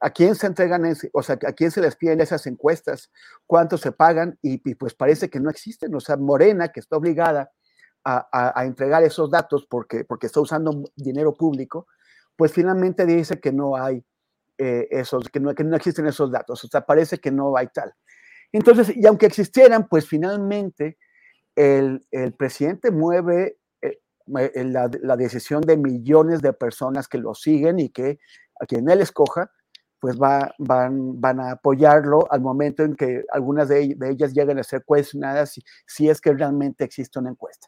a 0.02 0.12
quién 0.12 0.36
se 0.36 0.48
entregan, 0.48 0.84
o 1.14 1.24
sea, 1.24 1.38
a 1.46 1.54
quién 1.54 1.72
se 1.72 1.82
les 1.82 1.96
piden 1.96 2.22
esas 2.22 2.48
encuestas, 2.48 3.12
cuánto 3.46 3.78
se 3.78 3.92
pagan, 3.92 4.38
y, 4.42 4.58
pues 4.76 4.94
parece 4.94 5.30
que 5.30 5.40
no 5.40 5.50
existen. 5.50 5.94
O 5.94 6.00
sea, 6.00 6.16
Morena, 6.18 6.70
que 6.70 6.80
está 6.80 6.98
obligada 6.98 7.52
a, 8.06 8.60
a, 8.60 8.66
entregar 8.66 9.04
esos 9.04 9.30
datos 9.30 9.68
porque, 9.70 10.06
porque 10.06 10.28
está 10.28 10.40
usando 10.40 10.84
dinero 10.96 11.34
público, 11.34 11.88
pues 12.36 12.54
finalmente 12.54 13.06
dice 13.06 13.40
que 13.42 13.52
no 13.52 13.76
hay 13.76 14.04
eh, 14.58 14.88
esos, 14.92 15.30
que 15.30 15.42
no, 15.42 15.54
que 15.54 15.66
no 15.66 15.76
existen 15.76 16.08
esos 16.08 16.32
datos. 16.32 16.64
O 16.64 16.68
sea, 16.68 16.82
parece 16.82 17.18
que 17.18 17.32
no 17.32 17.56
hay 17.58 17.68
tal. 17.68 17.94
Entonces, 18.54 18.96
y 18.96 19.06
aunque 19.06 19.26
existieran, 19.26 19.88
pues 19.88 20.08
finalmente 20.08 20.98
el, 21.56 22.06
el 22.12 22.34
presidente 22.34 22.90
mueve 22.90 23.59
la, 24.30 24.90
la, 25.02 25.18
decisión 25.18 25.62
de 25.62 25.78
millones 25.78 26.42
de 26.42 26.54
personas 26.54 27.08
que 27.08 27.18
lo 27.18 27.34
siguen 27.34 27.80
y 27.80 27.90
que 27.90 28.20
a 28.60 28.66
quien 28.66 28.90
él 28.90 29.02
escoja, 29.02 29.52
pues 30.00 30.18
va, 30.20 30.54
van, 30.58 31.20
van 31.20 31.40
a 31.40 31.52
apoyarlo 31.52 32.32
al 32.32 32.42
momento 32.42 32.84
en 32.84 32.96
que 32.96 33.24
algunas 33.32 33.68
de, 33.68 33.98
ellas 34.10 34.34
lleguen 34.34 34.60
a 34.60 34.64
ser 34.64 34.84
cuestionadas 34.86 35.60
si, 35.86 36.10
es 36.10 36.22
que 36.22 36.34
realmente 36.34 36.84
existe 36.84 37.20
una 37.20 37.32
encuesta. 37.32 37.68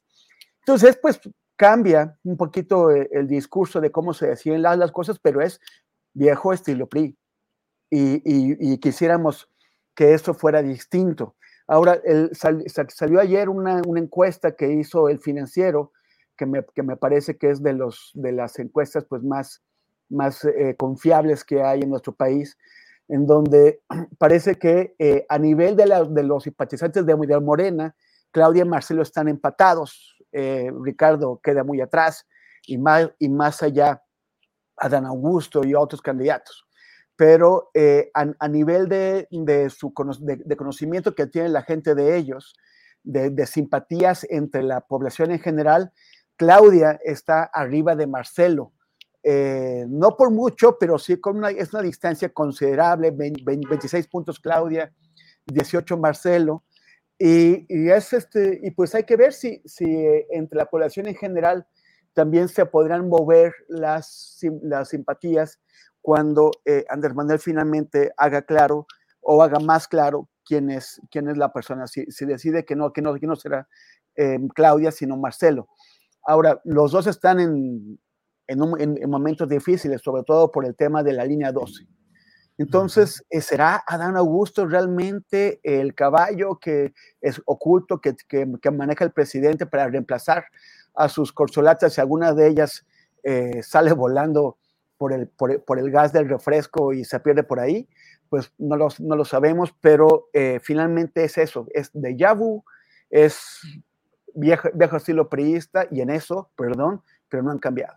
Entonces, 0.60 0.98
pues 1.02 1.20
cambia 1.56 2.18
un 2.24 2.38
poquito 2.38 2.90
el, 2.90 3.08
el 3.12 3.28
discurso 3.28 3.82
de 3.82 3.92
cómo 3.92 4.14
se 4.14 4.28
deciden 4.28 4.62
las, 4.62 4.92
cosas, 4.92 5.20
pero 5.20 5.42
es 5.42 5.60
viejo 6.14 6.54
estilo 6.54 6.88
PRI. 6.88 7.18
Y, 7.90 8.16
y, 8.24 8.74
y 8.74 8.78
quisiéramos 8.78 9.50
que 9.94 10.14
eso 10.14 10.34
fuera 10.34 10.62
distinto. 10.62 11.36
Ahora, 11.68 12.02
salió 12.90 13.20
ayer 13.20 13.50
una, 13.50 13.82
una 13.86 14.00
encuesta 14.00 14.56
que 14.56 14.72
hizo 14.74 15.10
el 15.10 15.20
financiero, 15.20 15.92
que 16.74 16.84
me, 16.84 16.98
parece 16.98 17.38
que 17.38 17.50
es 17.50 17.62
de, 17.62 17.74
los, 17.74 18.12
de 18.14 18.32
las 18.32 18.58
encuestas 18.60 19.06
pues, 19.06 19.24
más, 19.24 19.62
más 20.10 20.44
eh, 20.46 20.76
confiables 20.78 21.44
que 21.44 21.62
hay 21.62 21.82
en 21.82 21.90
nuestro 21.90 22.14
país, 22.14 22.58
en 23.08 23.28
donde 23.28 23.82
parece 24.18 24.56
que 24.56 24.96
eh, 24.98 25.26
a 25.30 25.38
nivel 25.38 25.76
de, 25.76 25.86
de, 26.10 26.24
los 26.24 26.44
simpatizantes 26.44 27.06
de, 27.06 27.16
de 27.16 27.40
Morena, 27.40 27.96
Claudia 28.32 28.64
y 28.64 28.68
Marcelo 28.68 29.02
están 29.02 29.28
empatados, 29.28 30.18
eh, 30.32 30.72
Ricardo 30.82 31.40
queda 31.44 31.64
muy 31.64 31.82
atrás 31.82 32.28
y 32.66 32.78
más, 32.78 33.12
y 33.20 33.30
más 33.30 33.62
allá 33.62 34.04
Adán 34.78 35.06
Augusto 35.06 35.64
y 35.64 35.76
otros 35.76 36.02
candidatos. 36.02 36.66
Pero 37.16 37.70
a, 38.16 38.26
a, 38.40 38.48
nivel 38.48 38.88
de, 38.88 39.28
de 39.30 39.70
su 39.70 39.94
de, 40.22 40.58
conocimiento 40.58 41.14
que 41.14 41.28
tiene 41.28 41.50
la 41.50 41.62
gente 41.62 41.94
de 41.94 42.18
ellos, 42.18 42.56
de, 43.04 43.46
simpatías 43.46 44.26
entre 44.30 44.64
la 44.64 44.82
población 44.82 45.32
en 45.32 45.40
general, 45.40 45.92
Claudia 46.42 47.00
está 47.04 47.44
arriba 47.54 47.96
de 47.96 48.08
Marcelo. 48.08 48.74
Eh, 49.22 49.86
no 49.88 50.18
por 50.18 50.32
mucho, 50.32 50.76
pero 50.80 50.98
sí 50.98 51.18
con 51.18 51.38
una, 51.38 51.52
es 51.52 51.72
una 51.72 51.84
distancia 51.84 52.30
considerable, 52.30 53.12
26 53.12 54.08
puntos 54.08 54.40
Claudia, 54.40 54.92
18 55.46 55.98
Marcelo. 55.98 56.64
Y, 57.20 57.68
es 57.92 58.14
este, 58.14 58.60
y 58.64 58.72
pues 58.72 58.96
hay 58.96 59.04
que 59.04 59.18
ver 59.18 59.34
si, 59.34 59.62
si 59.66 59.86
eh, 59.86 60.26
entre 60.32 60.58
la 60.58 60.66
población 60.66 61.06
en 61.06 61.14
general 61.14 61.68
también 62.14 62.48
se 62.48 62.66
podrán 62.66 63.08
mover 63.08 63.54
las, 63.68 64.40
las 64.64 64.90
simpatías 64.90 65.60
cuando 66.02 66.50
eh, 66.66 66.86
Andrés 66.90 67.14
Manuel 67.14 67.38
finalmente 67.38 68.14
haga 68.18 68.42
claro 68.42 68.88
o 69.20 69.44
haga 69.44 69.60
más 69.60 69.88
claro 69.88 70.28
quién 70.44 70.72
es, 70.72 71.00
quién 71.12 71.30
es 71.30 71.38
la 71.38 71.54
persona, 71.54 71.86
si, 71.86 72.04
decide 72.26 72.66
que 72.66 72.76
no, 72.76 72.92
que 72.94 73.04
no, 73.04 73.14
que 73.14 73.28
no 73.28 73.36
será 73.36 73.68
Claudia, 74.56 74.92
sino 74.92 75.18
Marcelo. 75.18 75.68
Ahora, 76.24 76.62
los 76.64 76.92
dos 76.92 77.08
están 77.08 77.40
en, 77.40 78.00
en, 78.48 79.10
momentos 79.10 79.48
difíciles, 79.50 80.02
sobre 80.02 80.24
todo 80.24 80.52
por 80.52 80.66
el 80.66 80.76
tema 80.76 81.04
de 81.04 81.14
la 81.14 81.26
línea 81.26 81.52
12. 81.52 81.88
Entonces, 82.58 83.26
eh, 83.30 83.42
¿será 83.42 83.84
Adán 83.88 84.18
Augusto 84.18 84.68
realmente 84.68 85.60
el 85.64 85.96
caballo 85.96 86.60
que 86.60 86.94
es 87.20 87.42
oculto 87.46 88.02
que, 88.02 88.16
que, 88.28 88.72
maneja 88.72 89.04
el 89.04 89.12
presidente 89.12 89.66
para 89.66 89.88
reemplazar 89.88 90.46
a 90.94 91.10
sus 91.10 91.32
corsolatas 91.32 91.94
si 91.94 92.02
alguna 92.02 92.34
de 92.34 92.48
ellas 92.50 92.86
eh, 93.24 93.64
sale 93.64 93.94
volando 93.94 94.58
por 94.98 95.14
el, 95.14 95.28
por, 95.28 95.80
el 95.80 95.90
gas 95.90 96.14
del 96.14 96.30
refresco 96.30 96.94
y 96.94 97.04
se 97.04 97.20
pierde 97.20 97.44
por 97.44 97.60
ahí? 97.60 97.90
Pues 98.30 98.54
no 98.60 98.76
lo, 98.76 98.90
no 99.00 99.16
lo 99.16 99.26
sabemos, 99.26 99.74
pero 99.82 100.30
eh, 100.34 100.60
finalmente 100.62 101.24
es 101.24 101.40
eso, 101.40 101.66
es 101.74 101.90
de 101.94 102.16
Yabu, 102.16 102.64
es 103.10 103.62
viejo, 104.36 104.70
estilo 104.98 105.30
priista 105.30 105.88
y 105.92 106.02
en 106.02 106.10
eso, 106.10 106.50
perdón, 106.56 107.02
pero 107.30 107.44
no 107.44 107.52
han 107.52 107.60
cambiado. 107.60 107.96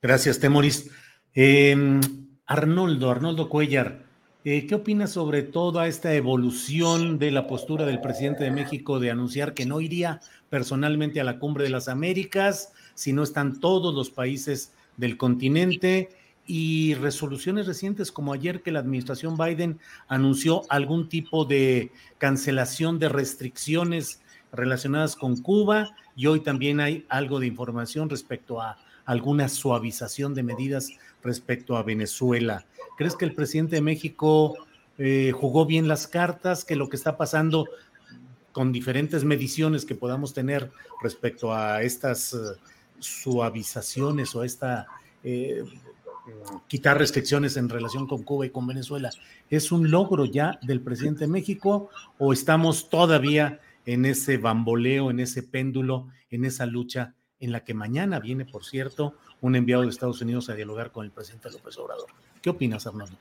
Gracias, 0.00 0.38
Temoris. 0.38 0.90
Em, 1.34 2.00
Arnoldo, 2.46 3.10
Arnoldo 3.10 3.48
Cuellar, 3.48 4.04
eh, 4.44 4.66
¿qué 4.66 4.74
opinas 4.74 5.10
sobre 5.10 5.42
toda 5.42 5.86
esta 5.86 6.14
evolución 6.14 7.18
de 7.18 7.30
la 7.30 7.46
postura 7.46 7.84
del 7.84 8.00
presidente 8.00 8.44
de 8.44 8.50
México 8.50 9.00
de 9.00 9.10
anunciar 9.10 9.54
que 9.54 9.66
no 9.66 9.80
iría 9.80 10.20
personalmente 10.48 11.20
a 11.20 11.24
la 11.24 11.38
cumbre 11.38 11.64
de 11.64 11.70
las 11.70 11.88
Américas, 11.88 12.72
si 12.94 13.12
no 13.12 13.22
están 13.22 13.60
todos 13.60 13.94
los 13.94 14.10
países 14.10 14.72
del 14.96 15.16
continente? 15.16 16.08
y 16.50 16.94
resoluciones 16.94 17.66
recientes 17.66 18.10
como 18.10 18.32
ayer 18.32 18.62
que 18.62 18.72
la 18.72 18.80
administración 18.80 19.36
Biden 19.36 19.78
anunció 20.08 20.62
algún 20.70 21.10
tipo 21.10 21.44
de 21.44 21.92
cancelación 22.16 22.98
de 22.98 23.10
restricciones 23.10 24.22
relacionadas 24.52 25.16
con 25.16 25.36
Cuba 25.36 25.94
y 26.16 26.26
hoy 26.26 26.40
también 26.40 26.80
hay 26.80 27.06
algo 27.08 27.40
de 27.40 27.46
información 27.46 28.08
respecto 28.08 28.60
a 28.60 28.78
alguna 29.04 29.48
suavización 29.48 30.34
de 30.34 30.42
medidas 30.42 30.90
respecto 31.22 31.76
a 31.76 31.82
Venezuela. 31.82 32.64
¿Crees 32.96 33.16
que 33.16 33.24
el 33.24 33.34
presidente 33.34 33.76
de 33.76 33.82
México 33.82 34.56
eh, 34.98 35.32
jugó 35.34 35.64
bien 35.64 35.88
las 35.88 36.06
cartas, 36.06 36.64
que 36.64 36.76
lo 36.76 36.88
que 36.88 36.96
está 36.96 37.16
pasando 37.16 37.66
con 38.52 38.72
diferentes 38.72 39.24
mediciones 39.24 39.84
que 39.84 39.94
podamos 39.94 40.34
tener 40.34 40.70
respecto 41.02 41.54
a 41.54 41.82
estas 41.82 42.34
eh, 42.34 42.36
suavizaciones 42.98 44.34
o 44.34 44.42
esta 44.42 44.86
eh, 45.22 45.62
quitar 46.66 46.98
restricciones 46.98 47.56
en 47.56 47.68
relación 47.68 48.06
con 48.06 48.22
Cuba 48.22 48.46
y 48.46 48.50
con 48.50 48.66
Venezuela, 48.66 49.10
¿es 49.48 49.72
un 49.72 49.90
logro 49.90 50.24
ya 50.24 50.58
del 50.62 50.80
presidente 50.80 51.20
de 51.20 51.28
México 51.28 51.90
o 52.18 52.32
estamos 52.32 52.90
todavía 52.90 53.60
en 53.88 54.04
ese 54.04 54.36
bamboleo, 54.36 55.10
en 55.10 55.18
ese 55.18 55.42
péndulo, 55.42 56.08
en 56.28 56.44
esa 56.44 56.66
lucha 56.66 57.14
en 57.40 57.52
la 57.52 57.64
que 57.64 57.72
mañana 57.72 58.20
viene, 58.20 58.44
por 58.44 58.66
cierto, 58.66 59.14
un 59.40 59.56
enviado 59.56 59.82
de 59.82 59.88
Estados 59.88 60.20
Unidos 60.20 60.50
a 60.50 60.54
dialogar 60.54 60.92
con 60.92 61.06
el 61.06 61.10
presidente 61.10 61.50
López 61.50 61.78
Obrador? 61.78 62.08
¿Qué 62.42 62.50
opinas, 62.50 62.86
Arnoldo? 62.86 63.16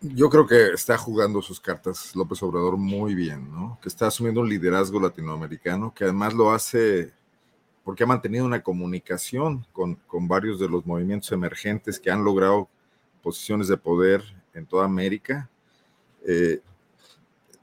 Yo 0.00 0.28
creo 0.28 0.48
que 0.48 0.72
está 0.72 0.98
jugando 0.98 1.40
sus 1.40 1.60
cartas 1.60 2.16
López 2.16 2.42
Obrador 2.42 2.76
muy 2.76 3.14
bien, 3.14 3.48
¿no? 3.52 3.78
Que 3.80 3.88
está 3.88 4.08
asumiendo 4.08 4.40
un 4.40 4.48
liderazgo 4.48 4.98
latinoamericano, 4.98 5.94
que 5.94 6.02
además 6.02 6.34
lo 6.34 6.50
hace 6.50 7.12
porque 7.84 8.02
ha 8.02 8.08
mantenido 8.08 8.46
una 8.46 8.64
comunicación 8.64 9.64
con, 9.72 9.96
varios 10.26 10.58
de 10.58 10.68
los 10.68 10.84
movimientos 10.84 11.30
emergentes 11.30 12.00
que 12.00 12.10
han 12.10 12.24
logrado 12.24 12.68
posiciones 13.22 13.68
de 13.68 13.76
poder 13.76 14.24
en 14.54 14.66
toda 14.66 14.86
América. 14.86 15.48
Eh, 16.26 16.60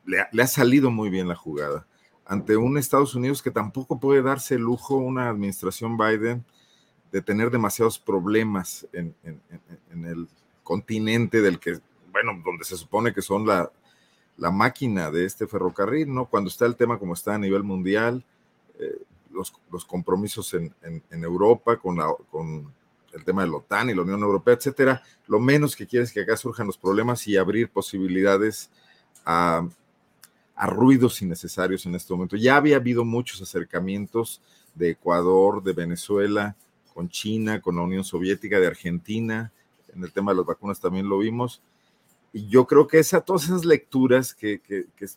le, 0.06 0.42
ha 0.42 0.48
salido 0.48 0.92
muy 0.92 1.10
bien 1.10 1.28
la 1.28 1.36
jugada 1.36 1.86
ante 2.32 2.56
un 2.56 2.78
Estados 2.78 3.14
Unidos 3.14 3.42
que 3.42 3.52
tampoco 3.52 4.00
puede 4.00 4.22
darse 4.22 4.56
el 4.56 4.62
lujo, 4.62 4.96
una 4.96 5.28
administración 5.28 5.98
Biden, 5.98 6.46
de 7.12 7.22
tener 7.22 7.52
demasiados 7.52 8.00
problemas 8.00 8.88
en, 8.94 9.14
el 9.92 10.30
continente 10.64 11.42
del 11.42 11.60
que, 11.60 11.82
bueno, 12.10 12.42
donde 12.42 12.64
se 12.64 12.78
supone 12.78 13.14
que 13.14 13.22
son 13.22 13.46
la, 13.46 13.70
la, 14.38 14.50
máquina 14.50 15.12
de 15.12 15.26
este 15.26 15.46
ferrocarril, 15.46 16.14
¿no? 16.14 16.26
Cuando 16.26 16.50
está 16.50 16.66
el 16.66 16.78
tema 16.78 16.98
como 16.98 17.16
está 17.16 17.36
a 17.36 17.38
nivel 17.38 17.64
mundial, 17.64 18.24
eh, 18.80 19.02
los, 19.32 19.52
compromisos 19.86 20.54
en, 20.54 21.04
Europa 21.12 21.76
con, 21.80 21.98
con 22.32 22.74
el 23.12 23.26
tema 23.26 23.42
de 23.44 23.50
la 23.50 23.58
OTAN 23.58 23.90
y 23.90 23.94
la 23.94 24.04
Unión 24.04 24.22
Europea, 24.22 24.54
etcétera, 24.54 25.04
lo 25.28 25.42
menos 25.42 25.76
que 25.76 25.86
quiere 25.86 26.06
es 26.06 26.14
que 26.14 26.22
acá 26.22 26.38
surjan 26.38 26.68
los 26.68 26.78
problemas 26.78 27.28
y 27.28 27.36
abrir 27.36 27.70
posibilidades 27.70 28.70
a, 29.26 29.68
ruidos 30.56 31.22
innecesarios 31.22 31.86
en 31.86 31.96
este 31.96 32.14
momento. 32.14 32.36
Ya 32.36 32.58
había 32.58 32.78
habido 32.78 33.04
muchos 33.04 33.42
acercamientos 33.42 34.42
de 34.76 34.92
Ecuador, 34.92 35.64
de 35.64 35.74
Venezuela, 35.74 36.56
con 36.94 37.10
China, 37.10 37.62
con 37.62 37.76
la 37.76 37.84
Unión 37.84 38.04
Soviética, 38.04 38.60
de 38.60 38.68
Argentina, 38.68 39.52
en 39.94 40.04
el 40.04 40.12
tema 40.12 40.32
de 40.32 40.38
las 40.38 40.46
vacunas 40.46 40.80
también 40.80 41.10
lo 41.10 41.20
vimos. 41.20 41.62
Y 42.34 42.48
yo 42.48 42.66
creo 42.66 42.88
que 42.88 43.00
esa, 43.00 43.22
todas 43.22 43.44
esas 43.44 43.66
lecturas 43.66 44.34
que, 44.34 44.60
que, 44.60 44.86
que 44.96 45.08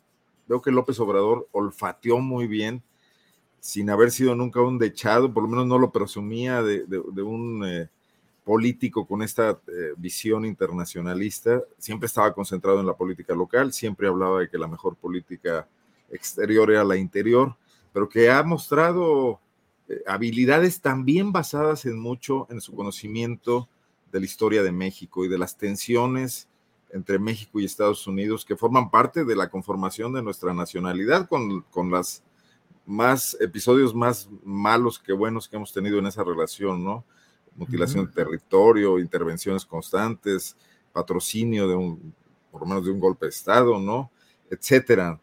veo 0.48 0.60
que 0.60 0.70
López 0.70 0.98
Obrador 1.00 1.48
olfateó 1.52 2.18
muy 2.18 2.46
bien, 2.46 2.82
sin 3.60 3.88
haber 3.88 4.10
sido 4.10 4.34
nunca 4.34 4.60
un 4.60 4.78
dechado, 4.78 5.32
por 5.32 5.42
lo 5.42 5.48
menos 5.48 5.66
no 5.66 5.78
lo 5.78 5.90
presumía 5.90 6.62
de, 6.62 6.84
un 7.22 7.64
eh, 7.66 7.88
político 8.44 9.06
con 9.06 9.22
esta 9.22 9.50
eh, 9.50 9.94
visión 9.96 10.44
internacionalista, 10.44 11.62
siempre 11.78 12.06
estaba 12.06 12.34
concentrado 12.34 12.78
en 12.78 12.86
la 12.86 12.94
política 12.94 13.34
local, 13.34 13.72
siempre 13.72 14.06
hablaba 14.06 14.40
de 14.40 14.48
que 14.48 14.58
la 14.58 14.68
mejor 14.68 14.96
política 14.96 15.66
exterior 16.10 16.70
era 16.70 16.84
la 16.84 16.96
interior, 16.96 17.56
pero 17.92 18.08
que 18.08 18.30
ha 18.30 18.42
mostrado 18.42 19.40
eh, 19.88 20.02
habilidades 20.06 20.80
también 20.80 21.32
basadas 21.32 21.86
en 21.86 21.98
mucho 21.98 22.46
en 22.50 22.60
su 22.60 22.74
conocimiento 22.74 23.68
de 24.12 24.20
la 24.20 24.26
historia 24.26 24.62
de 24.62 24.72
México 24.72 25.24
y 25.24 25.28
de 25.28 25.38
las 25.38 25.56
tensiones 25.56 26.48
entre 26.92 27.18
México 27.18 27.58
y 27.58 27.64
Estados 27.64 28.06
Unidos 28.06 28.44
que 28.44 28.56
forman 28.56 28.90
parte 28.90 29.24
de 29.24 29.34
la 29.34 29.48
conformación 29.48 30.12
de 30.12 30.22
nuestra 30.22 30.54
nacionalidad 30.54 31.28
con, 31.28 31.62
con 31.62 31.90
las 31.90 32.22
más 32.86 33.36
episodios 33.40 33.94
más 33.94 34.28
malos 34.44 34.98
que 34.98 35.12
buenos 35.12 35.48
que 35.48 35.56
hemos 35.56 35.72
tenido 35.72 35.98
en 35.98 36.06
esa 36.06 36.22
relación, 36.22 36.84
¿no? 36.84 37.04
Mutilación 37.56 38.06
de 38.06 38.12
territorio, 38.12 38.98
intervenciones 38.98 39.64
constantes, 39.64 40.56
patrocinio 40.92 41.68
de 41.68 41.74
un, 41.74 42.14
por 42.50 42.62
lo 42.62 42.66
menos 42.66 42.84
de 42.84 42.90
un 42.90 43.00
golpe 43.00 43.26
de 43.26 43.30
Estado, 43.30 43.78
¿no? 43.78 44.10
Etcétera. 44.50 45.20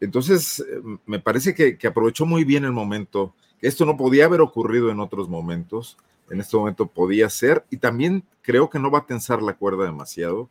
Entonces, 0.00 0.60
eh, 0.60 0.80
me 1.06 1.18
parece 1.18 1.54
que, 1.54 1.86
aprovechó 1.86 2.26
muy 2.26 2.44
bien 2.44 2.64
el 2.64 2.72
momento, 2.72 3.34
que 3.60 3.66
esto 3.66 3.84
no 3.84 3.96
podía 3.96 4.26
haber 4.26 4.40
ocurrido 4.40 4.90
en 4.90 5.00
otros 5.00 5.28
momentos, 5.28 5.96
en 6.30 6.40
este 6.40 6.56
momento 6.56 6.86
podía 6.86 7.28
ser, 7.30 7.64
y 7.70 7.78
también 7.78 8.24
creo 8.42 8.70
que 8.70 8.78
no 8.78 8.90
va 8.90 9.00
a 9.00 9.06
tensar 9.06 9.42
la 9.42 9.54
cuerda 9.54 9.84
demasiado, 9.84 10.48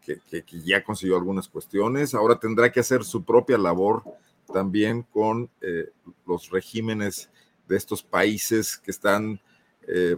que, 0.00 0.18
que 0.28 0.60
ya 0.62 0.82
consiguió 0.82 1.16
algunas 1.16 1.48
cuestiones, 1.48 2.14
ahora 2.14 2.40
tendrá 2.40 2.72
que 2.72 2.80
hacer 2.80 3.04
su 3.04 3.22
propia 3.22 3.58
labor 3.58 4.02
también 4.50 5.02
con 5.02 5.48
eh, 5.60 5.90
los 6.26 6.50
regímenes 6.50 7.30
de 7.68 7.76
estos 7.76 8.02
países 8.02 8.76
que 8.76 8.90
están, 8.90 9.40
eh, 9.86 10.16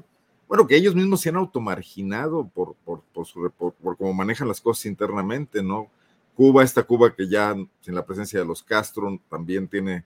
bueno, 0.52 0.66
que 0.66 0.76
ellos 0.76 0.94
mismos 0.94 1.22
se 1.22 1.30
han 1.30 1.36
automarginado 1.36 2.46
por, 2.46 2.74
por, 2.84 3.00
por, 3.54 3.96
cómo 3.96 4.12
manejan 4.12 4.48
las 4.48 4.60
cosas 4.60 4.84
internamente, 4.84 5.62
¿no? 5.62 5.88
Cuba, 6.34 6.62
esta 6.62 6.82
Cuba 6.82 7.14
que 7.14 7.26
ya 7.26 7.54
sin 7.80 7.94
la 7.94 8.04
presencia 8.04 8.38
de 8.38 8.44
los 8.44 8.62
Castro 8.62 9.18
también 9.30 9.66
tiene 9.66 10.04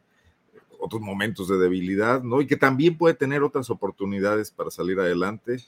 otros 0.79 1.03
momentos 1.03 1.49
de 1.49 1.59
debilidad, 1.59 2.23
¿no? 2.23 2.41
Y 2.41 2.47
que 2.47 2.57
también 2.57 2.97
puede 2.97 3.15
tener 3.15 3.43
otras 3.43 3.71
oportunidades 3.71 4.53
para 4.53 4.71
salir 4.71 5.01
adelante. 5.01 5.65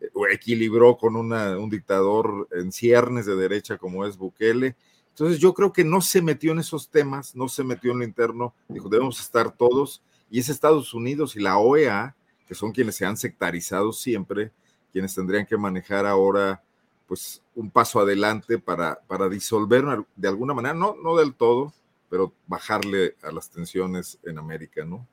Eh, 0.00 0.08
equilibró 0.32 0.96
con 0.96 1.14
un 1.14 1.70
dictador 1.70 2.48
en 2.50 2.72
ciernes 2.72 3.26
de 3.26 3.36
derecha 3.36 3.78
como 3.78 4.04
es 4.06 4.16
Bukele 4.16 4.74
entonces 5.16 5.38
yo 5.38 5.54
creo 5.54 5.72
que 5.72 5.84
no 5.84 6.00
se 6.02 6.20
metió 6.20 6.50
en 6.50 6.58
esos 6.58 6.90
temas, 6.90 7.36
no 7.36 7.48
se 7.48 7.62
metió 7.62 7.92
en 7.92 8.00
lo 8.00 8.04
interno, 8.04 8.54
dijo, 8.68 8.90
debemos 8.90 9.18
estar 9.18 9.50
todos, 9.50 10.02
y 10.30 10.40
es 10.40 10.50
Estados 10.50 10.92
Unidos 10.92 11.36
y 11.36 11.40
la 11.40 11.56
OEA, 11.56 12.15
que 12.46 12.54
son 12.54 12.72
quienes 12.72 12.96
se 12.96 13.04
han 13.04 13.16
sectarizado 13.16 13.92
siempre, 13.92 14.52
quienes 14.92 15.14
tendrían 15.14 15.46
que 15.46 15.56
manejar 15.56 16.06
ahora 16.06 16.62
pues 17.06 17.42
un 17.54 17.70
paso 17.70 18.00
adelante 18.00 18.58
para, 18.58 19.00
para 19.06 19.28
disolver 19.28 19.84
de 20.16 20.28
alguna 20.28 20.54
manera, 20.54 20.74
no, 20.74 20.96
no 21.02 21.16
del 21.16 21.34
todo, 21.34 21.72
pero 22.08 22.32
bajarle 22.46 23.16
a 23.22 23.32
las 23.32 23.50
tensiones 23.50 24.18
en 24.24 24.38
América, 24.38 24.84
¿no? 24.84 25.06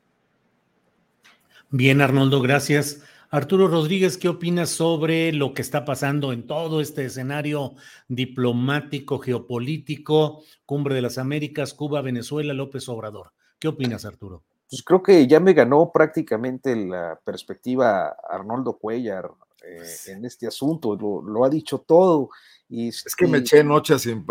Bien, 1.70 2.02
Arnoldo, 2.02 2.42
gracias. 2.42 3.04
Arturo 3.30 3.68
Rodríguez, 3.68 4.18
¿qué 4.18 4.30
opinas 4.30 4.70
sobre 4.70 5.34
lo 5.34 5.56
que 5.56 5.64
está 5.64 5.86
pasando 5.86 6.34
en 6.34 6.46
todo 6.46 6.82
este 6.82 7.06
escenario 7.06 7.74
diplomático, 8.08 9.18
geopolítico, 9.18 10.44
Cumbre 10.68 10.94
de 10.94 11.02
las 11.02 11.18
Américas, 11.18 11.74
Cuba, 11.74 12.02
Venezuela, 12.02 12.54
López 12.54 12.88
Obrador? 12.90 13.34
¿Qué 13.58 13.68
opinas, 13.68 14.06
Arturo? 14.06 14.44
Pues 14.74 14.82
creo 14.82 15.04
que 15.04 15.28
ya 15.28 15.40
me 15.40 15.54
ganó 15.54 15.92
prácticamente 15.92 16.76
la 16.76 17.20
perspectiva 17.24 18.18
Arnoldo 18.28 18.76
Cuellar 18.80 19.30
eh, 19.64 19.84
en 20.08 20.26
este 20.26 20.48
asunto, 20.48 20.96
lo, 20.96 21.46
ha 21.46 21.50
dicho 21.50 21.78
todo. 21.78 22.32
Y, 22.68 22.88
es 22.88 23.16
que 23.16 23.28
me 23.28 23.38
eché 23.38 23.64
noche 23.64 24.00
sin, 24.00 24.26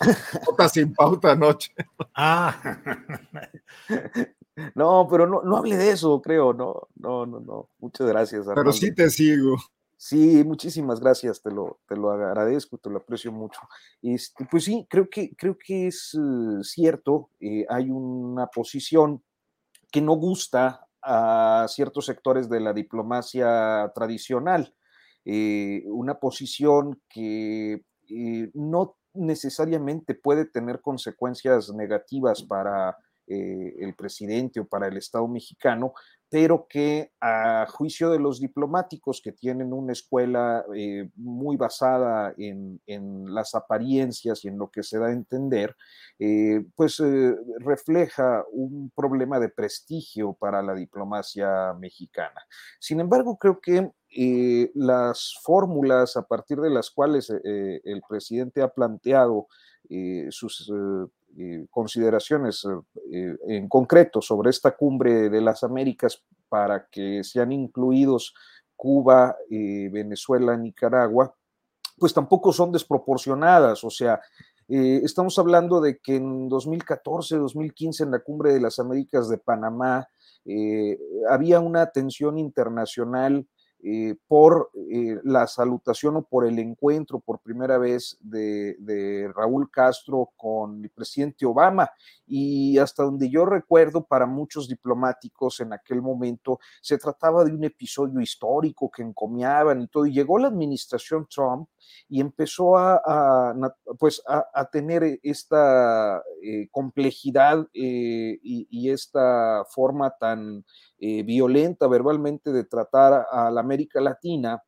sin 0.72 0.92
pauta 0.92 1.30
anoche. 1.30 1.72
Ah. 2.16 2.80
No, 4.74 5.06
pero 5.08 5.26
no, 5.26 5.42
no 5.42 5.58
hable 5.58 5.76
de 5.76 5.90
eso, 5.90 6.22
creo, 6.22 6.54
no, 6.54 6.88
no, 6.96 7.26
no, 7.26 7.40
no. 7.40 7.68
Muchas 7.78 8.06
gracias. 8.06 8.46
Pero 8.54 8.72
sí 8.72 8.90
te 8.94 9.10
sigo. 9.10 9.58
Sí, 9.98 10.44
muchísimas 10.44 11.00
gracias, 11.00 11.40
te 11.42 11.50
lo, 11.50 11.80
te 11.88 11.96
lo 11.96 12.10
agradezco, 12.10 12.76
te 12.76 12.90
lo 12.90 12.98
aprecio 12.98 13.32
mucho. 13.32 13.60
Este, 14.02 14.46
pues 14.50 14.64
sí, 14.64 14.86
creo 14.90 15.08
que, 15.08 15.34
creo 15.34 15.56
que 15.56 15.86
es 15.86 16.14
eh, 16.14 16.62
cierto, 16.62 17.30
eh, 17.40 17.64
hay 17.70 17.88
una 17.90 18.46
posición 18.48 19.22
que 19.90 20.02
no 20.02 20.14
gusta 20.14 20.86
a 21.02 21.66
ciertos 21.68 22.06
sectores 22.06 22.50
de 22.50 22.60
la 22.60 22.74
diplomacia 22.74 23.90
tradicional, 23.94 24.74
eh, 25.24 25.82
una 25.86 26.18
posición 26.18 27.00
que 27.08 27.82
no 28.54 28.96
necesariamente 29.14 30.14
puede 30.14 30.44
tener 30.44 30.80
consecuencias 30.82 31.72
negativas 31.72 32.42
para 32.42 32.96
el 33.26 33.94
presidente 33.96 34.60
o 34.60 34.68
para 34.68 34.86
el 34.86 34.96
Estado 34.96 35.26
mexicano, 35.26 35.94
pero 36.28 36.66
que 36.68 37.12
a 37.20 37.66
juicio 37.68 38.10
de 38.10 38.18
los 38.18 38.40
diplomáticos 38.40 39.20
que 39.22 39.32
tienen 39.32 39.72
una 39.72 39.92
escuela 39.92 40.64
eh, 40.74 41.08
muy 41.14 41.56
basada 41.56 42.34
en, 42.36 42.80
las 43.32 43.54
apariencias 43.54 44.44
y 44.44 44.48
en 44.48 44.58
lo 44.58 44.70
que 44.70 44.82
se 44.82 44.98
da 44.98 45.06
a 45.06 45.12
entender, 45.12 45.76
eh, 46.18 46.64
pues 46.74 47.00
eh, 47.00 47.36
refleja 47.58 48.44
un 48.52 48.90
problema 48.94 49.38
de 49.38 49.50
prestigio 49.50 50.32
para 50.32 50.62
la 50.62 50.74
diplomacia 50.74 51.74
mexicana. 51.74 52.40
Sin 52.80 53.00
embargo, 53.00 53.36
creo 53.36 53.60
que 53.60 53.92
las 54.74 55.34
fórmulas 55.42 56.16
a 56.16 56.22
partir 56.22 56.58
de 56.58 56.70
las 56.70 56.90
cuales 56.90 57.28
el 57.28 58.02
presidente 58.08 58.62
ha 58.62 58.68
planteado 58.68 59.46
sus 60.30 60.70
consideraciones 61.70 62.66
eh, 63.12 63.36
en 63.48 63.68
concreto 63.68 64.20
sobre 64.22 64.50
esta 64.50 64.76
cumbre 64.76 65.28
de 65.28 65.40
las 65.40 65.62
Américas 65.62 66.22
para 66.48 66.86
que 66.90 67.22
sean 67.24 67.52
incluidos 67.52 68.34
Cuba, 68.74 69.36
eh, 69.50 69.88
Venezuela, 69.92 70.56
Nicaragua, 70.56 71.34
pues 71.98 72.12
tampoco 72.12 72.52
son 72.52 72.72
desproporcionadas. 72.72 73.82
O 73.84 73.90
sea, 73.90 74.20
estamos 74.68 75.38
hablando 75.38 75.80
de 75.80 75.98
que 75.98 76.16
en 76.16 76.48
2014, 76.48 77.36
2015, 77.36 78.04
en 78.04 78.10
la 78.10 78.18
cumbre 78.18 78.52
de 78.52 78.60
las 78.60 78.78
Américas 78.78 79.28
de 79.28 79.38
Panamá, 79.38 80.06
había 81.30 81.60
una 81.60 81.86
tensión 81.86 82.36
internacional 82.36 83.46
eh, 83.88 84.16
por 84.26 84.72
eh, 84.74 85.20
la 85.22 85.46
salutación 85.46 86.16
o 86.16 86.22
por 86.22 86.44
el 86.44 86.58
encuentro 86.58 87.20
por 87.20 87.38
primera 87.38 87.78
vez 87.78 88.18
de, 88.20 89.30
Raúl 89.32 89.70
Castro 89.70 90.32
con 90.36 90.82
el 90.82 90.90
presidente 90.90 91.46
Obama. 91.46 91.88
Y 92.26 92.78
hasta 92.78 93.04
donde 93.04 93.30
yo 93.30 93.46
recuerdo, 93.46 94.04
para 94.04 94.26
muchos 94.26 94.66
diplomáticos 94.66 95.60
en 95.60 95.72
aquel 95.72 96.02
momento 96.02 96.58
se 96.82 96.98
trataba 96.98 97.44
de 97.44 97.52
un 97.52 97.62
episodio 97.62 98.20
histórico 98.20 98.90
que 98.90 99.02
encomiaban 99.02 99.80
y 99.82 99.86
todo. 99.86 100.04
Y 100.06 100.12
llegó 100.12 100.36
la 100.40 100.48
administración 100.48 101.28
Trump 101.30 101.68
y 102.08 102.20
empezó 102.20 102.76
a, 102.76 103.54
pues 104.00 104.20
a, 104.26 104.68
tener 104.68 105.20
esta 105.22 106.24
eh, 106.42 106.66
complejidad 106.72 107.68
y, 107.72 108.90
esta 108.90 109.64
forma 109.68 110.10
tan 110.10 110.64
violenta 110.98 111.88
verbalmente 111.88 112.52
de 112.52 112.64
tratar 112.64 113.26
a 113.30 113.50
la 113.50 113.60
América 113.60 114.00
Latina, 114.00 114.62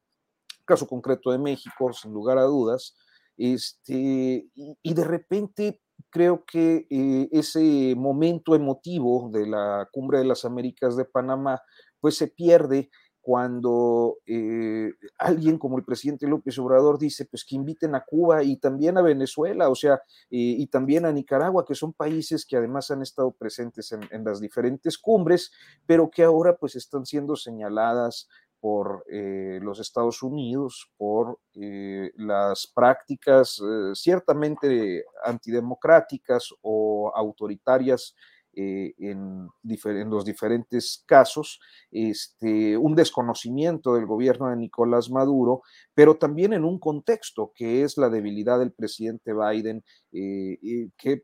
caso 0.64 0.86
concreto 0.86 1.30
de 1.30 1.38
México, 1.38 1.92
sin 1.92 2.12
lugar 2.12 2.38
a 2.38 2.42
dudas, 2.42 2.94
este, 3.38 4.48
y, 4.82 4.94
de 4.94 5.04
repente 5.04 5.80
creo 6.10 6.44
que 6.44 6.86
eh, 6.90 7.28
ese 7.30 7.94
momento 7.96 8.54
emotivo 8.54 9.30
de 9.32 9.46
la 9.46 9.88
Cumbre 9.92 10.18
de 10.18 10.24
las 10.24 10.44
Américas 10.44 10.96
de 10.96 11.04
Panamá, 11.04 11.60
pues 12.00 12.16
se 12.16 12.26
pierde 12.28 12.90
cuando 13.20 14.18
eh, 14.26 14.92
alguien 15.18 15.58
como 15.58 15.76
el 15.78 15.84
presidente 15.84 16.26
López 16.26 16.58
Obrador 16.58 16.98
dice, 16.98 17.26
pues 17.26 17.44
que 17.44 17.56
inviten 17.56 17.94
a 17.94 18.04
Cuba 18.04 18.42
y 18.42 18.56
también 18.56 18.96
a 18.96 19.02
Venezuela, 19.02 19.68
o 19.68 19.74
sea, 19.74 19.94
eh, 20.30 20.56
y 20.58 20.66
también 20.68 21.04
a 21.04 21.12
Nicaragua, 21.12 21.64
que 21.66 21.74
son 21.74 21.92
países 21.92 22.46
que 22.46 22.56
además 22.56 22.90
han 22.90 23.02
estado 23.02 23.32
presentes 23.32 23.92
en, 23.92 24.24
las 24.24 24.40
diferentes 24.40 24.98
cumbres, 24.98 25.52
pero 25.86 26.10
que 26.10 26.22
ahora 26.22 26.56
pues 26.56 26.76
están 26.76 27.04
siendo 27.06 27.36
señaladas 27.36 28.28
por 28.60 29.04
eh, 29.10 29.60
los 29.62 29.78
Estados 29.78 30.22
Unidos, 30.22 30.90
por 30.96 31.38
las 31.54 32.66
prácticas 32.68 33.60
ciertamente 33.94 35.04
antidemocráticas 35.24 36.54
o 36.62 37.12
autoritarias 37.14 38.14
en, 38.58 39.48
en, 39.62 40.10
los 40.10 40.24
diferentes 40.24 41.04
casos, 41.06 41.60
este, 41.90 42.76
un 42.76 42.94
desconocimiento 42.94 43.94
del 43.94 44.06
gobierno 44.06 44.48
de 44.50 44.56
Nicolás 44.56 45.10
Maduro, 45.10 45.62
pero 45.94 46.16
también 46.16 46.52
en 46.52 46.64
un 46.64 46.78
contexto 46.78 47.52
que 47.54 47.82
es 47.82 47.96
la 47.96 48.08
debilidad 48.08 48.58
del 48.58 48.72
presidente 48.72 49.32
Biden, 49.32 49.84
que 50.10 51.22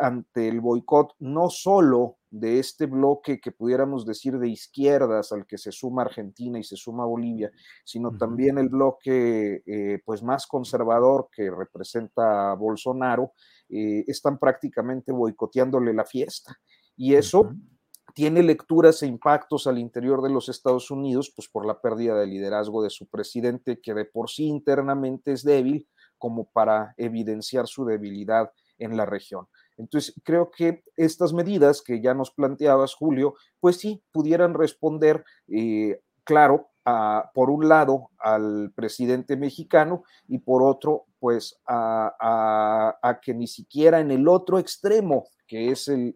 ante 0.00 0.48
el 0.48 0.60
boicot 0.60 1.14
no 1.18 1.50
solo 1.50 2.18
de 2.30 2.58
este 2.58 2.86
bloque 2.86 3.40
que 3.40 3.52
pudiéramos 3.52 4.04
decir 4.04 4.38
de 4.38 4.48
izquierdas 4.48 5.32
al 5.32 5.46
que 5.46 5.58
se 5.58 5.72
suma 5.72 6.02
Argentina 6.02 6.58
y 6.58 6.64
se 6.64 6.76
suma 6.76 7.06
Bolivia, 7.06 7.50
sino 7.84 8.16
también 8.16 8.58
el 8.58 8.68
bloque 8.68 9.62
eh, 9.66 10.00
pues 10.04 10.22
más 10.22 10.46
conservador 10.46 11.28
que 11.34 11.50
representa 11.50 12.52
a 12.52 12.54
Bolsonaro, 12.54 13.32
eh, 13.68 14.04
están 14.06 14.38
prácticamente 14.38 15.12
boicoteándole 15.12 15.94
la 15.94 16.04
fiesta. 16.04 16.56
Y 16.96 17.14
eso 17.14 17.52
tiene 18.14 18.42
lecturas 18.42 19.02
e 19.02 19.06
impactos 19.06 19.66
al 19.66 19.78
interior 19.78 20.22
de 20.22 20.30
los 20.30 20.48
Estados 20.48 20.90
Unidos, 20.90 21.32
pues 21.34 21.48
por 21.48 21.66
la 21.66 21.80
pérdida 21.80 22.18
de 22.18 22.26
liderazgo 22.26 22.82
de 22.82 22.90
su 22.90 23.06
presidente, 23.06 23.80
que 23.80 23.94
de 23.94 24.06
por 24.06 24.30
sí 24.30 24.46
internamente 24.46 25.32
es 25.32 25.44
débil, 25.44 25.86
como 26.18 26.50
para 26.50 26.94
evidenciar 26.96 27.66
su 27.66 27.84
debilidad 27.84 28.50
en 28.78 28.96
la 28.96 29.04
región. 29.04 29.46
Entonces, 29.76 30.14
creo 30.24 30.50
que 30.50 30.82
estas 30.96 31.32
medidas 31.32 31.82
que 31.82 32.00
ya 32.00 32.14
nos 32.14 32.30
planteabas, 32.30 32.94
Julio, 32.94 33.34
pues 33.60 33.76
sí, 33.76 34.02
pudieran 34.12 34.54
responder, 34.54 35.24
eh, 35.48 36.00
claro, 36.24 36.70
por 37.34 37.50
un 37.50 37.68
lado 37.68 38.10
al 38.18 38.72
presidente 38.74 39.36
mexicano 39.36 40.04
y 40.28 40.38
por 40.38 40.62
otro, 40.62 41.06
pues 41.18 41.60
a, 41.66 43.18
que 43.22 43.34
ni 43.34 43.48
siquiera 43.48 43.98
en 43.98 44.12
el 44.12 44.28
otro 44.28 44.58
extremo, 44.58 45.24
que 45.46 45.70
es 45.70 45.88
el, 45.88 46.12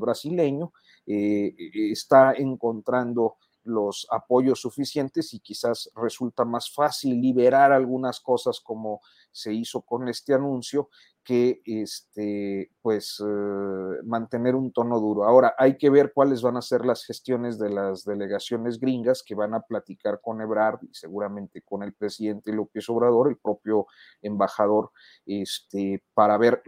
brasileño, 0.00 0.72
eh, 1.06 1.54
está 1.90 2.32
encontrando 2.34 3.36
los 3.64 4.06
apoyos 4.10 4.60
suficientes 4.60 5.32
y 5.34 5.40
quizás 5.40 5.90
resulta 5.96 6.44
más 6.44 6.70
fácil 6.70 7.20
liberar 7.20 7.72
algunas 7.72 8.20
cosas 8.20 8.60
como 8.60 9.00
se 9.32 9.52
hizo 9.52 9.80
con 9.80 10.08
este 10.08 10.34
anuncio 10.34 10.90
que 11.24 11.62
este, 11.64 12.70
pues, 12.82 13.18
eh, 13.26 14.02
mantener 14.04 14.54
un 14.54 14.72
tono 14.72 15.00
duro. 15.00 15.24
Ahora, 15.24 15.54
hay 15.56 15.78
que 15.78 15.88
ver 15.88 16.12
cuáles 16.12 16.42
van 16.42 16.58
a 16.58 16.62
ser 16.62 16.84
las 16.84 17.04
gestiones 17.04 17.58
de 17.58 17.70
las 17.70 18.04
delegaciones 18.04 18.78
gringas 18.78 19.22
que 19.22 19.34
van 19.34 19.54
a 19.54 19.62
platicar 19.62 20.20
con 20.20 20.42
Ebrard 20.42 20.80
y 20.82 20.92
seguramente 20.92 21.62
con 21.62 21.82
el 21.82 21.94
presidente 21.94 22.52
López 22.52 22.88
Obrador, 22.90 23.28
el 23.28 23.38
propio 23.38 23.86
embajador, 24.20 24.90
este, 25.24 26.04
para 26.12 26.36
ver 26.36 26.62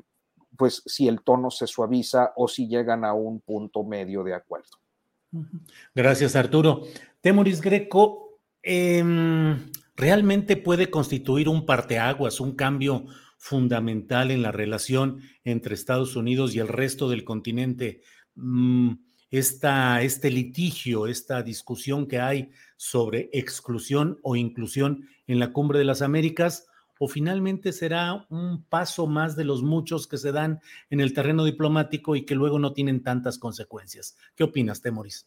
pues 0.56 0.82
si 0.86 1.08
el 1.08 1.22
tono 1.22 1.50
se 1.50 1.66
suaviza 1.66 2.32
o 2.36 2.48
si 2.48 2.68
llegan 2.68 3.04
a 3.04 3.12
un 3.12 3.40
punto 3.40 3.84
medio 3.84 4.24
de 4.24 4.34
acuerdo. 4.34 4.70
Gracias, 5.94 6.36
Arturo. 6.36 6.82
Temoris 7.20 7.60
Greco, 7.60 8.40
em, 8.62 9.70
¿realmente 9.96 10.56
puede 10.56 10.90
constituir 10.90 11.48
un 11.48 11.66
parteaguas, 11.66 12.40
un 12.40 12.52
cambio 12.54 13.06
fundamental 13.38 14.30
en 14.30 14.42
la 14.42 14.52
relación 14.52 15.20
entre 15.44 15.74
Estados 15.74 16.16
Unidos 16.16 16.54
y 16.54 16.58
el 16.58 16.68
resto 16.68 17.08
del 17.08 17.24
continente. 17.24 18.00
Mm, 18.34 18.92
este 19.30 20.30
litigio, 20.30 21.06
esta 21.06 21.42
discusión 21.42 22.06
que 22.06 22.20
hay 22.20 22.50
sobre 22.76 23.28
exclusión 23.32 24.18
o 24.22 24.36
inclusión 24.36 25.08
en 25.26 25.38
la 25.38 25.52
Cumbre 25.52 25.78
de 25.78 25.84
las 25.84 26.02
Américas, 26.02 26.66
o 26.98 27.08
finalmente 27.08 27.72
será 27.72 28.26
un 28.30 28.64
paso 28.64 29.06
más 29.06 29.36
de 29.36 29.44
los 29.44 29.62
muchos 29.62 30.06
que 30.06 30.18
se 30.18 30.32
dan 30.32 30.60
en 30.90 31.00
el 31.00 31.12
terreno 31.12 31.44
diplomático 31.44 32.16
y 32.16 32.24
que 32.24 32.34
luego 32.34 32.58
no 32.58 32.72
tienen 32.72 33.02
tantas 33.02 33.38
consecuencias. 33.38 34.16
¿Qué 34.34 34.44
opinas, 34.44 34.80
Temoris? 34.80 35.26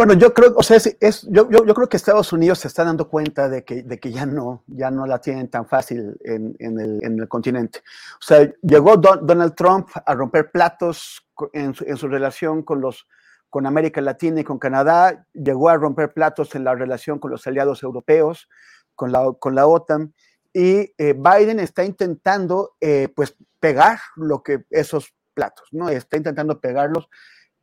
Bueno, 0.00 0.14
yo 0.14 0.32
creo, 0.32 0.54
o 0.56 0.62
sea, 0.62 0.78
es, 0.78 1.26
yo, 1.28 1.50
yo, 1.50 1.74
creo 1.74 1.86
que 1.86 1.98
Estados 1.98 2.32
Unidos 2.32 2.60
se 2.60 2.68
está 2.68 2.84
dando 2.84 3.06
cuenta 3.06 3.50
de 3.50 3.64
que, 3.64 3.82
de 3.82 4.00
que 4.00 4.10
ya, 4.10 4.24
no, 4.24 4.64
ya 4.66 4.90
no 4.90 5.04
la 5.04 5.20
tienen 5.20 5.48
tan 5.48 5.66
fácil 5.66 6.16
en, 6.24 6.56
en, 6.58 6.80
el, 6.80 7.04
en 7.04 7.20
el, 7.20 7.28
continente. 7.28 7.80
O 8.14 8.24
sea, 8.24 8.50
llegó 8.62 8.96
Donald 8.96 9.54
Trump 9.54 9.88
a 10.06 10.14
romper 10.14 10.50
platos 10.50 11.26
en 11.52 11.74
su, 11.74 11.84
en 11.84 11.98
su, 11.98 12.08
relación 12.08 12.62
con, 12.62 12.80
los, 12.80 13.08
con 13.50 13.66
América 13.66 14.00
Latina 14.00 14.40
y 14.40 14.44
con 14.44 14.58
Canadá, 14.58 15.26
llegó 15.34 15.68
a 15.68 15.76
romper 15.76 16.14
platos 16.14 16.54
en 16.54 16.64
la 16.64 16.74
relación 16.74 17.18
con 17.18 17.30
los 17.30 17.46
aliados 17.46 17.82
europeos, 17.82 18.48
con 18.94 19.12
la, 19.12 19.30
con 19.38 19.54
la 19.54 19.66
OTAN, 19.66 20.14
y 20.52 20.92
eh, 20.98 21.14
Biden 21.14 21.60
está 21.60 21.84
intentando, 21.84 22.76
eh, 22.80 23.08
pues, 23.14 23.36
pegar 23.60 23.98
lo 24.16 24.42
que 24.42 24.64
esos 24.70 25.14
platos, 25.34 25.68
¿no? 25.72 25.88
Está 25.88 26.16
intentando 26.16 26.60
pegarlos 26.60 27.08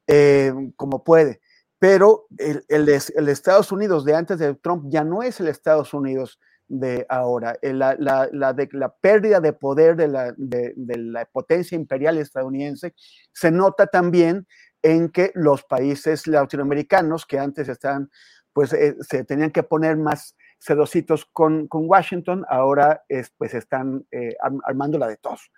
eh, 0.08 0.54
como 0.76 1.04
puede 1.04 1.42
pero 1.80 2.28
el, 2.38 2.64
el, 2.70 3.30
Estados 3.30 3.72
Unidos 3.72 4.04
de 4.04 4.16
antes 4.16 4.40
de 4.40 4.56
Trump 4.56 4.86
ya 4.88 5.04
no 5.04 5.22
es 5.22 5.40
el 5.40 5.48
Estados 5.48 5.94
Unidos 5.94 6.40
de 6.68 7.06
ahora. 7.08 7.58
La, 7.62 7.96
la, 8.00 8.28
la, 8.32 8.96
pérdida 9.00 9.40
de 9.40 9.54
poder 9.54 9.96
de 9.96 10.08
la, 10.08 10.34
de, 10.36 10.74
la, 10.76 11.26
potencia 11.26 11.76
imperial 11.76 12.18
estadounidense 12.18 12.94
se 13.32 13.52
nota 13.52 13.88
también 13.88 14.48
en 14.82 15.10
que 15.10 15.32
los 15.36 15.64
países 15.64 16.28
latinoamericanos 16.28 17.26
que 17.26 17.40
antes 17.40 17.70
estaban, 17.70 18.10
pues 18.54 18.72
se 19.02 19.24
tenían 19.24 19.52
que 19.52 19.64
poner 19.64 19.98
más 19.98 20.36
sedositos 20.60 21.26
con, 21.26 21.68
con 21.68 21.88
Washington, 21.88 22.46
ahora 22.50 23.04
es, 23.08 23.32
pues 23.38 23.54
están 23.54 24.06
eh, 24.12 24.36
armando 24.66 24.98
la 24.98 25.08
de 25.08 25.18
todos. 25.18 25.52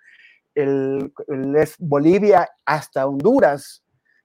el, 0.54 1.12
Bolivia 1.78 2.48
hasta 2.64 3.06
Honduras 3.06 3.82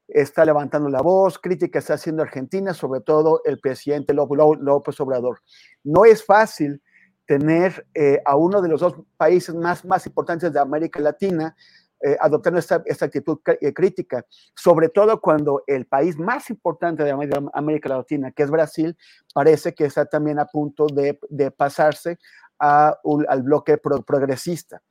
está 0.07 0.45
levantando 0.45 0.89
la 0.89 1.01
voz, 1.01 1.39
crítica 1.39 1.79
está 1.79 1.95
haciendo 1.95 2.21
Argentina, 2.21 2.73
sobre 2.73 3.01
todo 3.01 3.41
el 3.45 3.59
presidente 3.59 4.13
López 4.13 4.99
Obrador. 4.99 5.41
No 5.83 6.05
es 6.05 6.23
fácil 6.23 6.81
tener 7.25 7.87
eh, 7.93 8.21
a 8.23 8.35
uno 8.35 8.61
de 8.61 8.69
los 8.69 8.81
dos 8.81 8.95
países 9.17 9.55
más, 9.55 9.83
más 9.83 10.05
importantes 10.05 10.53
de 10.53 10.59
América 10.59 10.99
Latina 10.99 11.55
eh, 12.01 12.17
adoptando 12.19 12.59
esta, 12.59 12.75
actitud 12.75 13.39
eh, 13.61 13.73
crítica, 13.73 14.25
sobre 14.55 14.89
todo 14.89 15.21
cuando 15.21 15.63
el 15.65 15.85
país 15.85 16.17
más 16.17 16.49
importante 16.49 17.03
de 17.03 17.11
América 17.53 17.89
Latina, 17.89 18.31
que 18.31 18.43
es 18.43 18.51
Brasil, 18.51 18.97
parece 19.33 19.73
que 19.73 19.85
está 19.85 20.05
también 20.05 20.39
a 20.39 20.45
punto 20.45 20.87
de, 20.87 21.17
pasarse 21.51 22.17
al 22.59 23.43
bloque 23.43 23.77
progresista. 23.77 24.81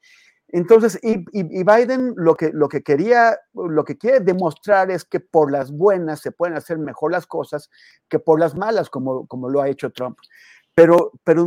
Entonces, 0.48 0.98
y, 1.02 1.24
Biden 1.64 2.14
lo 2.16 2.36
que, 2.36 2.50
lo 2.52 2.68
que 2.68 2.82
quería, 2.82 3.36
lo 3.54 3.84
que 3.84 3.98
quiere 3.98 4.20
demostrar 4.20 4.90
es 4.90 5.04
que 5.04 5.18
por 5.18 5.50
las 5.50 5.72
buenas 5.72 6.20
se 6.20 6.32
pueden 6.32 6.56
hacer 6.56 6.78
mejor 6.78 7.10
las 7.12 7.26
cosas 7.26 7.70
que 8.08 8.18
por 8.18 8.38
las 8.38 8.54
malas, 8.54 8.88
como, 8.88 9.26
como 9.26 9.48
lo 9.48 9.60
ha 9.60 9.68
hecho 9.68 9.90
Trump. 9.90 10.16
Pero, 10.74 11.12
pero 11.24 11.46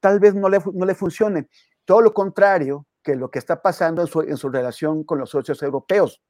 tal 0.00 0.18
vez 0.18 0.34
no 0.34 0.48
le, 0.48 0.58
no 0.74 0.84
le 0.84 0.94
funcione. 0.94 1.48
Todo 1.84 2.00
lo 2.00 2.12
contrario, 2.12 2.86
que 3.02 3.16
lo 3.16 3.30
que 3.30 3.38
está 3.38 3.60
pasando 3.60 4.02
en 4.02 4.36
su, 4.36 4.48
relación 4.48 5.04
con 5.04 5.18
los 5.18 5.30
socios 5.30 5.62
europeos. 5.62 6.22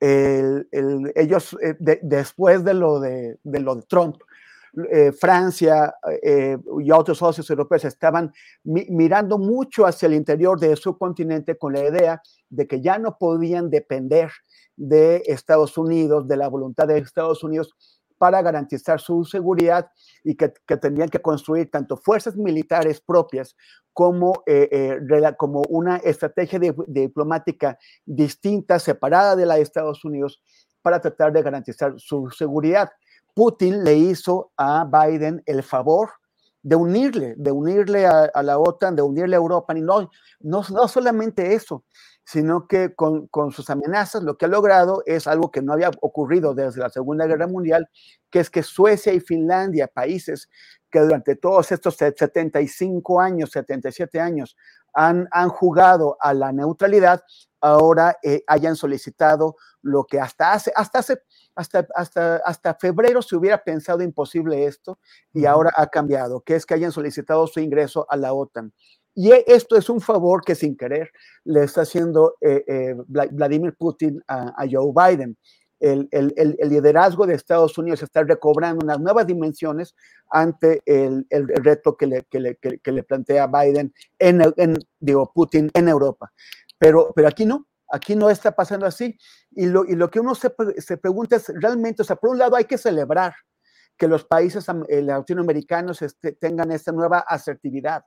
ellos, 0.00 1.56
eh, 1.62 1.76
después 2.02 2.64
de 2.64 2.74
lo 2.74 3.00
de, 3.00 3.38
lo 3.44 3.74
de 3.76 3.82
Trump, 3.82 4.16
eh, 4.90 5.12
Francia 5.12 5.94
eh, 6.22 6.56
y 6.80 6.90
otros 6.92 7.18
socios 7.18 7.48
europeos 7.50 7.84
estaban 7.84 8.32
mirando 8.64 9.38
mucho 9.38 9.86
hacia 9.86 10.06
el 10.06 10.14
interior 10.14 10.60
de 10.60 10.76
su 10.76 10.96
continente 10.96 11.56
con 11.56 11.72
la 11.72 11.84
idea 11.88 12.22
de 12.48 12.66
que 12.66 12.80
ya 12.80 12.98
no 12.98 13.16
podían 13.18 13.70
depender 13.70 14.30
de 14.76 15.22
Estados 15.26 15.78
Unidos, 15.78 16.28
de 16.28 16.36
la 16.36 16.48
voluntad 16.48 16.86
de 16.86 16.98
Estados 16.98 17.42
Unidos 17.42 17.74
para 18.18 18.42
garantizar 18.42 19.00
su 19.00 19.24
seguridad 19.24 19.90
y 20.24 20.34
que, 20.34 20.48
tenían 20.80 21.08
que 21.08 21.22
construir 21.22 21.70
tanto 21.70 21.96
fuerzas 21.96 22.36
militares 22.36 23.00
propias 23.00 23.56
como, 23.92 24.42
eh, 24.46 24.68
eh, 24.70 25.34
como 25.36 25.62
una 25.68 25.96
estrategia 25.98 26.60
diplomática 26.86 27.78
distinta, 28.04 28.78
separada 28.78 29.36
de 29.36 29.46
la 29.46 29.54
de 29.54 29.62
Estados 29.62 30.04
Unidos, 30.04 30.42
para 30.82 31.00
tratar 31.00 31.32
de 31.32 31.42
garantizar 31.42 31.94
su 31.98 32.30
seguridad. 32.30 32.90
Putin 33.34 33.84
le 33.84 33.94
hizo 33.94 34.52
a 34.56 34.84
Biden 34.84 35.42
el 35.46 35.62
favor 35.62 36.10
de 36.62 36.76
unirle, 36.76 37.34
de 37.36 37.50
unirle 37.50 38.06
a, 38.06 38.42
la 38.42 38.58
OTAN, 38.58 38.96
de 38.96 39.02
unirle 39.02 39.36
a 39.36 39.38
Europa, 39.38 39.76
y 39.76 39.80
no, 39.80 40.10
no, 40.40 40.62
no 40.70 40.88
solamente 40.88 41.54
eso, 41.54 41.84
sino 42.24 42.66
que 42.66 42.94
con, 42.94 43.26
con, 43.28 43.52
sus 43.52 43.70
amenazas 43.70 44.22
lo 44.22 44.36
que 44.36 44.44
ha 44.44 44.48
logrado 44.48 45.02
es 45.06 45.26
algo 45.26 45.50
que 45.50 45.62
no 45.62 45.72
había 45.72 45.90
ocurrido 46.00 46.54
desde 46.54 46.80
la 46.80 46.90
Segunda 46.90 47.26
Guerra 47.26 47.46
Mundial, 47.46 47.88
que 48.30 48.40
es 48.40 48.50
que 48.50 48.62
Suecia 48.62 49.12
y 49.14 49.20
Finlandia, 49.20 49.88
países 49.88 50.50
que 50.90 51.00
durante 51.00 51.36
todos 51.36 51.70
estos 51.72 51.96
75 51.96 53.20
años, 53.20 53.50
77 53.50 54.20
años, 54.20 54.56
han, 54.94 55.28
han 55.30 55.48
jugado 55.48 56.16
a 56.20 56.34
la 56.34 56.52
neutralidad, 56.52 57.22
ahora 57.60 58.16
eh, 58.22 58.42
hayan 58.46 58.76
solicitado 58.76 59.56
lo 59.82 60.04
que 60.04 60.20
hasta 60.20 60.52
hace, 60.52 60.72
hasta 60.74 61.00
hace, 61.00 61.22
hasta, 61.58 61.88
hasta, 61.96 62.36
hasta 62.36 62.74
febrero 62.74 63.20
se 63.20 63.34
hubiera 63.34 63.58
pensado 63.58 64.00
imposible 64.02 64.64
esto 64.64 65.00
y 65.34 65.44
ahora 65.44 65.72
ha 65.76 65.88
cambiado, 65.88 66.40
que 66.40 66.54
es 66.54 66.64
que 66.64 66.74
hayan 66.74 66.92
solicitado 66.92 67.48
su 67.48 67.58
ingreso 67.58 68.06
a 68.08 68.16
la 68.16 68.32
OTAN. 68.32 68.72
Y 69.12 69.32
e, 69.32 69.44
esto 69.48 69.76
es 69.76 69.90
un 69.90 70.00
favor 70.00 70.44
que 70.44 70.54
sin 70.54 70.76
querer 70.76 71.10
le 71.42 71.64
está 71.64 71.80
haciendo 71.80 72.36
eh, 72.40 72.64
eh, 72.68 72.94
Vladimir 73.08 73.74
Putin 73.76 74.22
a, 74.28 74.64
Joe 74.70 74.92
Biden. 74.94 75.36
El, 75.80 76.08
liderazgo 76.60 77.26
de 77.26 77.34
Estados 77.34 77.76
Unidos 77.76 78.04
está 78.04 78.22
recobrando 78.22 78.84
unas 78.84 79.00
nuevas 79.00 79.26
dimensiones 79.26 79.96
ante 80.30 80.80
el, 80.86 81.26
reto 81.30 81.96
que 81.96 82.06
le, 82.06 82.24
que 82.24 82.92
le, 82.92 83.02
plantea 83.02 83.48
Biden 83.48 83.92
en, 84.20 84.76
digo, 85.00 85.32
Putin 85.34 85.70
en 85.74 85.88
Europa. 85.88 86.32
Pero, 86.78 87.12
pero 87.16 87.26
aquí 87.26 87.44
no, 87.44 87.67
aquí 87.90 88.16
no 88.16 88.30
está 88.30 88.52
pasando 88.52 88.86
así. 88.86 89.18
Y 89.50 89.66
lo, 89.66 89.84
y 89.84 89.94
lo 89.94 90.10
que 90.10 90.20
uno 90.20 90.34
se, 90.34 90.52
se 90.78 90.96
pregunta 90.96 91.36
es 91.36 91.52
realmente, 91.54 92.02
o 92.02 92.04
sea, 92.04 92.16
por 92.16 92.30
un 92.30 92.38
lado 92.38 92.56
hay 92.56 92.64
que 92.64 92.78
celebrar 92.78 93.34
que 93.96 94.08
los 94.08 94.24
países 94.24 94.64
eh, 94.88 95.02
latinoamericanos 95.02 96.02
este, 96.02 96.32
tengan 96.32 96.70
esta 96.70 96.92
nueva 96.92 97.18
asertividad 97.18 98.04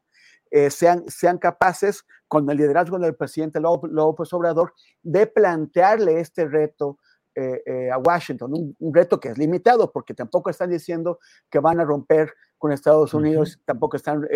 eh, 0.52 0.70
sean, 0.70 1.06
sean 1.08 1.38
capaces, 1.38 2.04
con 2.28 2.50
el 2.50 2.58
liderazgo 2.58 3.00
del 3.00 3.16
presidente 3.16 3.60
López 3.62 4.34
Obrador, 4.34 4.74
de 5.02 5.28
plantearle 5.28 6.20
este 6.20 6.46
reto 6.46 6.98
eh, 7.36 7.62
eh, 7.66 7.92
a 7.92 7.98
Washington, 7.98 8.76
un, 8.80 8.94
reto 8.94 9.20
que 9.20 9.30
es 9.30 9.38
limitado, 9.38 9.92
porque 9.92 10.14
tampoco 10.14 10.50
están 10.50 10.70
diciendo 10.70 11.20
que 11.50 11.60
van 11.60 11.80
a 11.80 11.86
romper 11.86 12.34
con 12.58 12.72
Estados 12.72 13.14
Unidos, 13.14 13.60
tampoco 13.66 13.98
están, 13.98 14.28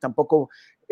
tampoco, 0.00 0.48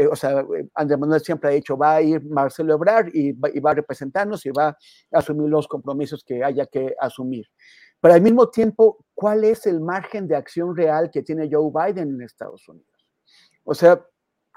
o 0.09 0.15
sea, 0.15 0.45
Andrés 0.75 0.99
Manuel 1.01 1.21
siempre 1.21 1.51
ha 1.51 1.53
dicho, 1.53 1.77
va 1.77 1.97
a 1.97 2.03
ir 2.03 2.25
Marcelo 2.25 2.75
Ebrard 2.75 3.09
y 3.13 3.33
va, 3.33 3.49
y 3.53 3.59
va 3.59 3.73
a 3.73 3.75
representarnos 3.75 4.47
y 4.47 4.51
va 4.51 4.69
a 4.69 4.79
asumir 5.11 5.49
los 5.49 5.67
compromisos 5.67 6.23
que 6.23 6.45
haya 6.45 6.67
que 6.67 6.95
asumir. 7.01 7.47
Pero 8.03 8.15
al 8.15 8.21
mismo 8.21 8.49
tiempo, 8.51 9.05
¿cuál 9.15 9.45
es 9.45 9.65
el 9.65 9.81
margen 9.81 10.27
de 10.27 10.35
acción 10.35 10.77
real 10.77 11.09
que 11.13 11.23
tiene 11.23 11.49
Joe 11.51 11.71
Biden 11.73 12.15
en 12.17 12.23
Estados 12.23 12.69
Unidos? 12.69 13.07
O 13.63 13.75
sea, 13.75 14.05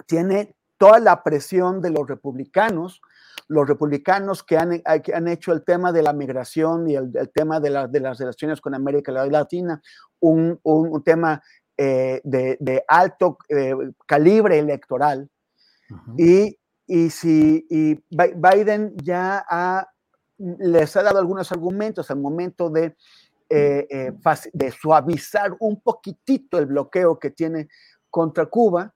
tiene 0.07 0.56
toda 0.80 0.99
la 0.99 1.23
presión 1.23 1.80
de 1.80 1.91
los 1.91 2.07
republicanos, 2.07 3.02
los 3.47 3.67
republicanos 3.67 4.43
que 4.43 4.57
han, 4.57 4.81
han 4.85 5.27
hecho 5.27 5.51
el 5.51 5.63
tema 5.63 5.91
de 5.91 6.01
la 6.01 6.13
migración 6.13 6.89
y 6.89 6.95
el, 6.95 7.31
tema 7.34 7.59
de, 7.59 7.69
las 7.69 8.17
relaciones 8.17 8.61
con 8.61 8.73
América 8.73 9.11
Latina 9.11 9.81
un, 10.19 10.59
tema 11.03 11.41
eh, 11.77 12.22
de, 12.23 12.84
alto 12.88 13.38
eh, 13.49 13.73
calibre 14.05 14.59
electoral. 14.59 15.30
y, 16.17 16.57
si 17.09 17.65
Biden 18.11 18.95
ya 18.97 19.43
les 20.38 20.95
ha 20.95 21.03
dado 21.03 21.17
algunos 21.17 21.51
argumentos 21.51 22.11
al 22.11 22.19
momento 22.19 22.69
de, 22.69 22.95
eh, 23.49 24.13
de 24.53 24.72
suavizar 24.72 25.55
un 25.59 25.81
poquitito 25.81 26.59
el 26.59 26.67
bloqueo 26.67 27.17
que 27.17 27.31
tiene 27.31 27.69
contra 28.11 28.45
Cuba, 28.45 28.93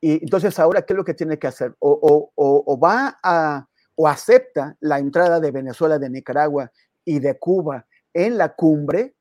y 0.00 0.22
entonces 0.22 0.58
ahora, 0.58 0.82
¿qué 0.82 0.92
es 0.92 0.96
lo 0.96 1.04
que 1.04 1.14
tiene 1.14 1.38
que 1.38 1.46
hacer? 1.48 1.74
O, 1.80 2.78
va 2.82 3.18
a, 3.22 3.67
o 4.00 4.06
acepta 4.06 4.76
la 4.78 5.00
entrada 5.00 5.40
de 5.40 5.50
Venezuela, 5.50 5.98
de 5.98 6.08
Nicaragua 6.08 6.70
y 7.04 7.18
de 7.18 7.36
Cuba 7.36 7.84
en 8.14 8.38
la 8.38 8.54
cumbre, 8.54 9.16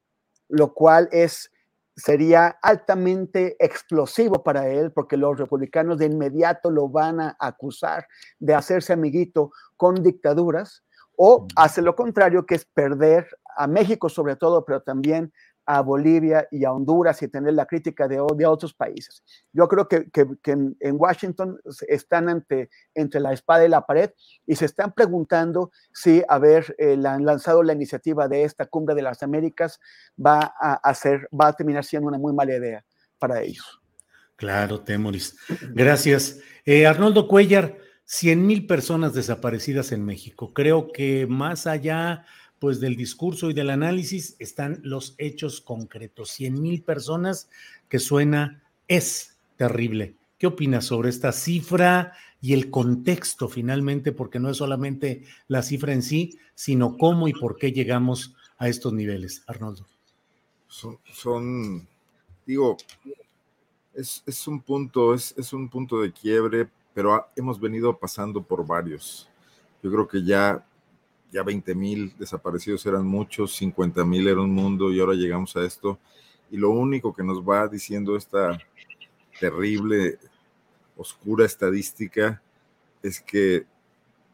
lo 0.50 0.76
cual 0.76 1.10
es, 1.12 1.52
sería 1.96 2.60
altamente 2.62 3.56
explosivo 3.58 4.44
para 4.44 4.68
él, 4.68 4.92
porque 4.92 5.18
los 5.18 5.40
republicanos 5.40 5.98
de 5.98 6.06
inmediato 6.06 6.70
lo 6.70 6.90
van 6.90 7.20
a 7.20 7.36
acusar 7.40 8.06
de 8.38 8.54
hacerse 8.54 8.94
amiguito 8.94 9.52
con 9.78 9.96
dictaduras, 9.96 10.84
o 11.16 11.48
hace 11.56 11.82
lo 11.82 11.96
contrario, 11.96 12.46
que 12.46 12.54
es 12.54 12.66
perder 12.66 13.28
a 13.56 13.66
México 13.66 14.10
sobre 14.10 14.36
todo, 14.36 14.64
pero 14.64 14.84
también 14.84 15.34
a 15.68 15.82
Bolivia 15.82 16.48
y 16.50 16.64
a 16.64 16.72
Honduras 16.72 17.22
y 17.22 17.28
tener 17.28 17.54
la 17.54 17.66
crítica 17.66 18.08
de, 18.08 18.24
de 18.36 18.46
otros 18.46 18.74
países. 18.74 19.22
Yo 19.52 19.68
creo 19.68 19.88
que, 19.90 20.08
en, 20.46 20.96
Washington 20.98 21.60
están 21.90 22.30
ante, 22.30 22.70
entre 22.96 23.20
la 23.20 23.34
espada 23.34 23.66
y 23.66 23.70
la 23.70 23.86
pared 23.86 24.12
y 24.46 24.56
se 24.56 24.64
están 24.64 24.94
preguntando 24.94 25.72
si 25.94 26.24
haber 26.30 26.74
eh, 26.78 26.96
lanzado 26.96 27.64
la 27.64 27.74
iniciativa 27.74 28.30
de 28.30 28.44
esta 28.44 28.66
cumbre 28.66 28.96
de 28.96 29.02
las 29.02 29.22
Américas 29.22 29.82
va 30.18 30.54
a, 30.60 30.76
hacer, 30.76 31.28
va 31.38 31.50
a 31.50 31.54
terminar 31.54 31.84
siendo 31.84 32.08
una 32.08 32.18
muy 32.18 32.34
mala 32.34 32.56
idea 32.56 32.86
para 33.20 33.42
ellos. 33.42 33.82
Claro, 34.38 34.80
Temoris. 34.82 35.36
Gracias. 35.74 36.40
Eh, 36.64 36.88
Arnoldo 36.88 37.28
Cuellar, 37.28 37.78
100 38.06 38.48
mil 38.48 38.68
personas 38.68 39.14
desaparecidas 39.14 39.92
en 39.92 40.06
México. 40.06 40.54
Creo 40.54 40.94
que 40.94 41.28
más 41.28 41.68
allá 41.68 42.26
pues 42.60 42.80
del 42.80 42.96
discurso 42.96 43.50
y 43.50 43.54
del 43.54 43.70
análisis 43.70 44.36
están 44.40 44.80
los 44.84 45.16
hechos 45.18 45.62
concretos. 45.62 46.30
100 46.32 46.62
mil 46.62 46.82
personas 46.84 47.50
que 47.90 48.00
suena 48.00 48.64
es 48.88 49.38
terrible. 49.58 50.16
¿Qué 50.38 50.48
opinas 50.48 50.86
sobre 50.86 51.10
esta 51.10 51.32
cifra 51.32 52.14
y 52.42 52.54
el 52.54 52.70
contexto 52.70 53.50
finalmente? 53.50 54.12
Porque 54.12 54.40
no 54.40 54.50
es 54.50 54.58
solamente 54.58 55.24
la 55.48 55.64
cifra 55.64 55.94
en 55.94 56.04
sí, 56.04 56.38
sino 56.56 56.98
cómo 56.98 57.28
y 57.28 57.34
por 57.34 57.58
qué 57.58 57.72
llegamos 57.72 58.36
a 58.58 58.70
estos 58.70 58.94
niveles, 58.94 59.44
Arnoldo. 59.48 59.86
Son, 60.68 61.88
digo, 62.46 62.78
es, 63.94 64.48
un 64.48 64.62
punto, 64.62 65.14
es, 65.14 65.34
es, 65.38 65.54
un 65.54 65.70
punto 65.70 66.02
de 66.02 66.12
quiebre, 66.12 66.70
pero 66.94 67.28
hemos 67.36 67.60
venido 67.60 67.98
pasando 67.98 68.44
por 68.44 68.66
varios. 68.66 69.30
Yo 69.82 69.92
creo 69.92 70.08
que 70.08 70.24
ya 70.24 70.64
ya 71.32 71.44
20 71.44 71.76
mil 71.76 72.16
desaparecidos 72.18 72.86
eran 72.86 73.06
muchos, 73.06 73.56
50 73.56 74.06
mil 74.06 74.28
era 74.28 74.42
un 74.42 74.54
mundo 74.54 74.92
y 74.92 75.00
ahora 75.00 75.14
llegamos 75.14 75.56
a 75.56 75.64
esto. 75.64 76.00
Y 76.50 76.58
lo 76.58 76.70
único 76.70 77.14
que 77.14 77.24
nos 77.24 77.42
va 77.42 77.68
diciendo 77.68 78.16
esta 78.16 78.58
terrible, 79.40 80.18
oscura 80.96 81.46
estadística 81.46 82.42
es 83.04 83.22
que 83.22 83.66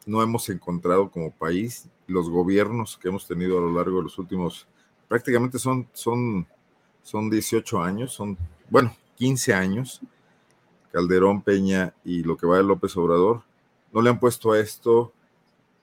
no 0.06 0.22
hemos 0.22 0.48
encontrado 0.48 1.10
como 1.10 1.30
país 1.30 1.88
los 2.06 2.28
gobiernos 2.28 2.98
que 2.98 3.08
hemos 3.08 3.26
tenido 3.26 3.58
a 3.58 3.60
lo 3.60 3.72
largo 3.72 3.98
de 3.98 4.04
los 4.04 4.18
últimos, 4.18 4.66
prácticamente 5.08 5.58
son, 5.58 5.88
son, 5.92 6.46
son 7.02 7.30
18 7.30 7.82
años, 7.82 8.12
son, 8.12 8.36
bueno, 8.68 8.94
15 9.16 9.54
años, 9.54 10.00
Calderón, 10.92 11.42
Peña 11.42 11.94
y 12.04 12.22
lo 12.22 12.36
que 12.36 12.46
va 12.46 12.58
de 12.58 12.64
López 12.64 12.96
Obrador, 12.96 13.42
no 13.92 14.02
le 14.02 14.10
han 14.10 14.20
puesto 14.20 14.52
a 14.52 14.60
esto 14.60 15.12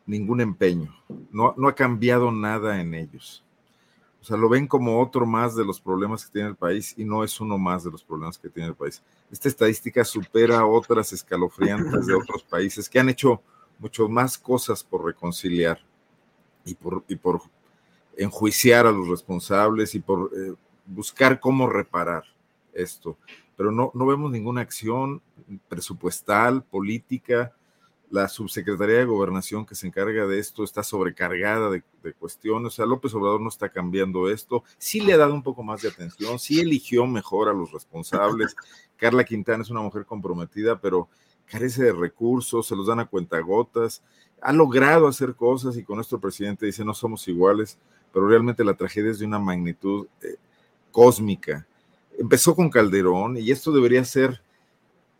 ningún 0.05 0.41
empeño, 0.41 0.93
no, 1.31 1.53
no 1.57 1.67
ha 1.67 1.75
cambiado 1.75 2.31
nada 2.31 2.79
en 2.81 2.93
ellos. 2.93 3.43
O 4.21 4.23
sea, 4.23 4.37
lo 4.37 4.49
ven 4.49 4.67
como 4.67 5.01
otro 5.01 5.25
más 5.25 5.55
de 5.55 5.65
los 5.65 5.81
problemas 5.81 6.25
que 6.25 6.31
tiene 6.31 6.49
el 6.49 6.55
país 6.55 6.93
y 6.95 7.03
no 7.03 7.23
es 7.23 7.39
uno 7.41 7.57
más 7.57 7.83
de 7.83 7.91
los 7.91 8.03
problemas 8.03 8.37
que 8.37 8.49
tiene 8.49 8.69
el 8.69 8.75
país. 8.75 9.01
Esta 9.31 9.47
estadística 9.47 10.05
supera 10.05 10.65
otras 10.65 11.11
escalofriantes 11.11 12.05
de 12.05 12.13
otros 12.13 12.43
países 12.49 12.87
que 12.87 12.99
han 12.99 13.09
hecho 13.09 13.41
mucho 13.79 14.07
más 14.07 14.37
cosas 14.37 14.83
por 14.83 15.05
reconciliar 15.05 15.79
y 16.63 16.75
por, 16.75 17.03
y 17.07 17.15
por 17.15 17.41
enjuiciar 18.15 18.85
a 18.85 18.91
los 18.91 19.07
responsables 19.07 19.95
y 19.95 19.99
por 19.99 20.29
eh, 20.35 20.53
buscar 20.85 21.39
cómo 21.39 21.67
reparar 21.67 22.23
esto. 22.73 23.17
Pero 23.57 23.71
no, 23.71 23.91
no 23.95 24.05
vemos 24.05 24.31
ninguna 24.31 24.61
acción 24.61 25.19
presupuestal, 25.67 26.63
política. 26.63 27.53
La 28.11 28.27
subsecretaría 28.27 28.97
de 28.97 29.05
Gobernación 29.05 29.65
que 29.65 29.73
se 29.73 29.87
encarga 29.87 30.27
de 30.27 30.37
esto 30.37 30.63
está 30.63 30.83
sobrecargada 30.83 31.69
de, 31.69 31.81
de, 32.03 32.13
cuestiones. 32.13 32.73
O 32.73 32.75
sea, 32.75 32.85
López 32.85 33.13
Obrador 33.15 33.41
no 33.41 33.49
está 33.49 33.69
cambiando 33.69 34.29
esto. 34.29 34.63
Sí 34.77 34.99
le 34.99 35.13
ha 35.13 35.17
dado 35.17 35.33
un 35.33 35.41
poco 35.41 35.63
más 35.63 35.81
de 35.81 35.89
atención, 35.89 36.37
sí 36.37 36.59
eligió 36.59 37.07
mejor 37.07 37.49
a 37.49 37.53
los 37.53 37.71
responsables. 37.71 38.55
Carla 38.97 39.23
Quintana 39.23 39.63
es 39.63 39.69
una 39.69 39.81
mujer 39.81 40.05
comprometida, 40.05 40.79
pero 40.79 41.09
carece 41.51 41.83
de 41.83 41.91
recursos, 41.91 42.67
se 42.67 42.75
los 42.75 42.87
dan 42.87 42.99
a 42.99 43.07
cuentagotas, 43.07 44.01
ha 44.41 44.53
logrado 44.53 45.07
hacer 45.07 45.35
cosas 45.35 45.75
y 45.75 45.83
con 45.83 45.97
nuestro 45.97 46.19
presidente 46.19 46.65
dice 46.65 46.85
no 46.85 46.93
somos 46.93 47.27
iguales, 47.27 47.77
pero 48.13 48.27
realmente 48.27 48.63
la 48.63 48.73
tragedia 48.73 49.11
es 49.11 49.19
de 49.19 49.25
una 49.25 49.39
magnitud 49.39 50.07
eh, 50.21 50.35
cósmica. 50.91 51.67
Empezó 52.17 52.55
con 52.55 52.69
Calderón 52.69 53.37
y 53.37 53.51
esto 53.51 53.71
debería 53.71 54.03
ser 54.05 54.41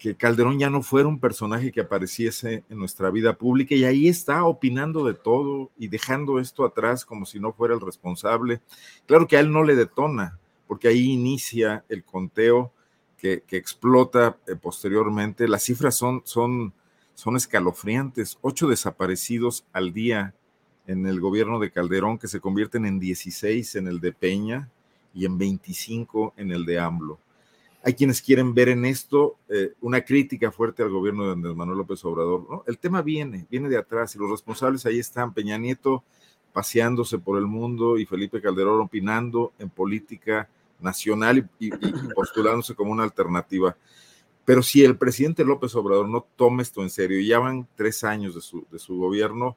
que 0.02 0.16
Calderón 0.16 0.58
ya 0.58 0.72
no 0.72 0.82
fuera 0.82 1.08
un 1.08 1.20
personaje 1.20 1.72
que 1.72 1.82
apareciese 1.82 2.64
en 2.68 2.80
nuestra 2.80 3.12
vida 3.12 3.38
pública 3.38 3.76
y 3.76 3.84
ahí 3.84 4.08
está 4.08 4.46
opinando 4.46 5.06
de 5.06 5.14
todo 5.14 5.70
y 5.78 5.90
dejando 5.90 6.40
esto 6.40 6.66
atrás 6.66 7.06
como 7.06 7.24
si 7.24 7.40
no 7.40 7.54
fuera 7.54 7.76
el 7.76 7.82
responsable. 7.82 8.62
Claro 9.06 9.28
que 9.28 9.38
a 9.38 9.42
él 9.42 9.52
no 9.52 9.64
le 9.64 9.76
detona, 9.76 10.40
porque 10.68 10.88
ahí 10.88 11.12
inicia 11.12 11.86
el 11.88 12.04
conteo 12.04 12.74
que, 13.16 13.44
explota 13.52 14.38
eh, 14.48 14.56
posteriormente. 14.56 15.48
Las 15.48 15.66
cifras 15.66 15.98
son, 15.98 16.24
son, 16.26 16.74
son 17.14 17.36
escalofriantes. 17.36 18.40
Ocho 18.42 18.68
desaparecidos 18.68 19.66
al 19.72 19.94
día 19.94 20.34
en 20.88 21.06
el 21.06 21.20
gobierno 21.20 21.60
de 21.60 21.70
Calderón 21.70 22.18
que 22.18 22.28
se 22.28 22.40
convierten 22.40 22.88
en 22.88 23.00
16 23.00 23.76
en 23.76 23.88
el 23.88 24.00
de 24.00 24.14
Peña 24.14 24.68
y 25.14 25.26
en 25.26 25.38
25 25.38 26.34
en 26.38 26.52
el 26.52 26.66
de 26.66 26.80
AMLO. 26.80 27.20
Hay 27.84 27.94
quienes 27.96 28.22
quieren 28.22 28.54
ver 28.54 28.70
en 28.70 28.86
esto 28.86 29.38
eh, 29.50 29.74
una 29.82 30.02
crítica 30.02 30.52
fuerte 30.52 30.84
al 30.84 30.92
gobierno 30.92 31.26
de 31.26 31.32
Andrés 31.34 31.56
Manuel 31.56 31.80
López 31.80 32.04
Obrador. 32.06 32.46
¿no? 32.50 32.64
El 32.68 32.78
tema 32.78 33.02
viene, 33.02 33.48
viene 33.50 33.70
de 33.70 33.78
atrás 33.78 34.16
y 34.16 34.20
los 34.20 34.30
responsables 34.30 34.86
ahí 34.86 35.00
están. 35.00 35.34
Peña 35.34 35.58
Nieto 35.58 36.04
paseándose 36.54 37.18
por 37.18 37.38
el 37.38 37.48
mundo 37.48 37.98
y 37.98 38.06
Felipe 38.06 38.42
Calderón 38.42 38.82
opinando 38.82 39.54
en 39.58 39.70
política 39.70 40.48
nacional 40.80 41.50
y, 41.60 41.70
postulándose 42.16 42.76
como 42.76 42.92
una 42.92 43.04
alternativa. 43.04 43.76
Pero 44.46 44.62
si 44.62 44.84
el 44.84 44.98
presidente 44.98 45.46
López 45.46 45.74
Obrador 45.76 46.10
no 46.10 46.26
toma 46.36 46.62
esto 46.62 46.82
en 46.82 46.90
serio, 46.90 47.20
y 47.20 47.28
ya 47.28 47.40
van 47.40 47.68
tres 47.76 48.04
años 48.04 48.36
de 48.36 48.42
su, 48.42 48.66
de 48.72 48.80
su 48.80 48.98
gobierno, 48.98 49.56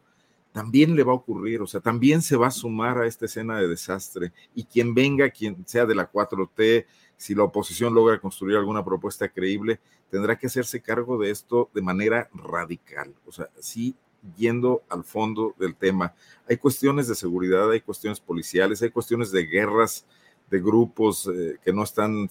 también 0.52 0.94
le 0.94 1.02
va 1.02 1.12
a 1.12 1.16
ocurrir, 1.16 1.62
o 1.62 1.66
sea, 1.66 1.80
también 1.80 2.22
se 2.22 2.36
va 2.36 2.46
a 2.46 2.52
sumar 2.52 2.98
a 2.98 3.06
esta 3.06 3.24
escena 3.24 3.58
de 3.58 3.66
desastre. 3.66 4.32
Y 4.54 4.64
quien 4.64 4.94
venga, 4.94 5.28
quien 5.30 5.66
sea 5.66 5.84
de 5.84 5.96
la 5.96 6.10
4T, 6.10 6.86
si 7.16 7.34
la 7.34 7.44
oposición 7.44 7.94
logra 7.94 8.20
construir 8.20 8.56
alguna 8.56 8.84
propuesta 8.84 9.28
creíble, 9.28 9.80
tendrá 10.10 10.38
que 10.38 10.46
hacerse 10.46 10.80
cargo 10.80 11.18
de 11.18 11.30
esto 11.30 11.70
de 11.74 11.82
manera 11.82 12.28
radical, 12.32 13.14
o 13.26 13.32
sea, 13.32 13.48
sí 13.58 13.94
yendo 14.36 14.82
al 14.88 15.04
fondo 15.04 15.54
del 15.58 15.76
tema. 15.76 16.14
Hay 16.48 16.56
cuestiones 16.56 17.08
de 17.08 17.14
seguridad, 17.14 17.70
hay 17.70 17.80
cuestiones 17.80 18.20
policiales, 18.20 18.82
hay 18.82 18.90
cuestiones 18.90 19.30
de 19.30 19.44
guerras 19.44 20.06
de 20.50 20.60
grupos 20.60 21.30
eh, 21.32 21.58
que 21.62 21.72
no 21.72 21.82
están 21.82 22.28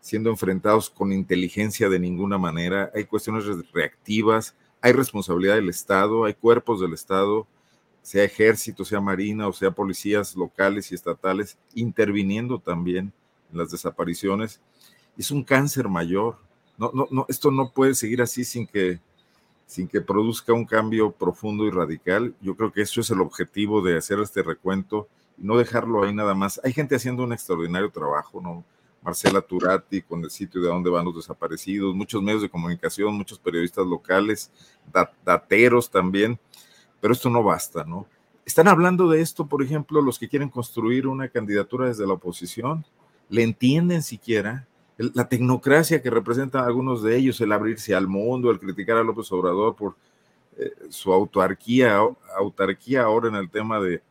siendo 0.00 0.30
enfrentados 0.30 0.88
con 0.88 1.12
inteligencia 1.12 1.88
de 1.88 1.98
ninguna 1.98 2.38
manera, 2.38 2.90
hay 2.94 3.04
cuestiones 3.04 3.44
reactivas, 3.72 4.54
hay 4.80 4.92
responsabilidad 4.92 5.56
del 5.56 5.68
Estado, 5.68 6.24
hay 6.24 6.34
cuerpos 6.34 6.80
del 6.80 6.94
Estado, 6.94 7.46
sea 8.02 8.24
ejército, 8.24 8.84
sea 8.84 9.00
marina 9.00 9.46
o 9.46 9.52
sea 9.52 9.70
policías 9.70 10.34
locales 10.34 10.90
y 10.90 10.94
estatales, 10.94 11.58
interviniendo 11.74 12.58
también 12.58 13.12
las 13.52 13.70
desapariciones. 13.70 14.60
Es 15.16 15.30
un 15.30 15.44
cáncer 15.44 15.88
mayor. 15.88 16.38
No, 16.78 16.90
no, 16.94 17.08
no, 17.10 17.26
esto 17.28 17.50
no 17.50 17.72
puede 17.72 17.94
seguir 17.94 18.22
así 18.22 18.44
sin 18.44 18.66
que, 18.66 19.00
sin 19.66 19.86
que 19.86 20.00
produzca 20.00 20.52
un 20.52 20.64
cambio 20.64 21.10
profundo 21.12 21.64
y 21.66 21.70
radical. 21.70 22.34
Yo 22.40 22.56
creo 22.56 22.72
que 22.72 22.82
eso 22.82 23.00
es 23.00 23.10
el 23.10 23.20
objetivo 23.20 23.82
de 23.82 23.96
hacer 23.98 24.18
este 24.20 24.42
recuento 24.42 25.08
no 25.40 25.56
dejarlo 25.56 26.04
ahí 26.04 26.14
nada 26.14 26.34
más. 26.34 26.60
Hay 26.62 26.72
gente 26.72 26.94
haciendo 26.94 27.24
un 27.24 27.32
extraordinario 27.32 27.90
trabajo, 27.90 28.40
¿no? 28.40 28.64
Marcela 29.02 29.40
Turati 29.40 30.02
con 30.02 30.22
el 30.22 30.30
sitio 30.30 30.60
de 30.60 30.68
dónde 30.68 30.90
van 30.90 31.06
los 31.06 31.16
desaparecidos, 31.16 31.94
muchos 31.94 32.22
medios 32.22 32.42
de 32.42 32.50
comunicación, 32.50 33.14
muchos 33.14 33.38
periodistas 33.38 33.86
locales, 33.86 34.50
dateros 35.24 35.90
también, 35.90 36.38
pero 37.00 37.14
esto 37.14 37.30
no 37.30 37.42
basta, 37.42 37.84
¿no? 37.84 38.06
Están 38.44 38.68
hablando 38.68 39.08
de 39.08 39.22
esto, 39.22 39.46
por 39.46 39.62
ejemplo, 39.62 40.02
los 40.02 40.18
que 40.18 40.28
quieren 40.28 40.50
construir 40.50 41.06
una 41.06 41.28
candidatura 41.28 41.86
desde 41.86 42.06
la 42.06 42.14
oposición, 42.14 42.84
le 43.30 43.42
entienden 43.42 44.02
siquiera 44.02 44.66
la 44.98 45.28
tecnocracia 45.28 46.02
que 46.02 46.10
representan 46.10 46.64
algunos 46.64 47.02
de 47.02 47.16
ellos, 47.16 47.40
el 47.40 47.52
abrirse 47.52 47.94
al 47.94 48.06
mundo, 48.06 48.50
el 48.50 48.58
criticar 48.58 48.98
a 48.98 49.02
López 49.02 49.32
Obrador 49.32 49.74
por 49.74 49.96
eh, 50.58 50.72
su 50.90 51.10
autarquía, 51.10 52.00
autarquía 52.36 53.04
ahora 53.04 53.28
en 53.28 53.36
el 53.36 53.48
tema 53.48 53.80
de, 53.80 54.02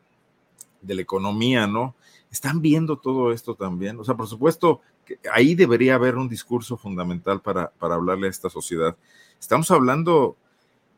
de 0.82 0.94
la 0.94 1.02
economía, 1.02 1.68
¿no? 1.68 1.94
Están 2.32 2.60
viendo 2.60 2.96
todo 2.96 3.32
esto 3.32 3.54
también. 3.54 4.00
O 4.00 4.04
sea, 4.04 4.16
por 4.16 4.26
supuesto, 4.26 4.80
que 5.04 5.18
ahí 5.32 5.54
debería 5.54 5.94
haber 5.94 6.16
un 6.16 6.28
discurso 6.28 6.76
fundamental 6.76 7.40
para, 7.40 7.70
para 7.70 7.94
hablarle 7.94 8.26
a 8.26 8.30
esta 8.30 8.50
sociedad. 8.50 8.96
Estamos 9.38 9.70
hablando 9.70 10.36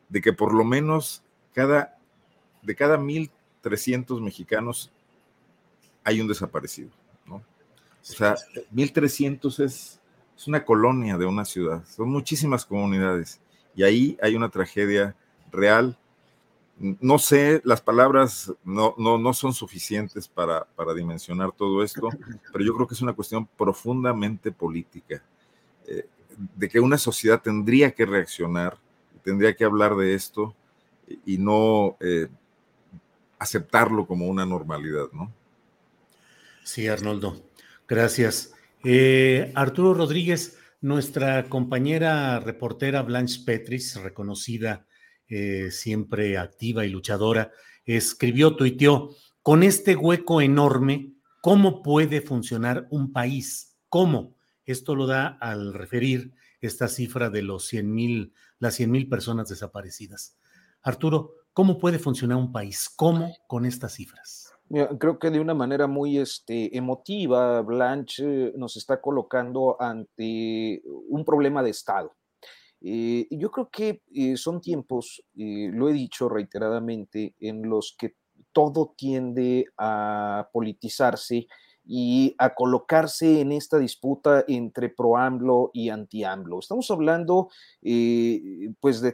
de 0.09 0.23
que 0.23 0.33
por 0.33 0.55
lo 0.55 0.65
menos 0.65 1.23
cada, 1.53 1.99
de 2.63 2.75
cada 2.75 2.97
1.300 2.97 4.21
mexicanos 4.21 4.91
hay 6.03 6.21
un 6.21 6.29
desaparecido. 6.29 6.91
O 8.03 8.05
sea, 8.05 8.35
1.300 8.75 9.65
es, 9.65 10.01
es 10.37 10.49
una 10.49 10.65
colonia 10.65 11.17
de 11.17 11.27
una 11.27 11.45
ciudad, 11.45 11.85
son 11.87 12.11
muchísimas 12.11 12.65
comunidades. 12.65 13.41
Y 13.75 13.85
ahí 13.85 14.19
hay 14.21 14.35
una 14.35 14.49
tragedia 14.49 15.15
real. 15.51 15.97
No 16.79 17.19
sé, 17.19 17.61
las 17.65 17.81
palabras 17.81 18.53
no, 18.65 18.95
no, 18.99 19.19
no 19.19 19.33
son 19.35 19.55
suficientes 19.55 20.27
para, 20.27 20.65
para, 20.65 20.95
dimensionar 20.95 21.53
todo 21.53 21.85
esto, 21.85 22.09
pero 22.53 22.65
yo 22.65 22.75
creo 22.75 22.89
que 22.89 22.95
es 22.95 23.03
una 23.03 23.13
cuestión 23.13 23.47
profundamente 23.47 24.51
política, 24.51 25.23
eh, 25.87 26.07
de 26.57 26.69
que 26.69 26.81
una 26.81 26.99
sociedad 26.99 27.41
tendría 27.41 27.93
que 27.93 28.05
reaccionar, 28.05 28.79
tendría 29.23 29.55
que 29.55 29.65
hablar 29.65 29.95
de 29.95 30.15
esto 30.15 30.57
y 31.25 31.39
no 31.39 31.97
eh, 32.01 32.27
aceptarlo 33.39 34.07
como 34.07 34.27
una 34.27 34.47
normalidad, 34.47 35.07
¿no? 35.13 35.33
Sí, 36.65 36.89
Arnoldo, 36.89 37.43
gracias. 37.93 38.55
Eh, 38.85 39.53
Arturo 39.55 39.93
Rodríguez, 39.93 40.57
nuestra 40.81 41.51
compañera 41.51 42.41
reportera 42.41 43.03
Blanche 43.03 43.43
Petris, 43.45 43.97
reconocida 43.97 44.87
eh, 45.29 45.71
siempre 45.71 46.39
activa 46.39 46.87
y 46.87 46.89
luchadora, 46.89 47.53
escribió, 47.85 48.57
tuiteó, 48.57 49.11
con 49.43 49.63
este 49.63 49.95
hueco 49.95 50.41
enorme, 50.41 51.13
¿cómo 51.43 51.83
puede 51.83 52.23
funcionar 52.23 52.87
un 52.91 53.13
país? 53.13 53.77
¿Cómo? 53.91 54.37
Esto 54.65 54.95
lo 54.95 55.07
da 55.07 55.27
al 55.27 55.75
referir 55.75 56.33
esta 56.63 56.89
cifra 56.89 57.29
de 57.29 57.43
los 57.43 57.67
100 57.67 57.93
mil, 57.93 58.33
las 58.59 58.77
100 58.77 58.91
mil 58.91 59.09
personas 59.11 59.51
desaparecidas. 59.51 60.39
Arturo, 60.81 61.35
¿cómo 61.53 61.79
puede 61.79 61.99
funcionar 61.99 62.39
un 62.39 62.53
país? 62.53 62.89
¿Cómo 62.97 63.37
con 63.47 63.67
estas 63.67 63.93
cifras? 63.93 64.52
Creo 64.99 65.19
que 65.19 65.31
de 65.31 65.41
una 65.41 65.55
manera 65.55 65.87
muy 65.87 66.19
este, 66.19 66.77
emotiva, 66.77 67.61
Blanche 67.63 68.53
nos 68.57 68.77
está 68.77 69.01
colocando 69.01 69.77
ante 69.81 70.83
un 70.85 71.25
problema 71.25 71.63
de 71.63 71.71
Estado. 71.71 72.15
Eh, 72.85 73.29
yo 73.31 73.51
creo 73.51 73.71
que 73.71 74.03
eh, 74.13 74.37
son 74.37 74.61
tiempos, 74.61 75.23
eh, 75.37 75.71
lo 75.73 75.89
he 75.89 75.93
dicho 75.93 76.29
reiteradamente, 76.29 77.35
en 77.39 77.69
los 77.69 77.95
que 77.97 78.17
todo 78.53 78.95
tiende 78.97 79.67
a 79.79 80.49
politizarse 80.53 81.47
y 81.85 82.35
a 82.39 82.55
colocarse 82.55 83.41
en 83.41 83.53
esta 83.53 83.79
disputa 83.79 84.45
entre 84.49 84.89
pro-AMLO 84.89 85.71
y 85.73 85.91
anti-AMLO. 85.91 86.59
Estamos 86.59 86.91
hablando 86.91 87.49
pues 88.81 89.01
de 89.01 89.13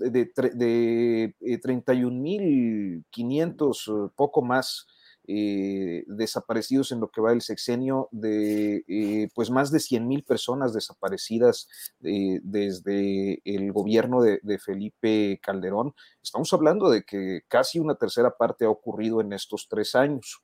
de, 0.00 0.30
de 0.54 1.34
31.500, 1.62 4.12
poco 4.14 4.42
más 4.42 4.86
eh, 5.32 6.02
desaparecidos 6.08 6.90
en 6.90 6.98
lo 6.98 7.08
que 7.08 7.20
va 7.20 7.32
el 7.32 7.40
sexenio, 7.40 8.08
de 8.10 8.84
eh, 8.88 9.28
pues 9.32 9.48
más 9.48 9.70
de 9.70 9.78
100 9.78 10.08
mil 10.08 10.24
personas 10.24 10.72
desaparecidas 10.72 11.68
eh, 12.02 12.40
desde 12.42 13.40
el 13.44 13.70
gobierno 13.70 14.22
de, 14.22 14.58
Felipe 14.58 15.38
Calderón. 15.40 15.94
Estamos 16.20 16.52
hablando 16.52 16.90
de 16.90 17.04
que 17.04 17.42
casi 17.46 17.78
una 17.78 17.94
tercera 17.94 18.36
parte 18.36 18.64
ha 18.64 18.70
ocurrido 18.70 19.20
en 19.20 19.32
estos 19.32 19.68
tres 19.68 19.94
años. 19.94 20.42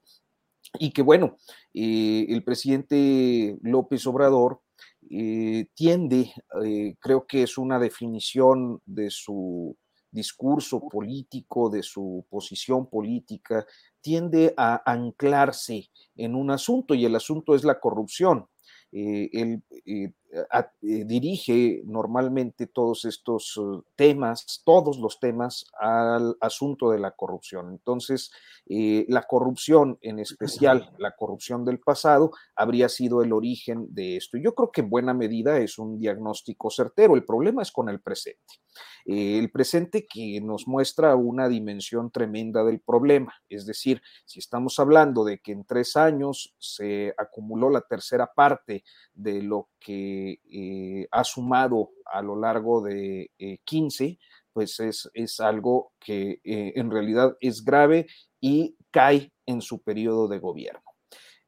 Y 0.78 0.93
que 0.93 1.03
bueno, 1.03 1.37
el 1.73 2.45
presidente 2.45 3.59
López 3.62 4.07
Obrador 4.07 4.61
tiende, 5.74 6.33
creo 7.01 7.27
que 7.27 7.43
es 7.43 7.59
una 7.59 7.78
definición 7.78 8.81
de 8.85 9.11
su 9.11 9.77
discurso 10.11 10.81
político, 10.89 11.69
de 11.69 11.83
su 11.83 12.27
posición 12.31 12.89
política, 12.89 13.66
tiende 14.01 14.55
a 14.57 14.83
anclarse 14.91 15.91
en 16.16 16.35
un 16.35 16.51
asunto 16.51 16.95
y 16.95 17.05
el 17.05 17.15
asunto 17.15 17.55
es 17.55 17.65
la 17.65 17.78
corrupción. 17.78 18.47
Eh, 18.93 19.28
él 19.33 19.62
eh, 20.32 20.44
eh, 20.82 21.05
dirige 21.05 21.82
normalmente 21.85 22.66
todos 22.66 23.05
estos 23.05 23.59
temas, 23.94 24.62
todos 24.65 24.98
los 24.98 25.20
temas 25.20 25.66
al 25.78 26.36
asunto 26.40 26.90
de 26.90 26.98
la 26.98 27.12
corrupción. 27.12 27.70
Entonces, 27.70 28.31
la 28.69 29.23
corrupción, 29.23 29.97
en 30.01 30.19
especial 30.19 30.90
la 30.98 31.15
corrupción 31.15 31.65
del 31.65 31.78
pasado, 31.78 32.32
habría 32.57 32.89
sido 32.89 33.23
el 33.23 33.32
origen 33.32 33.86
de 33.94 34.16
esto. 34.16 34.39
Yo 34.39 34.57
creo 34.57 34.73
que 34.73 34.81
en 34.81 34.90
buena 34.90 35.15
medida 35.15 35.59
es 35.59 35.78
un 35.78 35.98
diagnóstico 35.98 36.69
certero. 36.70 37.15
El 37.15 37.24
problema 37.24 37.62
es 37.62 37.70
con 37.70 37.89
el 37.89 38.01
presente. 38.01 38.40
el 39.05 39.53
presente 39.53 40.05
que 40.05 40.40
nos 40.40 40.66
muestra 40.66 41.15
una 41.15 41.48
dimensión 41.48 42.11
tremenda 42.11 42.65
del 42.65 42.81
problema. 42.81 43.32
Es 43.48 43.66
decir, 43.66 44.03
si 44.24 44.40
estamos 44.40 44.81
hablando 44.81 45.24
de 45.24 45.39
que 45.39 45.53
en 45.53 45.65
tres 45.65 45.97
años 45.97 46.57
se 46.59 47.15
acumuló 47.16 47.70
la 47.70 47.82
tercera 47.82 48.32
parte 48.35 48.82
de 49.15 49.43
lo 49.43 49.69
que 49.78 50.15
eh, 50.51 51.09
ha 51.10 51.24
sumado 51.24 51.90
a 52.05 52.22
lo 52.22 52.36
largo 52.36 52.82
de 52.82 53.30
15, 53.64 54.05
eh, 54.05 54.18
pues 54.52 54.80
es, 54.80 55.10
es, 55.14 55.40
algo 55.40 55.93
que 56.01 56.40
eh, 56.44 56.72
en 56.76 56.90
realidad 56.90 57.36
es 57.40 57.64
grave 57.64 58.06
y 58.40 58.76
cae 58.90 59.32
en 59.44 59.60
su 59.60 59.82
periodo 59.82 60.28
de 60.28 60.38
gobierno. 60.38 60.82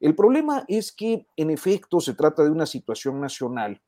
El 0.01 0.15
problema 0.15 0.65
es 0.69 0.93
que 0.93 1.27
en 1.37 1.51
efecto 1.51 2.01
se 2.01 2.15
trata 2.15 2.45
de 2.45 2.51
una 2.51 2.67
situación 2.67 3.21
nacional 3.21 3.81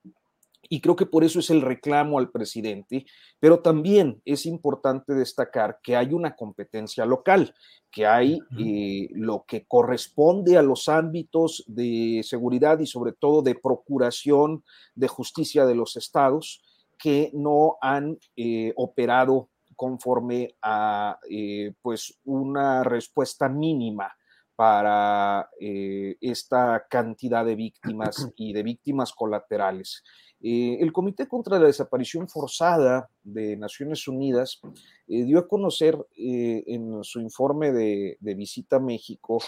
y 0.73 0.81
creo 0.81 0.95
que 0.95 1.05
por 1.05 1.25
eso 1.25 1.41
es 1.41 1.51
el 1.51 1.63
reclamo 1.63 2.21
al 2.21 2.31
presidente, 2.31 3.05
pero 3.41 3.59
también 3.59 4.23
es 4.25 4.47
importante 4.47 5.15
destacar 5.15 5.81
que 5.83 5.97
hay 5.97 6.15
una 6.15 6.37
competencia 6.37 7.05
local, 7.05 7.53
que 7.91 8.07
hay 8.07 8.39
eh, 8.57 9.09
lo 9.11 9.45
que 9.49 9.67
corresponde 9.67 10.57
a 10.57 10.63
los 10.63 10.89
ámbitos 10.89 11.65
de 11.67 12.21
seguridad 12.23 12.79
y 12.79 12.87
sobre 12.87 13.13
todo 13.13 13.43
de 13.43 13.57
procuración 13.57 14.63
de 14.95 15.09
justicia 15.09 15.67
de 15.67 15.75
los 15.75 15.97
estados 15.97 16.63
que 16.97 17.33
no 17.35 17.77
han 17.81 18.19
eh, 18.37 18.73
operado 18.77 19.49
conforme 19.75 20.55
a 20.63 21.19
eh, 21.29 21.73
pues 21.83 22.17
una 22.23 22.85
respuesta 22.85 23.49
mínima 23.49 24.15
para 24.55 25.49
esta 25.59 26.87
cantidad 26.91 27.47
de 27.47 27.57
víctimas 27.57 28.31
y 28.37 28.53
de 28.53 28.63
víctimas 28.63 29.13
colaterales. 29.15 30.05
Eh, 30.43 30.79
el 30.81 30.93
Comité 30.93 31.29
contra 31.29 31.59
la 31.59 31.67
Desaparición 31.67 32.27
Forzada 32.27 33.11
de 33.23 33.57
Naciones 33.57 34.09
Unidas 34.09 34.61
eh, 35.07 35.25
dio 35.25 35.39
a 35.39 35.47
conocer 35.47 35.99
eh, 36.17 36.65
en 36.67 37.05
su 37.05 37.21
informe 37.21 37.73
de, 37.73 38.17
visita 38.21 38.77
a 38.77 38.81
México 38.81 39.39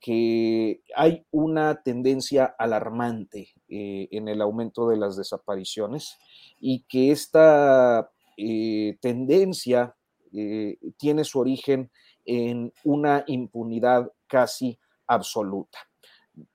que 0.00 0.80
hay 0.96 1.24
una 1.30 1.82
tendencia 1.82 2.46
alarmante 2.58 3.50
en 3.68 4.26
el 4.26 4.40
aumento 4.40 4.88
de 4.88 4.96
las 4.96 5.16
desapariciones 5.16 6.18
y 6.58 6.80
que 6.88 7.12
esta 7.12 8.10
tendencia 9.00 9.94
tiene 10.96 11.24
su 11.24 11.38
origen 11.38 11.90
en 12.24 12.72
una 12.82 13.22
impunidad 13.28 14.10
casi 14.26 14.80
absoluta. 15.06 15.89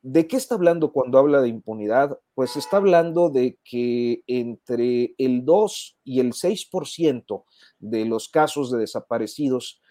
¿De 0.01 0.27
qué 0.27 0.37
está 0.37 0.55
hablando 0.55 0.91
cuando 0.91 1.17
habla 1.17 1.41
de 1.41 1.49
impunidad? 1.49 2.19
Pues 2.33 2.55
está 2.55 2.77
hablando 2.77 3.29
de 3.29 3.57
que 3.63 4.23
entre 4.27 5.15
el 5.17 5.45
2 5.45 5.97
y 6.03 6.19
el 6.19 6.33
6% 6.33 7.43
de 7.79 8.05
los 8.05 8.29
casos 8.29 8.71
de 8.71 8.79
desaparecidos 8.79 9.81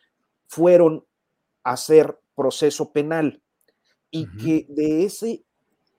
fueron 0.46 1.04
a 1.62 1.72
hacer 1.72 2.18
proceso 2.34 2.92
penal 2.92 3.42
y 4.10 4.26
que 4.36 4.66
de 4.68 5.04
ese 5.04 5.44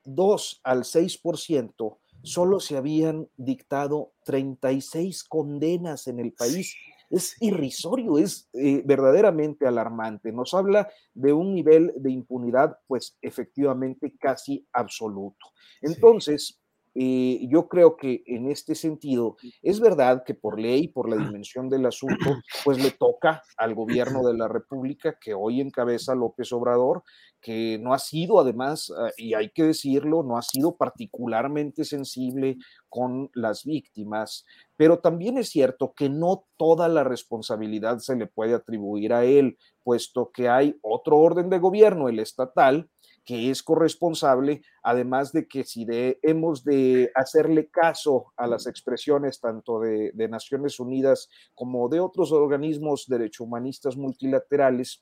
2 0.06 0.62
al 0.64 0.84
6% 0.84 1.98
solo 2.24 2.60
se 2.60 2.78
habían 2.78 3.30
dictado 3.38 4.14
36 4.24 5.24
condenas 5.24 6.08
en 6.08 6.20
el 6.20 6.34
país 6.34 6.76
es 7.16 7.38
irrisorio, 7.40 8.18
es 8.18 8.50
eh, 8.52 8.82
verdaderamente 8.86 9.66
alarmante. 9.66 10.34
Nos 10.34 10.54
habla 10.54 10.90
de 11.14 11.32
un 11.32 11.54
nivel 11.54 11.94
de 11.96 12.12
impunidad, 12.12 12.78
pues 12.88 13.18
efectivamente 13.22 14.14
casi 14.20 14.68
absoluto. 14.74 15.48
Entonces, 15.82 16.60
eh, 16.98 17.46
yo 17.50 17.68
creo 17.68 17.98
que 17.98 18.24
en 18.26 18.50
este 18.50 18.74
sentido 18.74 19.36
es 19.62 19.82
verdad 19.82 20.24
que 20.26 20.34
por 20.34 20.58
ley, 20.58 20.88
por 20.88 21.10
la 21.10 21.18
dimensión 21.18 21.70
del 21.70 21.86
asunto, 21.86 22.16
pues 22.64 22.82
le 22.82 22.92
toca 22.92 23.42
al 23.58 23.76
gobierno 23.76 24.26
de 24.26 24.34
la 24.34 24.48
República 24.48 25.18
que 25.20 25.34
hoy 25.34 25.60
encabeza 25.60 26.16
López 26.16 26.54
Obrador, 26.54 27.04
que 27.42 27.78
no 27.82 27.94
ha 27.94 28.00
sido 28.00 28.40
además, 28.40 28.94
ah, 28.98 29.12
y 29.18 29.34
hay 29.34 29.52
que 29.52 29.64
decirlo, 29.64 30.24
no 30.24 30.38
ha 30.38 30.42
sido 30.42 30.78
particularmente 30.78 31.84
sensible 31.84 32.56
con 32.88 33.30
las 33.34 33.66
víctimas, 33.66 34.46
pero 34.78 35.00
también 35.00 35.38
es 35.38 35.50
cierto 35.50 35.94
que 35.94 36.10
no 36.10 36.46
toda 36.56 36.88
la 36.88 37.04
responsabilidad 37.04 38.00
se 38.00 38.16
le 38.16 38.26
puede 38.26 38.54
atribuir 38.54 39.12
a 39.12 39.26
él, 39.26 39.58
puesto 39.84 40.32
que 40.34 40.48
hay 40.48 40.78
otro 40.82 41.18
orden 41.18 41.50
de 41.50 41.60
gobierno, 41.60 42.08
el 42.08 42.20
estatal, 42.20 42.90
que 43.26 43.50
es 43.50 43.64
corresponsable, 43.64 44.62
además 44.84 45.34
de 45.34 45.48
que 45.48 45.64
si 45.64 45.86
hemos 46.22 46.64
de 46.64 47.12
hacerle 47.16 47.68
caso 47.68 48.28
a 48.38 48.46
las 48.46 48.68
expresiones 48.68 49.40
tanto 49.40 49.80
de, 49.80 50.14
Naciones 50.30 50.80
Unidas 50.80 51.30
como 51.54 51.90
de 51.90 52.00
otros 52.00 52.32
organismos 52.32 53.06
derecho-humanistas 53.08 53.98
multilaterales, 53.98 55.02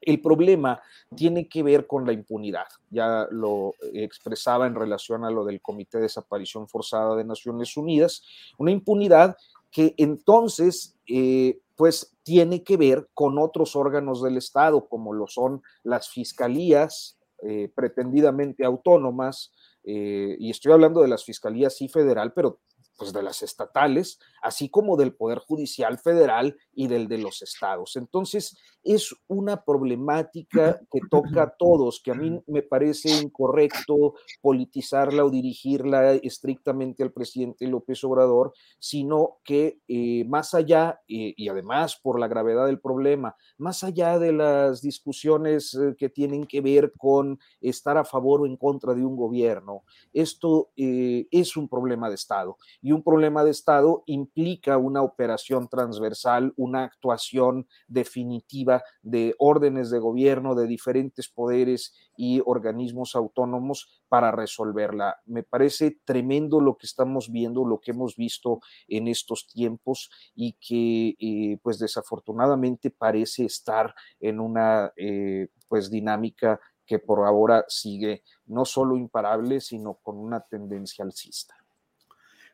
el 0.00 0.22
problema 0.22 0.80
tiene 1.14 1.48
que 1.48 1.62
ver 1.62 1.86
con 1.86 2.06
la 2.06 2.12
impunidad. 2.12 2.66
Ya 2.90 3.26
lo 3.30 3.74
expresaba 3.92 4.66
en 4.66 4.74
relación 4.74 5.24
a 5.24 5.30
lo 5.30 5.44
del 5.44 5.60
Comité 5.60 5.98
de 5.98 6.04
Desaparición 6.04 6.68
Forzada 6.68 7.16
de 7.16 7.24
Naciones 7.24 7.76
Unidas, 7.76 8.22
una 8.56 8.70
impunidad 8.70 9.36
que 9.70 9.94
entonces, 9.98 10.96
eh, 11.06 11.58
pues, 11.76 12.16
tiene 12.22 12.62
que 12.62 12.76
ver 12.76 13.08
con 13.14 13.38
otros 13.38 13.76
órganos 13.76 14.22
del 14.22 14.36
Estado, 14.36 14.88
como 14.88 15.12
lo 15.12 15.26
son 15.26 15.62
las 15.82 16.08
fiscalías, 16.08 17.19
eh, 17.42 17.70
pretendidamente 17.74 18.64
autónomas, 18.64 19.52
eh, 19.84 20.36
y 20.38 20.50
estoy 20.50 20.72
hablando 20.72 21.00
de 21.02 21.08
las 21.08 21.24
fiscalías 21.24 21.76
sí 21.76 21.88
federal, 21.88 22.32
pero 22.34 22.60
pues 23.00 23.14
de 23.14 23.22
las 23.22 23.42
estatales, 23.42 24.18
así 24.42 24.68
como 24.68 24.94
del 24.98 25.14
Poder 25.14 25.38
Judicial 25.38 25.98
Federal 25.98 26.54
y 26.74 26.86
del 26.86 27.08
de 27.08 27.16
los 27.16 27.40
estados. 27.40 27.96
Entonces, 27.96 28.58
es 28.82 29.14
una 29.26 29.64
problemática 29.64 30.80
que 30.90 31.00
toca 31.10 31.42
a 31.42 31.56
todos, 31.56 32.00
que 32.02 32.10
a 32.10 32.14
mí 32.14 32.42
me 32.46 32.62
parece 32.62 33.10
incorrecto 33.10 34.14
politizarla 34.42 35.24
o 35.24 35.30
dirigirla 35.30 36.12
estrictamente 36.12 37.02
al 37.02 37.12
presidente 37.12 37.66
López 37.66 38.04
Obrador, 38.04 38.52
sino 38.78 39.38
que 39.44 39.80
eh, 39.88 40.24
más 40.26 40.52
allá, 40.52 41.00
eh, 41.08 41.32
y 41.36 41.48
además 41.48 41.98
por 42.02 42.20
la 42.20 42.28
gravedad 42.28 42.66
del 42.66 42.80
problema, 42.80 43.34
más 43.56 43.82
allá 43.82 44.18
de 44.18 44.32
las 44.32 44.82
discusiones 44.82 45.74
eh, 45.74 45.94
que 45.96 46.10
tienen 46.10 46.44
que 46.46 46.60
ver 46.60 46.92
con 46.98 47.38
estar 47.62 47.96
a 47.96 48.04
favor 48.04 48.42
o 48.42 48.46
en 48.46 48.58
contra 48.58 48.92
de 48.92 49.04
un 49.06 49.16
gobierno, 49.16 49.84
esto 50.12 50.70
es 50.76 51.56
un 51.56 51.68
problema 51.68 52.08
de 52.08 52.14
Estado. 52.14 52.56
Un 52.92 53.02
problema 53.02 53.44
de 53.44 53.50
Estado 53.50 54.02
implica 54.06 54.78
una 54.78 55.02
operación 55.02 55.68
transversal, 55.68 56.52
una 56.56 56.84
actuación 56.84 57.66
definitiva 57.88 58.82
de 59.02 59.34
órdenes 59.38 59.90
de 59.90 59.98
gobierno 59.98 60.54
de 60.54 60.66
diferentes 60.66 61.28
poderes 61.28 61.94
y 62.16 62.42
organismos 62.44 63.14
autónomos 63.14 64.02
para 64.08 64.30
resolverla. 64.30 65.20
Me 65.26 65.42
parece 65.42 65.98
tremendo 66.04 66.60
lo 66.60 66.76
que 66.76 66.86
estamos 66.86 67.30
viendo, 67.30 67.64
lo 67.64 67.80
que 67.80 67.90
hemos 67.90 68.16
visto 68.16 68.60
en 68.88 69.08
estos 69.08 69.46
tiempos 69.46 70.10
y 70.34 70.54
que 70.54 71.16
eh, 71.18 71.58
pues 71.62 71.78
desafortunadamente 71.78 72.90
parece 72.90 73.44
estar 73.44 73.94
en 74.20 74.40
una 74.40 74.92
eh, 74.96 75.48
pues 75.68 75.90
dinámica 75.90 76.60
que 76.86 76.98
por 76.98 77.24
ahora 77.24 77.64
sigue 77.68 78.24
no 78.46 78.64
solo 78.64 78.96
imparable, 78.96 79.60
sino 79.60 79.94
con 80.02 80.16
una 80.16 80.40
tendencia 80.40 81.04
alcista. 81.04 81.59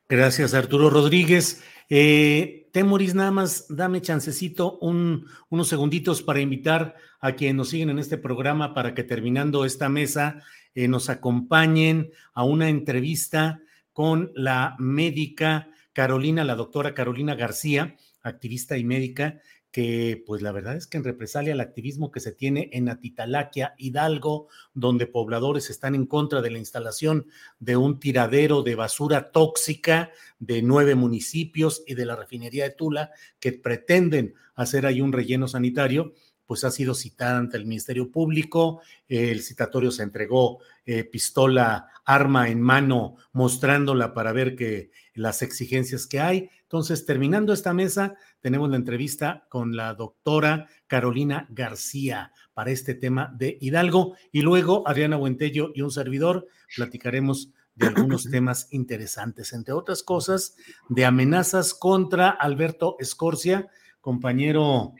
Gracias, 0.09 0.55
Arturo 0.55 0.89
Rodríguez. 0.89 1.63
Eh, 1.89 2.69
Temoris, 2.73 3.15
nada 3.15 3.33
más 3.33 3.67
dame 3.69 4.01
chancecito 4.01 4.79
un, 4.79 5.27
unos 5.49 5.67
segunditos 5.67 6.23
para 6.23 6.41
invitar 6.41 6.95
a 7.21 7.33
quienes 7.33 7.57
nos 7.57 7.71
siguen 7.71 7.91
en 7.91 7.99
este 7.99 8.17
programa 8.17 8.73
para 8.73 8.95
que 8.95 9.03
terminando 9.03 9.65
esta 9.65 9.89
mesa 9.89 10.43
eh, 10.77 10.87
nos 10.87 11.09
acompañen 11.11 12.11
a 12.35 12.45
una 12.45 12.69
entrevista 12.69 13.61
con 13.93 14.31
la 14.37 14.77
médica 14.79 15.71
Carolina, 15.93 16.45
la 16.45 16.55
doctora 16.55 16.95
Carolina 16.95 17.35
García, 17.35 17.97
activista 18.23 18.77
y 18.77 18.85
médica, 18.85 19.41
que 19.77 20.25
pues 20.25 20.41
la 20.41 20.53
verdad 20.53 20.75
es 20.75 20.87
que 20.87 20.97
en 20.97 21.05
represalia 21.05 21.53
al 21.53 21.61
activismo 21.61 22.11
que 22.11 22.21
se 22.21 22.33
tiene 22.33 22.71
en 22.73 22.89
Atitalaquia, 22.89 23.75
Hidalgo, 23.77 24.49
donde 24.73 25.07
pobladores 25.07 25.69
están 25.69 25.95
en 25.95 26.07
contra 26.07 26.41
de 26.41 26.51
la 26.51 26.57
instalación 26.57 27.27
de 27.59 27.77
un 27.77 28.01
tiradero 28.01 28.63
de 28.63 28.75
basura 28.75 29.33
tóxica 29.33 30.13
de 30.39 30.63
nueve 30.63 30.95
municipios 30.95 31.83
y 31.87 31.93
de 31.93 32.07
la 32.07 32.17
refinería 32.17 32.65
de 32.65 32.71
Tula, 32.71 33.11
que 33.39 33.53
pretenden 33.53 34.33
hacer 34.55 34.87
ahí 34.87 35.03
un 35.03 35.13
relleno 35.13 35.47
sanitario, 35.47 36.15
pues 36.47 36.65
ha 36.65 36.71
sido 36.71 36.95
citada 36.95 37.37
ante 37.37 37.59
el 37.59 37.67
Ministerio 37.67 38.11
Público, 38.11 38.81
el 39.09 39.43
citatorio 39.43 39.91
se 39.91 40.05
entregó 40.05 40.61
eh, 40.87 41.05
pistola, 41.05 41.89
arma 42.07 42.49
en 42.49 42.63
mano, 42.63 43.17
mostrándola 43.33 44.15
para 44.15 44.33
ver 44.33 44.57
que 44.57 44.91
las 45.13 45.43
exigencias 45.43 46.07
que 46.07 46.21
hay. 46.21 46.49
Entonces, 46.67 47.07
terminando 47.07 47.53
esta 47.53 47.73
mesa, 47.73 48.17
tenemos 48.41 48.69
la 48.69 48.77
entrevista 48.77 49.47
con 49.49 49.77
la 49.77 49.95
doctora 49.95 50.69
Carolina 50.89 51.47
García 51.51 52.33
para 52.55 52.73
este 52.73 52.95
tema 52.95 53.33
de 53.39 53.57
Hidalgo. 53.61 54.17
Y 54.33 54.43
luego 54.43 54.83
Adriana 54.89 55.17
Buentello 55.17 55.71
y 55.77 55.83
un 55.83 55.93
servidor 55.93 56.49
platicaremos 56.75 57.53
de 57.77 57.87
algunos 57.87 58.25
temas 58.31 58.67
interesantes, 58.73 59.53
entre 59.53 59.75
otras 59.75 60.03
cosas, 60.03 60.57
de 60.89 61.05
amenazas 61.05 61.73
contra 61.73 62.31
Alberto 62.31 62.97
Escorcia, 62.99 63.69
compañero 64.01 64.95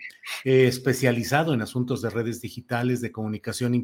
eh, 0.45 0.69
especializado 0.69 1.53
en 1.53 1.63
asuntos 1.63 2.01
de 2.01 2.11
redes 2.11 2.41
digitales, 2.41 3.01
de 3.01 3.11
comunicación 3.11 3.75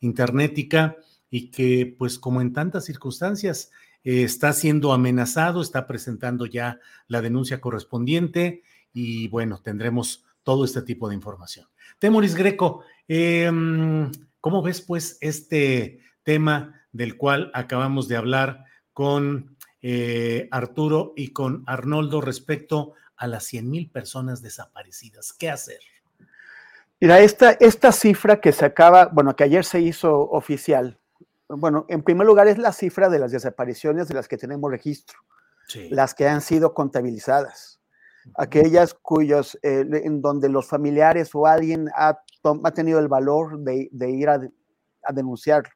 internética 0.00 0.96
y 1.28 1.50
que, 1.50 1.96
pues 1.98 2.20
como 2.20 2.40
en 2.40 2.52
tantas 2.52 2.84
circunstancias, 2.84 3.70
está 4.06 4.52
siendo 4.52 4.92
amenazado, 4.92 5.60
está 5.60 5.86
presentando 5.86 6.46
ya 6.46 6.78
la 7.08 7.20
denuncia 7.20 7.60
correspondiente 7.60 8.62
y 8.92 9.28
bueno, 9.28 9.60
tendremos 9.60 10.24
todo 10.42 10.64
este 10.64 10.82
tipo 10.82 11.08
de 11.08 11.16
información. 11.16 11.66
Temoris 11.98 12.34
Greco, 12.34 12.84
em, 13.08 14.10
¿cómo 14.40 14.62
ves 14.62 14.80
pues 14.80 15.18
este 15.20 16.00
tema 16.22 16.86
del 16.92 17.16
cual 17.16 17.50
acabamos 17.52 18.08
de 18.08 18.16
hablar 18.16 18.64
con 18.92 19.56
eh, 19.82 20.48
Arturo 20.50 21.12
y 21.16 21.28
con 21.28 21.62
Arnoldo 21.66 22.20
respecto 22.20 22.94
a 23.16 23.26
las 23.26 23.44
100 23.44 23.70
mil 23.70 23.90
personas 23.90 24.42
desaparecidas. 24.42 25.32
¿Qué 25.32 25.50
hacer? 25.50 25.80
Mira, 27.00 27.20
esta, 27.20 27.52
esta 27.52 27.92
cifra 27.92 28.40
que 28.40 28.52
se 28.52 28.64
acaba, 28.64 29.06
bueno, 29.06 29.36
que 29.36 29.44
ayer 29.44 29.64
se 29.64 29.80
hizo 29.80 30.18
oficial, 30.30 30.98
bueno, 31.48 31.86
en 31.88 32.02
primer 32.02 32.26
lugar 32.26 32.48
es 32.48 32.58
la 32.58 32.72
cifra 32.72 33.08
de 33.08 33.18
las 33.18 33.32
desapariciones 33.32 34.08
de 34.08 34.14
las 34.14 34.28
que 34.28 34.36
tenemos 34.36 34.70
registro, 34.70 35.18
las 35.90 36.14
que 36.14 36.28
han 36.28 36.40
sido 36.40 36.74
contabilizadas, 36.74 37.80
aquellas 38.36 38.94
cuyos, 38.94 39.58
eh, 39.62 39.84
en 40.04 40.20
donde 40.22 40.48
los 40.48 40.66
familiares 40.66 41.30
o 41.34 41.46
alguien 41.46 41.88
ha, 41.94 42.18
ha 42.64 42.70
tenido 42.72 42.98
el 42.98 43.08
valor 43.08 43.58
de, 43.60 43.88
ir 44.10 44.28
a, 44.28 44.40
a 45.02 45.12
denunciarlo. 45.12 45.70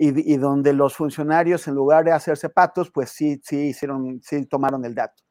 Y, 0.00 0.32
y, 0.32 0.36
donde 0.36 0.72
los 0.72 0.94
funcionarios, 0.94 1.66
en 1.66 1.74
lugar 1.74 2.04
de 2.04 2.12
hacerse 2.12 2.48
patos, 2.48 2.88
pues 2.92 3.10
sí, 3.10 3.40
sí 3.44 3.70
hicieron, 3.70 4.20
sí 4.22 4.46
tomaron 4.46 4.84
el 4.84 4.94
dato 4.94 5.24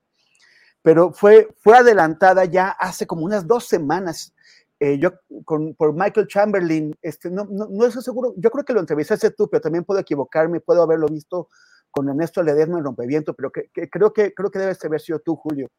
pero 0.88 1.12
fue, 1.12 1.54
fue 1.58 1.76
adelantada 1.76 2.46
ya 2.46 2.70
hace 2.70 3.06
como 3.06 3.26
unas 3.26 3.46
dos 3.46 3.68
semanas. 3.68 4.34
Eh, 4.80 5.00
yo 5.00 5.12
con, 5.44 5.74
por 5.74 5.94
Michael 5.94 6.28
Chamberlain, 6.28 6.96
este, 7.02 7.32
no, 7.32 7.46
no, 7.46 7.68
no, 7.68 7.86
estoy 7.86 8.04
seguro, 8.04 8.34
yo 8.38 8.52
creo 8.52 8.64
que 8.64 8.74
lo 8.74 8.80
entrevistaste 8.80 9.32
tú, 9.32 9.50
pero 9.50 9.62
también 9.62 9.84
puedo 9.84 10.00
equivocarme, 10.00 10.60
puedo 10.60 10.84
haberlo 10.84 11.08
visto 11.08 11.50
con 11.90 12.08
Ernesto 12.10 12.44
Ledesma 12.44 12.78
en 12.78 12.84
Rompeviento, 12.84 13.34
pero 13.34 13.52
que, 13.52 13.72
creo, 13.90 14.14
que, 14.14 14.36
creo 14.36 14.52
que 14.52 14.60
debes 14.60 14.84
haber 14.86 15.02
sido 15.02 15.20
tú, 15.20 15.36
Julio, 15.36 15.70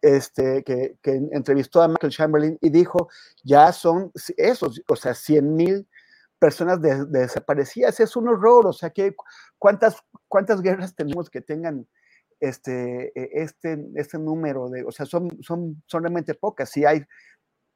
este, 0.00 0.62
que, 0.62 0.96
entrevistó 1.32 1.82
a 1.82 1.88
Michael 1.88 2.12
Chamberlain 2.12 2.58
y 2.60 2.70
dijo, 2.70 3.08
ya 3.42 3.72
son 3.72 4.12
esos, 4.36 4.80
o 4.88 4.96
sea, 4.96 5.14
100 5.14 5.54
mil 5.56 5.88
personas 6.38 6.80
desaparecidas, 6.80 7.98
es 7.98 8.14
un 8.14 8.28
horror, 8.28 8.68
o 8.68 8.72
sea, 8.72 8.90
que 8.90 9.14
cuántas, 9.58 9.96
cuántas 10.28 10.62
guerras 10.62 10.94
tenemos 10.94 11.28
que 11.28 11.40
tengan 11.40 11.86
este, 12.38 13.12
e, 13.14 13.42
este, 13.42 13.90
este 13.96 14.18
número 14.18 14.68
de, 14.68 14.84
o 14.84 14.92
sea, 14.92 15.04
son, 15.04 15.28
son, 15.42 15.82
son 15.86 16.02
realmente 16.02 16.34
pocas. 16.34 16.70
Si 16.70 16.84
hay 16.84 17.04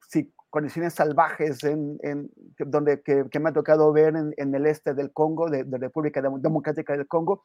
si 0.08 0.32
condiciones 0.54 0.94
salvajes 0.94 1.64
en, 1.64 1.98
en 2.04 2.30
donde 2.58 3.02
que, 3.02 3.24
que, 3.28 3.40
me 3.40 3.48
ha 3.48 3.52
tocado 3.52 3.92
ver 3.92 4.14
en, 4.14 4.32
en 4.36 4.54
el 4.54 4.66
este 4.66 4.94
del 4.94 5.12
Congo, 5.12 5.50
de, 5.50 5.64
de, 5.64 5.78
República 5.78 6.22
Democrática 6.22 6.96
del 6.96 7.08
Congo, 7.08 7.42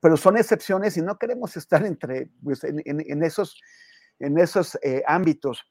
pero 0.00 0.16
son 0.16 0.36
excepciones 0.36 0.96
y 0.96 1.02
no 1.02 1.18
queremos 1.18 1.56
estar 1.56 1.86
entre, 1.86 2.32
pues, 2.42 2.64
en, 2.64 2.82
en, 2.84 3.22
esos, 3.22 3.60
en 4.18 4.38
esos 4.38 4.76
eh, 4.82 5.04
ámbitos. 5.06 5.70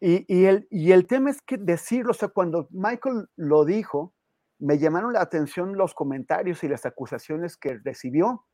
Y, 0.00 0.24
y, 0.26 0.46
el, 0.46 0.66
y 0.72 0.90
el 0.90 1.06
tema 1.06 1.30
es 1.30 1.40
que 1.40 1.56
decirlo, 1.56 2.10
o 2.10 2.14
sea, 2.14 2.30
cuando 2.30 2.66
Michael 2.72 3.28
lo 3.36 3.64
dijo, 3.64 4.12
me 4.58 4.78
llamaron 4.78 5.12
la 5.12 5.20
atención 5.20 5.76
los 5.76 5.94
comentarios 5.94 6.64
y 6.64 6.68
las 6.68 6.84
acusaciones 6.84 7.56
que 7.56 7.78
recibió 7.84 8.44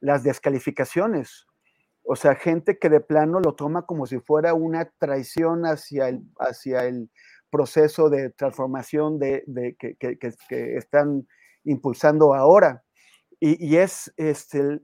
las 0.00 0.24
descalificaciones. 0.24 1.46
O 2.04 2.16
sea, 2.16 2.34
gente 2.34 2.78
que 2.78 2.88
de 2.88 3.00
plano 3.00 3.40
lo 3.40 3.54
toma 3.54 3.86
como 3.86 4.06
si 4.06 4.18
fuera 4.18 4.54
una 4.54 4.90
traición 4.98 5.64
hacia 5.64 6.08
el, 6.08 6.22
hacia 6.38 6.84
el 6.84 7.10
proceso 7.50 8.10
de 8.10 8.30
transformación 8.30 9.18
de, 9.18 9.44
que, 9.78 10.76
están 10.76 11.28
impulsando 11.64 12.34
ahora. 12.34 12.82
Y, 13.38 13.76
es 13.76 14.12
este, 14.16 14.80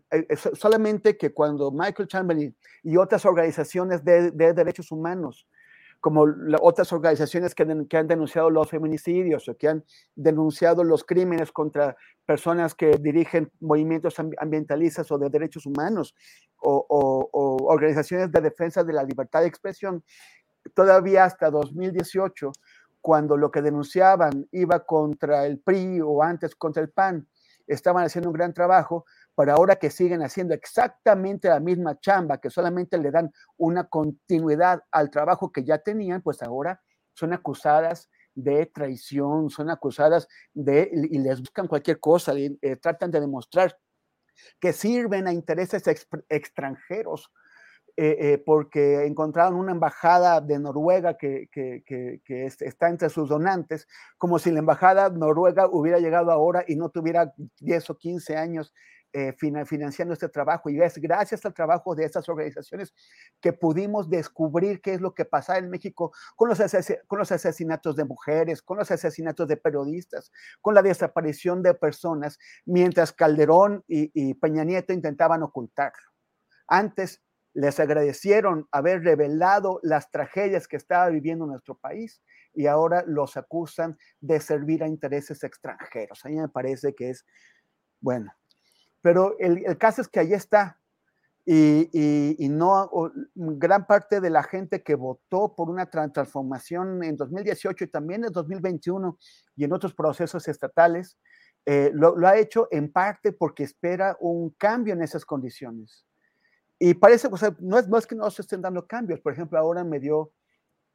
solamente 0.55 1.17
que 1.17 1.33
cuando 1.33 1.71
Michael 1.71 2.09
Chamberlain 2.09 2.57
y 2.83 2.97
otras 2.97 3.25
organizaciones 3.25 4.05
de 4.05 4.31
derechos 4.33 4.91
humanos 4.91 5.47
como 6.01 6.27
otras 6.61 6.93
organizaciones 6.93 7.55
que, 7.55 7.65
han 7.97 8.07
denunciado 8.07 8.51
los 8.51 8.69
feminicidios 8.69 9.49
o 9.49 9.57
que 9.57 9.69
han 9.69 9.85
denunciado 10.15 10.85
los 10.85 11.05
crímenes 11.05 11.51
contra 11.51 11.97
personas 12.25 12.75
que 12.75 12.93
dirigen 13.01 13.51
movimientos 13.61 14.17
ambientalistas 14.39 15.11
o 15.11 15.19
de 15.19 15.29
derechos 15.29 15.67
humanos 15.67 16.15
o 16.61 17.67
organizaciones 17.69 18.31
de 18.31 18.41
defensa 18.41 18.85
de 18.85 18.93
la 18.93 19.03
libertad 19.03 19.41
de 19.41 19.49
expresión, 19.49 20.05
todavía 20.75 21.25
hasta 21.25 21.51
2018, 21.51 22.53
cuando 23.01 23.37
lo 23.37 23.51
que 23.51 23.63
denunciaban 23.63 24.47
iba 24.53 24.85
contra 24.85 25.47
el 25.47 25.59
PRI 25.59 26.01
o 26.01 26.23
antes 26.23 26.55
contra 26.55 26.83
el 26.83 26.91
PAN, 26.91 27.27
estaban 27.67 28.05
haciendo 28.05 28.31
un 28.31 28.35
gran 28.35 28.53
trabajo, 28.53 29.05
pero 29.39 29.53
ahora 29.53 29.77
que 29.77 29.89
siguen 29.89 30.21
haciendo 30.25 30.53
exactamente 30.53 31.49
la 31.49 31.61
misma 31.61 32.01
chamba, 32.01 32.41
que 32.41 32.51
solamente 32.51 32.99
le 32.99 33.13
dan 33.13 33.33
una 33.57 33.85
continuidad 33.85 34.83
al 34.91 35.11
trabajo 35.13 35.53
que 35.53 35.63
ya 35.63 35.79
tenían, 35.79 36.23
pues 36.23 36.43
ahora 36.43 36.83
son 37.15 37.33
acusadas 37.33 38.11
de 38.35 38.67
traición, 38.67 39.49
son 39.49 39.71
acusadas 39.71 40.27
de, 40.55 40.91
y 40.93 41.19
les 41.21 41.39
buscan 41.39 41.69
cualquier 41.69 42.01
cosa, 42.01 42.37
y, 42.37 42.59
eh, 42.61 42.75
tratan 42.75 43.13
de 43.13 43.21
demostrar 43.21 43.79
que 44.59 44.73
sirven 44.73 45.29
a 45.29 45.33
intereses 45.33 45.85
extranjeros, 46.29 47.31
eh, 47.97 48.17
eh, 48.19 48.39
porque 48.45 49.07
encontraron 49.07 49.55
una 49.55 49.71
embajada 49.71 50.41
de 50.41 50.59
Noruega 50.59 51.17
que, 51.17 51.49
que, 51.53 51.85
que, 51.85 52.45
está 52.45 52.89
entre 52.89 53.09
sus 53.09 53.29
donantes, 53.29 53.87
como 54.17 54.41
si 54.41 54.51
la 54.51 54.59
embajada 54.59 55.11
noruega 55.11 55.69
hubiera 55.71 56.01
llegado 56.01 56.33
ahora 56.33 56.65
y 56.67 56.75
no 56.75 56.89
tuviera 56.89 57.33
10 57.61 57.91
o 57.91 57.99
15 57.99 58.37
años 58.37 58.75
eh, 59.13 59.33
financiando 59.33 60.13
este 60.13 60.29
trabajo 60.29 60.69
y 60.71 60.81
es 60.81 60.99
gracias 60.99 61.45
al 61.47 61.55
trabajo 61.55 61.95
de 61.95 62.05
estas 62.05 62.29
organizaciones 62.29 62.95
que 63.41 63.53
pudimos 63.53 64.11
descubrir 64.11 64.81
qué 64.81 64.95
es 64.95 65.01
lo 65.01 65.15
que 65.15 65.25
pasa 65.25 65.59
en 65.59 65.71
México 65.71 66.13
con 66.37 66.49
los, 66.49 66.59
con 67.07 67.19
los 67.19 67.33
asesinatos 67.33 67.97
de 67.97 68.05
mujeres, 68.05 68.63
con 68.63 68.79
los 68.79 68.91
asesinatos 68.91 69.49
de 69.49 69.57
periodistas, 69.57 70.31
con 70.61 70.75
la 70.75 70.83
desaparición 70.83 71.63
de 71.63 71.75
personas, 71.75 72.39
mientras 72.67 73.13
Calderón 73.13 73.83
y, 73.89 74.11
y 74.13 74.35
Peña 74.35 74.65
Nieto 74.65 74.93
intentaban 74.93 75.43
ocultarlo. 75.43 76.13
Antes 76.67 77.23
les 77.55 77.81
agradecieron 77.81 78.69
haber 78.71 79.03
revelado 79.03 79.81
las 79.83 80.11
tragedias 80.11 80.69
que 80.69 80.77
estaba 80.77 81.09
viviendo 81.09 81.47
nuestro 81.47 81.77
país 81.77 82.23
y 82.55 82.67
ahora 82.67 83.05
los 83.07 83.37
acusan 83.37 83.99
de 84.21 84.41
servir 84.41 84.83
a 84.83 84.89
intereses 84.89 85.43
extranjeros. 85.45 86.25
A 86.25 86.29
mí 86.29 86.37
me 86.37 86.49
parece 86.49 86.95
que 86.95 87.11
es, 87.11 87.27
bueno, 88.01 88.33
pero 89.03 89.37
el, 89.39 89.77
caso 89.79 90.03
es 90.03 90.09
que 90.09 90.21
ahí 90.21 90.33
está. 90.33 90.79
Y, 91.51 92.47
no, 92.51 92.91
gran 93.35 93.87
parte 93.87 94.21
de 94.21 94.29
la 94.29 94.43
gente 94.43 94.83
que 94.83 94.95
votó 94.95 95.55
por 95.55 95.71
una 95.71 95.89
transformación 95.89 97.03
en 97.03 97.17
2018 97.17 97.85
y 97.85 97.87
también 97.89 98.25
en 98.25 98.33
2021 98.33 99.19
y 99.57 99.65
en 99.65 99.73
otros 99.73 99.95
procesos 99.95 100.47
estatales, 100.47 101.17
eh, 101.65 101.91
lo, 101.95 102.15
ha 102.27 102.37
hecho 102.37 102.69
en 102.71 102.93
parte 102.93 103.33
porque 103.33 103.63
espera 103.63 104.17
un 104.21 104.51
cambio 104.51 104.93
en 104.93 105.03
esas 105.03 105.25
condiciones. 105.25 106.05
y 106.79 106.95
parece, 106.95 107.29
o 107.31 107.37
sea, 107.37 107.57
no 107.61 107.79
es, 107.79 107.89
no 107.89 107.97
es 107.99 108.07
que 108.07 108.15
no 108.15 108.31
se 108.31 108.43
estén 108.43 108.61
dando 108.61 108.87
cambios. 108.87 109.21
Por 109.21 109.33
ejemplo, 109.33 109.59
ahora 109.59 109.85
me 109.85 109.99
dio 109.99 110.33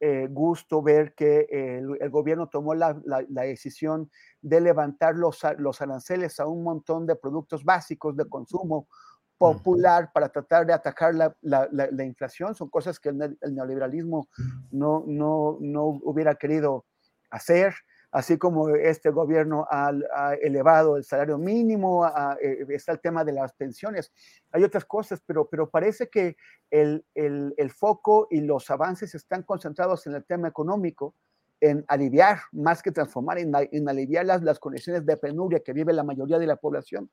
eh, 0.06 0.26
gusto 0.30 0.82
ver 0.82 1.14
que 1.14 1.46
el, 1.50 2.10
gobierno 2.10 2.46
tomó 2.48 2.74
la, 2.74 2.94
decisión 3.26 4.10
de 4.42 4.60
levantar 4.60 5.14
los, 5.14 5.40
los 5.56 5.80
aranceles 5.80 6.38
a 6.40 6.46
un 6.46 6.62
montón 6.62 7.06
de 7.06 7.16
productos 7.16 7.64
básicos 7.64 8.14
de 8.14 8.28
consumo 8.28 8.86
popular 9.38 10.10
para 10.12 10.28
tratar 10.28 10.66
de 10.66 10.74
atacar 10.74 11.14
la, 11.14 12.04
inflación. 12.04 12.54
Son 12.54 12.68
cosas 12.68 13.00
que 13.00 13.08
el, 13.08 13.38
neoliberalismo 13.50 14.28
no, 14.70 15.04
no, 15.06 15.56
no 15.62 15.84
hubiera 16.02 16.34
querido 16.34 16.84
hacer 17.30 17.74
así 18.14 18.38
como 18.38 18.68
este 18.68 19.10
gobierno 19.10 19.66
ha, 19.68 19.90
elevado 20.40 20.96
el 20.96 21.02
salario 21.02 21.36
mínimo, 21.36 22.06
eh, 22.40 22.64
está 22.68 22.92
el 22.92 23.00
tema 23.00 23.24
de 23.24 23.32
las 23.32 23.52
pensiones, 23.54 24.12
hay 24.52 24.62
otras 24.62 24.84
cosas, 24.84 25.20
pero, 25.26 25.48
pero 25.48 25.68
parece 25.68 26.08
que 26.08 26.36
el, 26.70 27.04
foco 27.76 28.28
y 28.30 28.40
los 28.40 28.70
avances 28.70 29.16
están 29.16 29.42
concentrados 29.42 30.06
en 30.06 30.14
el 30.14 30.24
tema 30.24 30.46
económico, 30.46 31.16
en 31.60 31.84
aliviar 31.88 32.38
más 32.52 32.84
que 32.84 32.92
transformar, 32.92 33.38
en, 33.38 33.88
aliviar 33.88 34.24
las, 34.24 34.42
las 34.44 34.60
condiciones 34.60 35.04
de 35.04 35.16
penuria 35.16 35.58
que 35.58 35.72
vive 35.72 35.92
la 35.92 36.04
mayoría 36.04 36.38
de 36.38 36.46
la 36.46 36.54
población. 36.54 37.10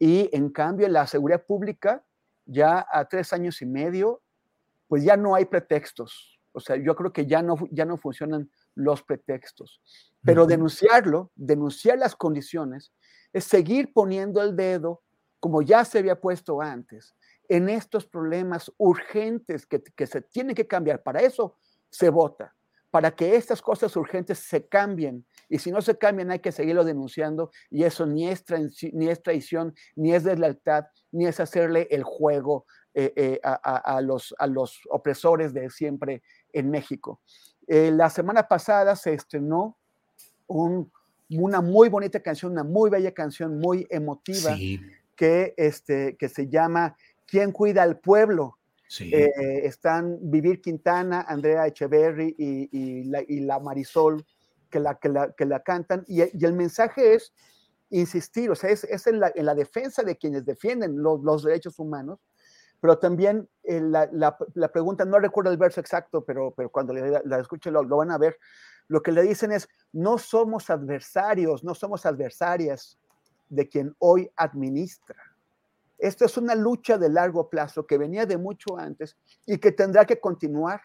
Y 0.00 0.30
en 0.32 0.50
cambio, 0.50 0.88
la 0.88 1.06
seguridad 1.06 1.46
pública, 1.46 2.02
ya 2.44 2.84
a 2.90 3.04
tres 3.04 3.32
años 3.32 3.62
y 3.62 3.66
medio, 3.66 4.20
pues 4.88 5.04
ya 5.04 5.16
no 5.16 5.36
hay 5.36 5.44
pretextos. 5.44 6.40
O 6.50 6.58
sea, 6.58 6.74
yo 6.74 6.96
creo 6.96 7.12
que 7.12 7.26
ya 7.26 7.40
no, 7.40 7.54
ya 7.70 7.84
no 7.84 7.96
funcionan 7.96 8.50
los 8.74 9.04
pretextos. 9.04 9.80
Pero 10.22 10.46
denunciarlo, 10.46 11.30
denunciar 11.34 11.98
las 11.98 12.14
condiciones, 12.14 12.92
es 13.32 13.44
seguir 13.44 13.92
poniendo 13.92 14.42
el 14.42 14.54
dedo, 14.56 15.02
como 15.38 15.62
ya 15.62 15.84
se 15.84 15.98
había 15.98 16.20
puesto 16.20 16.60
antes, 16.60 17.14
en 17.48 17.68
estos 17.68 18.06
problemas 18.06 18.72
urgentes 18.76 19.66
que, 19.66 20.06
se 20.06 20.20
tienen 20.22 20.54
que 20.54 20.66
cambiar. 20.66 21.02
Para 21.02 21.20
eso 21.20 21.56
se 21.88 22.10
vota, 22.10 22.54
para 22.90 23.10
que 23.10 23.34
estas 23.34 23.60
cosas 23.60 23.96
urgentes 23.96 24.38
se 24.38 24.68
cambien. 24.68 25.26
Y 25.48 25.58
si 25.58 25.72
no 25.72 25.80
se 25.80 25.96
cambian, 25.96 26.30
hay 26.30 26.38
que 26.38 26.52
seguirlo 26.52 26.84
denunciando. 26.84 27.50
Y 27.70 27.84
eso 27.84 28.06
ni 28.06 28.28
es, 28.28 28.44
ni 28.92 29.08
es 29.08 29.22
traición, 29.22 29.74
ni 29.96 30.14
es 30.14 30.22
deslealtad, 30.22 30.84
ni 31.10 31.26
es 31.26 31.40
hacerle 31.40 31.88
el 31.90 32.04
juego 32.04 32.66
eh, 32.94 33.12
eh, 33.16 33.40
a, 33.42 34.00
los, 34.00 34.34
a 34.38 34.46
los 34.46 34.80
opresores 34.90 35.52
de 35.52 35.70
siempre 35.70 36.22
en 36.52 36.70
México. 36.70 37.20
Eh, 37.66 37.90
la 37.92 38.10
semana 38.10 38.48
pasada 38.48 38.96
se 38.96 39.12
estrenó 39.14 39.79
una 40.50 41.60
muy 41.60 41.88
bonita 41.88 42.20
canción, 42.20 42.52
una 42.52 42.64
muy 42.64 42.90
bella 42.90 43.12
canción, 43.12 43.58
muy 43.58 43.86
emotiva, 43.90 44.56
que, 45.16 45.54
este, 45.56 46.16
que 46.16 46.28
se 46.28 46.48
llama 46.48 46.96
¿Quién 47.26 47.52
cuida 47.52 47.82
al 47.82 47.98
pueblo? 47.98 48.58
Eh, 48.98 49.60
están 49.62 50.18
Vivir 50.20 50.60
Quintana, 50.60 51.20
Andrea 51.20 51.66
Echeverry 51.68 52.34
y, 52.36 53.04
la, 53.40 53.60
Marisol 53.60 54.26
que 54.68 54.80
la, 54.80 54.98
que 54.98 55.46
la, 55.46 55.60
cantan. 55.62 56.04
Y, 56.08 56.22
el 56.22 56.54
mensaje 56.54 57.14
es 57.14 57.32
insistir, 57.90 58.50
o 58.50 58.56
sea, 58.56 58.70
es, 58.70 59.06
en, 59.06 59.20
la, 59.20 59.54
defensa 59.54 60.02
de 60.02 60.16
quienes 60.16 60.44
defienden 60.44 61.00
los, 61.00 61.44
derechos 61.44 61.78
humanos, 61.78 62.18
pero 62.80 62.98
también 62.98 63.48
eh, 63.62 63.80
la, 63.80 64.36
pregunta, 64.72 65.04
no 65.04 65.18
recuerdo 65.18 65.50
el 65.50 65.58
verso 65.58 65.80
exacto, 65.80 66.24
pero, 66.24 66.52
pero 66.56 66.70
cuando 66.70 66.92
la, 66.92 67.38
escuchen 67.38 67.72
lo, 67.72 67.84
van 67.84 68.10
a 68.10 68.18
ver, 68.18 68.38
lo 68.88 69.02
que 69.02 69.12
le 69.12 69.22
dicen 69.22 69.52
es, 69.52 69.68
no 69.92 70.18
somos 70.18 70.70
adversarios, 70.70 71.62
no 71.62 71.74
somos 71.74 72.06
adversarias 72.06 72.98
de 73.48 73.68
quien 73.68 73.94
hoy 73.98 74.30
administra. 74.36 75.22
Esto 75.98 76.24
es 76.24 76.36
una 76.38 76.54
lucha 76.54 76.96
de 76.96 77.10
largo 77.10 77.50
plazo 77.50 77.86
que 77.86 77.98
venía 77.98 78.24
de 78.24 78.38
mucho 78.38 78.78
antes 78.78 79.16
y 79.46 79.58
que 79.58 79.72
tendrá 79.72 80.06
que 80.06 80.18
continuar 80.18 80.80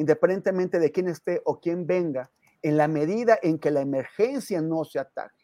independientemente 0.00 0.78
de 0.78 0.90
quién 0.90 1.08
esté 1.08 1.42
o 1.44 1.60
quién 1.60 1.86
venga, 1.86 2.30
en 2.62 2.78
la 2.78 2.88
medida 2.88 3.38
en 3.42 3.58
que 3.58 3.70
la 3.70 3.82
emergencia 3.82 4.62
no 4.62 4.84
se 4.84 4.98
ataque, 4.98 5.39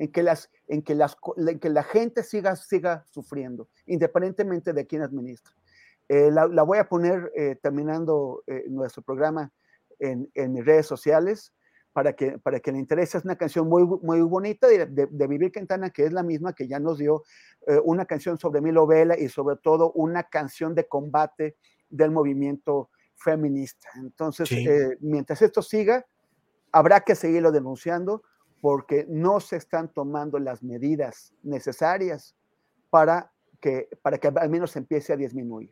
en 0.00 0.10
que, 0.10 0.22
las, 0.22 0.50
en 0.66 0.80
que, 0.80 0.94
las, 0.94 1.14
que 1.60 1.68
la 1.68 1.82
gente 1.82 2.22
siga, 2.22 2.56
siga 2.56 3.04
sufriendo, 3.10 3.68
independientemente 3.84 4.72
de 4.72 4.86
quién 4.86 5.02
administra. 5.02 5.54
Eh, 6.08 6.30
la, 6.30 6.62
voy 6.62 6.78
a 6.78 6.88
poner 6.88 7.30
eh, 7.36 7.56
terminando 7.62 8.42
eh, 8.46 8.64
nuestro 8.68 9.02
programa 9.02 9.52
en, 9.98 10.30
en, 10.32 10.54
mis 10.54 10.64
redes 10.64 10.86
sociales 10.86 11.52
para 11.92 12.14
que, 12.14 12.38
para 12.38 12.60
que 12.60 12.72
le 12.72 12.78
interese. 12.78 13.18
Es 13.18 13.26
una 13.26 13.36
canción 13.36 13.68
muy, 13.68 13.84
muy 14.00 14.22
bonita 14.22 14.68
de, 14.68 14.86
de, 14.86 15.26
Vivir 15.26 15.52
Quintana, 15.52 15.90
que 15.90 16.06
es 16.06 16.14
la 16.14 16.22
misma 16.22 16.54
que 16.54 16.66
ya 16.66 16.80
nos 16.80 16.96
dio 16.96 17.22
una 17.84 18.06
canción 18.06 18.38
sobre 18.38 18.62
Milo 18.62 18.86
Vela 18.86 19.18
y 19.18 19.28
sobre 19.28 19.56
todo 19.56 19.92
una 19.92 20.22
canción 20.22 20.74
de 20.74 20.88
combate 20.88 21.56
del 21.90 22.10
movimiento 22.10 22.88
feminista. 23.16 23.90
Entonces, 23.96 24.48
mientras 25.00 25.42
esto 25.42 25.60
siga, 25.60 26.06
habrá 26.72 27.00
que 27.00 27.14
seguirlo 27.14 27.52
denunciando 27.52 28.22
porque 28.60 29.06
no 29.08 29.40
se 29.40 29.56
están 29.56 29.92
tomando 29.92 30.38
las 30.38 30.62
medidas 30.62 31.34
necesarias 31.42 32.34
para 32.90 33.32
que, 33.60 33.88
para 34.02 34.18
que 34.18 34.28
al 34.28 34.50
menos 34.50 34.76
empiece 34.76 35.12
a 35.12 35.16
disminuir. 35.16 35.70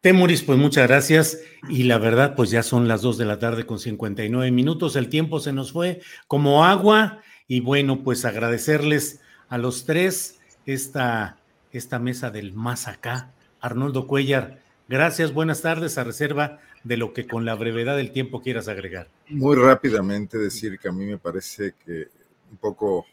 Temuris, 0.00 0.42
pues 0.42 0.58
muchas 0.58 0.86
gracias. 0.86 1.40
Y 1.68 1.84
la 1.84 1.98
verdad, 1.98 2.34
pues 2.36 2.50
ya 2.50 2.62
son 2.62 2.88
las 2.88 3.02
2 3.02 3.18
de 3.18 3.24
la 3.24 3.38
tarde 3.38 3.66
con 3.66 3.78
59 3.78 4.50
minutos. 4.50 4.96
El 4.96 5.08
tiempo 5.08 5.40
se 5.40 5.52
nos 5.52 5.72
fue 5.72 6.00
como 6.28 6.64
agua. 6.64 7.20
Y 7.48 7.60
bueno, 7.60 8.02
pues 8.02 8.24
agradecerles 8.24 9.20
a 9.48 9.58
los 9.58 9.84
tres 9.84 10.38
esta, 10.64 11.38
esta 11.72 11.98
mesa 11.98 12.30
del 12.30 12.52
más 12.52 12.88
acá. 12.88 13.32
Arnoldo 13.60 14.06
Cuellar, 14.06 14.60
gracias, 14.88 15.32
buenas 15.32 15.62
tardes, 15.62 15.98
a 15.98 16.04
reserva 16.04 16.60
de 16.86 16.96
lo 16.96 17.12
que 17.12 17.26
con 17.26 17.44
la 17.44 17.54
brevedad 17.54 17.96
del 17.96 18.12
tiempo 18.12 18.42
quieras 18.42 18.68
agregar. 18.68 19.08
Muy 19.28 19.56
rápidamente 19.56 20.38
decir 20.38 20.78
que 20.78 20.88
a 20.88 20.92
mí 20.92 21.04
me 21.04 21.18
parece 21.18 21.74
que 21.84 22.08
un 22.50 22.56
poco, 22.58 23.06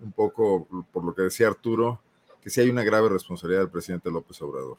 un 0.00 0.12
poco 0.12 0.66
por 0.92 1.04
lo 1.04 1.14
que 1.14 1.22
decía 1.22 1.48
Arturo, 1.48 2.00
que 2.42 2.50
sí 2.50 2.60
hay 2.60 2.70
una 2.70 2.84
grave 2.84 3.08
responsabilidad 3.08 3.62
del 3.62 3.70
presidente 3.70 4.10
López 4.10 4.40
Obrador 4.42 4.78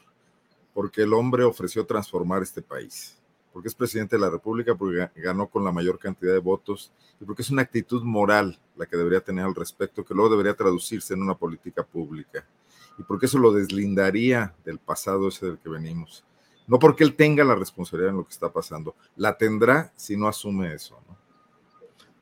porque 0.76 1.04
el 1.04 1.14
hombre 1.14 1.46
ofreció 1.46 1.86
transformar 1.86 2.44
este 2.44 2.62
país, 2.62 3.18
porque 3.54 3.70
es 3.70 3.74
presidente 3.74 4.18
de 4.18 4.22
la 4.22 4.30
República, 4.30 4.76
porque 4.76 5.10
ganó 5.16 5.48
con 5.48 5.64
la 5.64 5.72
mayor 5.72 5.98
cantidad 5.98 6.34
de 6.34 6.40
votos 6.40 6.92
y 7.18 7.24
porque 7.24 7.44
es 7.44 7.50
una 7.50 7.62
actitud 7.62 8.04
moral 8.04 8.60
la 8.76 8.86
que 8.86 8.98
debería 8.98 9.22
tener 9.22 9.46
al 9.46 9.56
respecto, 9.56 10.04
que 10.04 10.14
luego 10.14 10.32
debería 10.32 10.54
traducirse 10.54 11.14
en 11.14 11.22
una 11.22 11.34
política 11.34 11.86
pública. 11.86 12.46
Y 12.98 13.04
porque 13.04 13.28
eso 13.28 13.40
lo 13.40 13.54
deslindaría 13.54 14.54
del 14.66 14.78
pasado 14.78 15.30
ese 15.30 15.46
del 15.46 15.60
que 15.60 15.70
venimos. 15.70 16.26
No 16.68 16.80
porque 16.80 17.04
él 17.04 17.16
tenga 17.16 17.44
la 17.44 17.56
responsabilidad 17.56 18.12
en 18.12 18.18
lo 18.18 18.26
que 18.26 18.34
está 18.34 18.52
pasando, 18.52 18.96
la 19.16 19.38
tendrá 19.38 19.92
si 19.96 20.18
no 20.18 20.28
asume 20.28 20.74
eso. 20.74 20.98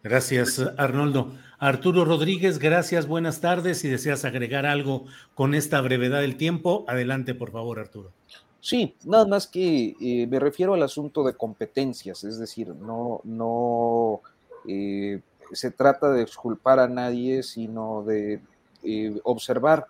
Gracias, 0.03 0.59
Arnoldo. 0.77 1.31
Arturo 1.59 2.03
Rodríguez, 2.03 2.59
gracias, 2.59 3.07
buenas 3.07 3.39
tardes. 3.39 3.79
Si 3.79 3.87
deseas 3.87 4.25
agregar 4.25 4.65
algo 4.65 5.05
con 5.33 5.55
esta 5.55 5.79
brevedad 5.79 6.19
del 6.19 6.35
tiempo, 6.35 6.83
adelante, 6.89 7.33
por 7.33 7.51
favor, 7.51 7.79
Arturo. 7.79 8.11
Sí, 8.59 8.95
nada 9.05 9.25
más 9.25 9.47
que 9.47 9.95
eh, 10.01 10.27
me 10.27 10.39
refiero 10.39 10.73
al 10.73 10.83
asunto 10.83 11.23
de 11.23 11.35
competencias, 11.35 12.23
es 12.25 12.37
decir, 12.37 12.69
no, 12.69 13.21
no 13.23 14.21
eh, 14.67 15.21
se 15.53 15.71
trata 15.71 16.11
de 16.11 16.21
exculpar 16.21 16.79
a 16.79 16.87
nadie, 16.89 17.43
sino 17.43 18.03
de 18.03 18.41
eh, 18.83 19.19
observar 19.23 19.87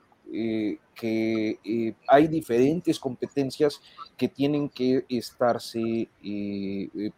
que 0.96 1.96
hay 2.08 2.28
diferentes 2.28 3.00
competencias 3.00 3.82
que 4.18 4.28
tienen 4.28 4.70
que 4.70 5.06
estarse 5.10 6.08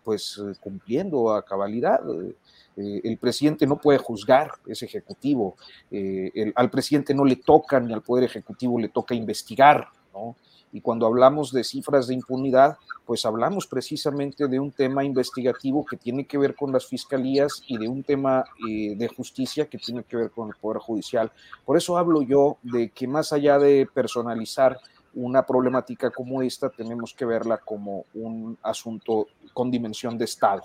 pues 0.04 0.42
cumpliendo 0.60 1.34
a 1.34 1.44
cabalidad. 1.44 2.00
el 2.76 3.18
presidente 3.18 3.68
no 3.68 3.78
puede 3.78 4.00
juzgar, 4.00 4.52
es 4.68 4.82
ejecutivo. 4.84 5.56
al 6.56 6.70
presidente 6.70 7.14
no 7.14 7.26
le 7.26 7.38
toca, 7.38 7.80
ni 7.80 7.94
al 7.94 8.02
Poder 8.02 8.26
Ejecutivo 8.26 8.80
le 8.80 8.90
toca 8.90 9.14
investigar, 9.16 9.88
¿no? 10.14 10.36
Y 10.76 10.82
cuando 10.82 11.08
hablamos 11.08 11.54
de 11.54 11.64
cifras 11.64 12.06
de 12.06 12.16
impunidad, 12.16 12.76
pues 13.06 13.24
hablamos 13.24 13.66
precisamente 13.66 14.50
de 14.50 14.60
un 14.60 14.74
tema 14.74 15.06
investigativo 15.06 15.86
que 15.86 15.96
tiene 15.96 16.26
que 16.26 16.38
ver 16.38 16.54
con 16.54 16.74
las 16.74 16.86
fiscalías 16.86 17.64
y 17.66 17.78
de 17.78 17.88
un 17.88 18.04
tema 18.04 18.44
eh, 18.68 18.94
de 18.98 19.08
justicia 19.08 19.70
que 19.70 19.78
tiene 19.78 20.04
que 20.04 20.18
ver 20.18 20.32
con 20.32 20.50
el 20.50 20.56
Poder 20.56 20.80
Judicial. 20.80 21.32
Por 21.64 21.78
eso 21.78 21.98
hablo 21.98 22.24
yo 22.24 22.58
de 22.62 22.90
que 22.90 23.08
más 23.08 23.32
allá 23.32 23.58
de 23.58 23.88
personalizar 23.94 24.78
una 25.14 25.46
problemática 25.46 26.12
como 26.12 26.42
esta, 26.42 26.70
tenemos 26.70 27.14
que 27.14 27.24
verla 27.24 27.58
como 27.58 28.04
un 28.14 28.58
asunto 28.62 29.28
con 29.54 29.72
dimensión 29.72 30.18
de 30.18 30.26
Estado. 30.26 30.64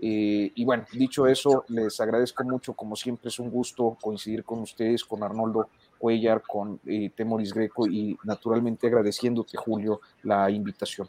Eh, 0.00 0.50
y 0.54 0.64
bueno, 0.64 0.86
dicho 0.94 1.26
eso, 1.26 1.66
les 1.68 2.00
agradezco 2.00 2.44
mucho, 2.44 2.72
como 2.72 2.96
siempre 2.96 3.28
es 3.28 3.38
un 3.38 3.50
gusto 3.50 3.98
coincidir 4.00 4.42
con 4.42 4.60
ustedes, 4.60 5.04
con 5.04 5.22
Arnoldo 5.22 5.68
Cuellar, 6.00 6.42
con 6.42 6.80
eh, 6.86 7.10
Temoris 7.14 7.52
Greco 7.52 7.86
y 7.86 8.18
naturalmente 8.24 8.86
agradeciéndote, 8.86 9.58
Julio, 9.58 10.00
la 10.22 10.50
invitación. 10.50 11.06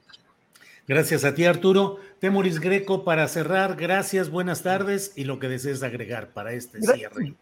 Gracias 0.85 1.23
a 1.23 1.33
ti, 1.33 1.45
Arturo. 1.45 1.95
Temoris 2.19 2.59
Greco, 2.59 3.05
para 3.05 3.25
cerrar, 3.29 3.77
gracias, 3.77 4.29
buenas 4.29 4.63
tardes 4.63 5.13
y 5.15 5.23
lo 5.23 5.39
que 5.39 5.47
desees 5.47 5.81
agregar 5.81 6.33
para 6.33 6.51
este 6.51 6.81
cierre. 6.81 7.35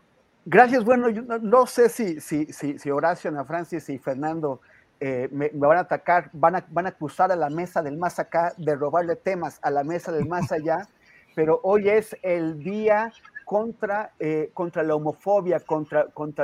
Gracias, 0.45 0.83
bueno, 0.83 1.09
yo 1.09 1.23
no, 1.23 1.65
sé 1.65 1.89
si, 1.89 2.21
si, 2.21 2.45
si, 2.53 2.77
si 2.77 2.91
Horacio, 2.91 3.31
Ana 3.31 3.45
Francis 3.45 3.89
y 3.89 3.97
Fernando 3.97 4.61
eh, 4.99 5.27
me, 5.31 5.49
van 5.53 5.77
a 5.77 5.81
atacar, 5.81 6.29
van 6.33 6.57
a, 6.57 6.65
van 6.69 6.85
a 6.85 6.89
acusar 6.89 7.31
a 7.31 7.35
la 7.35 7.49
mesa 7.49 7.81
del 7.81 7.97
más 7.97 8.19
acá 8.19 8.53
de 8.57 8.75
robarle 8.75 9.15
temas 9.15 9.57
a 9.63 9.71
la 9.71 9.83
mesa 9.83 10.11
del 10.11 10.27
más 10.27 10.51
allá, 10.51 10.87
pero 11.35 11.59
hoy 11.63 11.89
es 11.89 12.15
el 12.21 12.61
día 12.63 13.11
contra, 13.49 14.13
eh, 14.19 14.51
contra 14.53 14.83
la 14.83 14.93
homofobia, 14.93 15.59
contra, 15.59 16.05
contra 16.11 16.43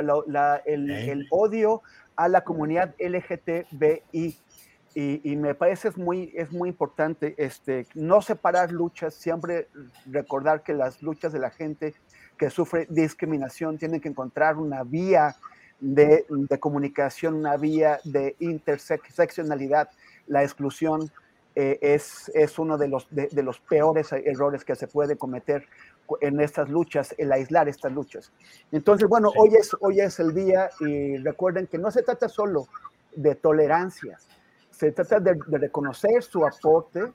el, 0.64 0.90
el, 0.90 1.28
odio 1.30 1.82
a 2.16 2.26
la 2.26 2.40
comunidad 2.42 2.96
LGTBI. 2.98 4.36
Y, 4.92 5.20
y, 5.22 5.36
me 5.36 5.54
parece 5.54 5.86
es 5.86 5.96
muy, 5.96 6.32
es 6.34 6.50
muy 6.50 6.68
importante 6.68 7.36
este, 7.38 7.86
no 7.94 8.22
separar 8.22 8.72
luchas, 8.72 9.14
siempre 9.14 9.68
recordar 10.06 10.64
que 10.64 10.74
las 10.74 11.00
luchas 11.00 11.32
de 11.32 11.38
la 11.38 11.50
gente 11.50 11.94
que 12.36 12.50
sufre 12.50 12.88
discriminación 12.90 13.78
tienen 13.78 14.00
que 14.00 14.08
encontrar 14.08 14.56
una 14.56 14.82
vía 14.82 15.36
de, 15.78 16.26
de 16.28 16.58
comunicación, 16.58 17.34
una 17.34 17.56
vía 17.56 18.00
de 18.02 18.34
interseccionalidad. 18.40 19.90
La 20.26 20.42
exclusión 20.42 21.12
eh, 21.54 21.78
es, 21.80 22.32
es, 22.34 22.58
uno 22.58 22.76
de 22.76 22.88
los, 22.88 23.06
de, 23.14 23.28
de, 23.28 23.42
los 23.44 23.60
peores 23.60 24.12
errores 24.12 24.64
que 24.64 24.74
se 24.74 24.88
puede 24.88 25.16
cometer 25.16 25.66
en 26.20 26.40
estas 26.40 26.68
luchas, 26.68 27.14
el 27.18 27.32
aislar 27.32 27.68
estas 27.68 27.92
luchas. 27.92 28.32
Entonces, 28.72 29.08
bueno, 29.08 29.30
hoy, 29.36 29.54
es, 29.56 29.76
hoy 29.80 30.00
es 30.00 30.18
el 30.20 30.34
día 30.34 30.70
y 30.80 31.16
recuerden 31.18 31.66
que 31.66 31.78
no 31.78 31.90
se 31.90 32.02
trata 32.02 32.28
solo 32.28 32.68
de 33.14 33.34
tolerancia, 33.34 34.18
se 34.70 34.92
trata 34.92 35.20
de, 35.20 35.38
de 35.46 35.58
reconocer 35.58 36.22
su 36.22 36.46
aporte 36.46 37.12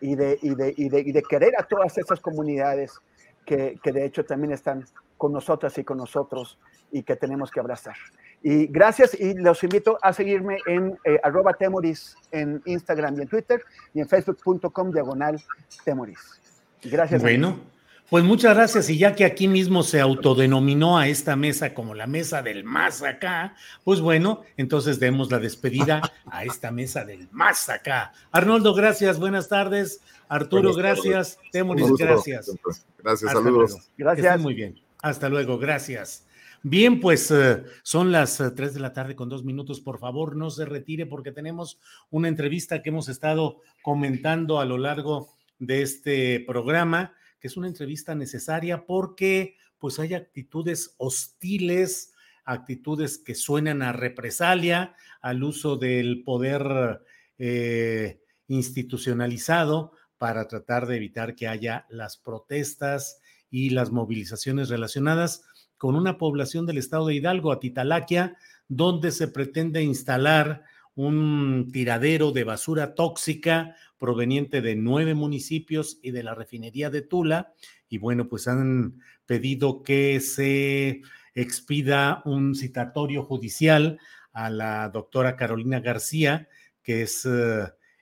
y 0.00 0.14
de, 0.16 0.38
y, 0.42 0.54
de, 0.54 0.74
y, 0.76 0.88
de, 0.88 1.22
querer 1.22 1.52
a 1.58 1.62
todas 1.62 1.96
esas 1.98 2.20
comunidades 2.20 2.98
que, 3.44 3.78
que 3.82 3.92
de 3.92 4.04
hecho 4.04 4.24
también 4.24 4.52
están 4.52 4.84
con 5.16 5.32
nosotras 5.32 5.76
y 5.78 5.84
con 5.84 5.98
nosotros 5.98 6.58
y 6.90 7.02
que 7.02 7.16
tenemos 7.16 7.50
que 7.50 7.60
abrazar. 7.60 7.96
Y 8.42 8.66
gracias 8.66 9.18
y 9.18 9.34
los 9.34 9.62
invito 9.64 9.98
a 10.02 10.12
seguirme 10.12 10.58
en 10.66 10.98
eh, 11.04 11.18
arroba 11.22 11.54
temoris 11.54 12.16
en 12.30 12.62
Instagram 12.64 13.18
y 13.18 13.22
en 13.22 13.28
Twitter 13.28 13.62
y 13.94 14.00
en 14.00 14.08
facebook.com 14.08 14.90
diagonal 14.90 15.42
temoris. 15.84 16.40
Gracias. 16.82 17.22
Bueno. 17.22 17.75
Pues 18.08 18.22
muchas 18.22 18.54
gracias. 18.54 18.88
Y 18.88 18.98
ya 18.98 19.16
que 19.16 19.24
aquí 19.24 19.48
mismo 19.48 19.82
se 19.82 20.00
autodenominó 20.00 20.96
a 20.96 21.08
esta 21.08 21.34
mesa 21.34 21.74
como 21.74 21.92
la 21.92 22.06
mesa 22.06 22.40
del 22.40 22.62
más 22.62 23.02
acá, 23.02 23.56
pues 23.82 24.00
bueno, 24.00 24.42
entonces 24.56 25.00
demos 25.00 25.30
la 25.30 25.40
despedida 25.40 26.02
a 26.26 26.44
esta 26.44 26.70
mesa 26.70 27.04
del 27.04 27.28
más 27.32 27.68
acá. 27.68 28.12
Arnoldo, 28.30 28.74
gracias. 28.74 29.18
Buenas 29.18 29.48
tardes. 29.48 30.00
Arturo, 30.28 30.72
gracias. 30.74 31.38
Temoris, 31.50 31.92
gracias. 31.98 32.56
Gracias, 33.02 33.32
saludos. 33.32 33.90
Gracias. 33.98 34.40
muy 34.40 34.54
bien. 34.54 34.80
Hasta 35.02 35.28
luego, 35.28 35.58
gracias. 35.58 36.26
Bien, 36.62 37.00
pues 37.00 37.30
uh, 37.30 37.62
son 37.82 38.10
las 38.12 38.40
uh, 38.40 38.54
tres 38.54 38.74
de 38.74 38.80
la 38.80 38.92
tarde 38.92 39.14
con 39.14 39.28
dos 39.28 39.44
minutos. 39.44 39.80
Por 39.80 39.98
favor, 39.98 40.36
no 40.36 40.50
se 40.50 40.64
retire 40.64 41.06
porque 41.06 41.32
tenemos 41.32 41.78
una 42.10 42.28
entrevista 42.28 42.82
que 42.82 42.90
hemos 42.90 43.08
estado 43.08 43.60
comentando 43.82 44.60
a 44.60 44.64
lo 44.64 44.78
largo 44.78 45.36
de 45.58 45.82
este 45.82 46.44
programa 46.46 47.12
que 47.40 47.48
es 47.48 47.56
una 47.56 47.68
entrevista 47.68 48.14
necesaria 48.14 48.86
porque 48.86 49.56
pues 49.78 49.98
hay 49.98 50.14
actitudes 50.14 50.94
hostiles, 50.98 52.12
actitudes 52.44 53.18
que 53.18 53.34
suenan 53.34 53.82
a 53.82 53.92
represalia, 53.92 54.94
al 55.20 55.42
uso 55.42 55.76
del 55.76 56.22
poder 56.22 57.02
eh, 57.38 58.20
institucionalizado 58.48 59.92
para 60.18 60.48
tratar 60.48 60.86
de 60.86 60.96
evitar 60.96 61.34
que 61.34 61.48
haya 61.48 61.86
las 61.90 62.16
protestas 62.16 63.20
y 63.50 63.70
las 63.70 63.90
movilizaciones 63.90 64.68
relacionadas 64.68 65.44
con 65.76 65.94
una 65.94 66.18
población 66.18 66.66
del 66.66 66.78
estado 66.78 67.08
de 67.08 67.16
Hidalgo, 67.16 67.52
Atitalaquia, 67.52 68.36
donde 68.68 69.10
se 69.10 69.28
pretende 69.28 69.82
instalar 69.82 70.64
un 70.94 71.68
tiradero 71.72 72.32
de 72.32 72.44
basura 72.44 72.94
tóxica 72.94 73.76
proveniente 73.98 74.60
de 74.60 74.76
nueve 74.76 75.14
municipios 75.14 75.98
y 76.02 76.10
de 76.10 76.22
la 76.22 76.34
refinería 76.34 76.90
de 76.90 77.02
Tula. 77.02 77.54
Y 77.88 77.98
bueno, 77.98 78.28
pues 78.28 78.48
han 78.48 79.00
pedido 79.26 79.82
que 79.82 80.20
se 80.20 81.02
expida 81.34 82.22
un 82.24 82.54
citatorio 82.54 83.22
judicial 83.22 83.98
a 84.32 84.50
la 84.50 84.88
doctora 84.88 85.36
Carolina 85.36 85.80
García, 85.80 86.48
que 86.82 87.02
es 87.02 87.26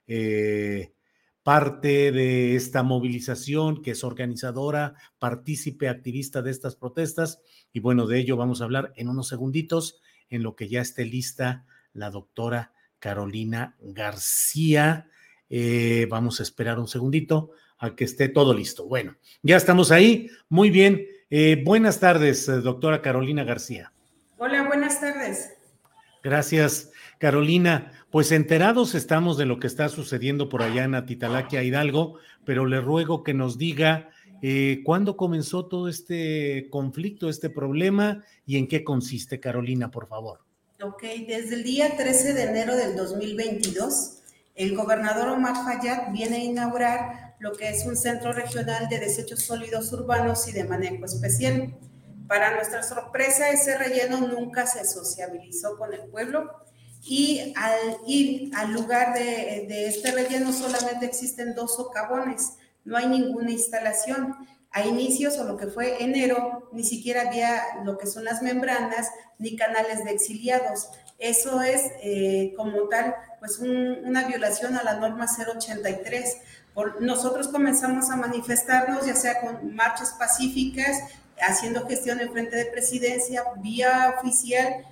eh, 0.06 0.92
parte 1.42 2.10
de 2.10 2.56
esta 2.56 2.82
movilización, 2.82 3.82
que 3.82 3.92
es 3.92 4.02
organizadora, 4.02 4.94
partícipe, 5.18 5.88
activista 5.88 6.42
de 6.42 6.50
estas 6.50 6.74
protestas. 6.74 7.40
Y 7.72 7.80
bueno, 7.80 8.06
de 8.06 8.18
ello 8.18 8.36
vamos 8.36 8.60
a 8.60 8.64
hablar 8.64 8.92
en 8.96 9.08
unos 9.08 9.28
segunditos, 9.28 10.00
en 10.30 10.42
lo 10.42 10.56
que 10.56 10.68
ya 10.68 10.80
esté 10.80 11.04
lista 11.04 11.66
la 11.92 12.10
doctora 12.10 12.72
Carolina 12.98 13.76
García. 13.80 15.08
Eh, 15.50 16.06
vamos 16.10 16.40
a 16.40 16.42
esperar 16.42 16.78
un 16.78 16.88
segundito 16.88 17.50
a 17.78 17.94
que 17.94 18.04
esté 18.04 18.28
todo 18.28 18.54
listo. 18.54 18.86
Bueno, 18.86 19.16
ya 19.42 19.56
estamos 19.56 19.90
ahí. 19.90 20.28
Muy 20.48 20.70
bien. 20.70 21.06
Eh, 21.30 21.62
buenas 21.64 22.00
tardes, 22.00 22.48
eh, 22.48 22.60
doctora 22.60 23.02
Carolina 23.02 23.44
García. 23.44 23.92
Hola, 24.38 24.66
buenas 24.66 25.00
tardes. 25.00 25.50
Gracias, 26.22 26.90
Carolina. 27.18 27.92
Pues 28.10 28.32
enterados 28.32 28.94
estamos 28.94 29.36
de 29.36 29.46
lo 29.46 29.58
que 29.58 29.66
está 29.66 29.88
sucediendo 29.88 30.48
por 30.48 30.62
allá 30.62 30.84
en 30.84 30.94
Atitalaquia, 30.94 31.62
Hidalgo, 31.62 32.18
pero 32.44 32.66
le 32.66 32.80
ruego 32.80 33.22
que 33.22 33.34
nos 33.34 33.58
diga 33.58 34.10
cuándo 34.84 35.16
comenzó 35.16 35.64
todo 35.66 35.88
este 35.88 36.68
conflicto, 36.68 37.30
este 37.30 37.48
problema 37.48 38.22
y 38.44 38.58
en 38.58 38.68
qué 38.68 38.84
consiste, 38.84 39.40
Carolina, 39.40 39.90
por 39.90 40.06
favor. 40.06 40.40
Ok, 40.82 41.02
desde 41.26 41.54
el 41.54 41.64
día 41.64 41.96
13 41.96 42.34
de 42.34 42.42
enero 42.42 42.76
del 42.76 42.94
2022, 42.94 44.23
el 44.55 44.76
gobernador 44.76 45.28
Omar 45.28 45.56
Fayad 45.64 46.12
viene 46.12 46.36
a 46.36 46.44
inaugurar 46.44 47.35
lo 47.39 47.52
que 47.52 47.68
es 47.68 47.85
un 47.86 47.97
centro 47.97 48.32
regional 48.32 48.89
de 48.89 49.01
desechos 49.01 49.43
sólidos 49.43 49.93
urbanos 49.93 50.47
y 50.48 50.52
de 50.52 50.64
manejo 50.64 51.05
especial. 51.05 51.76
Para 52.28 52.55
nuestra 52.55 52.82
sorpresa, 52.82 53.51
ese 53.51 53.76
relleno 53.76 54.20
nunca 54.20 54.66
se 54.66 54.85
sociabilizó 54.85 55.76
con 55.76 55.93
el 55.93 56.09
pueblo 56.09 56.51
y 57.02 57.52
al 57.56 57.98
ir 58.06 58.51
al 58.55 58.72
lugar 58.72 59.14
de, 59.14 59.66
de 59.68 59.89
este 59.89 60.12
relleno 60.12 60.52
solamente 60.52 61.05
existen 61.05 61.55
dos 61.55 61.76
socavones, 61.76 62.55
no 62.85 62.97
hay 62.97 63.09
ninguna 63.09 63.51
instalación 63.51 64.35
a 64.70 64.85
inicios 64.85 65.39
o 65.39 65.44
lo 65.44 65.56
que 65.56 65.68
fue 65.68 66.02
enero, 66.02 66.68
ni 66.72 66.82
siquiera 66.82 67.28
había 67.28 67.62
lo 67.85 67.97
que 67.97 68.06
son 68.06 68.24
las 68.24 68.43
membranas 68.43 69.09
ni 69.39 69.55
canales 69.56 70.05
de 70.05 70.10
exiliados. 70.10 70.89
Eso 71.24 71.62
es 71.62 71.80
eh, 72.02 72.52
como 72.55 72.86
tal, 72.88 73.14
pues 73.40 73.59
una 73.59 74.28
violación 74.28 74.76
a 74.76 74.82
la 74.82 74.96
norma 74.96 75.24
083. 75.26 76.36
Por, 76.74 77.01
nosotros 77.01 77.48
comenzamos 77.48 78.10
a 78.10 78.16
manifestarnos, 78.16 79.06
ya 79.06 79.14
sea 79.14 79.40
con 79.40 79.74
marchas 79.74 80.14
pacíficas, 80.18 80.98
haciendo 81.40 81.86
gestión 81.86 82.20
en 82.20 82.30
frente 82.30 82.56
de 82.56 82.66
presidencia, 82.66 83.42
vía 83.56 84.16
oficial, 84.18 84.84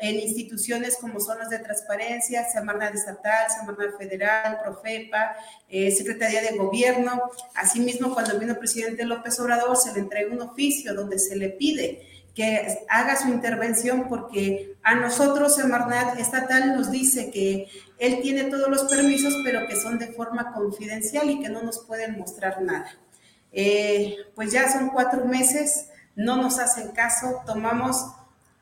en 0.00 0.20
instituciones 0.20 0.96
como 0.98 1.20
zonas 1.20 1.50
de 1.50 1.58
transparencia, 1.58 2.50
Semarnat 2.50 2.94
Estatal, 2.94 3.50
Semarnat 3.50 3.98
Federal, 3.98 4.60
Profepa, 4.62 5.36
eh, 5.68 5.90
Secretaría 5.90 6.40
de 6.40 6.56
Gobierno. 6.56 7.30
Asimismo, 7.54 8.14
cuando 8.14 8.38
vino 8.38 8.52
el 8.52 8.58
presidente 8.58 9.04
López 9.04 9.38
Obrador, 9.38 9.76
se 9.76 9.92
le 9.92 9.98
entrega 9.98 10.32
un 10.32 10.40
oficio 10.40 10.94
donde 10.94 11.18
se 11.18 11.36
le 11.36 11.50
pide 11.50 12.13
que 12.34 12.84
haga 12.88 13.16
su 13.16 13.28
intervención 13.28 14.08
porque 14.08 14.76
a 14.82 14.96
nosotros 14.96 15.54
Semarnat 15.54 16.18
Estatal 16.18 16.76
nos 16.76 16.90
dice 16.90 17.30
que 17.30 17.68
él 17.98 18.20
tiene 18.22 18.44
todos 18.44 18.68
los 18.68 18.84
permisos, 18.84 19.34
pero 19.44 19.66
que 19.68 19.76
son 19.76 19.98
de 19.98 20.08
forma 20.08 20.52
confidencial 20.52 21.30
y 21.30 21.40
que 21.40 21.48
no 21.48 21.62
nos 21.62 21.80
pueden 21.80 22.18
mostrar 22.18 22.60
nada. 22.60 22.90
Eh, 23.52 24.16
pues 24.34 24.50
ya 24.52 24.70
son 24.70 24.88
cuatro 24.88 25.24
meses, 25.24 25.88
no 26.16 26.36
nos 26.36 26.58
hacen 26.58 26.88
caso, 26.88 27.42
tomamos 27.46 28.04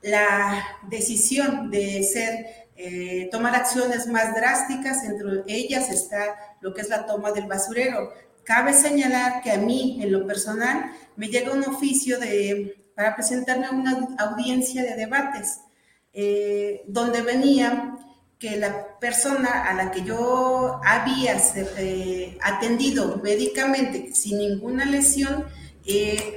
la 0.02 0.62
decisión 0.88 1.70
de 1.70 2.02
ser, 2.02 2.68
eh, 2.76 3.30
tomar 3.32 3.54
acciones 3.54 4.06
más 4.06 4.34
drásticas, 4.34 5.02
entre 5.04 5.44
ellas 5.46 5.88
está 5.88 6.56
lo 6.60 6.74
que 6.74 6.82
es 6.82 6.90
la 6.90 7.06
toma 7.06 7.32
del 7.32 7.46
basurero. 7.46 8.12
Cabe 8.44 8.74
señalar 8.74 9.40
que 9.42 9.52
a 9.52 9.56
mí, 9.56 9.98
en 10.02 10.12
lo 10.12 10.26
personal, 10.26 10.92
me 11.16 11.28
llega 11.28 11.52
un 11.52 11.64
oficio 11.64 12.18
de, 12.18 12.81
para 12.94 13.14
presentarme 13.14 13.66
a 13.66 13.70
una 13.70 14.08
audiencia 14.18 14.82
de 14.82 14.96
debates, 14.96 15.60
eh, 16.12 16.82
donde 16.86 17.22
venía 17.22 17.96
que 18.38 18.56
la 18.56 18.98
persona 18.98 19.64
a 19.64 19.74
la 19.74 19.90
que 19.90 20.02
yo 20.02 20.80
había 20.84 21.36
eh, 21.56 22.38
atendido 22.42 23.18
médicamente 23.22 24.12
sin 24.12 24.38
ninguna 24.38 24.84
lesión, 24.84 25.46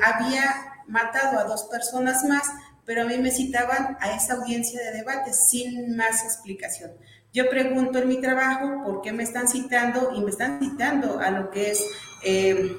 había 0.04 0.74
matado 0.88 1.40
a 1.40 1.44
dos 1.44 1.64
personas 1.66 2.24
más 2.24 2.46
pero 2.86 3.02
a 3.02 3.06
mí 3.06 3.18
me 3.18 3.32
citaban 3.32 3.98
a 4.00 4.16
esa 4.16 4.36
audiencia 4.36 4.80
de 4.80 4.98
debate 4.98 5.34
sin 5.34 5.96
más 5.96 6.24
explicación. 6.24 6.92
Yo 7.34 7.50
pregunto 7.50 8.00
en 8.00 8.08
mi 8.08 8.22
trabajo 8.22 8.84
por 8.84 9.02
qué 9.02 9.12
me 9.12 9.24
están 9.24 9.48
citando 9.48 10.14
y 10.16 10.22
me 10.22 10.30
están 10.30 10.60
citando 10.60 11.20
a 11.20 11.32
lo 11.32 11.50
que 11.50 11.72
es 11.72 11.84
eh, 12.24 12.78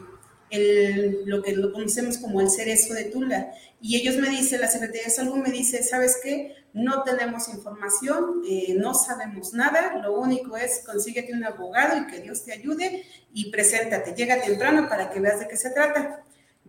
el, 0.50 1.22
lo 1.26 1.42
que 1.42 1.52
lo 1.52 1.72
conocemos 1.72 2.18
como 2.18 2.40
el 2.40 2.50
cerezo 2.50 2.94
de 2.94 3.04
Tula. 3.04 3.52
Y 3.80 3.96
ellos 3.96 4.16
me 4.16 4.28
dicen, 4.28 4.60
la 4.60 4.68
Secretaría 4.68 5.04
de 5.04 5.10
Salud 5.10 5.36
me 5.36 5.50
dice, 5.50 5.82
¿sabes 5.82 6.18
qué? 6.22 6.54
No 6.72 7.02
tenemos 7.02 7.48
información, 7.48 8.42
eh, 8.48 8.74
no 8.78 8.94
sabemos 8.94 9.54
nada, 9.54 9.96
lo 10.02 10.18
único 10.18 10.56
es 10.56 10.82
consíguete 10.84 11.32
un 11.32 11.44
abogado 11.44 11.96
y 11.96 12.06
que 12.06 12.20
Dios 12.20 12.44
te 12.44 12.52
ayude 12.52 13.04
y 13.32 13.50
preséntate, 13.50 14.14
llega 14.14 14.42
temprano 14.42 14.88
para 14.88 15.10
que 15.10 15.20
veas 15.20 15.40
de 15.40 15.48
qué 15.48 15.56
se 15.56 15.70
trata. 15.70 16.22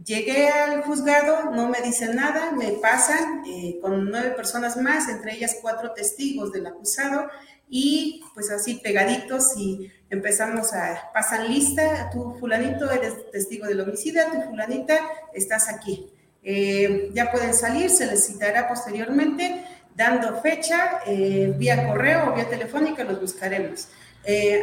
Llegué 0.05 0.47
al 0.49 0.83
juzgado, 0.83 1.51
no 1.51 1.69
me 1.69 1.81
dicen 1.81 2.15
nada, 2.15 2.51
me 2.51 2.73
pasan 2.73 3.43
eh, 3.47 3.79
con 3.81 4.09
nueve 4.11 4.29
personas 4.29 4.77
más, 4.77 5.09
entre 5.09 5.33
ellas 5.33 5.57
cuatro 5.59 5.91
testigos 5.93 6.51
del 6.51 6.67
acusado, 6.67 7.27
y 7.69 8.23
pues 8.33 8.49
así 8.51 8.75
pegaditos 8.75 9.57
y 9.57 9.91
empezamos 10.09 10.73
a, 10.73 11.11
pasan 11.13 11.47
lista, 11.47 12.09
tú 12.11 12.35
fulanito 12.39 12.89
eres 12.89 13.29
testigo 13.31 13.67
del 13.67 13.81
homicidio, 13.81 14.23
tú 14.31 14.41
fulanita 14.49 14.99
estás 15.33 15.67
aquí. 15.69 16.09
Eh, 16.43 17.11
ya 17.13 17.31
pueden 17.31 17.53
salir, 17.53 17.89
se 17.89 18.05
les 18.05 18.25
citará 18.25 18.69
posteriormente, 18.69 19.65
dando 19.95 20.41
fecha, 20.41 20.99
eh, 21.05 21.53
vía 21.57 21.87
correo 21.87 22.31
o 22.31 22.35
vía 22.35 22.47
telefónica, 22.47 23.03
los 23.03 23.19
buscaremos. 23.19 23.89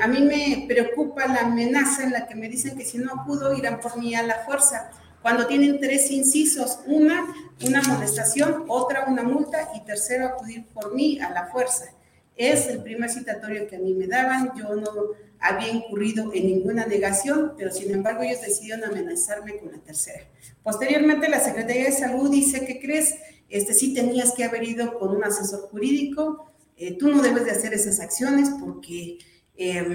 a 0.02 0.06
mí 0.08 0.20
me 0.20 0.66
preocupa 0.68 1.26
la 1.26 1.40
amenaza 1.40 2.02
en 2.02 2.12
la 2.12 2.26
que 2.26 2.34
me 2.34 2.48
dicen 2.48 2.76
que 2.76 2.84
si 2.84 2.98
no 2.98 3.12
acudo 3.12 3.54
irán 3.54 3.80
por 3.80 3.96
mí 3.96 4.14
a 4.14 4.22
la 4.22 4.44
fuerza 4.44 4.90
cuando 5.24 5.46
tienen 5.46 5.80
tres 5.80 6.10
incisos, 6.10 6.80
una, 6.84 7.34
una 7.66 7.80
molestación, 7.80 8.66
otra, 8.68 9.06
una 9.06 9.22
multa 9.22 9.70
y 9.74 9.80
tercero, 9.80 10.26
acudir 10.26 10.66
por 10.66 10.94
mí 10.94 11.18
a 11.18 11.30
la 11.30 11.46
fuerza. 11.46 11.93
Es 12.36 12.66
el 12.66 12.82
primer 12.82 13.10
citatorio 13.10 13.66
que 13.66 13.76
a 13.76 13.78
mí 13.78 13.94
me 13.94 14.06
daban, 14.06 14.52
yo 14.56 14.74
no 14.74 14.90
había 15.38 15.68
incurrido 15.68 16.32
en 16.34 16.46
ninguna 16.46 16.86
negación, 16.86 17.52
pero 17.56 17.70
sin 17.70 17.92
embargo 17.92 18.22
ellos 18.22 18.40
decidieron 18.40 18.84
amenazarme 18.84 19.58
con 19.58 19.72
la 19.72 19.78
tercera. 19.78 20.24
Posteriormente 20.62 21.28
la 21.28 21.40
Secretaría 21.40 21.84
de 21.84 21.92
Salud 21.92 22.30
dice, 22.30 22.66
¿qué 22.66 22.80
crees? 22.80 23.14
Este, 23.48 23.74
sí 23.74 23.94
tenías 23.94 24.32
que 24.32 24.44
haber 24.44 24.64
ido 24.64 24.98
con 24.98 25.14
un 25.14 25.22
asesor 25.22 25.68
jurídico, 25.68 26.50
eh, 26.76 26.96
tú 26.98 27.08
no 27.08 27.22
debes 27.22 27.44
de 27.44 27.52
hacer 27.52 27.74
esas 27.74 28.00
acciones 28.00 28.50
porque... 28.60 29.18
Em, 29.56 29.94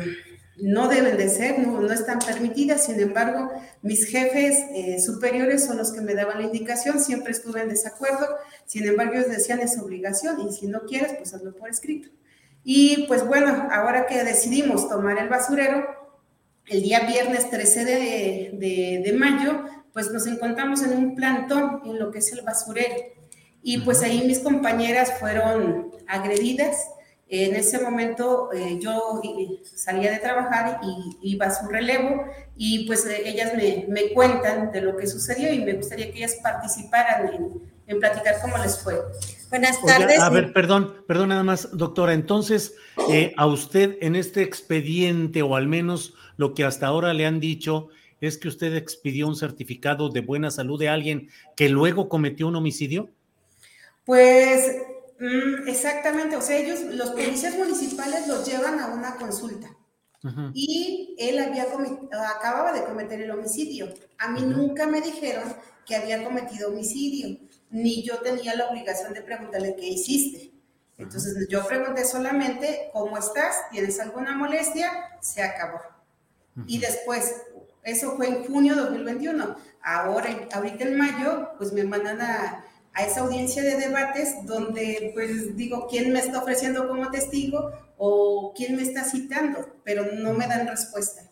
no 0.62 0.88
deben 0.88 1.18
de 1.18 1.30
ser, 1.30 1.60
no, 1.60 1.92
están 1.92 2.20
permitidas, 2.20 2.86
sin 2.86 3.00
embargo, 3.00 3.50
mis 3.82 4.06
jefes 4.06 4.58
eh, 4.74 5.00
superiores 5.00 5.66
son 5.66 5.78
los 5.78 5.92
que 5.92 6.02
me 6.02 6.14
daban 6.14 6.40
la 6.40 6.46
indicación, 6.48 7.00
siempre 7.00 7.32
estuve 7.32 7.62
en 7.62 7.70
desacuerdo, 7.70 8.28
sin 8.66 8.86
embargo, 8.86 9.14
ellos 9.14 9.30
decían 9.30 9.62
es 9.62 9.78
obligación 9.78 10.42
y 10.48 10.54
si 10.54 10.68
no 10.68 10.82
quieres, 10.82 11.14
pues 11.18 11.34
hazlo 11.34 11.56
por 11.56 11.70
escrito. 11.70 12.10
Y 12.64 13.06
pues 13.08 13.26
bueno, 13.26 13.68
ahora 13.72 14.06
que 14.06 14.24
decidimos 14.24 14.90
tomar 14.90 15.18
el 15.18 15.30
basurero, 15.30 15.86
el 16.68 16.82
día 16.82 17.02
viernes 17.02 17.50
13 17.50 17.86
de, 17.86 17.96
de, 18.54 19.02
de 19.04 19.14
mayo, 19.14 19.64
pues 19.94 20.12
nos 20.12 20.28
encontramos 20.28 20.84
en 20.84 20.98
un 20.98 21.16
plantón 21.16 21.82
en 21.86 22.00
lo 22.00 22.12
que 22.12 22.20
es 22.20 22.32
el 22.32 22.42
basurero. 22.42 22.96
Y 23.64 23.80
pues 23.80 24.04
ahí 24.04 24.24
mis 24.26 24.40
compañeras 24.40 25.20
fueron 25.20 25.92
agredidas, 26.08 26.78
en 27.32 27.56
ese 27.56 27.80
momento 27.80 28.52
eh, 28.52 28.80
yo 28.82 29.22
salía 29.64 30.12
de 30.12 30.18
trabajar 30.18 30.80
y 30.82 31.34
iba 31.34 31.46
a 31.46 31.54
su 31.54 31.68
relevo 31.68 32.26
y 32.58 32.88
pues 32.88 33.06
eh, 33.06 33.22
ellas 33.24 33.54
me, 33.56 33.86
me, 33.88 34.14
cuentan 34.14 34.72
de 34.72 34.82
lo 34.82 34.98
que 34.98 35.06
sucedió 35.06 35.54
y 35.54 35.60
me 35.60 35.74
gustaría 35.74 36.12
que 36.12 36.18
ellas 36.18 36.38
participaran 36.42 37.32
en, 37.32 37.72
en 37.90 38.00
platicar 38.00 38.36
cómo 38.42 38.58
les 38.60 38.82
fue. 38.82 39.02
Buenas 39.50 39.82
tardes. 39.84 40.20
a 40.20 40.30
ver, 40.30 40.54
perdón, 40.54 41.04
perdón 41.08 41.30
nada 41.30 41.44
más, 41.44 41.70
doctora. 41.76 42.14
Entonces, 42.14 42.76
eh, 43.10 43.34
a 43.36 43.46
usted 43.48 43.98
en 44.00 44.16
este 44.16 44.44
expediente 44.44 45.42
o 45.42 45.56
al 45.56 45.68
menos 45.68 46.14
lo 46.38 46.54
que 46.54 46.64
hasta 46.64 46.88
ahora 46.88 47.14
le 47.14 47.26
han 47.26 47.42
dicho 47.42 47.90
es 48.22 48.38
que 48.38 48.48
usted 48.48 48.76
expidió 48.76 49.28
un 49.28 49.36
certificado 49.36 50.10
de 50.10 50.22
buena 50.22 50.52
salud 50.52 50.80
de 50.80 50.90
alguien 50.90 51.30
que 51.56 51.68
luego 51.68 52.08
cometió 52.08 52.48
un 52.48 52.56
homicidio. 52.56 53.10
Pues 54.06 54.76
Mm, 55.20 55.68
exactamente, 55.68 56.38
o 56.38 56.42
sea, 56.42 56.58
ellos, 56.58 56.80
los 56.96 57.10
policías 57.10 57.58
municipales 57.58 58.26
los 58.28 58.48
llevan 58.48 58.80
a 58.80 58.88
una 58.88 59.16
consulta. 59.18 59.76
Y 60.54 61.16
él 61.18 61.40
había 61.40 61.64
acababa 61.64 62.74
de 62.74 62.84
cometer 62.84 63.22
el 63.22 63.32
homicidio. 63.32 63.88
A 64.18 64.30
mí 64.30 64.42
nunca 64.42 64.86
me 64.86 65.00
dijeron 65.00 65.56
que 65.86 65.96
había 65.96 66.22
cometido 66.26 66.70
homicidio, 66.70 67.38
ni 67.70 68.04
yo 68.04 68.18
tenía 68.20 68.56
la 68.56 68.70
obligación 68.70 69.14
de 69.14 69.22
preguntarle 69.22 69.76
qué 69.76 69.88
hiciste. 69.88 70.52
Entonces 70.98 71.48
yo 71.50 71.66
pregunté 71.66 72.04
solamente, 72.06 72.90
¿cómo 72.92 73.18
estás? 73.18 73.56
¿Tienes 73.72 74.00
alguna 74.00 74.36
molestia? 74.36 74.92
Se 75.22 75.42
acabó. 75.42 75.80
Y 76.68 76.80
después, 76.80 77.36
eso 77.84 78.18
fue 78.18 78.28
en 78.28 78.44
junio 78.44 78.76
de 78.76 78.82
2021. 78.82 79.56
Ahora, 79.82 80.48
ahorita 80.52 80.84
en 80.84 80.98
mayo, 80.98 81.52
pues 81.58 81.72
me 81.72 81.86
mandan 81.86 82.20
a, 82.20 82.66
a 82.94 83.06
esa 83.06 83.22
audiencia 83.22 83.64
de 83.64 83.78
debates 83.78 84.46
donde, 84.46 85.12
pues 85.14 85.56
digo, 85.56 85.88
¿quién 85.90 86.12
me 86.12 86.20
está 86.20 86.42
ofreciendo 86.42 86.88
como 86.90 87.10
testigo 87.12 87.72
o 87.98 88.54
quién 88.56 88.76
me 88.76 88.84
está 88.84 89.06
citando? 89.06 89.80
Pero 89.86 90.06
no 90.14 90.34
me 90.34 90.48
dan 90.48 90.68
respuesta. 90.68 91.32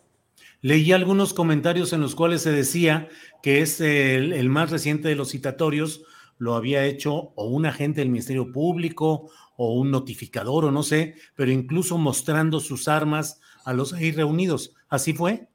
Leí 0.61 0.91
algunos 0.93 1.33
comentarios 1.33 1.91
en 1.91 2.01
los 2.01 2.15
cuales 2.15 2.41
se 2.41 2.51
decía 2.51 3.09
que 3.43 3.61
es 3.61 3.81
el, 3.81 4.33
el 4.33 4.49
más 4.49 4.71
reciente 4.71 5.09
de 5.09 5.15
los 5.15 5.31
citatorios, 5.31 6.03
lo 6.37 6.55
había 6.55 6.85
hecho 6.85 7.31
o 7.35 7.47
un 7.47 7.65
agente 7.65 8.01
del 8.01 8.09
Ministerio 8.09 8.51
Público 8.51 9.29
o 9.55 9.73
un 9.73 9.91
notificador 9.91 10.65
o 10.65 10.71
no 10.71 10.83
sé, 10.83 11.15
pero 11.35 11.51
incluso 11.51 11.97
mostrando 11.97 12.59
sus 12.59 12.87
armas 12.87 13.39
a 13.65 13.73
los 13.73 13.93
ahí 13.93 14.11
reunidos. 14.11 14.73
¿Así 14.87 15.13
fue? 15.13 15.47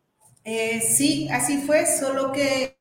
Eh, 0.45 0.81
sí, 0.81 1.29
así 1.31 1.59
fue, 1.59 1.87
solo 1.87 2.33
que 2.33 2.77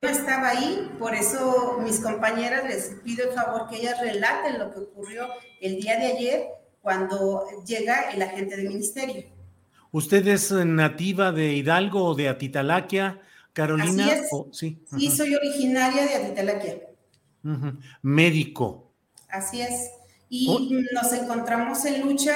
estaba 0.00 0.50
ahí, 0.50 0.90
por 0.98 1.14
eso 1.14 1.78
mis 1.82 2.00
compañeras 2.00 2.64
les 2.68 3.00
pido 3.02 3.28
el 3.28 3.34
favor 3.34 3.68
que 3.68 3.76
ellas 3.76 4.00
relaten 4.00 4.58
lo 4.58 4.72
que 4.72 4.80
ocurrió 4.80 5.26
el 5.60 5.80
día 5.80 5.98
de 5.98 6.06
ayer 6.06 6.44
cuando 6.82 7.44
llega 7.66 8.10
el 8.10 8.22
agente 8.22 8.56
del 8.56 8.68
ministerio. 8.68 9.24
¿Usted 9.90 10.26
es 10.28 10.52
nativa 10.52 11.32
de 11.32 11.52
Hidalgo 11.52 12.04
o 12.04 12.14
de 12.14 12.28
Atitalaquia, 12.28 13.20
Carolina? 13.52 14.08
sí, 14.52 14.82
sí 14.96 15.10
soy 15.10 15.34
originaria 15.34 16.04
de 16.04 16.14
Atitalaquia. 16.14 16.93
Médico. 18.02 18.92
Así 19.28 19.60
es. 19.60 19.90
Y 20.28 20.70
nos 20.92 21.12
encontramos 21.12 21.84
en 21.84 22.00
lucha 22.00 22.34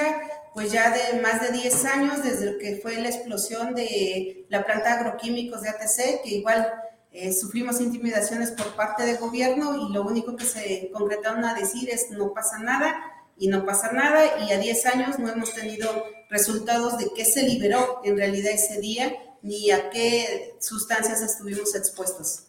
pues 0.53 0.71
ya 0.71 0.91
de 0.91 1.21
más 1.21 1.41
de 1.41 1.51
10 1.51 1.85
años 1.85 2.23
desde 2.23 2.57
que 2.57 2.77
fue 2.81 2.99
la 2.99 3.09
explosión 3.09 3.75
de 3.75 4.45
la 4.49 4.65
planta 4.65 4.93
agroquímicos 4.93 5.61
de 5.61 5.69
ATC, 5.69 6.23
que 6.23 6.29
igual 6.29 6.67
eh, 7.11 7.33
sufrimos 7.33 7.79
intimidaciones 7.81 8.51
por 8.51 8.75
parte 8.75 9.05
del 9.05 9.17
gobierno 9.17 9.75
y 9.75 9.93
lo 9.93 10.03
único 10.03 10.35
que 10.35 10.45
se 10.45 10.91
concretaron 10.93 11.43
a 11.45 11.53
decir 11.53 11.89
es 11.89 12.11
no 12.11 12.33
pasa 12.33 12.59
nada 12.59 12.95
y 13.37 13.47
no 13.47 13.65
pasa 13.65 13.91
nada 13.91 14.45
y 14.45 14.51
a 14.51 14.59
10 14.59 14.85
años 14.87 15.19
no 15.19 15.29
hemos 15.29 15.53
tenido 15.53 15.89
resultados 16.29 16.97
de 16.97 17.09
qué 17.15 17.25
se 17.25 17.43
liberó 17.43 18.01
en 18.03 18.17
realidad 18.17 18.51
ese 18.51 18.79
día 18.79 19.13
ni 19.41 19.71
a 19.71 19.89
qué 19.89 20.55
sustancias 20.59 21.21
estuvimos 21.21 21.73
expuestos. 21.75 22.48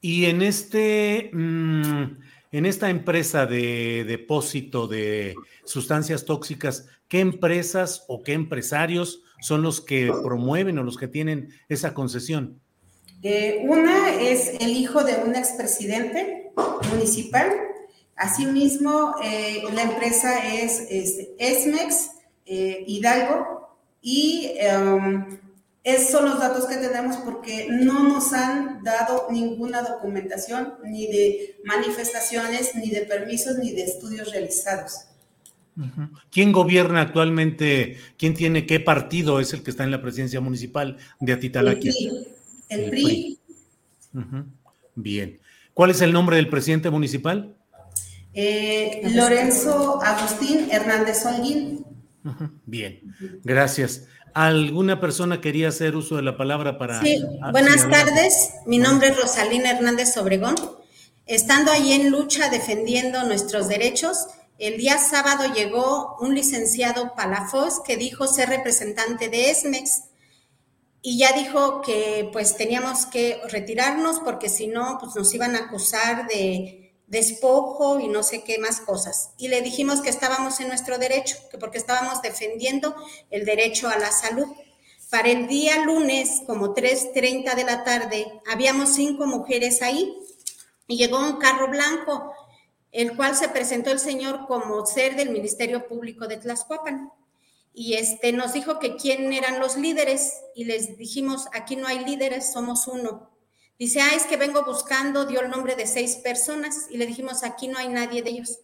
Y 0.00 0.26
en 0.26 0.42
este 0.42 1.30
mm, 1.32 2.04
en 2.50 2.66
esta 2.66 2.88
empresa 2.88 3.46
de 3.46 4.04
depósito 4.04 4.88
de 4.88 5.34
sustancias 5.64 6.24
tóxicas, 6.24 6.86
¿qué 7.08 7.20
empresas 7.20 8.04
o 8.08 8.22
qué 8.22 8.32
empresarios 8.32 9.22
son 9.40 9.62
los 9.62 9.80
que 9.80 10.10
promueven 10.22 10.78
o 10.78 10.82
los 10.82 10.96
que 10.96 11.08
tienen 11.08 11.50
esa 11.68 11.92
concesión? 11.92 12.60
Eh, 13.22 13.64
una 13.64 14.14
es 14.14 14.54
el 14.60 14.70
hijo 14.70 15.04
de 15.04 15.16
un 15.16 15.34
expresidente 15.36 16.50
municipal. 16.90 17.50
Asimismo, 18.16 19.14
eh, 19.22 19.62
la 19.74 19.82
empresa 19.82 20.38
es, 20.54 20.86
Esmex 21.38 22.12
eh, 22.46 22.84
Hidalgo 22.86 23.76
y 24.00 24.52
um, 24.74 25.38
esos 25.88 26.10
son 26.10 26.26
los 26.26 26.38
datos 26.38 26.66
que 26.66 26.76
tenemos 26.76 27.16
porque 27.18 27.66
no 27.70 28.08
nos 28.08 28.32
han 28.32 28.82
dado 28.82 29.28
ninguna 29.30 29.82
documentación 29.82 30.74
ni 30.84 31.06
de 31.06 31.56
manifestaciones, 31.64 32.74
ni 32.74 32.90
de 32.90 33.02
permisos, 33.02 33.56
ni 33.58 33.72
de 33.72 33.84
estudios 33.84 34.30
realizados. 34.30 35.04
¿Quién 36.30 36.52
gobierna 36.52 37.00
actualmente? 37.00 37.96
¿Quién 38.16 38.34
tiene 38.34 38.66
qué 38.66 38.80
partido 38.80 39.40
es 39.40 39.52
el 39.52 39.62
que 39.62 39.70
está 39.70 39.84
en 39.84 39.92
la 39.92 40.02
presidencia 40.02 40.40
municipal 40.40 40.96
de 41.20 41.32
Atitalaquia? 41.32 41.92
El, 42.68 42.90
PRI. 42.90 43.38
Bien. 44.94 45.38
¿Cuál 45.72 45.90
es 45.90 46.00
el 46.00 46.12
nombre 46.12 46.36
del 46.36 46.48
presidente 46.48 46.90
municipal? 46.90 47.54
Eh, 48.34 49.02
Lorenzo 49.14 50.02
Agustín 50.02 50.68
Hernández 50.70 51.24
Holguín. 51.24 51.84
Bien, 52.66 53.00
gracias. 53.44 54.06
¿Alguna 54.34 55.00
persona 55.00 55.40
quería 55.40 55.68
hacer 55.68 55.96
uso 55.96 56.16
de 56.16 56.22
la 56.22 56.36
palabra 56.36 56.78
para... 56.78 57.00
Sí, 57.02 57.22
buenas 57.52 57.88
tardes. 57.90 58.50
Mi 58.66 58.78
nombre 58.78 59.08
es 59.08 59.16
Rosalina 59.16 59.70
Hernández 59.70 60.16
Obregón. 60.16 60.56
Estando 61.26 61.70
ahí 61.70 61.92
en 61.92 62.10
lucha 62.10 62.48
defendiendo 62.48 63.24
nuestros 63.24 63.68
derechos, 63.68 64.26
el 64.58 64.78
día 64.78 64.98
sábado 64.98 65.52
llegó 65.54 66.16
un 66.20 66.34
licenciado 66.34 67.14
Palafox 67.14 67.80
que 67.86 67.96
dijo 67.96 68.26
ser 68.26 68.48
representante 68.48 69.28
de 69.28 69.50
ESMEX 69.50 70.04
y 71.02 71.18
ya 71.18 71.32
dijo 71.32 71.80
que 71.82 72.28
pues 72.32 72.56
teníamos 72.56 73.06
que 73.06 73.40
retirarnos 73.50 74.20
porque 74.20 74.48
si 74.48 74.66
no, 74.66 74.98
pues 75.00 75.14
nos 75.14 75.32
iban 75.34 75.54
a 75.54 75.60
acusar 75.60 76.26
de 76.26 76.87
despojo 77.08 77.98
y 78.00 78.08
no 78.08 78.22
sé 78.22 78.44
qué 78.44 78.58
más 78.58 78.80
cosas. 78.80 79.30
Y 79.36 79.48
le 79.48 79.60
dijimos 79.60 80.00
que 80.00 80.10
estábamos 80.10 80.60
en 80.60 80.68
nuestro 80.68 80.98
derecho, 80.98 81.36
que 81.50 81.58
porque 81.58 81.78
estábamos 81.78 82.22
defendiendo 82.22 82.94
el 83.30 83.44
derecho 83.44 83.88
a 83.88 83.98
la 83.98 84.12
salud. 84.12 84.46
Para 85.10 85.30
el 85.30 85.48
día 85.48 85.84
lunes, 85.84 86.42
como 86.46 86.74
3.30 86.74 87.54
de 87.54 87.64
la 87.64 87.82
tarde, 87.82 88.40
habíamos 88.50 88.94
cinco 88.94 89.26
mujeres 89.26 89.82
ahí 89.82 90.16
y 90.86 90.96
llegó 90.96 91.18
un 91.18 91.38
carro 91.38 91.68
blanco, 91.68 92.32
el 92.92 93.16
cual 93.16 93.34
se 93.34 93.48
presentó 93.48 93.90
el 93.90 93.98
señor 93.98 94.46
como 94.46 94.84
ser 94.86 95.16
del 95.16 95.30
Ministerio 95.30 95.88
Público 95.88 96.28
de 96.28 96.36
Tlaxcuapan 96.36 97.10
y 97.80 97.94
este, 97.94 98.32
nos 98.32 98.54
dijo 98.54 98.80
que 98.80 98.96
quién 98.96 99.32
eran 99.32 99.60
los 99.60 99.76
líderes 99.76 100.42
y 100.56 100.64
les 100.64 100.98
dijimos, 100.98 101.46
aquí 101.52 101.76
no 101.76 101.86
hay 101.86 102.04
líderes, 102.04 102.52
somos 102.52 102.88
uno. 102.88 103.30
Dice, 103.78 104.00
ah, 104.00 104.10
es 104.14 104.24
que 104.24 104.36
vengo 104.36 104.64
buscando, 104.64 105.24
dio 105.24 105.40
el 105.40 105.50
nombre 105.50 105.76
de 105.76 105.86
seis 105.86 106.16
personas 106.16 106.88
y 106.90 106.96
le 106.96 107.06
dijimos, 107.06 107.44
aquí 107.44 107.68
no 107.68 107.78
hay 107.78 107.88
nadie 107.88 108.22
de 108.22 108.30
ellos. 108.30 108.58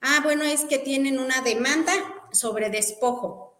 Ah, 0.00 0.20
bueno, 0.22 0.44
es 0.44 0.64
que 0.64 0.78
tienen 0.78 1.18
una 1.18 1.42
demanda 1.42 1.92
sobre 2.32 2.70
despojo. 2.70 3.54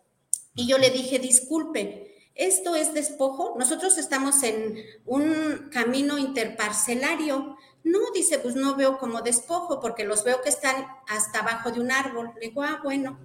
Y 0.55 0.67
yo 0.67 0.79
le 0.79 0.91
dije, 0.91 1.19
disculpe, 1.19 2.15
¿esto 2.35 2.75
es 2.75 2.95
despojo? 2.95 3.57
Nosotros 3.59 3.99
estamos 3.99 4.43
en 4.43 4.83
un 5.05 5.69
camino 5.71 6.17
interparcelario. 6.17 7.59
No, 7.85 7.99
dice, 8.15 8.39
pues 8.39 8.55
no 8.55 8.75
veo 8.75 8.97
como 8.97 9.21
despojo 9.21 9.81
porque 9.81 10.05
los 10.05 10.25
veo 10.25 10.41
que 10.41 10.49
están 10.49 10.87
hasta 11.09 11.41
abajo 11.41 11.73
de 11.73 11.81
un 11.81 11.91
árbol. 11.91 12.33
Le 12.41 12.49
digo, 12.49 12.63
ah, 12.63 12.81
bueno. 12.83 13.19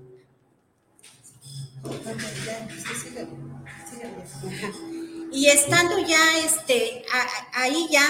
Y 5.32 5.48
estando 5.48 5.98
ya 6.00 6.38
este, 6.40 7.06
ahí 7.54 7.88
ya, 7.90 8.04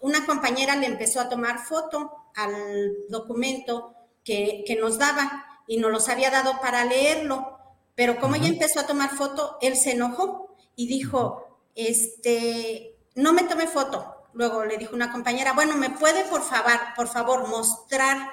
una 0.00 0.26
compañera 0.26 0.74
le 0.74 0.86
empezó 0.86 1.20
a 1.20 1.28
tomar 1.28 1.64
foto 1.64 2.10
al 2.34 2.94
documento 3.08 3.94
que, 4.24 4.64
nos 4.80 4.98
daba 4.98 5.46
y 5.68 5.76
nos 5.76 5.92
los 5.92 6.08
había 6.08 6.30
dado 6.30 6.60
para 6.60 6.84
leerlo. 6.84 7.58
Pero 7.94 8.18
como 8.18 8.34
ella 8.34 8.48
empezó 8.48 8.80
a 8.80 8.86
tomar 8.86 9.10
foto, 9.10 9.58
él 9.60 9.76
se 9.76 9.92
enojó 9.92 10.56
y 10.74 10.88
dijo, 10.88 11.60
este, 11.76 12.96
no 13.14 13.32
me 13.32 13.44
tome 13.44 13.68
foto. 13.68 14.28
Luego 14.32 14.64
le 14.64 14.78
dijo 14.78 14.96
una 14.96 15.12
compañera, 15.12 15.52
bueno, 15.52 15.76
¿me 15.76 15.90
puede 15.90 16.24
por 16.24 16.42
favor, 16.42 16.72
por 16.96 17.06
favor 17.06 17.46
mostrar 17.48 18.32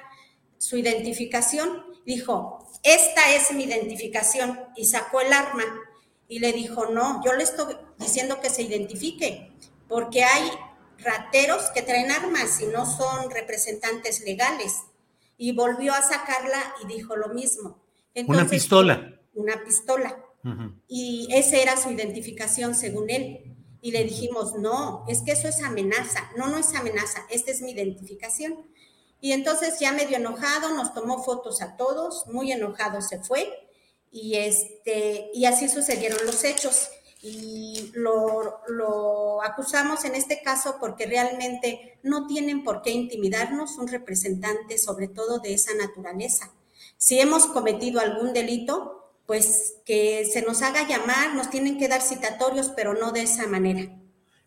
su 0.57 0.77
identificación? 0.77 1.85
Dijo, 2.05 2.67
esta 2.81 3.31
es 3.35 3.51
mi 3.51 3.65
identificación 3.65 4.59
y 4.75 4.85
sacó 4.85 5.21
el 5.21 5.31
arma 5.31 5.65
y 6.29 6.39
le 6.39 6.53
dijo, 6.53 6.85
no, 6.85 7.21
yo 7.25 7.33
le 7.33 7.43
estoy 7.43 7.75
diciendo 7.97 8.39
que 8.39 8.51
se 8.51 8.61
identifique, 8.61 9.51
porque 9.89 10.23
hay 10.23 10.47
rateros 10.99 11.63
que 11.73 11.81
traen 11.81 12.11
armas 12.11 12.61
y 12.61 12.67
no 12.67 12.85
son 12.85 13.31
representantes 13.31 14.21
legales. 14.21 14.83
Y 15.37 15.53
volvió 15.53 15.91
a 15.91 16.03
sacarla 16.03 16.75
y 16.83 16.87
dijo 16.87 17.15
lo 17.15 17.29
mismo. 17.29 17.79
una 18.27 18.47
pistola. 18.47 19.19
Una 19.33 19.63
pistola. 19.63 20.23
Y 20.87 21.27
esa 21.31 21.57
era 21.57 21.75
su 21.75 21.89
identificación 21.89 22.75
según 22.75 23.09
él. 23.09 23.55
Y 23.81 23.91
le 23.91 24.03
dijimos, 24.03 24.53
no, 24.55 25.05
es 25.07 25.21
que 25.21 25.31
eso 25.31 25.47
es 25.47 25.63
amenaza. 25.63 26.29
No, 26.37 26.47
no 26.47 26.59
es 26.59 26.75
amenaza, 26.75 27.25
esta 27.29 27.51
es 27.51 27.61
mi 27.61 27.71
identificación. 27.71 28.67
Y 29.19 29.31
entonces 29.31 29.79
ya 29.79 29.93
medio 29.93 30.17
enojado, 30.17 30.75
nos 30.75 30.93
tomó 30.93 31.23
fotos 31.23 31.61
a 31.61 31.75
todos, 31.75 32.27
muy 32.27 32.51
enojado 32.51 33.01
se 33.01 33.19
fue 33.19 33.68
y, 34.11 34.35
este, 34.35 35.29
y 35.33 35.45
así 35.45 35.69
sucedieron 35.69 36.25
los 36.25 36.43
hechos. 36.43 36.89
Y 37.21 37.91
lo, 37.95 38.61
lo 38.69 39.43
acusamos 39.43 40.05
en 40.05 40.15
este 40.15 40.41
caso 40.41 40.77
porque 40.79 41.05
realmente 41.05 41.99
no 42.01 42.27
tienen 42.27 42.63
por 42.63 42.81
qué 42.81 42.91
intimidarnos 42.91 43.77
un 43.77 43.89
representante, 43.89 44.77
sobre 44.77 45.09
todo 45.09 45.39
de 45.39 45.53
esa 45.53 45.73
naturaleza. 45.75 46.53
Si 46.97 47.19
hemos 47.19 47.45
cometido 47.47 47.99
algún 47.99 48.31
delito, 48.33 49.13
pues 49.25 49.75
que 49.85 50.25
se 50.25 50.41
nos 50.41 50.61
haga 50.61 50.87
llamar, 50.87 51.35
nos 51.35 51.49
tienen 51.49 51.77
que 51.77 51.87
dar 51.87 52.01
citatorios, 52.01 52.71
pero 52.75 52.93
no 52.93 53.11
de 53.11 53.23
esa 53.23 53.47
manera. 53.47 53.95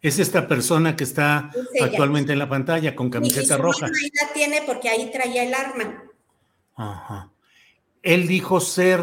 Es 0.00 0.18
esta 0.18 0.48
persona 0.48 0.96
que 0.96 1.04
está 1.04 1.52
actualmente 1.80 2.32
en 2.32 2.40
la 2.40 2.48
pantalla 2.48 2.96
con 2.96 3.08
camiseta 3.08 3.56
roja. 3.56 3.86
Ahí 3.86 4.10
la 4.20 4.32
tiene 4.32 4.62
porque 4.66 4.88
ahí 4.88 5.10
traía 5.12 5.44
el 5.44 5.54
arma. 5.54 6.02
Ajá. 6.74 7.30
Él 8.02 8.26
dijo 8.26 8.60
ser 8.60 9.00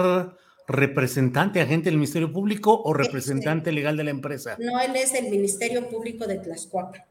representante, 0.69 1.59
agente 1.59 1.89
del 1.89 1.97
Ministerio 1.97 2.31
Público 2.31 2.79
o 2.85 2.93
representante 2.93 3.71
legal 3.71 3.97
de 3.97 4.03
la 4.03 4.11
empresa. 4.11 4.55
No, 4.59 4.79
él 4.79 4.95
es 4.95 5.11
del 5.11 5.29
Ministerio 5.29 5.89
Público 5.89 6.27
de 6.27 6.37
Tlaxcuaca. 6.37 7.05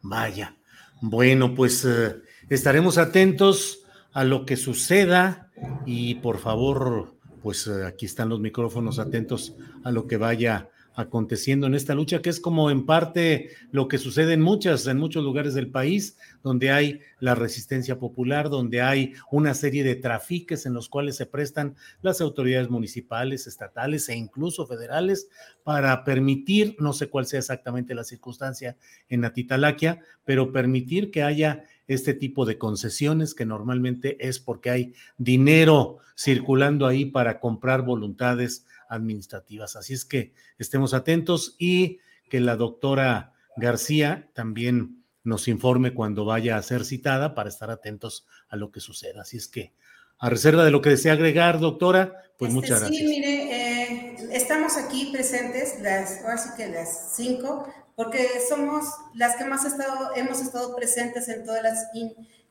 Vaya. 0.00 0.56
Bueno, 1.00 1.54
pues 1.54 1.84
eh, 1.84 2.16
estaremos 2.48 2.96
atentos 2.96 3.84
a 4.12 4.24
lo 4.24 4.46
que 4.46 4.56
suceda 4.56 5.50
y 5.84 6.16
por 6.16 6.38
favor, 6.38 7.14
pues 7.42 7.66
eh, 7.66 7.84
aquí 7.84 8.06
están 8.06 8.28
los 8.28 8.40
micrófonos 8.40 9.00
atentos 9.00 9.54
a 9.82 9.90
lo 9.90 10.06
que 10.06 10.16
vaya 10.16 10.68
aconteciendo 10.98 11.68
en 11.68 11.76
esta 11.76 11.94
lucha, 11.94 12.20
que 12.20 12.28
es 12.28 12.40
como 12.40 12.72
en 12.72 12.84
parte 12.84 13.50
lo 13.70 13.86
que 13.86 13.98
sucede 13.98 14.32
en 14.32 14.40
muchas, 14.40 14.84
en 14.88 14.98
muchos 14.98 15.22
lugares 15.22 15.54
del 15.54 15.70
país, 15.70 16.18
donde 16.42 16.72
hay 16.72 16.98
la 17.20 17.36
resistencia 17.36 18.00
popular, 18.00 18.50
donde 18.50 18.82
hay 18.82 19.12
una 19.30 19.54
serie 19.54 19.84
de 19.84 19.94
trafiques 19.94 20.66
en 20.66 20.74
los 20.74 20.88
cuales 20.88 21.14
se 21.14 21.26
prestan 21.26 21.76
las 22.02 22.20
autoridades 22.20 22.68
municipales, 22.68 23.46
estatales 23.46 24.08
e 24.08 24.16
incluso 24.16 24.66
federales 24.66 25.28
para 25.62 26.02
permitir, 26.02 26.74
no 26.80 26.92
sé 26.92 27.08
cuál 27.08 27.26
sea 27.26 27.38
exactamente 27.38 27.94
la 27.94 28.02
circunstancia 28.02 28.76
en 29.08 29.24
Atitalaquia, 29.24 30.00
pero 30.24 30.52
permitir 30.52 31.12
que 31.12 31.22
haya 31.22 31.62
este 31.86 32.12
tipo 32.12 32.44
de 32.44 32.58
concesiones 32.58 33.34
que 33.36 33.46
normalmente 33.46 34.16
es 34.26 34.40
porque 34.40 34.70
hay 34.70 34.94
dinero 35.16 35.98
circulando 36.16 36.86
ahí 36.86 37.06
para 37.06 37.38
comprar 37.38 37.82
voluntades 37.82 38.66
administrativas. 38.88 39.76
Así 39.76 39.94
es 39.94 40.04
que 40.04 40.32
estemos 40.58 40.94
atentos 40.94 41.56
y 41.58 41.98
que 42.28 42.40
la 42.40 42.56
doctora 42.56 43.34
García 43.56 44.30
también 44.34 45.04
nos 45.24 45.48
informe 45.48 45.94
cuando 45.94 46.24
vaya 46.24 46.56
a 46.56 46.62
ser 46.62 46.84
citada 46.84 47.34
para 47.34 47.48
estar 47.48 47.70
atentos 47.70 48.26
a 48.48 48.56
lo 48.56 48.70
que 48.70 48.80
suceda. 48.80 49.22
Así 49.22 49.36
es 49.36 49.48
que, 49.48 49.72
a 50.18 50.30
reserva 50.30 50.64
de 50.64 50.70
lo 50.70 50.80
que 50.80 50.90
desea 50.90 51.12
agregar, 51.12 51.60
doctora, 51.60 52.22
pues 52.38 52.50
este, 52.50 52.54
muchas 52.54 52.80
gracias. 52.80 53.00
Sí, 53.00 53.06
mire, 53.06 53.52
eh, 53.52 54.16
estamos 54.32 54.76
aquí 54.76 55.10
presentes, 55.12 55.80
las, 55.80 56.22
ahora 56.22 56.54
que 56.56 56.68
las 56.68 57.14
cinco, 57.14 57.68
porque 57.94 58.28
somos 58.48 58.84
las 59.14 59.36
que 59.36 59.44
más 59.44 59.64
estado, 59.64 60.14
hemos 60.16 60.40
estado 60.40 60.74
presentes 60.74 61.28
en 61.28 61.44
todas 61.44 61.62
las, 61.62 61.88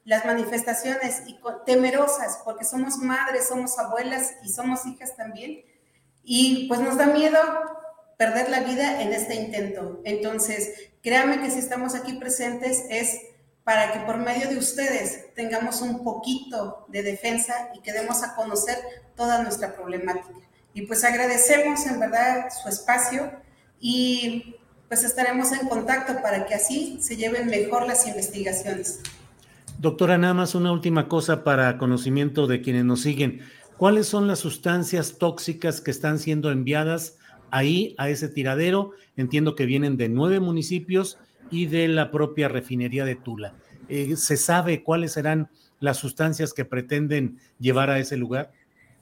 las 0.06 0.26
manifestaciones 0.26 1.24
y 1.26 1.38
temerosas, 1.66 2.40
porque 2.44 2.64
somos 2.64 2.98
madres, 2.98 3.48
somos 3.48 3.78
abuelas 3.80 4.36
y 4.44 4.50
somos 4.50 4.86
hijas 4.86 5.16
también 5.16 5.64
y 6.30 6.68
pues 6.68 6.82
nos 6.82 6.98
da 6.98 7.06
miedo 7.06 7.40
perder 8.18 8.50
la 8.50 8.60
vida 8.60 9.02
en 9.02 9.14
este 9.14 9.36
intento. 9.36 10.02
Entonces, 10.04 10.90
créanme 11.02 11.40
que 11.40 11.50
si 11.50 11.60
estamos 11.60 11.96
aquí 11.96 12.14
presentes 12.14 12.84
es 12.90 13.22
para 13.64 13.94
que 13.94 14.00
por 14.02 14.18
medio 14.18 14.50
de 14.50 14.58
ustedes 14.58 15.34
tengamos 15.36 15.82
un 15.82 16.04
poquito 16.04 16.86
de 16.90 17.02
defensa 17.02 17.70
y 17.74 17.80
que 17.80 17.94
demos 17.94 18.24
a 18.24 18.36
conocer 18.36 18.78
toda 19.16 19.42
nuestra 19.42 19.74
problemática. 19.74 20.42
Y 20.74 20.82
pues 20.82 21.06
agradecemos 21.06 21.86
en 21.86 21.98
verdad 21.98 22.50
su 22.62 22.68
espacio 22.68 23.32
y 23.80 24.58
pues 24.90 25.06
estaremos 25.06 25.54
en 25.54 25.70
contacto 25.70 26.22
para 26.22 26.46
que 26.46 26.56
así 26.56 27.00
se 27.02 27.16
lleven 27.16 27.48
mejor 27.48 27.88
las 27.88 28.06
investigaciones. 28.06 29.00
Doctora, 29.80 30.18
nada 30.18 30.34
más 30.34 30.56
una 30.56 30.72
última 30.72 31.08
cosa 31.08 31.44
para 31.44 31.78
conocimiento 31.78 32.48
de 32.48 32.62
quienes 32.62 32.84
nos 32.84 33.02
siguen. 33.02 33.42
¿Cuáles 33.78 34.08
son 34.08 34.28
las 34.28 34.40
sustancias 34.40 35.20
tóxicas 35.20 35.82
que 35.82 35.92
están 35.92 36.18
siendo 36.18 36.52
enviadas 36.52 37.18
ahí 37.52 37.94
a 38.00 38.10
ese 38.10 38.28
tiradero? 38.28 38.92
Entiendo 39.16 39.54
que 39.54 39.68
vienen 39.68 39.98
de 39.98 40.10
nueve 40.10 40.40
municipios 40.40 41.20
y 41.52 41.68
de 41.68 41.88
la 41.88 42.10
propia 42.10 42.48
refinería 42.48 43.06
de 43.06 43.16
Tula. 43.16 43.54
Eh, 43.88 44.16
¿Se 44.18 44.36
sabe 44.36 44.84
cuáles 44.84 45.12
serán 45.12 45.52
las 45.80 45.98
sustancias 45.98 46.54
que 46.54 46.66
pretenden 46.66 47.40
llevar 47.60 47.92
a 47.92 48.00
ese 48.00 48.18
lugar? 48.18 48.52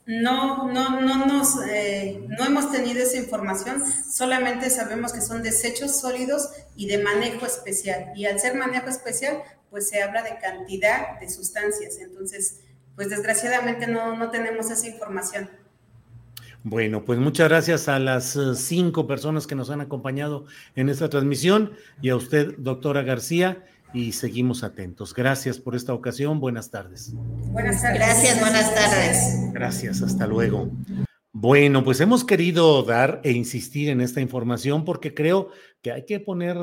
No, 0.06 0.70
no, 0.70 1.00
no, 1.00 1.26
nos, 1.26 1.56
eh, 1.70 2.24
no 2.28 2.46
hemos 2.46 2.70
tenido 2.70 3.02
esa 3.02 3.18
información, 3.18 3.82
solamente 4.12 4.70
sabemos 4.70 5.14
que 5.14 5.22
son 5.22 5.42
desechos 5.42 6.00
sólidos 6.00 6.50
y 6.76 6.88
de 6.88 7.02
manejo 7.02 7.46
especial. 7.46 8.12
Y 8.14 8.26
al 8.26 8.42
ser 8.42 8.56
manejo 8.56 8.90
especial, 8.90 9.42
pues 9.72 9.88
se 9.88 10.04
habla 10.04 10.22
de 10.22 10.38
cantidad 10.38 11.18
de 11.20 11.30
sustancias. 11.30 11.98
Entonces, 12.00 12.60
pues 12.96 13.10
desgraciadamente 13.10 13.88
no, 13.88 14.18
no 14.18 14.30
tenemos 14.30 14.70
esa 14.72 14.88
información. 14.88 15.50
Bueno, 16.64 17.06
pues 17.06 17.20
muchas 17.20 17.48
gracias 17.48 17.88
a 17.88 18.00
las 18.00 18.36
eh, 18.36 18.56
cinco 18.56 19.06
personas 19.06 19.46
que 19.46 19.54
nos 19.54 19.70
han 19.70 19.82
acompañado 19.82 20.46
en 20.76 20.90
esta 20.90 21.10
transmisión 21.10 21.74
y 22.02 22.10
a 22.10 22.16
usted, 22.16 22.56
doctora 22.58 23.04
García, 23.04 23.64
y 23.94 24.14
seguimos 24.14 24.64
atentos. 24.64 25.14
Gracias 25.14 25.60
por 25.60 25.76
esta 25.76 25.94
ocasión. 25.94 26.40
Buenas 26.40 26.72
tardes. 26.72 27.12
Buenas 27.14 27.82
tardes. 27.82 28.00
Gracias, 28.00 28.40
buenas 28.40 28.74
tardes. 28.74 29.54
Gracias, 29.54 30.02
hasta 30.02 30.26
luego. 30.26 30.72
Bueno, 31.32 31.84
pues 31.84 32.02
hemos 32.02 32.24
querido 32.24 32.82
dar 32.82 33.22
e 33.24 33.32
insistir 33.32 33.90
en 33.90 34.02
esta 34.02 34.20
información 34.20 34.86
porque 34.86 35.14
creo 35.14 35.50
que 35.82 35.92
hay 35.92 36.06
que 36.06 36.20
poner 36.20 36.58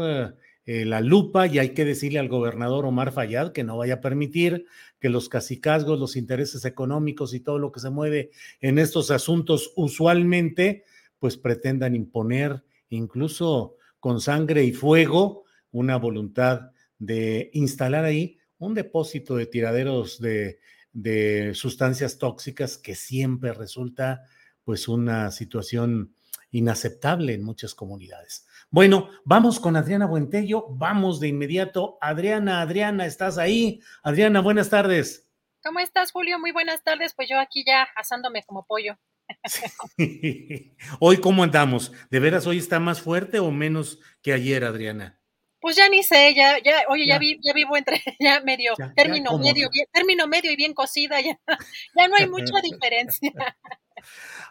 eh, 0.65 0.85
la 0.85 1.01
lupa 1.01 1.49
y 1.49 1.59
hay 1.59 1.71
que 1.71 1.85
decirle 1.85 2.21
al 2.21 2.29
gobernador 2.29 2.87
Omar 2.87 3.13
Fayad 3.13 3.53
que 3.53 3.65
no 3.65 3.77
vaya 3.77 3.95
a 3.95 4.01
permitir 4.01 4.67
que 5.01 5.09
los 5.09 5.29
cacicazgos, 5.29 5.99
los 5.99 6.15
intereses 6.15 6.65
económicos 6.65 7.35
y 7.35 7.41
todo 7.41 7.59
lo 7.59 7.73
que 7.73 7.81
se 7.81 7.91
mueve 7.91 8.31
en 8.61 8.79
estos 8.79 9.11
asuntos 9.11 9.73
usualmente, 9.75 10.85
pues 11.19 11.37
pretendan 11.37 11.97
imponer 11.97 12.63
incluso 12.91 13.77
con 13.99 14.21
sangre 14.21 14.65
y 14.65 14.73
fuego 14.73 15.45
una 15.73 15.97
voluntad 15.97 16.71
de 16.99 17.51
instalar 17.55 18.05
ahí 18.05 18.39
un 18.59 18.75
depósito 18.75 19.35
de 19.35 19.47
tiraderos 19.47 20.21
de, 20.21 20.61
de 20.93 21.53
sustancias 21.55 22.19
tóxicas 22.19 22.79
que 22.79 22.95
siempre 22.95 23.53
resulta 23.53 24.23
pues 24.63 24.87
una 24.87 25.33
situación 25.33 26.15
inaceptable 26.53 27.35
en 27.35 27.43
muchas 27.43 27.75
comunidades. 27.75 28.47
Bueno, 28.73 29.11
vamos 29.27 29.61
con 29.61 29.77
Adriana 29.77 30.07
Buentello, 30.07 30.67
vamos 30.71 31.21
de 31.21 31.29
inmediato. 31.29 31.99
Adriana, 32.01 32.63
Adriana, 32.63 33.05
¿estás 33.05 33.37
ahí? 33.37 33.83
Adriana, 34.03 34.41
buenas 34.41 34.71
tardes. 34.71 35.29
¿Cómo 35.63 35.79
estás, 35.79 36.11
Julio? 36.11 36.39
Muy 36.39 36.53
buenas 36.53 36.83
tardes. 36.83 37.13
Pues 37.13 37.29
yo 37.29 37.39
aquí 37.39 37.65
ya 37.67 37.87
asándome 37.95 38.43
como 38.45 38.65
pollo. 38.65 38.97
Hoy, 41.01 41.19
¿cómo 41.19 41.43
andamos? 41.43 41.93
¿De 42.11 42.19
veras 42.19 42.47
hoy 42.47 42.57
está 42.57 42.81
más 42.81 43.03
fuerte 43.03 43.41
o 43.41 43.51
menos 43.51 44.01
que 44.23 44.33
ayer, 44.33 44.65
Adriana? 44.65 45.21
Pues 45.61 45.77
ya 45.77 45.91
ni 45.91 46.03
sé, 46.03 46.35
ya, 46.35 46.59
ya, 46.59 46.85
oye, 46.89 47.07
ya, 47.07 47.21
ya 47.21 47.53
vivo 47.53 47.77
entre, 47.77 48.03
ya 48.21 48.41
medio, 48.41 48.73
término 48.97 49.39
medio, 49.39 49.69
término 49.93 50.27
medio 50.27 50.51
y 50.51 50.57
bien 50.57 50.73
cocida, 50.73 51.21
ya, 51.21 51.39
ya 51.95 52.09
no 52.09 52.17
hay 52.17 52.27
mucha 52.27 52.59
diferencia. 52.63 53.33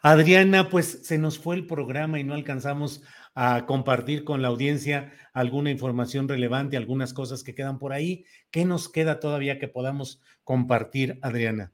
Adriana, 0.01 0.69
pues 0.69 1.00
se 1.03 1.17
nos 1.17 1.38
fue 1.38 1.56
el 1.56 1.67
programa 1.67 2.19
y 2.19 2.24
no 2.24 2.33
alcanzamos 2.33 3.03
a 3.34 3.66
compartir 3.66 4.24
con 4.24 4.42
la 4.42 4.50
audiencia 4.50 5.14
alguna 5.34 5.72
información 5.72 6.27
relevante, 6.27 6.77
algunas 6.77 7.14
cosas 7.14 7.43
que 7.43 7.56
quedan 7.56 7.80
por 7.80 7.93
ahí. 7.93 8.26
¿Qué 8.51 8.66
nos 8.66 8.90
queda 8.90 9.19
todavía 9.19 9.60
que 9.60 9.68
podamos 9.68 10.22
compartir, 10.43 11.19
Adriana? 11.22 11.74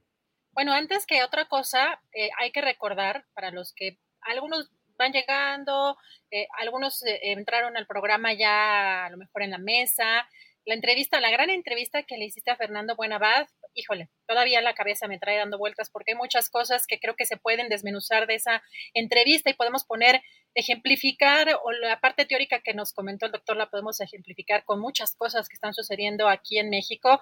Bueno, 0.52 0.72
antes 0.72 1.06
que 1.06 1.22
otra 1.22 1.46
cosa, 1.46 2.00
eh, 2.12 2.30
hay 2.38 2.50
que 2.52 2.60
recordar 2.60 3.26
para 3.34 3.50
los 3.50 3.72
que 3.72 3.98
algunos 4.20 4.70
van 4.96 5.12
llegando, 5.12 5.96
eh, 6.30 6.48
algunos 6.58 7.02
eh, 7.04 7.32
entraron 7.32 7.76
al 7.76 7.86
programa 7.86 8.32
ya 8.32 9.06
a 9.06 9.10
lo 9.10 9.16
mejor 9.16 9.42
en 9.42 9.52
la 9.52 9.58
mesa, 9.58 10.28
la 10.64 10.74
entrevista, 10.74 11.20
la 11.20 11.30
gran 11.30 11.50
entrevista 11.50 12.02
que 12.02 12.16
le 12.16 12.26
hiciste 12.26 12.50
a 12.50 12.56
Fernando 12.56 12.94
Buenabad, 12.96 13.48
híjole, 13.74 14.10
todavía 14.26 14.60
la 14.60 14.74
cabeza 14.74 15.08
me 15.08 15.18
trae 15.18 15.38
dando 15.38 15.58
vueltas 15.58 15.90
porque 15.90 16.12
hay 16.12 16.18
muchas 16.18 16.50
cosas 16.50 16.86
que 16.86 16.98
creo 16.98 17.16
que 17.16 17.26
se 17.26 17.36
pueden 17.36 17.68
desmenuzar 17.68 18.26
de 18.26 18.34
esa 18.34 18.62
entrevista 18.92 19.50
y 19.50 19.54
podemos 19.54 19.84
poner, 19.84 20.20
ejemplificar, 20.54 21.58
o 21.64 21.72
la 21.72 22.00
parte 22.00 22.26
teórica 22.26 22.60
que 22.60 22.74
nos 22.74 22.92
comentó 22.92 23.26
el 23.26 23.32
doctor 23.32 23.56
la 23.56 23.70
podemos 23.70 24.00
ejemplificar 24.00 24.64
con 24.64 24.80
muchas 24.80 25.14
cosas 25.14 25.48
que 25.48 25.54
están 25.54 25.74
sucediendo 25.74 26.28
aquí 26.28 26.58
en 26.58 26.70
México 26.70 27.20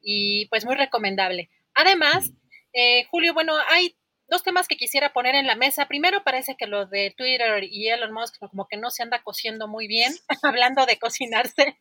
y 0.00 0.46
pues 0.48 0.64
muy 0.64 0.74
recomendable. 0.74 1.50
Además, 1.74 2.32
eh, 2.72 3.04
Julio, 3.04 3.34
bueno, 3.34 3.54
hay 3.70 3.96
dos 4.28 4.42
temas 4.42 4.68
que 4.68 4.76
quisiera 4.76 5.12
poner 5.12 5.34
en 5.34 5.46
la 5.46 5.56
mesa. 5.56 5.86
Primero, 5.86 6.22
parece 6.22 6.56
que 6.56 6.66
lo 6.66 6.86
de 6.86 7.14
Twitter 7.16 7.64
y 7.64 7.88
Elon 7.88 8.12
Musk 8.12 8.38
como 8.38 8.66
que 8.68 8.76
no 8.76 8.90
se 8.90 9.02
anda 9.02 9.22
cociendo 9.22 9.68
muy 9.68 9.88
bien, 9.88 10.12
hablando 10.42 10.86
de 10.86 10.98
cocinarse. 10.98 11.78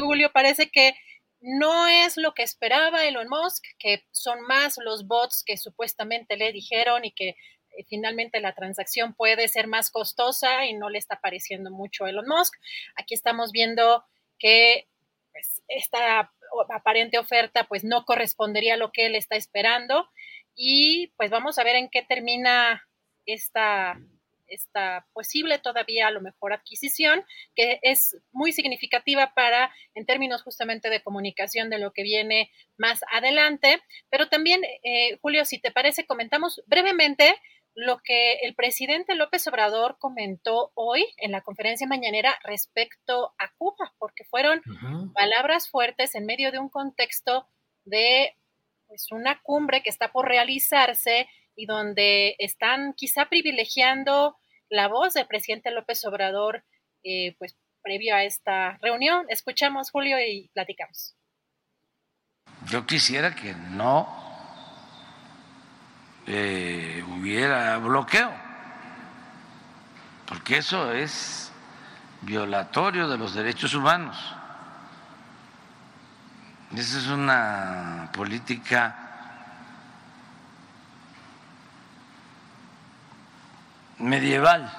Julio, 0.00 0.30
parece 0.32 0.70
que 0.70 0.94
no 1.40 1.86
es 1.86 2.16
lo 2.16 2.32
que 2.32 2.42
esperaba 2.42 3.06
Elon 3.06 3.28
Musk, 3.28 3.64
que 3.78 4.04
son 4.12 4.40
más 4.42 4.78
los 4.78 5.06
bots 5.06 5.42
que 5.44 5.58
supuestamente 5.58 6.36
le 6.36 6.52
dijeron 6.52 7.04
y 7.04 7.12
que 7.12 7.28
eh, 7.28 7.84
finalmente 7.86 8.40
la 8.40 8.54
transacción 8.54 9.14
puede 9.14 9.48
ser 9.48 9.66
más 9.66 9.90
costosa 9.90 10.64
y 10.64 10.72
no 10.72 10.88
le 10.88 10.98
está 10.98 11.20
pareciendo 11.20 11.70
mucho 11.70 12.06
a 12.06 12.10
Elon 12.10 12.26
Musk. 12.26 12.54
Aquí 12.96 13.14
estamos 13.14 13.52
viendo 13.52 14.04
que 14.38 14.88
pues, 15.32 15.62
esta 15.68 16.32
aparente 16.70 17.18
oferta 17.18 17.64
pues 17.64 17.84
no 17.84 18.04
correspondería 18.04 18.74
a 18.74 18.78
lo 18.78 18.92
que 18.92 19.06
él 19.06 19.16
está 19.16 19.36
esperando 19.36 20.08
y 20.54 21.08
pues 21.16 21.30
vamos 21.30 21.58
a 21.58 21.64
ver 21.64 21.76
en 21.76 21.88
qué 21.88 22.02
termina 22.02 22.82
esta, 23.26 23.98
esta 24.46 25.06
posible 25.12 25.58
todavía 25.58 26.08
a 26.08 26.10
lo 26.10 26.20
mejor 26.20 26.52
adquisición, 26.52 27.24
que 27.54 27.78
es 27.82 28.16
muy 28.32 28.52
significativa 28.52 29.32
para, 29.34 29.74
en 29.94 30.06
términos 30.06 30.42
justamente 30.42 30.90
de 30.90 31.02
comunicación 31.02 31.70
de 31.70 31.78
lo 31.78 31.92
que 31.92 32.02
viene 32.02 32.50
más 32.76 33.00
adelante. 33.12 33.82
Pero 34.10 34.28
también, 34.28 34.62
eh, 34.82 35.18
Julio, 35.20 35.44
si 35.44 35.58
te 35.58 35.70
parece, 35.70 36.06
comentamos 36.06 36.62
brevemente 36.66 37.36
lo 37.76 37.98
que 38.04 38.34
el 38.42 38.54
presidente 38.54 39.16
López 39.16 39.46
Obrador 39.48 39.96
comentó 39.98 40.70
hoy 40.74 41.06
en 41.18 41.32
la 41.32 41.40
conferencia 41.40 41.88
mañanera 41.88 42.38
respecto 42.44 43.34
a 43.38 43.52
Cuba, 43.58 43.92
porque 43.98 44.22
fueron 44.24 44.62
palabras 45.12 45.68
fuertes 45.68 46.14
en 46.14 46.24
medio 46.24 46.52
de 46.52 46.60
un 46.60 46.68
contexto 46.68 47.48
de 47.84 48.36
es 48.94 49.10
una 49.10 49.40
cumbre 49.42 49.82
que 49.82 49.90
está 49.90 50.12
por 50.12 50.26
realizarse 50.26 51.28
y 51.56 51.66
donde 51.66 52.36
están 52.38 52.94
quizá 52.94 53.26
privilegiando 53.26 54.36
la 54.70 54.88
voz 54.88 55.14
del 55.14 55.26
presidente 55.26 55.70
López 55.70 56.04
Obrador, 56.04 56.64
eh, 57.02 57.34
pues 57.38 57.56
previo 57.82 58.14
a 58.14 58.24
esta 58.24 58.78
reunión. 58.80 59.26
Escuchamos, 59.28 59.90
Julio, 59.90 60.16
y 60.18 60.48
platicamos. 60.54 61.16
Yo 62.66 62.86
quisiera 62.86 63.34
que 63.34 63.54
no 63.54 64.08
eh, 66.26 67.04
hubiera 67.18 67.76
bloqueo, 67.78 68.32
porque 70.26 70.56
eso 70.58 70.92
es 70.92 71.52
violatorio 72.22 73.08
de 73.08 73.18
los 73.18 73.34
derechos 73.34 73.74
humanos. 73.74 74.16
Esa 76.76 76.98
es 76.98 77.06
una 77.06 78.10
política 78.12 78.96
medieval. 83.98 84.72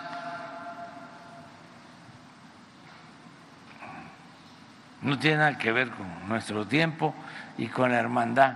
No 5.03 5.17
tiene 5.19 5.38
nada 5.38 5.57
que 5.57 5.72
ver 5.72 5.90
con 5.91 6.27
nuestro 6.27 6.67
tiempo 6.67 7.15
y 7.57 7.67
con 7.67 7.91
la 7.91 7.99
hermandad 7.99 8.56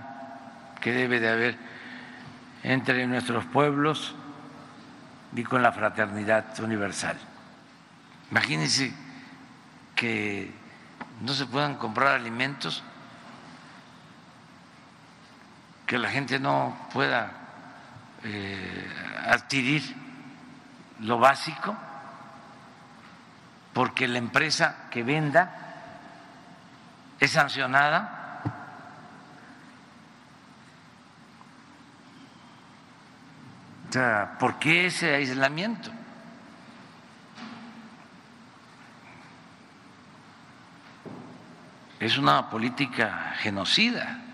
que 0.80 0.92
debe 0.92 1.18
de 1.18 1.30
haber 1.30 1.58
entre 2.62 3.06
nuestros 3.06 3.46
pueblos 3.46 4.14
y 5.34 5.44
con 5.44 5.62
la 5.62 5.72
fraternidad 5.72 6.60
universal. 6.60 7.16
Imagínense 8.30 8.92
que 9.94 10.52
no 11.22 11.32
se 11.32 11.46
puedan 11.46 11.76
comprar 11.76 12.08
alimentos 12.08 12.84
que 15.90 15.98
la 15.98 16.08
gente 16.08 16.38
no 16.38 16.86
pueda 16.92 17.32
eh, 18.22 18.88
adquirir 19.26 19.82
lo 21.00 21.18
básico, 21.18 21.76
porque 23.72 24.06
la 24.06 24.18
empresa 24.18 24.86
que 24.88 25.02
venda 25.02 25.50
es 27.18 27.32
sancionada. 27.32 28.18
¿por 34.38 34.60
qué 34.60 34.86
ese 34.86 35.12
aislamiento? 35.16 35.90
Es 41.98 42.16
una 42.16 42.48
política 42.48 43.34
genocida 43.40 44.29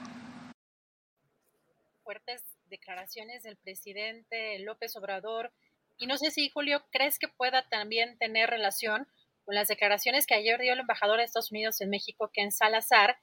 declaraciones 2.67 3.43
del 3.43 3.57
presidente 3.57 4.59
López 4.61 4.97
Obrador. 4.97 5.53
Y 5.99 6.07
no 6.07 6.17
sé 6.19 6.31
si, 6.31 6.51
Julio, 6.51 6.85
crees 6.91 7.19
que 7.19 7.29
pueda 7.29 7.69
también 7.69 8.19
tener 8.19 8.51
relación 8.51 9.07
con 9.45 9.55
las 9.55 9.69
declaraciones 9.69 10.27
que 10.27 10.35
ayer 10.35 10.61
dio 10.61 10.73
el 10.73 10.81
embajador 10.81 11.19
de 11.19 11.25
Estados 11.25 11.53
Unidos 11.53 11.81
en 11.81 11.91
México, 11.91 12.31
Ken 12.33 12.53
Salazar, 12.53 13.17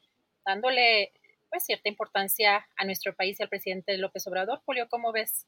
dándole 0.46 1.12
pues 1.50 1.66
cierta 1.66 1.90
importancia 1.90 2.66
a 2.78 2.86
nuestro 2.86 3.16
país 3.16 3.40
y 3.40 3.44
al 3.44 3.50
presidente 3.50 3.98
López 3.98 4.26
Obrador. 4.28 4.62
Julio, 4.66 4.88
¿cómo 4.90 5.12
ves? 5.12 5.46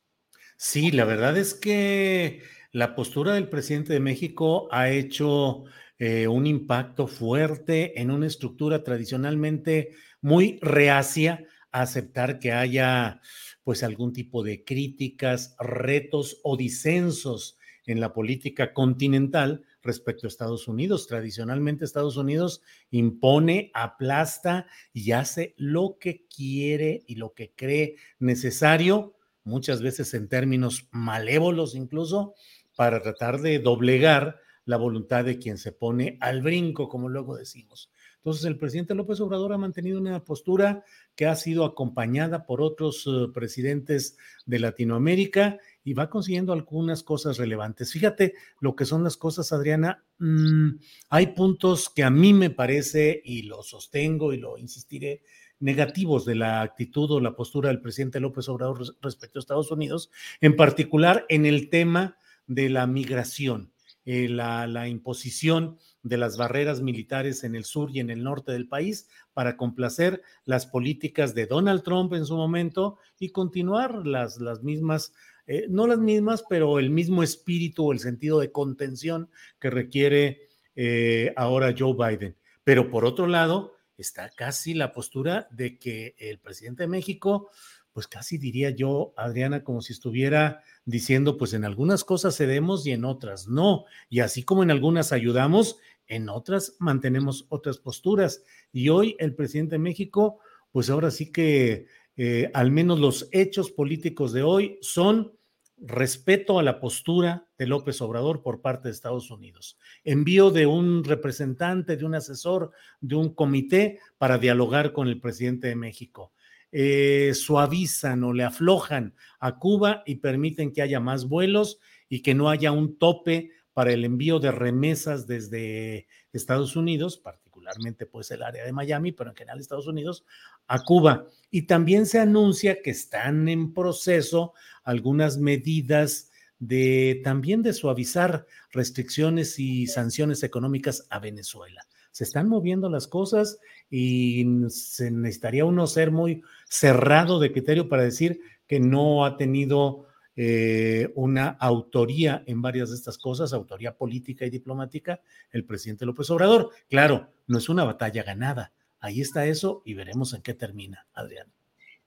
Sí, 0.57 0.91
la 0.91 1.05
verdad 1.05 1.35
es 1.38 1.53
que 1.53 2.43
la 2.72 2.93
postura 2.93 3.33
del 3.33 3.49
presidente 3.49 3.93
de 3.93 3.99
México 3.99 4.67
ha 4.72 4.89
hecho 4.89 5.64
eh, 5.97 6.27
un 6.27 6.45
impacto 6.45 7.07
fuerte 7.07 7.99
en 7.99 8.11
una 8.11 8.27
estructura 8.27 8.83
tradicionalmente 8.83 9.95
muy 10.22 10.59
reacia 10.61 11.45
aceptar 11.82 12.40
que 12.40 12.52
haya 12.52 13.22
pues 13.64 13.84
algún 13.84 14.14
tipo 14.14 14.44
de 14.44 14.64
críticas, 14.64 15.56
retos 15.60 16.40
o 16.44 16.56
disensos 16.58 17.58
en 17.86 18.00
la 18.00 18.14
política 18.14 18.74
continental 18.74 19.64
respecto 19.82 20.26
a 20.26 20.30
Estados 20.30 20.68
Unidos. 20.68 21.08
Tradicionalmente 21.08 21.86
Estados 21.86 22.18
Unidos 22.18 22.62
impone, 22.92 23.72
aplasta 23.74 24.68
y 24.94 25.12
hace 25.12 25.54
lo 25.58 25.98
que 26.00 26.26
quiere 26.28 27.04
y 27.08 27.16
lo 27.16 27.34
que 27.34 27.54
cree 27.56 27.95
necesario 28.20 29.16
muchas 29.44 29.82
veces 29.82 30.14
en 30.14 30.28
términos 30.28 30.88
malévolos 30.92 31.76
incluso, 31.76 32.34
para 32.76 33.02
tratar 33.02 33.40
de 33.42 33.60
doblegar 33.60 34.40
la 34.66 34.78
voluntad 34.78 35.24
de 35.24 35.38
quien 35.38 35.58
se 35.58 35.72
pone 35.72 36.18
al 36.20 36.42
brinco, 36.42 36.90
como 36.90 37.10
luego 37.10 37.38
decimos. 37.38 37.92
Entonces, 38.26 38.45
el 38.45 38.58
presidente 38.58 38.95
López 38.95 39.20
Obrador 39.22 39.54
ha 39.54 39.58
mantenido 39.60 40.00
una 40.00 40.24
postura 40.24 40.84
que 41.16 41.28
ha 41.28 41.36
sido 41.36 41.64
acompañada 41.64 42.48
por 42.48 42.60
otros 42.60 43.06
eh, 43.06 43.28
presidentes 43.32 44.18
de 44.48 44.58
Latinoamérica 44.58 45.60
y 45.84 45.94
va 45.94 46.10
consiguiendo 46.10 46.52
algunas 46.52 47.04
cosas 47.04 47.38
relevantes. 47.38 47.92
Fíjate 47.92 48.34
lo 48.60 48.76
que 48.76 48.86
son 48.86 49.04
las 49.04 49.16
cosas, 49.16 49.54
Adriana. 49.54 50.04
Mm, 50.18 50.80
hay 51.10 51.28
puntos 51.36 51.88
que 51.88 52.04
a 52.04 52.10
mí 52.10 52.34
me 52.34 52.50
parece, 52.50 53.22
y 53.24 53.44
lo 53.44 53.62
sostengo 53.62 54.34
y 54.34 54.38
lo 54.38 54.58
insistiré, 54.58 55.22
negativos 55.60 56.26
de 56.26 56.34
la 56.34 56.64
actitud 56.64 57.12
o 57.12 57.20
la 57.20 57.36
postura 57.36 57.70
del 57.70 57.80
presidente 57.80 58.20
López 58.20 58.50
Obrador 58.50 58.95
respecto 59.04 59.38
a 59.38 59.42
Estados 59.42 59.70
Unidos, 59.70 60.10
en 60.42 60.56
particular 60.56 61.28
en 61.30 61.45
el 61.45 61.70
tema 61.70 62.18
de 62.48 62.70
la 62.70 62.88
migración. 62.88 63.72
Eh, 64.08 64.30
la, 64.30 64.88
imposición 64.88 65.80
de 66.06 66.17
las 66.17 66.38
barreras 66.38 66.82
militares 66.82 67.43
en 67.43 67.56
el 67.56 67.66
sur 67.66 67.90
y 67.92 68.00
en 68.00 68.11
el 68.11 68.24
norte 68.24 68.51
del 68.51 68.67
país 68.67 69.09
para 69.34 69.58
complacer 69.58 70.22
las 70.45 70.67
políticas 70.67 71.34
de 71.34 71.48
Donald 71.48 71.82
Trump 71.82 72.14
en 72.14 72.27
su 72.27 72.38
momento 72.38 73.00
y 73.17 73.30
continuar 73.30 74.06
las, 74.06 74.40
las 74.40 74.61
mismas, 74.61 75.14
eh, 75.48 75.66
no 75.67 75.88
las 75.88 75.98
mismas, 75.98 76.45
pero 76.48 76.77
el 76.77 76.92
mismo 76.92 77.24
espíritu 77.24 77.88
o 77.88 77.92
el 77.92 78.00
sentido 78.00 78.40
de 78.40 78.51
contención 78.51 79.30
que 79.59 79.72
requiere 79.72 80.48
eh, 80.75 81.34
ahora 81.35 81.74
Joe 81.75 81.95
Biden. 81.95 82.35
Pero 82.64 82.92
por 82.92 83.03
otro 83.03 83.25
lado, 83.25 83.74
está 83.98 84.30
casi 84.30 84.75
la 84.75 84.93
postura 84.93 85.48
de 85.50 85.80
que 85.80 86.14
el 86.19 86.38
presidente 86.38 86.84
de 86.84 86.88
México 86.88 87.50
pues 87.95 88.09
casi 88.09 88.38
diría 88.38 88.72
yo, 88.72 89.14
Adriana, 89.16 89.64
como 89.64 89.82
si 89.82 89.93
estuviera 89.93 90.61
diciendo, 90.84 91.38
pues 91.38 91.53
en 91.53 91.64
algunas 91.64 92.03
cosas 92.03 92.35
cedemos 92.35 92.85
y 92.85 92.92
en 92.92 93.06
otras 93.06 93.48
no. 93.48 93.85
Y 94.09 94.19
así 94.19 94.43
como 94.43 94.64
en 94.64 94.69
algunas 94.69 95.14
ayudamos, 95.14 95.77
en 96.08 96.30
otras 96.30 96.75
mantenemos 96.80 97.45
otras 97.50 97.77
posturas. 97.77 98.43
Y 98.72 98.90
hoy 98.90 99.16
el 99.19 99.35
presidente 99.35 99.75
de 99.75 99.80
México, 99.80 100.40
pues 100.72 100.90
ahora 100.90 101.11
sí 101.11 101.32
que 101.32 101.88
eh, 102.17 102.51
al 102.53 102.72
menos 102.72 103.00
los 103.00 103.30
hechos 103.32 103.72
políticos 103.72 104.34
de 104.34 104.43
hoy 104.43 104.77
son 104.82 105.34
respeto 105.77 106.58
a 106.58 106.64
la 106.64 106.80
postura 106.80 107.48
de 107.58 107.67
López 107.67 108.01
Obrador 108.01 108.42
por 108.42 108.61
parte 108.61 108.88
de 108.88 108.93
Estados 108.93 109.30
Unidos. 109.30 109.77
Envío 110.03 110.51
de 110.51 110.66
un 110.66 111.03
representante, 111.03 111.98
de 111.98 112.06
un 112.06 112.16
asesor, 112.16 112.72
de 113.01 113.16
un 113.16 113.34
comité 113.34 114.00
para 114.17 114.38
dialogar 114.38 114.93
con 114.93 115.08
el 115.08 115.19
presidente 115.19 115.67
de 115.67 115.75
México 115.75 116.32
eh, 116.77 117.34
suavizan 117.34 118.25
o 118.25 118.34
le 118.34 118.43
aflojan 118.43 119.16
a 119.40 119.58
Cuba 119.59 120.03
y 120.06 120.16
permiten 120.16 120.74
que 120.74 120.82
haya 120.82 121.00
más 121.00 121.30
vuelos 121.30 121.80
y 122.09 122.22
que 122.22 122.34
no 122.35 122.50
haya 122.50 122.74
un 122.74 122.98
tope 122.98 123.51
para 123.76 123.92
el 123.92 124.06
envío 124.06 124.40
de 124.40 124.54
remesas 124.54 125.28
desde 125.28 126.08
Estados 126.32 126.78
Unidos, 126.78 127.18
particularmente 127.18 128.06
pues 128.06 128.32
el 128.32 128.42
área 128.42 128.64
de 128.64 128.72
Miami, 128.72 129.12
pero 129.12 129.32
en 129.32 129.36
general 129.36 129.60
Estados 129.60 129.88
Unidos, 129.88 130.24
a 130.66 130.82
Cuba. 130.86 131.28
Y 131.52 131.64
también 131.64 132.06
se 132.06 132.20
anuncia 132.20 132.82
que 132.82 132.92
están 132.92 133.50
en 133.50 133.74
proceso 133.74 134.54
algunas 134.86 135.38
medidas 135.38 136.32
de 136.58 137.20
también 137.22 137.64
de 137.64 137.74
suavizar 137.74 138.45
restricciones 138.72 139.60
y 139.60 139.88
sanciones 139.88 140.42
económicas 140.44 141.06
a 141.10 141.20
Venezuela 141.20 141.86
se 142.12 142.24
están 142.24 142.48
moviendo 142.48 142.90
las 142.90 143.08
cosas 143.08 143.60
y 143.90 144.48
se 144.70 145.12
necesitaría 145.12 145.66
uno 145.66 145.86
ser 145.86 146.12
muy 146.12 146.44
cerrado 146.64 147.42
de 147.42 147.52
criterio 147.52 147.90
para 147.90 148.04
decir 148.04 148.40
que 148.68 148.80
no 148.80 149.26
ha 149.26 149.36
tenido 149.36 150.05
eh, 150.35 151.11
una 151.15 151.49
autoría 151.49 152.43
en 152.45 152.61
varias 152.61 152.89
de 152.89 152.95
estas 152.95 153.17
cosas, 153.17 153.53
autoría 153.53 153.95
política 153.95 154.45
y 154.45 154.49
diplomática, 154.49 155.22
el 155.51 155.65
presidente 155.65 156.05
López 156.05 156.30
Obrador. 156.30 156.72
Claro, 156.89 157.33
no 157.47 157.57
es 157.57 157.69
una 157.69 157.83
batalla 157.83 158.23
ganada. 158.23 158.73
Ahí 158.99 159.22
está 159.22 159.45
eso 159.45 159.81
y 159.85 159.93
veremos 159.93 160.33
en 160.33 160.41
qué 160.41 160.53
termina, 160.53 161.07
Adrián. 161.14 161.51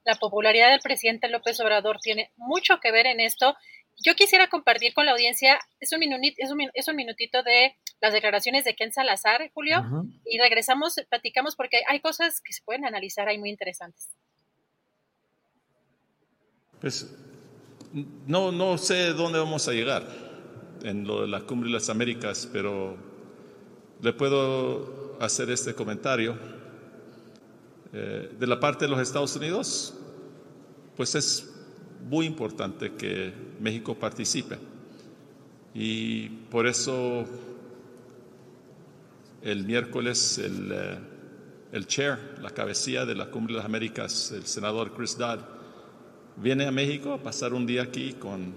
La 0.05 0.15
popularidad 0.15 0.71
del 0.71 0.79
presidente 0.79 1.29
López 1.29 1.59
Obrador 1.59 1.97
tiene 2.01 2.31
mucho 2.37 2.79
que 2.81 2.91
ver 2.91 3.05
en 3.05 3.19
esto 3.19 3.55
yo 4.03 4.15
quisiera 4.15 4.47
compartir 4.47 4.93
con 4.93 5.05
la 5.05 5.11
audiencia, 5.11 5.59
es 5.79 5.91
un, 5.91 6.01
es 6.73 6.87
un, 6.87 6.95
minutito 6.95 7.43
de 7.43 7.75
las 7.99 8.13
declaraciones 8.13 8.63
de 8.63 8.75
Ken 8.75 8.93
Salazar, 8.93 9.51
Julio, 9.53 9.83
y 10.25 10.39
regresamos, 10.39 10.95
platicamos 11.09 11.55
porque 11.55 11.81
hay 11.87 11.99
cosas 11.99 12.41
que 12.41 12.53
se 12.53 12.63
pueden 12.63 12.85
analizar 12.85 13.27
ahí 13.27 13.37
muy 13.37 13.49
interesantes. 13.49 14.09
Pues 16.79 17.13
no, 18.27 18.51
no 18.51 18.77
sé 18.77 19.13
dónde 19.13 19.39
vamos 19.39 19.67
a 19.67 19.71
llegar 19.71 20.07
en 20.83 21.05
lo 21.05 21.21
de 21.21 21.27
la 21.27 21.41
cumbre 21.41 21.69
de 21.69 21.73
las 21.73 21.89
Américas, 21.89 22.47
pero 22.51 22.95
le 24.01 24.13
puedo 24.13 25.17
hacer 25.19 25.49
este 25.49 25.73
comentario. 25.73 26.37
Eh, 27.91 28.35
de 28.37 28.47
la 28.47 28.59
parte 28.59 28.85
de 28.85 28.91
los 28.91 28.99
Estados 28.99 29.35
Unidos, 29.35 29.95
pues 30.95 31.15
es 31.15 31.49
muy 32.07 32.27
importante 32.27 32.93
que 32.93 33.33
México 33.59 33.95
participe. 33.95 34.57
Y 35.73 36.29
por 36.29 36.67
eso 36.67 37.25
el 39.41 39.63
miércoles 39.65 40.37
el, 40.37 40.71
eh, 40.71 40.97
el 41.71 41.87
chair, 41.87 42.35
la 42.41 42.51
cabecilla 42.51 43.05
de 43.05 43.15
la 43.15 43.31
Cumbre 43.31 43.53
de 43.53 43.57
las 43.57 43.65
Américas, 43.65 44.31
el 44.31 44.45
senador 44.45 44.93
Chris 44.93 45.17
Dodd, 45.17 45.39
viene 46.41 46.65
a 46.65 46.71
México 46.71 47.13
a 47.13 47.23
pasar 47.23 47.53
un 47.53 47.65
día 47.65 47.83
aquí 47.83 48.13
con 48.13 48.53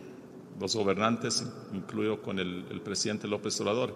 los 0.61 0.77
gobernantes, 0.77 1.45
incluido 1.73 2.23
con 2.23 2.39
el, 2.39 2.81
presidente 2.85 3.27
López 3.27 3.61
Obrador, 3.61 3.95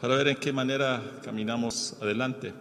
para 0.00 0.16
ver 0.16 0.28
en 0.28 0.36
qué 0.36 0.52
manera 0.52 1.20
caminamos 1.22 1.96
adelante. 2.00 2.52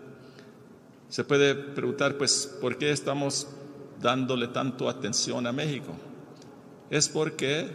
Se 1.09 1.23
puede 1.23 1.55
preguntar, 1.55 2.17
pues, 2.17 2.57
¿por 2.59 2.77
qué 2.77 2.91
estamos 2.91 3.47
dándole 4.01 4.47
tanto 4.49 4.89
atención 4.89 5.47
a 5.47 5.51
México? 5.51 5.93
es 6.89 7.09
porque 7.09 7.67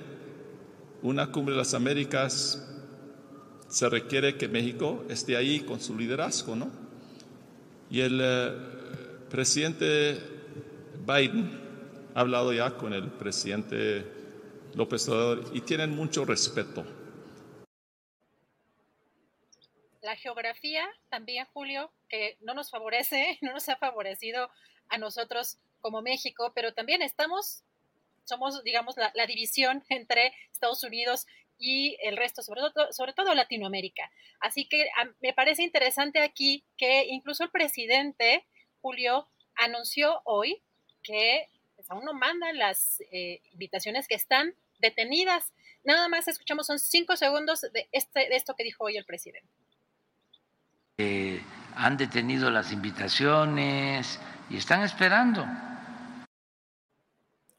una 1.02 1.30
cumbre 1.30 1.54
de 1.54 1.58
las 1.58 1.74
Américas 1.74 2.66
se 3.68 3.88
requiere 3.88 4.36
que 4.36 4.48
México 4.48 5.04
esté 5.08 5.36
ahí 5.36 5.60
con 5.60 5.80
su 5.80 5.96
liderazgo, 5.96 6.56
¿no? 6.56 6.70
Y 7.90 8.00
el 8.00 8.20
eh, 8.22 8.52
presidente 9.30 10.18
Biden 11.06 11.61
ha 12.14 12.20
hablado 12.20 12.52
ya 12.52 12.76
con 12.76 12.92
el 12.92 13.10
presidente 13.10 14.04
López 14.74 15.08
Obrador 15.08 15.44
y 15.52 15.60
tienen 15.62 15.94
mucho 15.94 16.24
respeto. 16.24 16.84
La 20.00 20.16
geografía 20.16 20.88
también, 21.08 21.46
Julio, 21.52 21.92
que 22.08 22.36
no 22.40 22.54
nos 22.54 22.70
favorece, 22.70 23.38
no 23.42 23.52
nos 23.52 23.68
ha 23.68 23.76
favorecido 23.76 24.50
a 24.88 24.98
nosotros 24.98 25.58
como 25.80 26.02
México, 26.02 26.52
pero 26.54 26.74
también 26.74 27.02
estamos 27.02 27.64
somos, 28.24 28.62
digamos, 28.62 28.96
la, 28.96 29.26
división 29.26 29.84
entre 29.88 30.32
Estados 30.52 30.82
Unidos 30.84 31.26
y 31.58 31.96
el 32.02 32.16
resto, 32.16 32.42
sobre 32.42 32.60
todo, 32.60 32.92
sobre 32.92 33.12
todo 33.12 33.34
Latinoamérica. 33.34 34.10
Así 34.40 34.68
que 34.68 34.88
me 35.20 35.32
parece 35.32 35.62
interesante 35.62 36.20
aquí 36.20 36.64
que 36.76 37.06
incluso 37.06 37.44
el 37.44 37.50
presidente, 37.50 38.46
Julio, 38.80 39.28
anunció 39.54 40.22
hoy 40.24 40.62
que 41.02 41.48
aún 41.92 42.04
no 42.04 42.14
mandan 42.14 42.58
las 42.58 43.00
eh, 43.12 43.40
invitaciones 43.52 44.08
que 44.08 44.14
están 44.14 44.54
detenidas. 44.80 45.52
Nada 45.84 46.08
más 46.08 46.26
escuchamos, 46.26 46.66
son 46.66 46.78
cinco 46.78 47.16
segundos 47.16 47.60
de, 47.60 47.88
este, 47.92 48.20
de 48.28 48.36
esto 48.36 48.54
que 48.56 48.64
dijo 48.64 48.84
hoy 48.84 48.96
el 48.96 49.04
presidente. 49.04 49.48
han 51.76 51.96
detenido 51.96 52.50
las 52.50 52.72
invitaciones 52.72 54.20
y 54.50 54.56
están 54.56 54.82
esperando 54.82 55.44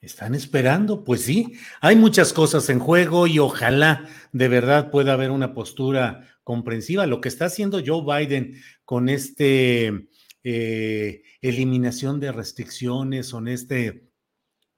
¿Están 0.03 0.35
esperando? 0.35 1.05
Pues 1.05 1.21
sí, 1.21 1.53
hay 1.79 1.95
muchas 1.95 2.33
cosas 2.33 2.69
en 2.69 2.79
juego 2.79 3.25
y 3.25 3.39
ojalá 3.39 4.05
de 4.33 4.49
verdad 4.49 4.91
pueda 4.91 5.13
haber 5.13 5.31
una 5.31 5.53
postura 5.53 6.27
comprensiva. 6.43 7.07
Lo 7.07 7.21
que 7.21 7.29
está 7.29 7.45
haciendo 7.45 7.81
Joe 7.85 8.03
Biden 8.03 8.61
con 8.83 9.07
este 9.07 10.09
eh, 10.43 11.23
eliminación 11.41 12.19
de 12.19 12.33
restricciones, 12.33 13.31
con 13.31 13.47
este, 13.47 14.09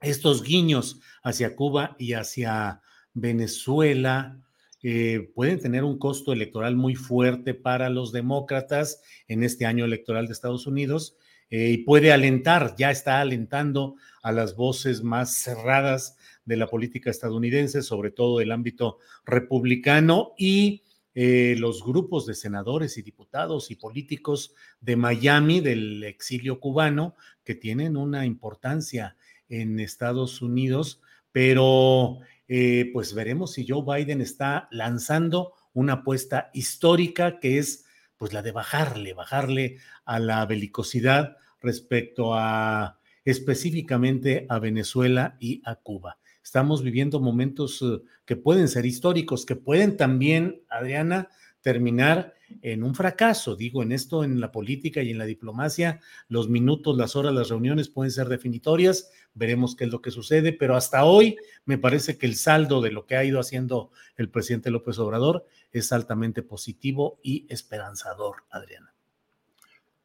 estos 0.06 0.44
guiños 0.44 1.00
hacia 1.24 1.56
Cuba 1.56 1.96
y 2.00 2.14
hacia 2.14 2.82
Venezuela, 3.14 4.40
eh, 4.84 5.32
pueden 5.34 5.60
tener 5.60 5.84
un 5.84 5.98
costo 5.98 6.32
electoral 6.32 6.76
muy 6.76 6.96
fuerte 6.96 7.54
para 7.56 7.90
los 7.90 8.12
demócratas 8.12 9.02
en 9.28 9.44
este 9.44 9.66
año 9.66 9.86
electoral 9.86 10.28
de 10.28 10.34
Estados 10.34 10.68
Unidos 10.68 11.18
eh, 11.50 11.72
y 11.72 11.78
puede 11.80 12.12
alentar, 12.12 12.76
ya 12.78 12.92
está 12.92 13.20
alentando 13.20 13.96
a 14.22 14.32
las 14.32 14.56
voces 14.56 15.04
más 15.04 15.34
cerradas 15.36 16.18
de 16.46 16.58
la 16.58 16.68
política 16.68 17.10
estadounidense, 17.10 17.82
sobre 17.82 18.12
todo 18.12 18.40
del 18.40 18.52
ámbito 18.52 19.00
republicano 19.26 20.34
y 20.38 20.84
eh, 21.18 21.56
los 21.58 21.84
grupos 21.84 22.26
de 22.26 22.36
senadores 22.36 22.98
y 22.98 23.02
diputados 23.02 23.72
y 23.72 23.76
políticos 23.76 24.54
de 24.82 24.98
Miami, 24.98 25.62
del 25.62 26.04
exilio 26.04 26.60
cubano, 26.60 27.16
que 27.44 27.56
tienen 27.56 27.96
una 27.96 28.26
importancia 28.26 29.16
en 29.50 29.80
Estados 29.80 30.42
Unidos 30.42 31.02
pero 31.36 32.20
eh, 32.48 32.92
pues 32.94 33.14
veremos 33.14 33.52
si 33.52 33.68
Joe 33.68 33.84
Biden 33.86 34.22
está 34.22 34.70
lanzando 34.72 35.52
una 35.74 35.96
apuesta 35.96 36.50
histórica 36.54 37.42
que 37.42 37.58
es 37.58 37.84
pues 38.16 38.32
la 38.32 38.42
de 38.42 38.54
bajarle, 38.54 39.14
bajarle 39.14 39.80
a 40.06 40.20
la 40.20 40.46
belicosidad 40.46 41.36
respecto 41.60 42.36
a 42.36 43.00
específicamente 43.26 44.46
a 44.48 44.60
Venezuela 44.60 45.36
y 45.42 45.62
a 45.66 45.76
Cuba. 45.76 46.20
Estamos 46.42 46.84
viviendo 46.84 47.20
momentos 47.20 47.82
eh, 47.82 48.02
que 48.24 48.38
pueden 48.38 48.70
ser 48.70 48.86
históricos, 48.86 49.46
que 49.46 49.58
pueden 49.58 49.98
también, 49.98 50.62
Adriana, 50.70 51.28
terminar 51.60 52.35
en 52.62 52.84
un 52.84 52.96
fracaso. 52.96 53.56
Digo, 53.56 53.84
en 53.84 53.92
esto, 53.92 54.24
en 54.24 54.40
la 54.40 54.52
política 54.52 55.02
y 55.02 55.12
en 55.12 55.18
la 55.18 55.26
diplomacia, 55.26 56.00
los 56.28 56.50
minutos, 56.50 56.98
las 56.98 57.16
horas, 57.16 57.34
las 57.34 57.50
reuniones 57.50 57.90
pueden 57.90 58.12
ser 58.12 58.28
definitorias. 58.28 59.12
Veremos 59.34 59.76
qué 59.76 59.86
es 59.86 59.92
lo 59.92 60.02
que 60.02 60.12
sucede, 60.12 60.54
pero 60.54 60.76
hasta 60.76 61.06
hoy 61.06 61.38
me 61.66 61.78
parece 61.78 62.18
que 62.18 62.26
el 62.26 62.36
saldo 62.36 62.82
de 62.82 62.92
lo 62.92 63.06
que 63.06 63.16
ha 63.16 63.24
ido 63.24 63.40
haciendo 63.40 63.92
el 64.18 64.30
presidente 64.30 64.72
López 64.72 64.98
Obrador 65.00 65.46
es 65.72 65.92
altamente 65.92 66.42
positivo 66.42 67.20
y 67.22 67.46
esperanzador, 67.50 68.44
Adriana. 68.50 68.94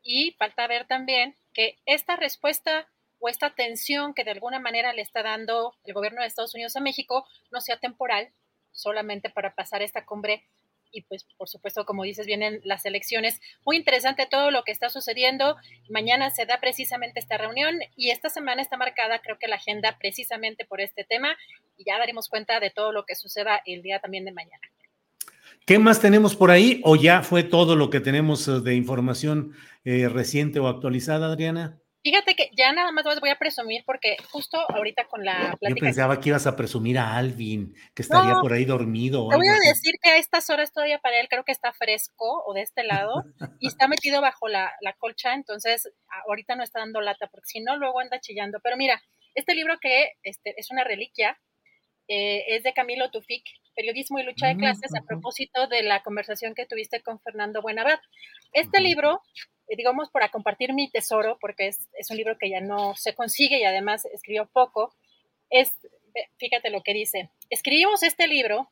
Y 0.03 0.33
falta 0.39 0.67
ver 0.67 0.87
también 0.87 1.37
que 1.53 1.79
esta 1.87 2.17
respuesta 2.17 2.89
o 3.21 3.29
esta 3.29 3.55
tensión 3.55 4.15
que 4.15 4.25
de 4.25 4.31
alguna 4.33 4.59
manera 4.59 4.93
le 4.93 5.03
está 5.03 5.23
dando 5.23 5.75
el 5.85 5.95
gobierno 5.95 6.23
de 6.23 6.27
Estados 6.27 6.55
Unidos 6.55 6.75
a 6.77 6.81
México 6.81 7.27
no 7.51 7.61
sea 7.61 7.79
temporal, 7.79 8.31
solamente 8.73 9.31
para 9.31 9.55
pasar 9.55 9.83
esta 9.83 10.05
cumbre. 10.05 10.45
Y 10.93 11.03
pues, 11.03 11.25
por 11.37 11.49
supuesto, 11.49 11.85
como 11.85 12.05
dices, 12.05 12.27
vienen 12.27 12.61
las 12.65 12.85
elecciones. 12.85 13.41
Muy 13.65 13.77
interesante 13.77 14.27
todo 14.31 14.51
lo 14.51 14.65
que 14.65 14.73
está 14.73 14.91
sucediendo. 14.91 15.57
Mañana 15.89 16.31
se 16.31 16.47
da 16.47 16.61
precisamente 16.61 17.21
esta 17.21 17.39
reunión 17.39 17.81
y 17.97 18.11
esta 18.11 18.29
semana 18.29 18.63
está 18.63 18.77
marcada, 18.77 19.21
creo 19.21 19.39
que 19.39 19.49
la 19.49 19.57
agenda 19.57 19.97
precisamente 19.99 20.65
por 20.65 20.81
este 20.81 21.05
tema. 21.05 21.37
Y 21.77 21.85
ya 21.85 21.99
daremos 21.99 22.29
cuenta 22.29 22.61
de 22.61 22.71
todo 22.71 22.93
lo 22.93 23.05
que 23.05 23.15
suceda 23.15 23.63
el 23.65 23.83
día 23.83 24.01
también 24.01 24.25
de 24.25 24.33
mañana. 24.33 24.63
¿Qué 25.67 25.79
más 25.79 26.01
tenemos 26.01 26.35
por 26.35 26.51
ahí? 26.51 26.81
¿O 26.85 26.97
ya 26.97 27.23
fue 27.23 27.43
todo 27.43 27.77
lo 27.77 27.91
que 27.91 28.01
tenemos 28.01 28.49
eh, 28.49 28.61
de 28.61 28.75
información 28.75 29.53
eh, 29.85 30.09
reciente 30.09 30.59
o 30.59 30.67
actualizada, 30.67 31.27
Adriana? 31.27 31.80
Fíjate 32.03 32.35
que 32.35 32.51
ya 32.57 32.73
nada 32.73 32.93
más 32.93 33.05
voy 33.21 33.29
a 33.29 33.37
presumir 33.37 33.83
porque 33.85 34.17
justo 34.31 34.59
ahorita 34.71 35.07
con 35.07 35.25
la 35.25 35.55
plática. 35.61 35.69
Yo 35.69 35.77
pensaba 35.77 36.21
que 36.21 36.31
ibas 36.31 36.47
a 36.47 36.57
presumir 36.57 36.99
a 36.99 37.17
Alvin, 37.17 37.75
que 37.95 38.03
estaría 38.03 38.37
por 38.41 38.53
ahí 38.53 38.65
dormido. 38.65 39.29
te 39.29 39.37
voy 39.37 39.49
a 39.49 39.69
decir 39.69 39.95
que 40.03 40.11
a 40.11 40.17
estas 40.17 40.49
horas 40.49 40.73
todavía 40.73 40.99
para 40.99 41.21
él 41.21 41.29
creo 41.29 41.45
que 41.45 41.53
está 41.53 41.73
fresco 41.73 42.43
o 42.47 42.55
de 42.55 42.63
este 42.63 42.85
lado 42.85 43.25
y 43.59 43.69
está 43.69 43.87
metido 43.87 44.23
bajo 44.23 44.49
la, 44.49 44.73
colcha, 44.99 45.35
entonces 45.35 45.89
ahorita 46.27 46.57
no 46.57 46.63
está 46.63 46.81
dando 46.81 47.01
lata 47.01 47.29
porque 47.31 47.47
si 47.47 47.61
no 47.61 47.77
luego 47.77 48.01
anda 48.01 48.19
chillando. 48.21 48.61
Pero 48.63 48.77
mira, 48.77 49.03
este 49.35 49.55
libro 49.55 49.79
que 49.81 50.13
este, 50.23 50.55
es 50.57 50.71
una 50.71 50.85
reliquia 50.85 51.39
eh, 52.13 52.57
es 52.57 52.65
de 52.65 52.73
Camilo 52.73 53.09
Tufik, 53.13 53.45
Periodismo 53.77 54.19
y 54.19 54.25
Lucha 54.25 54.49
de 54.49 54.57
mm, 54.57 54.59
Clases, 54.59 54.91
a 54.97 55.05
propósito 55.05 55.69
de 55.69 55.85
la 55.85 56.03
conversación 56.03 56.57
que 56.57 56.67
tuviste 56.67 57.03
con 57.03 57.21
Fernando 57.21 57.63
Buenabad. 57.63 58.01
Este 58.53 58.81
libro 58.81 59.23
eh, 59.69 59.77
digamos, 59.77 60.11
para 60.11 60.31
compartir 60.31 60.75
mi 60.75 60.91
tesoro, 60.91 61.39
porque 61.41 61.69
es, 61.69 62.11
un 62.11 62.17
libro 62.17 62.37
que 62.37 62.51
ya 62.51 62.61
no 62.61 62.97
se 62.97 63.15
consigue 63.15 63.61
y 63.61 63.65
además 63.65 64.05
escribió 64.07 64.47
poco, 64.47 64.93
es, 65.49 65.73
fíjate 66.39 66.71
lo 66.71 66.83
que 66.83 66.95
dice, 66.95 67.31
escribimos 67.49 68.03
este 68.03 68.27
libro 68.27 68.69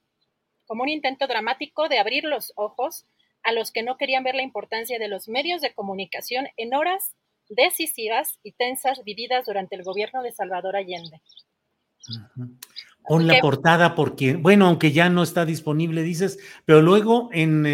como 0.67 0.83
un 0.83 0.89
intento 0.89 1.29
dramático 1.29 1.89
de 1.89 1.99
abrir 1.99 2.25
los 2.25 2.53
ojos 2.57 3.07
a 3.45 3.53
los 3.53 3.71
que 3.71 3.85
no 3.85 3.97
querían 3.97 4.25
ver 4.25 4.35
la 4.35 4.43
importancia 4.43 4.99
de 4.99 5.07
los 5.07 5.29
medios 5.29 5.61
de 5.61 5.73
comunicación 5.73 6.49
en 6.57 6.75
horas 6.75 7.15
decisivas 7.49 8.41
y 8.43 8.53
tensas 8.53 9.05
vividas 9.05 9.47
durante 9.47 9.77
el 9.77 9.85
gobierno 9.85 10.23
de 10.25 10.33
Salvador 10.33 10.75
Allende. 10.75 11.21
Pon 13.09 13.27
la 13.27 13.41
portada 13.41 13.95
porque, 13.95 14.37
bueno, 14.37 14.67
aunque 14.67 14.93
ya 14.93 15.09
no 15.09 15.23
está 15.23 15.45
disponible, 15.45 16.03
dices, 16.03 16.39
pero 16.65 16.83
luego 16.83 17.31
en, 17.33 17.67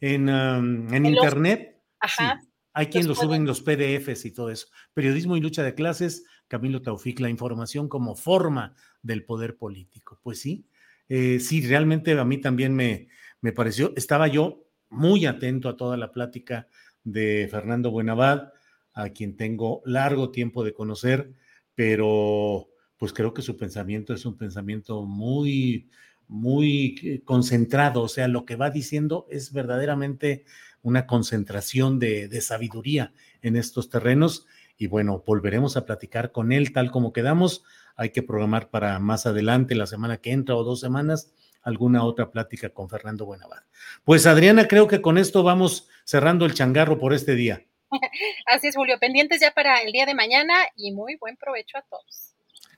en, 0.00 0.28
um, 0.28 0.94
internet. 0.94 1.80
Ajá. 2.00 2.40
Hay 2.72 2.88
quien 2.88 3.08
lo 3.08 3.14
suben 3.14 3.46
los 3.46 3.62
PDFs 3.62 4.26
y 4.26 4.32
todo 4.32 4.50
eso. 4.50 4.66
Periodismo 4.92 5.36
y 5.36 5.40
lucha 5.40 5.62
de 5.62 5.74
clases, 5.74 6.24
Camilo 6.46 6.82
Taufik, 6.82 7.20
la 7.20 7.30
información 7.30 7.88
como 7.88 8.14
forma 8.14 8.74
del 9.02 9.24
poder 9.24 9.56
político. 9.56 10.20
Pues 10.22 10.40
sí, 10.40 10.68
eh, 11.08 11.40
sí, 11.40 11.66
realmente 11.66 12.12
a 12.18 12.24
mí 12.24 12.38
también 12.38 12.74
me, 12.74 13.08
me 13.40 13.52
pareció, 13.52 13.92
estaba 13.96 14.28
yo 14.28 14.66
muy 14.90 15.24
atento 15.24 15.68
a 15.68 15.76
toda 15.76 15.96
la 15.96 16.12
plática 16.12 16.68
de 17.02 17.48
Fernando 17.50 17.90
Buenavad, 17.90 18.52
a 18.92 19.10
quien 19.10 19.36
tengo 19.36 19.82
largo 19.84 20.30
tiempo 20.30 20.64
de 20.64 20.72
conocer, 20.72 21.32
pero 21.74 22.68
pues 22.98 23.12
creo 23.12 23.34
que 23.34 23.42
su 23.42 23.56
pensamiento 23.56 24.14
es 24.14 24.24
un 24.26 24.36
pensamiento 24.36 25.02
muy, 25.02 25.88
muy 26.28 26.98
eh, 27.02 27.20
concentrado, 27.24 28.02
o 28.02 28.08
sea, 28.08 28.28
lo 28.28 28.44
que 28.44 28.56
va 28.56 28.70
diciendo 28.70 29.26
es 29.30 29.52
verdaderamente 29.52 30.44
una 30.86 31.06
concentración 31.06 31.98
de, 31.98 32.40
sabiduría 32.40 33.12
en 33.42 33.56
estos 33.56 33.90
terrenos. 33.90 34.46
Y 34.78 34.86
bueno, 34.86 35.22
volveremos 35.26 35.76
a 35.76 35.84
platicar 35.84 36.30
con 36.30 36.52
él 36.52 36.72
tal 36.72 36.92
como 36.92 37.12
quedamos. 37.12 37.64
Hay 37.96 38.10
que 38.10 38.22
programar 38.22 38.70
para 38.70 38.98
más 39.00 39.26
adelante, 39.26 39.74
la 39.74 39.86
semana 39.86 40.18
que 40.18 40.30
entra 40.30 40.54
o 40.54 40.62
dos 40.62 40.78
semanas, 40.78 41.32
alguna 41.62 42.04
otra 42.04 42.30
plática 42.30 42.68
con 42.68 42.88
Fernando 42.88 43.26
Buenavad. 43.26 43.64
Pues 44.04 44.26
Adriana, 44.26 44.68
creo 44.68 44.86
que 44.86 45.02
con 45.02 45.18
esto 45.18 45.42
vamos 45.42 45.88
cerrando 46.04 46.46
el 46.46 46.54
changarro 46.54 46.98
por 46.98 47.12
este 47.14 47.34
día. 47.34 47.66
Así 48.46 48.68
es, 48.68 48.76
Julio. 48.76 48.98
Pendientes 49.00 49.40
ya 49.40 49.50
para 49.50 49.82
el 49.82 49.90
día 49.90 50.06
de 50.06 50.14
mañana 50.14 50.54
y 50.76 50.92
muy 50.92 51.16
buen 51.16 51.36
provecho 51.36 51.78
a 51.78 51.82
todos. 51.82 52.35